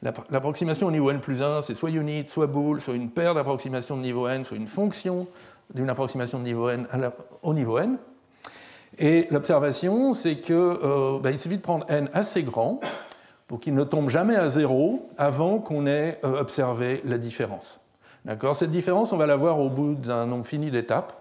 L'approximation 0.03 0.87
au 0.87 0.91
niveau 0.91 1.11
n 1.11 1.19
plus 1.19 1.43
1, 1.43 1.63
c'est 1.63 1.75
soit 1.75 1.91
unit, 1.91 2.27
soit 2.27 2.47
bool, 2.47 2.81
soit 2.81 2.95
une 2.95 3.11
paire 3.11 3.35
d'approximations 3.35 3.97
de 3.97 4.03
niveau 4.03 4.29
n, 4.29 4.45
soit 4.45 4.57
une 4.57 4.67
fonction 4.67 5.27
d'une 5.75 5.91
approximation 5.91 6.39
de 6.39 6.45
niveau 6.45 6.69
n 6.69 6.87
au 7.43 7.55
niveau 7.55 7.79
n. 7.79 7.99
Et 8.99 9.29
l'observation, 9.31 10.13
c'est 10.13 10.37
qu'il 10.37 10.55
euh, 10.57 11.19
ben, 11.21 11.37
suffit 11.39 11.57
de 11.57 11.63
prendre 11.63 11.85
n 11.89 12.09
assez 12.13 12.43
grand 12.43 12.81
pour 13.47 13.61
qu'il 13.61 13.75
ne 13.75 13.85
tombe 13.85 14.09
jamais 14.09 14.37
à 14.37 14.51
0 14.51 15.09
avant 15.17 15.59
qu'on 15.59 15.87
ait 15.87 16.19
euh, 16.25 16.41
observé 16.41 17.01
la 17.05 17.19
différence. 17.19 17.81
Cette 18.53 18.71
différence, 18.71 19.13
on 19.13 19.17
va 19.17 19.27
la 19.27 19.37
voir 19.37 19.59
au 19.59 19.71
bout 19.71 19.95
d'un 19.95 20.27
nombre 20.27 20.45
fini 20.45 20.71
d'étapes 20.71 21.15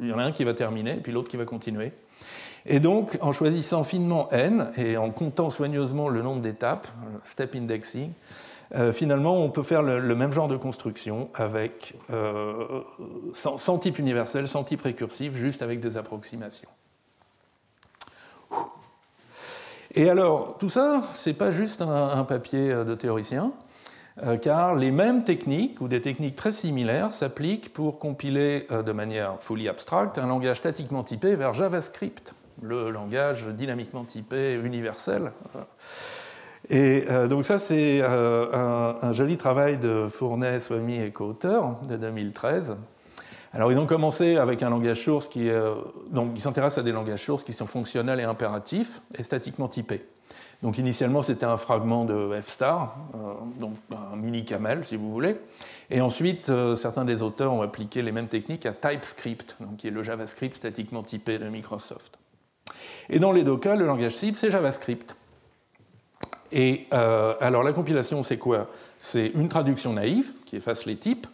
il 0.00 0.08
y 0.08 0.12
en 0.12 0.18
a 0.18 0.24
un 0.24 0.32
qui 0.32 0.44
va 0.44 0.54
terminer, 0.54 0.94
puis 0.94 1.12
l'autre 1.12 1.28
qui 1.28 1.36
va 1.36 1.44
continuer. 1.44 1.92
Et 2.64 2.80
donc, 2.80 3.16
en 3.20 3.32
choisissant 3.32 3.84
finement 3.84 4.28
n 4.32 4.70
et 4.76 4.96
en 4.96 5.10
comptant 5.10 5.50
soigneusement 5.50 6.08
le 6.08 6.22
nombre 6.22 6.40
d'étapes, 6.40 6.88
step 7.22 7.54
indexing, 7.54 8.10
euh, 8.74 8.92
finalement, 8.92 9.34
on 9.34 9.48
peut 9.48 9.62
faire 9.62 9.82
le, 9.82 10.14
même 10.16 10.32
genre 10.32 10.48
de 10.48 10.56
construction 10.56 11.30
avec 11.34 11.94
euh, 12.10 12.80
sans, 13.32 13.78
type 13.78 14.00
universel, 14.00 14.48
sans 14.48 14.64
type 14.64 14.82
récursif, 14.82 15.34
juste 15.34 15.62
avec 15.62 15.78
des 15.78 15.96
approximations. 15.96 16.68
Et 19.96 20.08
alors, 20.08 20.56
tout 20.58 20.68
ça, 20.68 21.02
c'est 21.14 21.32
pas 21.32 21.50
juste 21.50 21.82
un 21.82 22.24
papier 22.24 22.68
de 22.68 22.94
théoricien. 22.94 23.52
Euh, 24.22 24.38
car 24.38 24.74
les 24.74 24.92
mêmes 24.92 25.24
techniques, 25.24 25.80
ou 25.82 25.88
des 25.88 26.00
techniques 26.00 26.36
très 26.36 26.52
similaires, 26.52 27.12
s'appliquent 27.12 27.70
pour 27.72 27.98
compiler 27.98 28.66
euh, 28.70 28.82
de 28.82 28.92
manière 28.92 29.36
fully 29.40 29.68
abstracte 29.68 30.16
un 30.16 30.26
langage 30.26 30.56
statiquement 30.56 31.04
typé 31.04 31.34
vers 31.34 31.52
JavaScript, 31.52 32.34
le 32.62 32.90
langage 32.90 33.44
dynamiquement 33.46 34.04
typé 34.04 34.54
universel. 34.54 35.32
Et 36.70 37.04
euh, 37.10 37.28
donc 37.28 37.44
ça, 37.44 37.58
c'est 37.58 38.00
un, 38.02 39.12
joli 39.12 39.36
travail 39.36 39.76
de 39.76 40.08
Fournet, 40.10 40.60
Swamy 40.60 41.02
et 41.02 41.10
co-auteur 41.10 41.76
de 41.86 41.96
2013. 41.96 42.76
Alors 43.56 43.72
ils 43.72 43.78
ont 43.78 43.86
commencé 43.86 44.36
avec 44.36 44.62
un 44.62 44.68
langage 44.68 45.02
source 45.02 45.28
qui, 45.28 45.48
s'intéressent 46.36 46.76
à 46.76 46.82
des 46.82 46.92
langages 46.92 47.24
sources 47.24 47.42
qui 47.42 47.54
sont 47.54 47.64
fonctionnels 47.64 48.20
et 48.20 48.24
impératifs 48.24 49.00
et 49.16 49.22
statiquement 49.22 49.66
typés. 49.66 50.04
Donc 50.62 50.76
initialement, 50.76 51.22
c'était 51.22 51.46
un 51.46 51.56
fragment 51.56 52.04
de 52.04 52.38
F-star, 52.38 52.94
euh, 53.14 53.18
donc 53.58 53.72
un 53.90 54.14
mini 54.16 54.44
camel, 54.44 54.84
si 54.84 54.96
vous 54.96 55.10
voulez. 55.10 55.36
Et 55.88 56.02
ensuite, 56.02 56.50
euh, 56.50 56.76
certains 56.76 57.06
des 57.06 57.22
auteurs 57.22 57.54
ont 57.54 57.62
appliqué 57.62 58.02
les 58.02 58.12
mêmes 58.12 58.28
techniques 58.28 58.66
à 58.66 58.72
TypeScript, 58.72 59.56
qui 59.78 59.88
est 59.88 59.90
le 59.90 60.02
JavaScript 60.02 60.56
statiquement 60.56 61.02
typé 61.02 61.38
de 61.38 61.48
Microsoft. 61.48 62.18
Et 63.08 63.18
dans 63.18 63.32
les 63.32 63.42
deux 63.42 63.56
cas, 63.56 63.74
le 63.74 63.86
langage 63.86 64.16
type, 64.16 64.36
c'est 64.36 64.50
JavaScript. 64.50 65.16
Et 66.52 66.88
euh, 66.92 67.32
alors 67.40 67.62
la 67.62 67.72
compilation, 67.72 68.22
c'est 68.22 68.36
quoi? 68.36 68.66
C'est 68.98 69.28
une 69.28 69.48
traduction 69.48 69.94
naïve 69.94 70.32
qui 70.44 70.56
efface 70.56 70.84
les 70.84 70.96
types, 70.96 71.26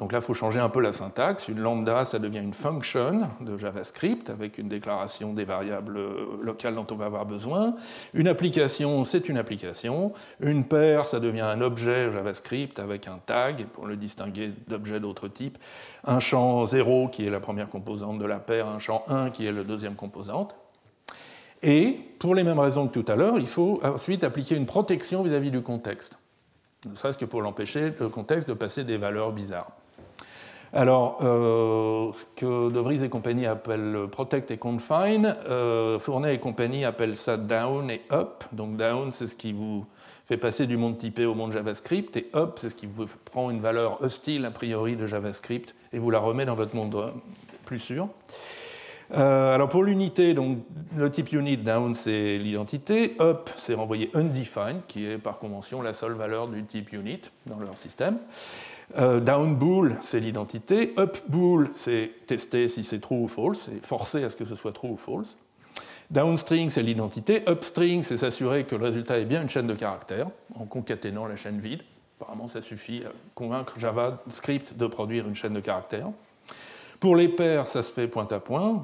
donc 0.00 0.12
là, 0.12 0.18
il 0.18 0.24
faut 0.24 0.32
changer 0.32 0.60
un 0.60 0.70
peu 0.70 0.80
la 0.80 0.92
syntaxe. 0.92 1.48
Une 1.48 1.60
lambda, 1.60 2.06
ça 2.06 2.18
devient 2.18 2.38
une 2.38 2.54
function 2.54 3.28
de 3.42 3.58
JavaScript 3.58 4.30
avec 4.30 4.56
une 4.56 4.66
déclaration 4.66 5.34
des 5.34 5.44
variables 5.44 6.00
locales 6.40 6.74
dont 6.74 6.86
on 6.90 6.94
va 6.94 7.04
avoir 7.04 7.26
besoin. 7.26 7.76
Une 8.14 8.26
application, 8.26 9.04
c'est 9.04 9.28
une 9.28 9.36
application. 9.36 10.14
Une 10.40 10.64
paire, 10.64 11.06
ça 11.06 11.20
devient 11.20 11.42
un 11.42 11.60
objet 11.60 12.10
JavaScript 12.10 12.78
avec 12.78 13.08
un 13.08 13.18
tag 13.24 13.66
pour 13.74 13.86
le 13.86 13.96
distinguer 13.96 14.54
d'objets 14.68 15.00
d'autres 15.00 15.28
types. 15.28 15.58
Un 16.04 16.18
champ 16.18 16.64
0 16.64 17.08
qui 17.08 17.26
est 17.26 17.30
la 17.30 17.40
première 17.40 17.68
composante 17.68 18.18
de 18.18 18.24
la 18.24 18.38
paire, 18.38 18.68
un 18.68 18.78
champ 18.78 19.04
1 19.06 19.28
qui 19.28 19.44
est 19.44 19.52
la 19.52 19.64
deuxième 19.64 19.96
composante. 19.96 20.54
Et 21.62 21.98
pour 22.18 22.34
les 22.34 22.42
mêmes 22.42 22.58
raisons 22.58 22.88
que 22.88 22.98
tout 22.98 23.12
à 23.12 23.16
l'heure, 23.16 23.38
il 23.38 23.46
faut 23.46 23.80
ensuite 23.84 24.24
appliquer 24.24 24.54
une 24.54 24.64
protection 24.64 25.22
vis-à-vis 25.22 25.48
-vis 25.48 25.58
du 25.58 25.62
contexte. 25.62 26.16
Ne 26.88 26.94
serait-ce 26.94 27.18
que 27.18 27.26
pour 27.26 27.42
l'empêcher, 27.42 27.92
le 28.00 28.08
contexte, 28.08 28.48
de 28.48 28.54
passer 28.54 28.84
des 28.84 28.96
valeurs 28.96 29.32
bizarres. 29.32 29.72
Alors, 30.72 31.18
euh, 31.22 32.12
ce 32.12 32.24
que 32.36 32.70
De 32.70 32.78
Vries 32.78 33.02
et 33.02 33.08
compagnie 33.08 33.46
appellent 33.46 34.06
protect 34.10 34.52
et 34.52 34.56
confine, 34.56 35.34
euh, 35.48 35.98
Fournet 35.98 36.36
et 36.36 36.38
compagnie 36.38 36.84
appellent 36.84 37.16
ça 37.16 37.36
down 37.36 37.90
et 37.90 38.02
up. 38.12 38.44
Donc 38.52 38.76
down, 38.76 39.10
c'est 39.10 39.26
ce 39.26 39.34
qui 39.34 39.52
vous 39.52 39.84
fait 40.26 40.36
passer 40.36 40.68
du 40.68 40.76
monde 40.76 40.96
typé 40.96 41.26
au 41.26 41.34
monde 41.34 41.50
JavaScript, 41.50 42.16
et 42.16 42.30
up, 42.36 42.58
c'est 42.60 42.70
ce 42.70 42.76
qui 42.76 42.86
vous 42.86 43.06
prend 43.24 43.50
une 43.50 43.58
valeur 43.58 44.00
hostile 44.00 44.44
a 44.44 44.52
priori 44.52 44.94
de 44.94 45.06
JavaScript 45.06 45.74
et 45.92 45.98
vous 45.98 46.10
la 46.10 46.20
remet 46.20 46.44
dans 46.44 46.54
votre 46.54 46.76
monde 46.76 46.94
euh, 46.94 47.10
plus 47.64 47.80
sûr. 47.80 48.08
alors 49.12 49.68
pour 49.68 49.82
l'unité, 49.82 50.34
donc 50.34 50.58
le 50.96 51.10
type 51.10 51.32
unit 51.32 51.56
down 51.56 51.96
c'est 51.96 52.38
l'identité, 52.38 53.16
up 53.18 53.50
c'est 53.56 53.74
renvoyer 53.74 54.08
undefined, 54.14 54.82
qui 54.86 55.04
est 55.04 55.18
par 55.18 55.38
convention 55.38 55.82
la 55.82 55.92
seule 55.92 56.12
valeur 56.12 56.46
du 56.46 56.62
type 56.62 56.92
unit 56.92 57.22
dans 57.46 57.58
leur 57.58 57.76
système. 57.76 58.18
Euh, 58.98 59.20
down 59.20 59.56
bool, 59.56 59.96
c'est 60.00 60.20
l'identité. 60.20 60.94
Up 60.98 61.18
bool, 61.28 61.70
c'est 61.74 62.10
tester 62.26 62.68
si 62.68 62.82
c'est 62.82 63.00
true 63.00 63.22
ou 63.22 63.28
false, 63.28 63.68
c'est 63.70 63.84
forcer 63.84 64.24
à 64.24 64.30
ce 64.30 64.36
que 64.36 64.44
ce 64.44 64.54
soit 64.54 64.72
true 64.72 64.90
ou 64.90 64.96
false. 64.96 65.36
Downstring, 66.10 66.70
c'est 66.70 66.82
l'identité. 66.82 67.44
Upstring, 67.48 68.02
c'est 68.02 68.16
s'assurer 68.16 68.64
que 68.64 68.74
le 68.74 68.84
résultat 68.84 69.18
est 69.18 69.24
bien 69.24 69.42
une 69.42 69.48
chaîne 69.48 69.68
de 69.68 69.74
caractères 69.74 70.26
en 70.56 70.64
concaténant 70.64 71.26
la 71.26 71.36
chaîne 71.36 71.60
vide. 71.60 71.82
Apparemment, 72.20 72.48
ça 72.48 72.62
suffit 72.62 73.04
à 73.06 73.12
convaincre 73.34 73.78
JavaScript 73.78 74.76
de 74.76 74.86
produire 74.86 75.28
une 75.28 75.36
chaîne 75.36 75.54
de 75.54 75.60
caractères. 75.60 76.08
Pour 76.98 77.14
les 77.14 77.28
paires, 77.28 77.66
ça 77.66 77.82
se 77.82 77.92
fait 77.92 78.08
point 78.08 78.26
à 78.30 78.40
point, 78.40 78.82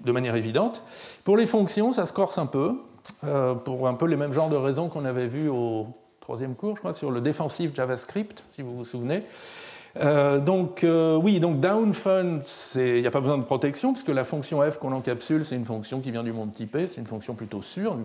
de 0.00 0.10
manière 0.12 0.34
évidente. 0.34 0.82
Pour 1.22 1.36
les 1.36 1.46
fonctions, 1.46 1.92
ça 1.92 2.06
se 2.06 2.12
corse 2.12 2.38
un 2.38 2.46
peu, 2.46 2.80
euh, 3.24 3.54
pour 3.54 3.86
un 3.86 3.94
peu 3.94 4.06
les 4.06 4.16
mêmes 4.16 4.32
genres 4.32 4.48
de 4.48 4.56
raisons 4.56 4.88
qu'on 4.88 5.04
avait 5.04 5.28
vues 5.28 5.48
au 5.48 5.86
troisième 6.22 6.54
cours, 6.54 6.76
je 6.76 6.80
crois, 6.80 6.92
sur 6.92 7.10
le 7.10 7.20
défensif 7.20 7.74
JavaScript, 7.74 8.44
si 8.48 8.62
vous 8.62 8.76
vous 8.76 8.84
souvenez. 8.84 9.24
Euh, 10.00 10.38
donc 10.38 10.84
euh, 10.84 11.16
oui, 11.16 11.38
donc 11.38 11.60
downFun, 11.60 12.40
il 12.76 13.00
n'y 13.00 13.06
a 13.06 13.10
pas 13.10 13.20
besoin 13.20 13.36
de 13.36 13.42
protection, 13.42 13.92
puisque 13.92 14.08
la 14.08 14.24
fonction 14.24 14.62
f 14.62 14.78
qu'on 14.78 14.92
encapsule, 14.92 15.44
c'est 15.44 15.56
une 15.56 15.66
fonction 15.66 16.00
qui 16.00 16.10
vient 16.10 16.22
du 16.22 16.32
monde 16.32 16.54
typé, 16.54 16.86
c'est 16.86 17.00
une 17.00 17.06
fonction 17.06 17.34
plutôt 17.34 17.60
sûre, 17.60 17.98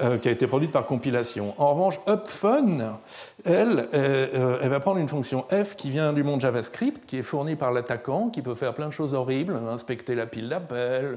euh, 0.00 0.18
qui 0.18 0.28
a 0.28 0.30
été 0.30 0.46
produite 0.46 0.72
par 0.72 0.84
compilation. 0.84 1.54
En 1.56 1.72
revanche, 1.72 2.00
upFun, 2.06 2.98
elle, 3.44 3.88
elle 3.92 4.68
va 4.68 4.80
prendre 4.80 4.98
une 4.98 5.08
fonction 5.08 5.46
f 5.50 5.76
qui 5.76 5.88
vient 5.88 6.12
du 6.12 6.22
monde 6.22 6.40
JavaScript, 6.40 7.06
qui 7.06 7.18
est 7.18 7.22
fournie 7.22 7.56
par 7.56 7.72
l'attaquant, 7.72 8.28
qui 8.28 8.42
peut 8.42 8.54
faire 8.54 8.74
plein 8.74 8.88
de 8.88 8.92
choses 8.92 9.14
horribles, 9.14 9.58
inspecter 9.70 10.14
la 10.14 10.26
pile 10.26 10.50
d'appel, 10.50 11.16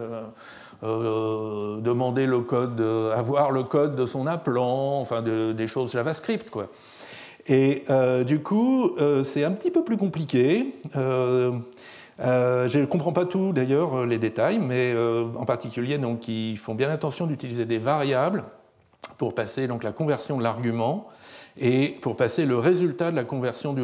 euh, 0.84 1.80
demander 1.80 2.26
le 2.26 2.42
code, 2.42 2.82
avoir 3.16 3.52
le 3.52 3.64
code 3.64 3.96
de 3.96 4.06
son 4.06 4.28
appelant, 4.28 5.00
enfin 5.00 5.22
des 5.22 5.68
choses 5.68 5.94
JavaScript. 5.94 6.50
Quoi. 6.50 6.68
Et 7.48 7.84
euh, 7.90 8.24
du 8.24 8.42
coup, 8.42 8.96
euh, 8.98 9.24
c'est 9.24 9.44
un 9.44 9.52
petit 9.52 9.72
peu 9.72 9.84
plus 9.84 9.98
compliqué. 9.98 10.74
je 10.94 11.52
ne 12.20 12.86
comprends 12.86 13.14
pas 13.14 13.26
tout 13.26 13.54
d'ailleurs 13.54 14.06
les 14.06 14.18
détails, 14.18 14.60
mais 14.60 14.94
en 15.38 15.46
particulier, 15.46 15.98
donc, 15.98 16.28
ils 16.28 16.58
font 16.58 16.76
bien 16.76 16.90
attention 16.90 17.28
d'utiliser 17.28 17.66
des 17.66 17.80
variables 17.80 18.44
pour 19.18 19.36
passer 19.36 19.68
donc, 19.68 19.84
la 19.84 19.92
conversion 19.92 20.38
de 20.38 20.44
l'argument 20.44 21.08
et 21.58 21.98
pour 22.02 22.18
passer 22.18 22.46
le 22.46 22.58
résultat 22.58 23.12
de 23.12 23.16
la 23.16 23.24
conversion 23.24 23.74
du, 23.74 23.84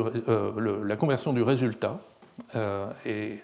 la 0.83 0.95
conversion 0.97 1.33
du 1.33 1.43
résultat. 1.43 1.99
et 3.05 3.39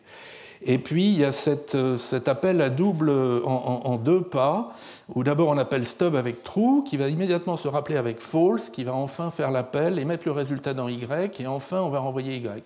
et 0.61 0.77
puis 0.77 1.11
il 1.11 1.19
y 1.19 1.23
a 1.23 1.49
euh, 1.76 1.98
cet 1.98 2.27
appel 2.27 2.61
à 2.61 2.69
double 2.69 3.10
en, 3.45 3.98
deux 3.98 4.22
pas, 4.22 4.73
où 5.14 5.23
d'abord 5.23 5.49
on 5.49 5.57
appelle 5.57 5.86
stub 5.86 6.15
avec 6.15 6.44
true, 6.44 6.84
qui 6.84 6.98
va 6.98 7.10
immédiatement 7.10 7.56
se 7.56 7.68
rappeler 7.68 7.98
avec 7.98 8.19
false, 8.19 8.69
qui 8.69 8.84
va 8.84 8.94
enfin 8.94 9.32
faire 9.32 9.52
l'appel 9.52 9.99
et 9.99 10.06
mettre 10.06 10.23
le 10.26 10.32
résultat 10.32 10.73
dans 10.73 10.88
y, 10.88 11.06
et 11.40 11.48
enfin 11.48 11.82
on 11.82 11.90
va 11.90 11.99
renvoyer 11.99 12.38
y. 12.38 12.64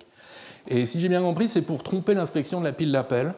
Et 0.67 0.85
si 0.85 0.99
j'ai 0.99 1.09
bien 1.09 1.21
compris, 1.21 1.49
c'est 1.49 1.61
pour 1.61 1.83
tromper 1.83 2.13
l'inspection 2.13 2.59
de 2.59 2.65
la 2.65 2.73
pile 2.73 2.91
d'appel, 2.91 3.33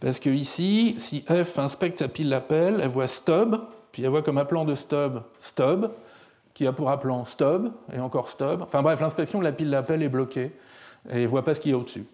parce 0.00 0.18
que 0.18 0.28
ici, 0.28 0.96
si 0.98 1.22
f 1.22 1.58
inspecte 1.58 1.98
sa 1.98 2.08
pile 2.08 2.28
d'appel, 2.28 2.80
elle 2.82 2.88
voit 2.88 3.06
stub, 3.06 3.56
puis 3.90 4.02
elle 4.02 4.10
voit 4.10 4.22
comme 4.22 4.38
appelant 4.38 4.64
de 4.64 4.74
stub 4.74 5.20
stub, 5.40 5.86
qui 6.52 6.66
a 6.66 6.72
pour 6.72 6.90
appelant 6.90 7.24
stub, 7.24 7.68
et 7.92 8.00
encore 8.00 8.28
stub. 8.28 8.62
Enfin 8.62 8.82
bref, 8.82 9.00
l'inspection 9.00 9.38
de 9.38 9.44
la 9.44 9.52
pile 9.52 9.70
d'appel 9.70 10.02
est 10.02 10.08
bloquée, 10.08 10.52
et 11.10 11.22
ne 11.22 11.26
voit 11.26 11.44
pas 11.44 11.54
ce 11.54 11.60
qu'il 11.60 11.70
y 11.72 11.74
a 11.74 11.78
au-dessus. 11.78 12.04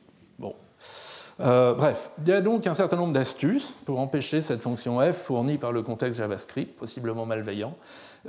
Euh, 1.41 1.75
bref, 1.75 2.11
il 2.21 2.29
y 2.29 2.33
a 2.33 2.41
donc 2.41 2.67
un 2.67 2.75
certain 2.75 2.97
nombre 2.97 3.15
d'astuces 3.15 3.77
pour 3.87 3.99
empêcher 3.99 4.43
cette 4.43 4.63
fonction 4.63 5.01
f 5.01 5.17
fournie 5.17 5.57
par 5.57 5.73
le 5.73 5.83
contexte 5.83 6.19
JavaScript, 6.19 6.79
possiblement 6.79 7.25
malveillant, 7.25 7.75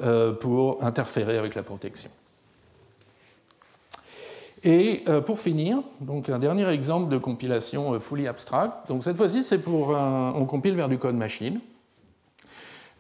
euh, 0.02 0.32
pour 0.32 0.84
interférer 0.84 1.38
avec 1.38 1.56
la 1.56 1.64
protection. 1.64 2.10
Et 4.64 5.04
euh, 5.08 5.20
pour 5.20 5.40
finir, 5.40 5.82
donc 6.00 6.30
un 6.30 6.40
dernier 6.40 6.70
exemple 6.70 7.12
de 7.12 7.18
compilation 7.18 8.00
fully 8.00 8.28
abstract. 8.28 8.88
Donc 8.88 9.04
cette 9.04 9.18
fois-ci, 9.18 9.44
c'est 9.44 9.58
pour 9.58 9.90
on 9.90 10.46
compile 10.46 10.76
vers 10.76 10.88
du 10.88 10.98
code 10.98 11.16
machine. 11.16 11.60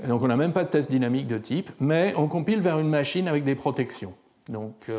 donc 0.06 0.24
on 0.24 0.28
n'a 0.28 0.38
même 0.38 0.54
pas 0.54 0.64
de 0.64 0.70
test 0.70 0.90
dynamique 0.90 1.28
de 1.28 1.38
type, 1.38 1.70
mais 1.80 2.14
on 2.18 2.28
compile 2.28 2.60
vers 2.60 2.80
une 2.80 2.90
machine 2.90 3.28
avec 3.28 3.44
des 3.44 3.56
protections. 3.56 4.14
Donc 4.50 4.90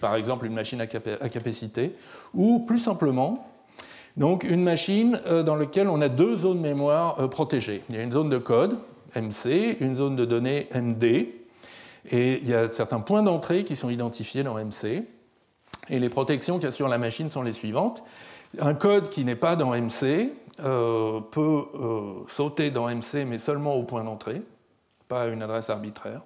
par 0.00 0.14
exemple 0.14 0.44
une 0.46 0.52
machine 0.52 0.80
à 0.80 0.86
capacité, 0.86 1.96
ou 2.34 2.60
plus 2.60 2.78
simplement 2.78 3.48
donc 4.16 4.44
une 4.44 4.62
machine 4.62 5.20
euh, 5.26 5.42
dans 5.42 5.56
laquelle 5.56 5.88
on 5.88 6.00
a 6.00 6.08
deux 6.08 6.34
zones 6.34 6.60
mémoire 6.60 7.20
euh, 7.20 7.28
protégées. 7.28 7.82
Il 7.88 7.96
y 7.96 7.98
a 7.98 8.02
une 8.02 8.12
zone 8.12 8.30
de 8.30 8.38
code, 8.38 8.78
MC, 9.16 9.76
une 9.80 9.96
zone 9.96 10.16
de 10.16 10.24
données, 10.24 10.68
MD, 10.74 11.04
et 12.10 12.38
il 12.40 12.48
y 12.48 12.54
a 12.54 12.70
certains 12.70 13.00
points 13.00 13.22
d'entrée 13.22 13.64
qui 13.64 13.76
sont 13.76 13.90
identifiés 13.90 14.42
dans 14.42 14.54
MC. 14.54 15.04
Et 15.90 15.98
les 15.98 16.08
protections 16.08 16.60
sur 16.70 16.88
la 16.88 16.98
machine 16.98 17.30
sont 17.30 17.42
les 17.42 17.52
suivantes. 17.52 18.02
Un 18.58 18.74
code 18.74 19.08
qui 19.08 19.24
n'est 19.24 19.36
pas 19.36 19.56
dans 19.56 19.74
MC 19.74 20.32
euh, 20.62 21.20
peut 21.20 21.64
sauter 22.28 22.70
dans 22.70 22.88
MC, 22.88 23.24
mais 23.26 23.38
seulement 23.38 23.74
au 23.74 23.82
point 23.82 24.04
d'entrée, 24.04 24.42
pas 25.08 25.22
à 25.22 25.26
une 25.28 25.42
adresse 25.42 25.70
arbitraire. 25.70 26.20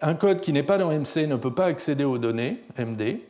Un 0.00 0.14
code 0.14 0.40
qui 0.40 0.52
n'est 0.52 0.62
pas 0.62 0.78
dans 0.78 0.90
MC 0.90 1.26
ne 1.26 1.36
peut 1.36 1.54
pas 1.54 1.66
accéder 1.66 2.04
aux 2.04 2.18
données, 2.18 2.58
MD, 2.78 3.20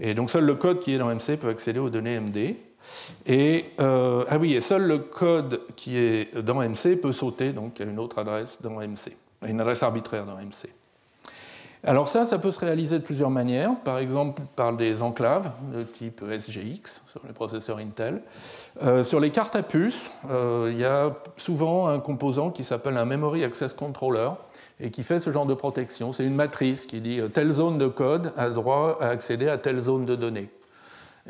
et 0.00 0.14
donc 0.14 0.30
seul 0.30 0.44
le 0.44 0.54
code 0.54 0.80
qui 0.80 0.94
est 0.94 0.98
dans 0.98 1.14
MC 1.14 1.36
peut 1.38 1.48
accéder 1.48 1.78
aux 1.78 1.90
données 1.90 2.18
MD. 2.18 2.56
Et, 3.26 3.66
euh, 3.80 4.24
ah 4.28 4.38
oui, 4.38 4.54
et 4.54 4.60
seul 4.60 4.82
le 4.82 4.98
code 4.98 5.60
qui 5.76 5.98
est 5.98 6.34
dans 6.36 6.62
MC 6.62 6.96
peut 7.00 7.12
sauter 7.12 7.52
donc, 7.52 7.80
à 7.80 7.84
une 7.84 7.98
autre 7.98 8.18
adresse 8.18 8.62
dans 8.62 8.80
MC, 8.80 9.14
à 9.42 9.48
une 9.48 9.60
adresse 9.60 9.82
arbitraire 9.82 10.24
dans 10.24 10.36
MC. 10.36 10.70
Alors 11.82 12.08
ça, 12.08 12.26
ça 12.26 12.38
peut 12.38 12.50
se 12.50 12.60
réaliser 12.60 12.98
de 12.98 13.04
plusieurs 13.04 13.30
manières, 13.30 13.74
par 13.84 13.98
exemple 13.98 14.42
par 14.54 14.74
des 14.74 15.02
enclaves 15.02 15.50
de 15.72 15.82
type 15.82 16.22
SGX 16.22 17.00
sur 17.10 17.20
les 17.26 17.32
processeurs 17.32 17.78
Intel. 17.78 18.22
Euh, 18.82 19.02
sur 19.02 19.18
les 19.18 19.30
cartes 19.30 19.56
à 19.56 19.62
puce, 19.62 20.10
euh, 20.30 20.68
il 20.70 20.78
y 20.78 20.84
a 20.84 21.14
souvent 21.36 21.88
un 21.88 21.98
composant 21.98 22.50
qui 22.50 22.64
s'appelle 22.64 22.98
un 22.98 23.06
Memory 23.06 23.44
Access 23.44 23.72
Controller, 23.72 24.30
et 24.80 24.90
qui 24.90 25.02
fait 25.02 25.20
ce 25.20 25.30
genre 25.30 25.46
de 25.46 25.54
protection. 25.54 26.12
C'est 26.12 26.24
une 26.24 26.34
matrice 26.34 26.86
qui 26.86 27.00
dit 27.00 27.20
euh, 27.20 27.28
telle 27.28 27.50
zone 27.50 27.78
de 27.78 27.86
code 27.86 28.32
a 28.36 28.48
droit 28.50 28.98
à 29.00 29.08
accéder 29.08 29.48
à 29.48 29.58
telle 29.58 29.78
zone 29.78 30.06
de 30.06 30.16
données. 30.16 30.48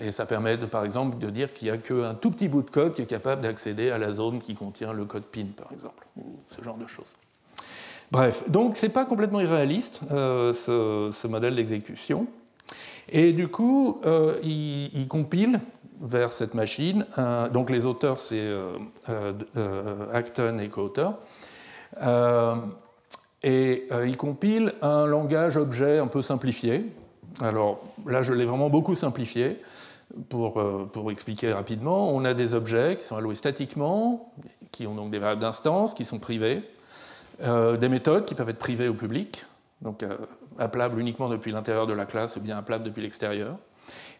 Et 0.00 0.12
ça 0.12 0.24
permet 0.24 0.56
de, 0.56 0.66
par 0.66 0.84
exemple 0.84 1.18
de 1.18 1.30
dire 1.30 1.52
qu'il 1.52 1.68
n'y 1.68 1.74
a 1.74 1.76
qu'un 1.76 2.14
tout 2.14 2.30
petit 2.30 2.48
bout 2.48 2.62
de 2.62 2.70
code 2.70 2.94
qui 2.94 3.02
est 3.02 3.06
capable 3.06 3.42
d'accéder 3.42 3.90
à 3.90 3.98
la 3.98 4.12
zone 4.12 4.38
qui 4.38 4.54
contient 4.54 4.92
le 4.92 5.04
code 5.04 5.24
PIN, 5.24 5.46
par 5.56 5.72
exemple, 5.72 6.06
ou 6.16 6.38
ce 6.46 6.62
genre 6.62 6.76
de 6.76 6.86
choses. 6.86 7.14
Bref, 8.12 8.48
donc 8.48 8.76
ce 8.76 8.86
n'est 8.86 8.92
pas 8.92 9.04
complètement 9.04 9.40
irréaliste, 9.40 10.02
euh, 10.12 10.52
ce, 10.52 11.26
modèle 11.26 11.56
d'exécution. 11.56 12.26
Et 13.08 13.32
du 13.32 13.48
coup, 13.48 14.00
euh, 14.04 14.38
il, 14.42 15.06
compile 15.08 15.60
vers 16.00 16.32
cette 16.32 16.54
machine, 16.54 17.04
donc 17.52 17.68
les 17.68 17.84
auteurs, 17.84 18.20
c'est 18.20 18.48
Acton 20.12 20.58
et 20.58 20.68
co-auteurs, 20.68 21.18
et 23.42 23.86
euh, 23.90 24.06
il 24.06 24.16
compile 24.16 24.74
un 24.82 25.06
langage 25.06 25.56
objet 25.56 25.98
un 25.98 26.06
peu 26.06 26.22
simplifié. 26.22 26.84
Alors 27.40 27.80
là, 28.06 28.22
je 28.22 28.34
l'ai 28.34 28.44
vraiment 28.44 28.68
beaucoup 28.68 28.94
simplifié 28.94 29.60
pour, 30.28 30.60
euh, 30.60 30.88
pour, 30.92 31.10
expliquer 31.10 31.52
rapidement. 31.52 32.10
On 32.10 32.24
a 32.24 32.34
des 32.34 32.54
objets 32.54 32.96
qui 32.98 33.04
sont 33.04 33.16
alloués 33.16 33.36
statiquement, 33.36 34.32
qui 34.72 34.86
ont 34.86 34.94
donc 34.94 35.10
des 35.10 35.18
variables 35.18 35.40
d'instance, 35.40 35.94
qui 35.94 36.04
sont 36.04 36.18
privées, 36.18 36.62
euh, 37.42 37.76
des 37.76 37.88
méthodes 37.88 38.26
qui 38.26 38.34
peuvent 38.34 38.48
être 38.48 38.58
privées 38.58 38.88
au 38.88 38.94
public, 38.94 39.46
donc 39.80 40.04
appelables 40.58 41.00
uniquement 41.00 41.28
depuis 41.28 41.52
l'intérieur 41.52 41.86
de 41.86 41.94
la 41.94 42.04
classe 42.04 42.36
ou 42.36 42.40
bien 42.40 42.58
appelables 42.58 42.84
depuis 42.84 43.02
l'extérieur. 43.02 43.56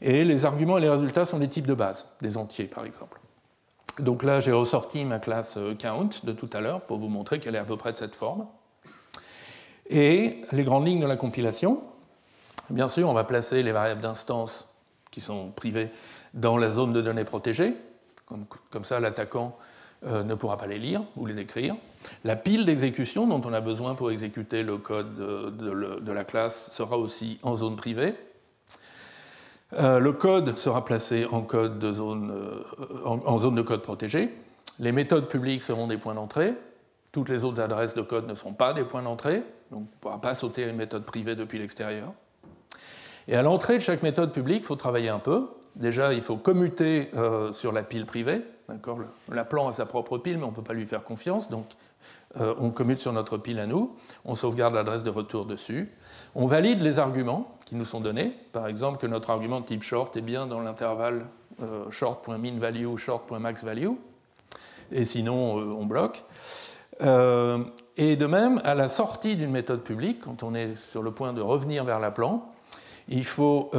Et 0.00 0.24
les 0.24 0.46
arguments 0.46 0.78
et 0.78 0.80
les 0.80 0.88
résultats 0.88 1.26
sont 1.26 1.38
des 1.38 1.48
types 1.48 1.66
de 1.66 1.74
base, 1.74 2.08
des 2.22 2.38
entiers 2.38 2.64
par 2.64 2.86
exemple. 2.86 3.20
Donc 3.98 4.22
là, 4.22 4.40
j'ai 4.40 4.52
ressorti 4.52 5.04
ma 5.04 5.18
classe 5.18 5.58
count 5.78 6.08
de 6.24 6.32
tout 6.32 6.48
à 6.54 6.62
l'heure 6.62 6.80
pour 6.80 6.98
vous 6.98 7.08
montrer 7.08 7.38
qu'elle 7.38 7.54
est 7.54 7.58
à 7.58 7.64
peu 7.64 7.76
près 7.76 7.92
de 7.92 7.98
cette 7.98 8.14
forme. 8.14 8.46
Et 9.90 10.40
les 10.52 10.62
grandes 10.62 10.86
lignes 10.86 11.00
de 11.00 11.06
la 11.06 11.16
compilation, 11.16 11.82
bien 12.70 12.86
sûr, 12.86 13.08
on 13.08 13.12
va 13.12 13.24
placer 13.24 13.64
les 13.64 13.72
variables 13.72 14.00
d'instance 14.00 14.68
qui 15.10 15.20
sont 15.20 15.50
privées 15.50 15.90
dans 16.32 16.56
la 16.56 16.70
zone 16.70 16.92
de 16.92 17.02
données 17.02 17.24
protégée, 17.24 17.74
comme, 18.70 18.84
ça 18.84 19.00
l'attaquant 19.00 19.58
euh, 20.06 20.22
ne 20.22 20.34
pourra 20.36 20.56
pas 20.56 20.68
les 20.68 20.78
lire 20.78 21.02
ou 21.16 21.26
les 21.26 21.40
écrire. 21.40 21.74
La 22.22 22.36
pile 22.36 22.64
d'exécution 22.64 23.26
dont 23.26 23.42
on 23.44 23.52
a 23.52 23.60
besoin 23.60 23.96
pour 23.96 24.12
exécuter 24.12 24.62
le 24.62 24.78
code 24.78 25.16
de, 25.16 26.12
la 26.12 26.24
classe 26.24 26.70
sera 26.70 26.96
aussi 26.96 27.40
en 27.42 27.56
zone 27.56 27.74
privée. 27.74 28.14
le 29.72 30.10
code 30.12 30.56
sera 30.56 30.84
placé 30.84 31.26
en, 31.32 31.42
code 31.42 31.80
de 31.80 31.92
zone, 31.92 32.32
en, 33.04 33.38
zone 33.38 33.56
de 33.56 33.62
code 33.62 33.82
protégée. 33.82 34.30
Les 34.78 34.92
méthodes 34.92 35.28
publiques 35.28 35.64
seront 35.64 35.88
des 35.88 35.98
points 35.98 36.14
d'entrée. 36.14 36.54
Toutes 37.12 37.28
les 37.28 37.44
autres 37.44 37.60
adresses 37.60 37.94
de 37.94 38.02
code 38.02 38.28
ne 38.28 38.34
sont 38.34 38.52
pas 38.52 38.72
des 38.72 38.84
points 38.84 39.02
d'entrée, 39.02 39.42
donc 39.70 39.78
on 39.78 39.80
ne 39.80 40.00
pourra 40.00 40.20
pas 40.20 40.34
sauter 40.34 40.68
une 40.68 40.76
méthode 40.76 41.04
privée 41.04 41.34
depuis 41.34 41.58
l'extérieur. 41.58 42.12
Et 43.28 43.36
à 43.36 43.42
l'entrée 43.42 43.78
de 43.78 43.82
chaque 43.82 44.02
méthode 44.02 44.32
publique, 44.32 44.62
il 44.62 44.66
faut 44.66 44.76
travailler 44.76 45.08
un 45.08 45.18
peu. 45.18 45.48
Déjà, 45.76 46.12
il 46.14 46.22
faut 46.22 46.36
commuter 46.36 47.10
sur 47.52 47.72
la 47.72 47.82
pile 47.82 48.06
privée. 48.06 48.42
L'appelant 49.28 49.68
a 49.68 49.72
sa 49.72 49.86
propre 49.86 50.18
pile, 50.18 50.38
mais 50.38 50.44
on 50.44 50.50
ne 50.50 50.54
peut 50.54 50.62
pas 50.62 50.74
lui 50.74 50.86
faire 50.86 51.04
confiance, 51.04 51.48
donc 51.48 51.66
euh, 52.40 52.54
on 52.58 52.70
commute 52.70 52.98
sur 52.98 53.12
notre 53.12 53.38
pile 53.38 53.58
à 53.58 53.66
nous, 53.66 53.96
on 54.24 54.34
sauvegarde 54.34 54.74
l'adresse 54.74 55.02
de 55.02 55.10
retour 55.10 55.46
dessus, 55.46 55.92
on 56.34 56.46
valide 56.46 56.80
les 56.80 56.98
arguments 56.98 57.58
qui 57.66 57.74
nous 57.74 57.84
sont 57.84 58.00
donnés, 58.00 58.32
par 58.52 58.66
exemple 58.66 58.98
que 58.98 59.06
notre 59.06 59.30
argument 59.30 59.60
de 59.60 59.66
type 59.66 59.82
short 59.82 60.16
est 60.16 60.22
bien 60.22 60.46
dans 60.46 60.60
l'intervalle 60.60 61.26
euh, 61.62 61.90
short.min_value 61.90 62.86
ou 62.86 62.96
short.max_value, 62.96 63.88
et 64.92 65.04
sinon 65.04 65.58
euh, 65.60 65.64
on 65.72 65.86
bloque. 65.86 66.24
Et 67.00 68.16
de 68.16 68.26
même, 68.26 68.60
à 68.64 68.74
la 68.74 68.88
sortie 68.88 69.36
d'une 69.36 69.50
méthode 69.50 69.82
publique, 69.82 70.20
quand 70.20 70.42
on 70.42 70.54
est 70.54 70.76
sur 70.76 71.02
le 71.02 71.10
point 71.10 71.32
de 71.32 71.40
revenir 71.40 71.84
vers 71.84 72.00
l'appelant, 72.00 72.50
il 73.08 73.24
faut 73.24 73.70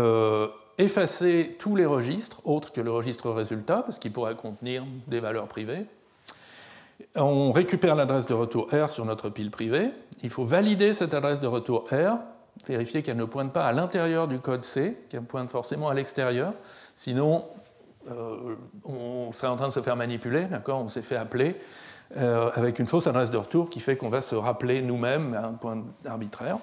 effacer 0.77 1.56
tous 1.60 1.76
les 1.76 1.85
registres 1.85 2.41
autres 2.45 2.72
que 2.72 2.81
le 2.81 2.91
registre 2.91 3.30
résultat, 3.30 3.84
parce 3.84 3.99
qu'il 3.99 4.11
pourrait 4.11 4.35
contenir 4.35 4.84
des 5.07 5.19
valeurs 5.19 5.48
privées, 5.48 5.85
on 7.15 7.52
récupère 7.52 7.95
l'adresse 7.95 8.27
de 8.27 8.34
retour 8.34 8.68
R 8.72 8.89
sur 8.89 9.06
notre 9.06 9.30
pile 9.30 9.52
privée. 9.52 9.89
Il 10.23 10.30
faut 10.30 10.43
valider 10.43 10.93
cette 10.93 11.14
adresse 11.14 11.41
de 11.41 11.48
retour 11.48 11.85
R, 11.91 12.18
vérifier 12.65 13.02
qu'elle 13.02 13.18
ne 13.18 13.26
pointe 13.26 13.52
pas 13.52 13.65
à 13.65 13.72
l'intérieur 13.72 14.27
du 14.27 14.39
code 14.39 14.64
C, 14.64 14.98
qu'elle 15.10 15.23
pointe 15.23 15.49
forcément 15.49 15.89
à 15.89 15.93
l'extérieur. 15.93 16.53
Sinon, 16.95 17.45
euh, 18.10 18.56
on 18.85 19.31
serait 19.34 19.48
en 19.48 19.56
train 19.56 19.68
de 19.68 19.73
se 19.73 19.81
faire 19.81 19.95
manipuler, 19.95 20.45
d'accord? 20.45 20.80
On 20.80 20.88
s'est 20.88 21.02
fait 21.02 21.15
appeler 21.15 21.56
euh, 22.17 22.49
avec 22.55 22.79
une 22.79 22.88
fausse 22.88 23.07
adresse 23.07 23.31
de 23.31 23.38
retour 23.38 23.69
qui 23.69 23.79
fait 23.79 23.97
qu'on 23.97 24.09
va 24.09 24.21
se 24.21 24.35
rappeler 24.35 24.81
nous-mêmes 24.81 25.33
à 25.33 25.47
un 25.47 25.53
point 25.53 25.83
arbitraire. 26.05 26.57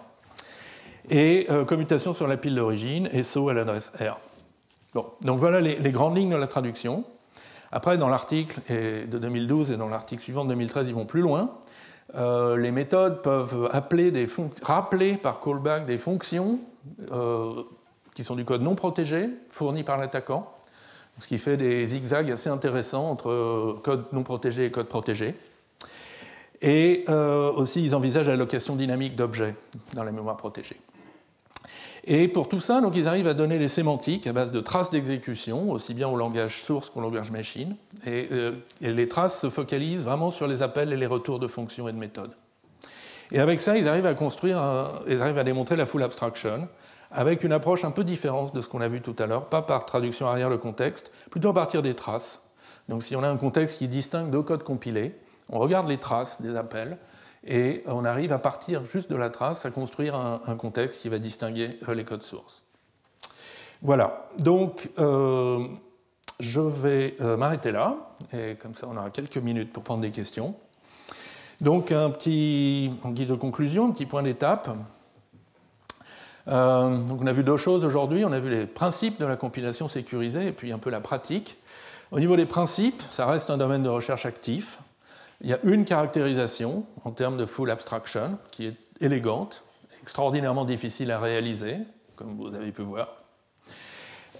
Et 1.11 1.47
euh, 1.51 1.65
commutation 1.65 2.13
sur 2.13 2.27
la 2.27 2.37
pile 2.37 2.55
d'origine 2.55 3.09
et 3.13 3.23
saut 3.23 3.49
à 3.49 3.55
l'adresse 3.55 3.93
R. 4.01 4.19
Bon, 4.95 5.07
donc 5.23 5.39
voilà 5.39 5.61
les 5.61 5.93
grandes 5.93 6.17
lignes 6.17 6.31
de 6.31 6.37
la 6.37 6.47
traduction. 6.47 7.05
Après, 7.71 7.99
dans 7.99 8.09
l'article 8.09 8.61
de 8.71 9.19
2012 9.19 9.73
et 9.73 9.77
dans 9.77 9.89
l'article 9.89 10.23
suivant 10.23 10.45
de 10.45 10.51
2013, 10.51 10.89
ils 10.89 10.95
vont 10.95 11.05
plus 11.05 11.21
loin. 11.21 11.51
Euh, 12.15 12.57
les 12.57 12.73
méthodes 12.73 13.21
peuvent 13.21 13.69
appeler 13.71 14.27
rappeler 14.63 15.17
par 15.19 15.41
callback 15.41 15.85
des 15.85 15.99
fonctions 15.99 16.61
qui 18.15 18.25
sont 18.25 18.35
du 18.35 18.45
code 18.45 18.63
non 18.63 18.75
protégé, 18.75 19.29
fourni 19.51 19.85
par 19.85 19.99
l'attaquant, 19.99 20.51
ce 21.19 21.27
qui 21.27 21.39
fait 21.39 21.57
des 21.57 21.87
zigzags 21.87 22.31
assez 22.31 22.49
intéressants 22.49 23.11
entre 23.11 23.79
code 23.83 24.05
non 24.13 24.23
protégé 24.23 24.67
et 24.67 24.71
code 24.71 24.89
protégé. 24.89 25.35
Et 26.61 27.05
euh, 27.09 27.53
aussi, 27.53 27.85
ils 27.85 27.95
envisagent 27.95 28.27
l'allocation 28.27 28.77
dynamique 28.77 29.15
d'objets 29.17 29.55
dans 29.95 30.05
la 30.05 30.13
mémoire 30.13 30.37
protégée. 30.37 30.77
Et 32.05 32.27
pour 32.27 32.49
tout 32.49 32.61
ça, 32.61 32.81
donc, 32.81 32.97
ils 32.97 33.07
arrivent 33.07 33.29
à 33.29 33.35
donner 33.35 33.59
les 33.59 33.69
sémantiques 33.69 34.27
à 34.27 34.33
base 34.33 34.51
de 34.51 34.61
traces 34.61 34.91
d'exécution, 34.91 35.71
aussi 35.71 35.95
bien 35.95 36.09
au 36.09 36.17
langage 36.17 36.63
source 36.63 36.91
qu'au 36.91 37.01
langage 37.01 37.31
machine. 37.31 37.77
Euh, 38.07 38.53
et, 38.81 38.93
les 38.93 39.09
traces 39.09 39.41
se 39.41 39.51
focalisent 39.51 40.05
vraiment 40.05 40.31
sur 40.31 40.47
les 40.47 40.63
appels 40.63 40.93
et 40.93 40.97
les 40.97 41.07
retours 41.07 41.39
de 41.39 41.47
fonctions 41.47 41.89
et 41.89 41.93
de 41.93 41.99
méthodes. 41.99 42.33
Et 43.31 43.41
avec 43.41 43.61
ça, 43.61 43.77
ils 43.77 43.87
arrivent 43.87 44.07
à 44.07 44.15
construire, 44.15 44.91
ils 45.07 45.21
arrivent 45.21 45.39
à 45.39 45.45
démontrer 45.45 45.77
la 45.77 45.85
full 45.85 46.03
abstraction, 46.03 46.67
avec 47.11 47.45
une 47.45 47.53
approche 47.53 47.85
un 47.85 47.91
peu 47.91 48.05
différente 48.05 48.55
de 48.55 48.61
ce 48.61 48.69
qu'on 48.69 48.81
a 48.81 48.89
vu 48.89 49.01
tout 49.01 49.17
à 49.19 49.27
l'heure, 49.27 49.47
pas 49.47 49.63
par 49.63 49.87
traduction 49.87 50.27
arrière 50.27 50.51
le 50.51 50.59
contexte, 50.59 51.13
plutôt 51.31 51.49
à 51.51 51.55
partir 51.55 51.83
des 51.83 51.95
traces. 51.95 52.45
Donc 52.89 53.03
si 53.03 53.17
on 53.17 53.23
a 53.23 53.29
un 53.29 53.37
contexte 53.37 53.79
qui 53.79 53.89
distingue 53.89 54.31
deux 54.31 54.43
codes 54.43 54.63
compilés, 54.63 55.15
on 55.51 55.59
regarde 55.59 55.89
les 55.89 55.99
traces 55.99 56.43
des 56.43 56.57
appels, 56.57 56.99
et 57.47 57.83
on 57.87 58.05
arrive 58.05 58.33
à 58.33 58.39
partir 58.39 58.85
juste 58.85 59.11
de 59.11 59.17
la 59.17 59.31
trace 59.31 59.65
à 59.65 59.71
construire 59.71 60.17
un, 60.17 60.57
contexte 60.57 61.03
qui 61.03 61.09
va 61.09 61.19
distinguer 61.19 61.79
les 61.89 62.05
codes 62.05 62.23
sources. 62.23 62.65
Voilà, 63.81 64.29
donc 64.39 64.91
euh, 64.99 65.65
je 66.41 66.61
vais 66.61 67.17
euh, 67.21 67.37
m'arrêter 67.37 67.71
là, 67.71 67.97
et 68.33 68.57
comme 68.57 68.75
ça 68.75 68.89
on 68.91 68.97
aura 68.97 69.11
quelques 69.11 69.39
minutes 69.39 69.73
pour 69.73 69.85
prendre 69.85 70.03
des 70.03 70.11
questions. 70.11 70.57
Donc 71.61 71.93
un 71.93 72.11
petit, 72.11 72.93
en 73.05 73.11
guise 73.11 73.29
de 73.29 73.35
conclusion, 73.35 73.87
un 73.87 73.91
petit 73.93 74.07
point 74.07 74.23
d'étape. 74.23 74.69
Euh, 76.49 76.97
donc 76.97 77.21
on 77.23 77.27
a 77.27 77.33
vu 77.33 77.45
deux 77.45 77.57
choses 77.57 77.85
aujourd'hui, 77.85 78.25
on 78.25 78.33
a 78.33 78.41
vu 78.41 78.51
les 78.51 78.67
principes 78.67 79.21
de 79.21 79.27
la 79.27 79.37
compilation 79.37 79.89
sécurisée 79.89 80.47
et 80.49 80.53
puis 80.53 80.73
un 80.73 80.79
peu 80.79 80.91
la 80.91 81.01
pratique. 81.01 81.57
Au 82.11 82.21
niveau 82.21 82.37
des 82.37 82.47
principes, 82.47 83.03
ça 83.11 83.27
reste 83.27 83.51
un 83.51 83.59
domaine 83.59 83.83
de 83.83 83.89
recherche 83.89 84.25
actif. 84.25 84.79
Il 85.43 85.51
y 85.51 85.53
a 85.53 85.59
une 85.63 85.85
caractérisation 85.85 86.85
en 87.05 87.11
termes 87.11 87.37
de 87.37 87.47
full 87.47 87.71
abstraction 87.71 88.39
qui 88.51 88.67
est 88.67 88.77
élégante, 89.01 89.63
extraordinairement 90.03 90.65
difficile 90.65 91.11
à 91.11 91.21
réaliser, 91.21 91.77
comme 92.17 92.35
vous 92.37 92.49
avez 92.55 92.73
pu 92.73 92.83
voir. 92.83 93.09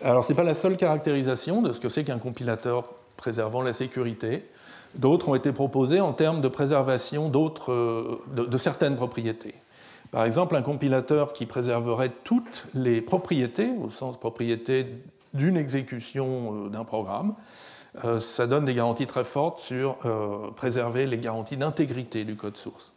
Alors, 0.03 0.25
ce 0.25 0.33
n'est 0.33 0.37
pas 0.37 0.45
la 0.45 0.55
seule 0.55 0.77
caractérisation 0.77 1.61
de 1.61 1.73
ce 1.73 1.81
que 1.81 1.89
c'est 1.89 2.05
qu'un 2.05 2.19
compilateur 2.19 2.91
préservant 3.17 3.63
la 3.63 3.73
sécurité. 3.73 4.49
D'autres 4.95 5.29
ont 5.29 5.35
été 5.35 5.53
proposés 5.53 6.01
en 6.01 6.13
termes 6.13 6.41
de 6.41 6.49
préservation 6.49 7.29
de, 7.29 8.45
de, 8.45 8.59
certaines 8.59 8.97
propriétés. 8.97 9.55
Par 10.11 10.25
exemple, 10.25 10.57
un 10.57 10.63
compilateur 10.63 11.33
qui 11.33 11.45
préserverait 11.45 12.13
toutes 12.25 12.67
les 12.75 13.01
propriétés, 13.01 13.71
au 13.83 13.91
sens 13.91 14.19
propriété 14.19 14.87
d'une 15.35 15.57
exécution 15.57 16.67
euh, 16.67 16.69
d'un 16.71 16.85
programme, 16.85 17.35
euh, 18.05 18.19
ça 18.19 18.47
donne 18.47 18.65
des 18.65 18.75
garanties 18.75 19.07
très 19.07 19.25
fortes 19.25 19.59
sur 19.59 19.97
euh, 20.05 20.51
préserver 20.55 21.07
les 21.07 21.19
garanties 21.19 21.57
d'intégrité 21.57 22.25
du 22.25 22.37
code 22.37 22.57
source. 22.57 22.93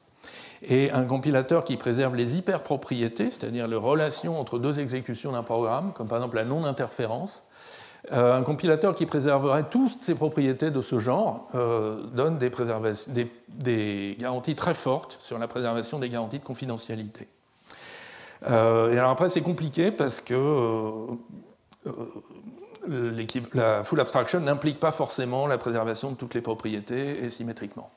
Et 0.63 0.91
un 0.91 1.05
compilateur 1.05 1.63
qui 1.63 1.75
préserve 1.75 2.15
les 2.15 2.37
hyperpropriétés, 2.37 3.31
c'est-à-dire 3.31 3.67
les 3.67 3.75
relations 3.75 4.39
entre 4.39 4.59
deux 4.59 4.79
exécutions 4.79 5.31
d'un 5.31 5.43
programme, 5.43 5.91
comme 5.93 6.07
par 6.07 6.19
exemple 6.19 6.35
la 6.35 6.45
non-interférence, 6.45 7.43
euh, 8.11 8.35
un 8.35 8.43
compilateur 8.43 8.95
qui 8.95 9.05
préserverait 9.05 9.65
toutes 9.69 10.03
ces 10.03 10.15
propriétés 10.15 10.71
de 10.71 10.81
ce 10.81 10.99
genre 10.99 11.47
donne 12.13 12.39
des, 12.39 14.17
garanties 14.19 14.55
très 14.55 14.73
fortes 14.73 15.17
sur 15.19 15.37
la 15.37 15.47
préservation 15.47 15.99
des 15.99 16.09
garanties 16.09 16.39
de 16.39 16.43
confidentialité. 16.43 17.27
et 18.45 18.49
alors 18.49 19.11
après, 19.11 19.29
c'est 19.29 19.41
compliqué 19.41 19.91
parce 19.91 20.19
que 20.19 21.07
la 23.53 23.83
full 23.83 23.99
abstraction 23.99 24.39
n'implique 24.39 24.79
pas 24.79 24.91
forcément 24.91 25.45
la 25.47 25.57
préservation 25.57 26.11
de 26.11 26.15
toutes 26.15 26.33
les 26.33 26.41
propriétés 26.41 27.23
et 27.23 27.29
symétriquement. 27.29 27.91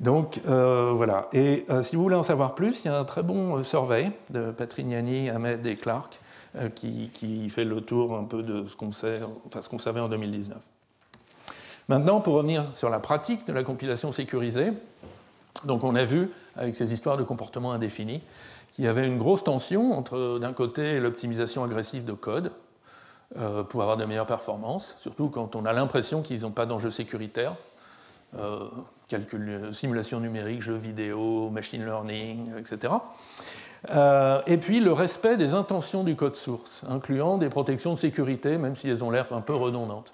Donc 0.00 0.40
euh, 0.48 0.92
voilà. 0.94 1.28
Et 1.32 1.64
euh, 1.70 1.82
si 1.82 1.96
vous 1.96 2.02
voulez 2.02 2.16
en 2.16 2.22
savoir 2.22 2.54
plus, 2.54 2.84
il 2.84 2.88
y 2.88 2.90
a 2.90 2.98
un 2.98 3.04
très 3.04 3.22
bon 3.22 3.58
euh, 3.58 3.62
survey 3.62 4.12
de 4.30 4.50
Patrignani, 4.52 5.28
Ahmed 5.28 5.66
et 5.66 5.76
Clark 5.76 6.20
qui, 6.74 7.48
fait 7.50 7.64
le 7.64 7.80
tour 7.80 8.16
un 8.16 8.24
peu 8.24 8.42
de 8.42 8.66
ce 8.66 8.76
qu'on 8.76 8.92
savait 8.92 10.00
en 10.00 10.08
2019. 10.08 10.56
Maintenant, 11.88 12.20
pour 12.20 12.34
revenir 12.34 12.74
sur 12.74 12.90
la 12.90 12.98
pratique 12.98 13.46
de 13.46 13.52
la 13.52 13.62
compilation 13.62 14.12
sécurisée, 14.12 14.72
donc 15.64 15.84
on 15.84 15.94
a 15.94 16.04
vu 16.04 16.30
avec 16.56 16.74
ces 16.76 16.92
histoires 16.92 17.16
de 17.16 17.24
comportement 17.24 17.72
indéfini 17.72 18.20
qu'il 18.72 18.84
y 18.84 18.88
avait 18.88 19.06
une 19.06 19.18
grosse 19.18 19.42
tension 19.42 19.92
entre 19.92 20.38
d'un 20.38 20.52
côté 20.52 21.00
l'optimisation 21.00 21.64
agressive 21.64 22.04
de 22.04 22.12
code, 22.12 22.52
euh, 23.36 23.62
pour 23.62 23.82
avoir 23.82 23.98
de 23.98 24.04
meilleures 24.06 24.26
performances, 24.26 24.94
surtout 24.98 25.28
quand 25.28 25.54
on 25.54 25.66
a 25.66 25.72
l'impression 25.72 26.22
qu'ils 26.22 26.42
n'ont 26.42 26.50
pas 26.50 26.64
d'enjeux 26.64 26.90
sécuritaires. 26.90 27.56
Euh, 28.38 28.68
calcul, 29.06 29.70
simulation 29.72 30.20
numérique, 30.20 30.62
jeux 30.62 30.76
vidéo, 30.76 31.50
machine 31.50 31.84
learning, 31.84 32.52
etc. 32.58 32.92
Euh, 33.90 34.40
et 34.46 34.56
puis 34.56 34.80
le 34.80 34.92
respect 34.92 35.36
des 35.36 35.54
intentions 35.54 36.04
du 36.04 36.16
code 36.16 36.36
source, 36.36 36.84
incluant 36.88 37.38
des 37.38 37.48
protections 37.48 37.92
de 37.92 37.98
sécurité, 37.98 38.58
même 38.58 38.76
si 38.76 38.88
elles 38.88 39.04
ont 39.04 39.10
l'air 39.10 39.26
un 39.32 39.40
peu 39.40 39.54
redondantes. 39.54 40.12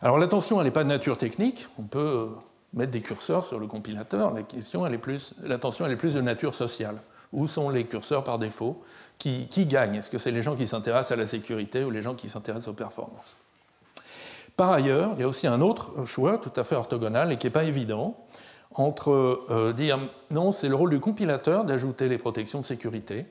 Alors 0.00 0.18
l'attention, 0.18 0.60
elle 0.60 0.66
n'est 0.66 0.72
pas 0.72 0.84
de 0.84 0.88
nature 0.88 1.18
technique, 1.18 1.68
on 1.78 1.82
peut 1.82 2.28
mettre 2.74 2.92
des 2.92 3.02
curseurs 3.02 3.44
sur 3.44 3.58
le 3.58 3.66
compilateur, 3.66 4.32
la 4.32 4.42
question, 4.42 4.86
elle 4.86 4.94
est 4.94 4.98
plus, 4.98 5.34
l'attention, 5.42 5.86
elle 5.86 5.92
est 5.92 5.96
plus 5.96 6.14
de 6.14 6.20
nature 6.20 6.54
sociale. 6.54 6.96
Où 7.32 7.46
sont 7.46 7.70
les 7.70 7.86
curseurs 7.86 8.24
par 8.24 8.38
défaut? 8.38 8.82
Qui, 9.18 9.46
gagne? 9.66 9.94
Est-ce 9.94 10.10
que 10.10 10.18
c'est 10.18 10.32
les 10.32 10.42
gens 10.42 10.56
qui 10.56 10.66
s'intéressent 10.66 11.12
à 11.12 11.16
la 11.16 11.26
sécurité 11.26 11.84
ou 11.84 11.90
les 11.90 12.02
gens 12.02 12.14
qui 12.14 12.28
s'intéressent 12.28 12.68
aux 12.68 12.74
performances? 12.74 13.36
Par 14.56 14.70
ailleurs, 14.70 15.12
il 15.14 15.20
y 15.20 15.24
a 15.24 15.28
aussi 15.28 15.46
un 15.46 15.60
autre 15.60 16.04
choix 16.04 16.38
tout 16.38 16.52
à 16.56 16.64
fait 16.64 16.74
orthogonal 16.74 17.32
et 17.32 17.38
qui 17.38 17.46
n'est 17.46 17.52
pas 17.52 17.64
évident 17.64 18.16
entre 18.74 19.10
euh, 19.50 19.72
dire 19.72 19.98
non, 20.30 20.52
c'est 20.52 20.68
le 20.68 20.74
rôle 20.74 20.90
du 20.90 21.00
compilateur 21.00 21.64
d'ajouter 21.64 22.08
les 22.08 22.18
protections 22.18 22.60
de 22.60 22.64
sécurité 22.64 23.26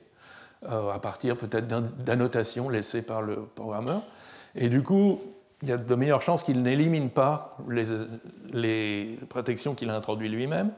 euh, 0.68 0.90
à 0.90 0.98
partir 0.98 1.36
peut-être 1.36 1.66
d'annotations 1.66 2.68
laissées 2.68 3.02
par 3.02 3.22
le 3.22 3.36
programmeur, 3.54 4.02
et 4.54 4.68
du 4.68 4.82
coup, 4.82 5.20
il 5.62 5.68
y 5.68 5.72
a 5.72 5.76
de 5.76 5.94
meilleures 5.94 6.22
chances 6.22 6.42
qu'il 6.42 6.62
n'élimine 6.62 7.10
pas 7.10 7.56
les, 8.52 9.18
protections 9.28 9.74
qu'il 9.74 9.90
a 9.90 9.96
introduites 9.96 10.32
lui-même, 10.32 10.70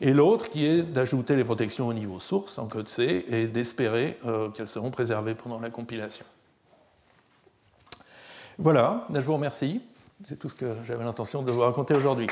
et 0.00 0.12
l'autre 0.12 0.48
qui 0.48 0.66
est 0.66 0.82
d'ajouter 0.82 1.36
les 1.36 1.44
protections 1.44 1.88
au 1.88 1.94
niveau 1.94 2.20
source 2.20 2.58
en 2.58 2.66
code 2.66 2.88
C 2.88 3.24
et 3.28 3.46
d'espérer 3.46 4.18
euh, 4.26 4.50
qu'elles 4.50 4.68
seront 4.68 4.90
préservées 4.90 5.34
pendant 5.34 5.58
la 5.58 5.70
compilation. 5.70 6.24
Voilà, 8.58 9.06
je 9.12 9.20
vous 9.20 9.34
remercie. 9.34 9.82
C'est 10.24 10.38
tout 10.38 10.48
ce 10.48 10.54
que 10.54 10.76
j'avais 10.86 11.04
l'intention 11.04 11.42
de 11.42 11.52
vous 11.52 11.60
raconter 11.60 11.94
aujourd'hui. 11.94 12.28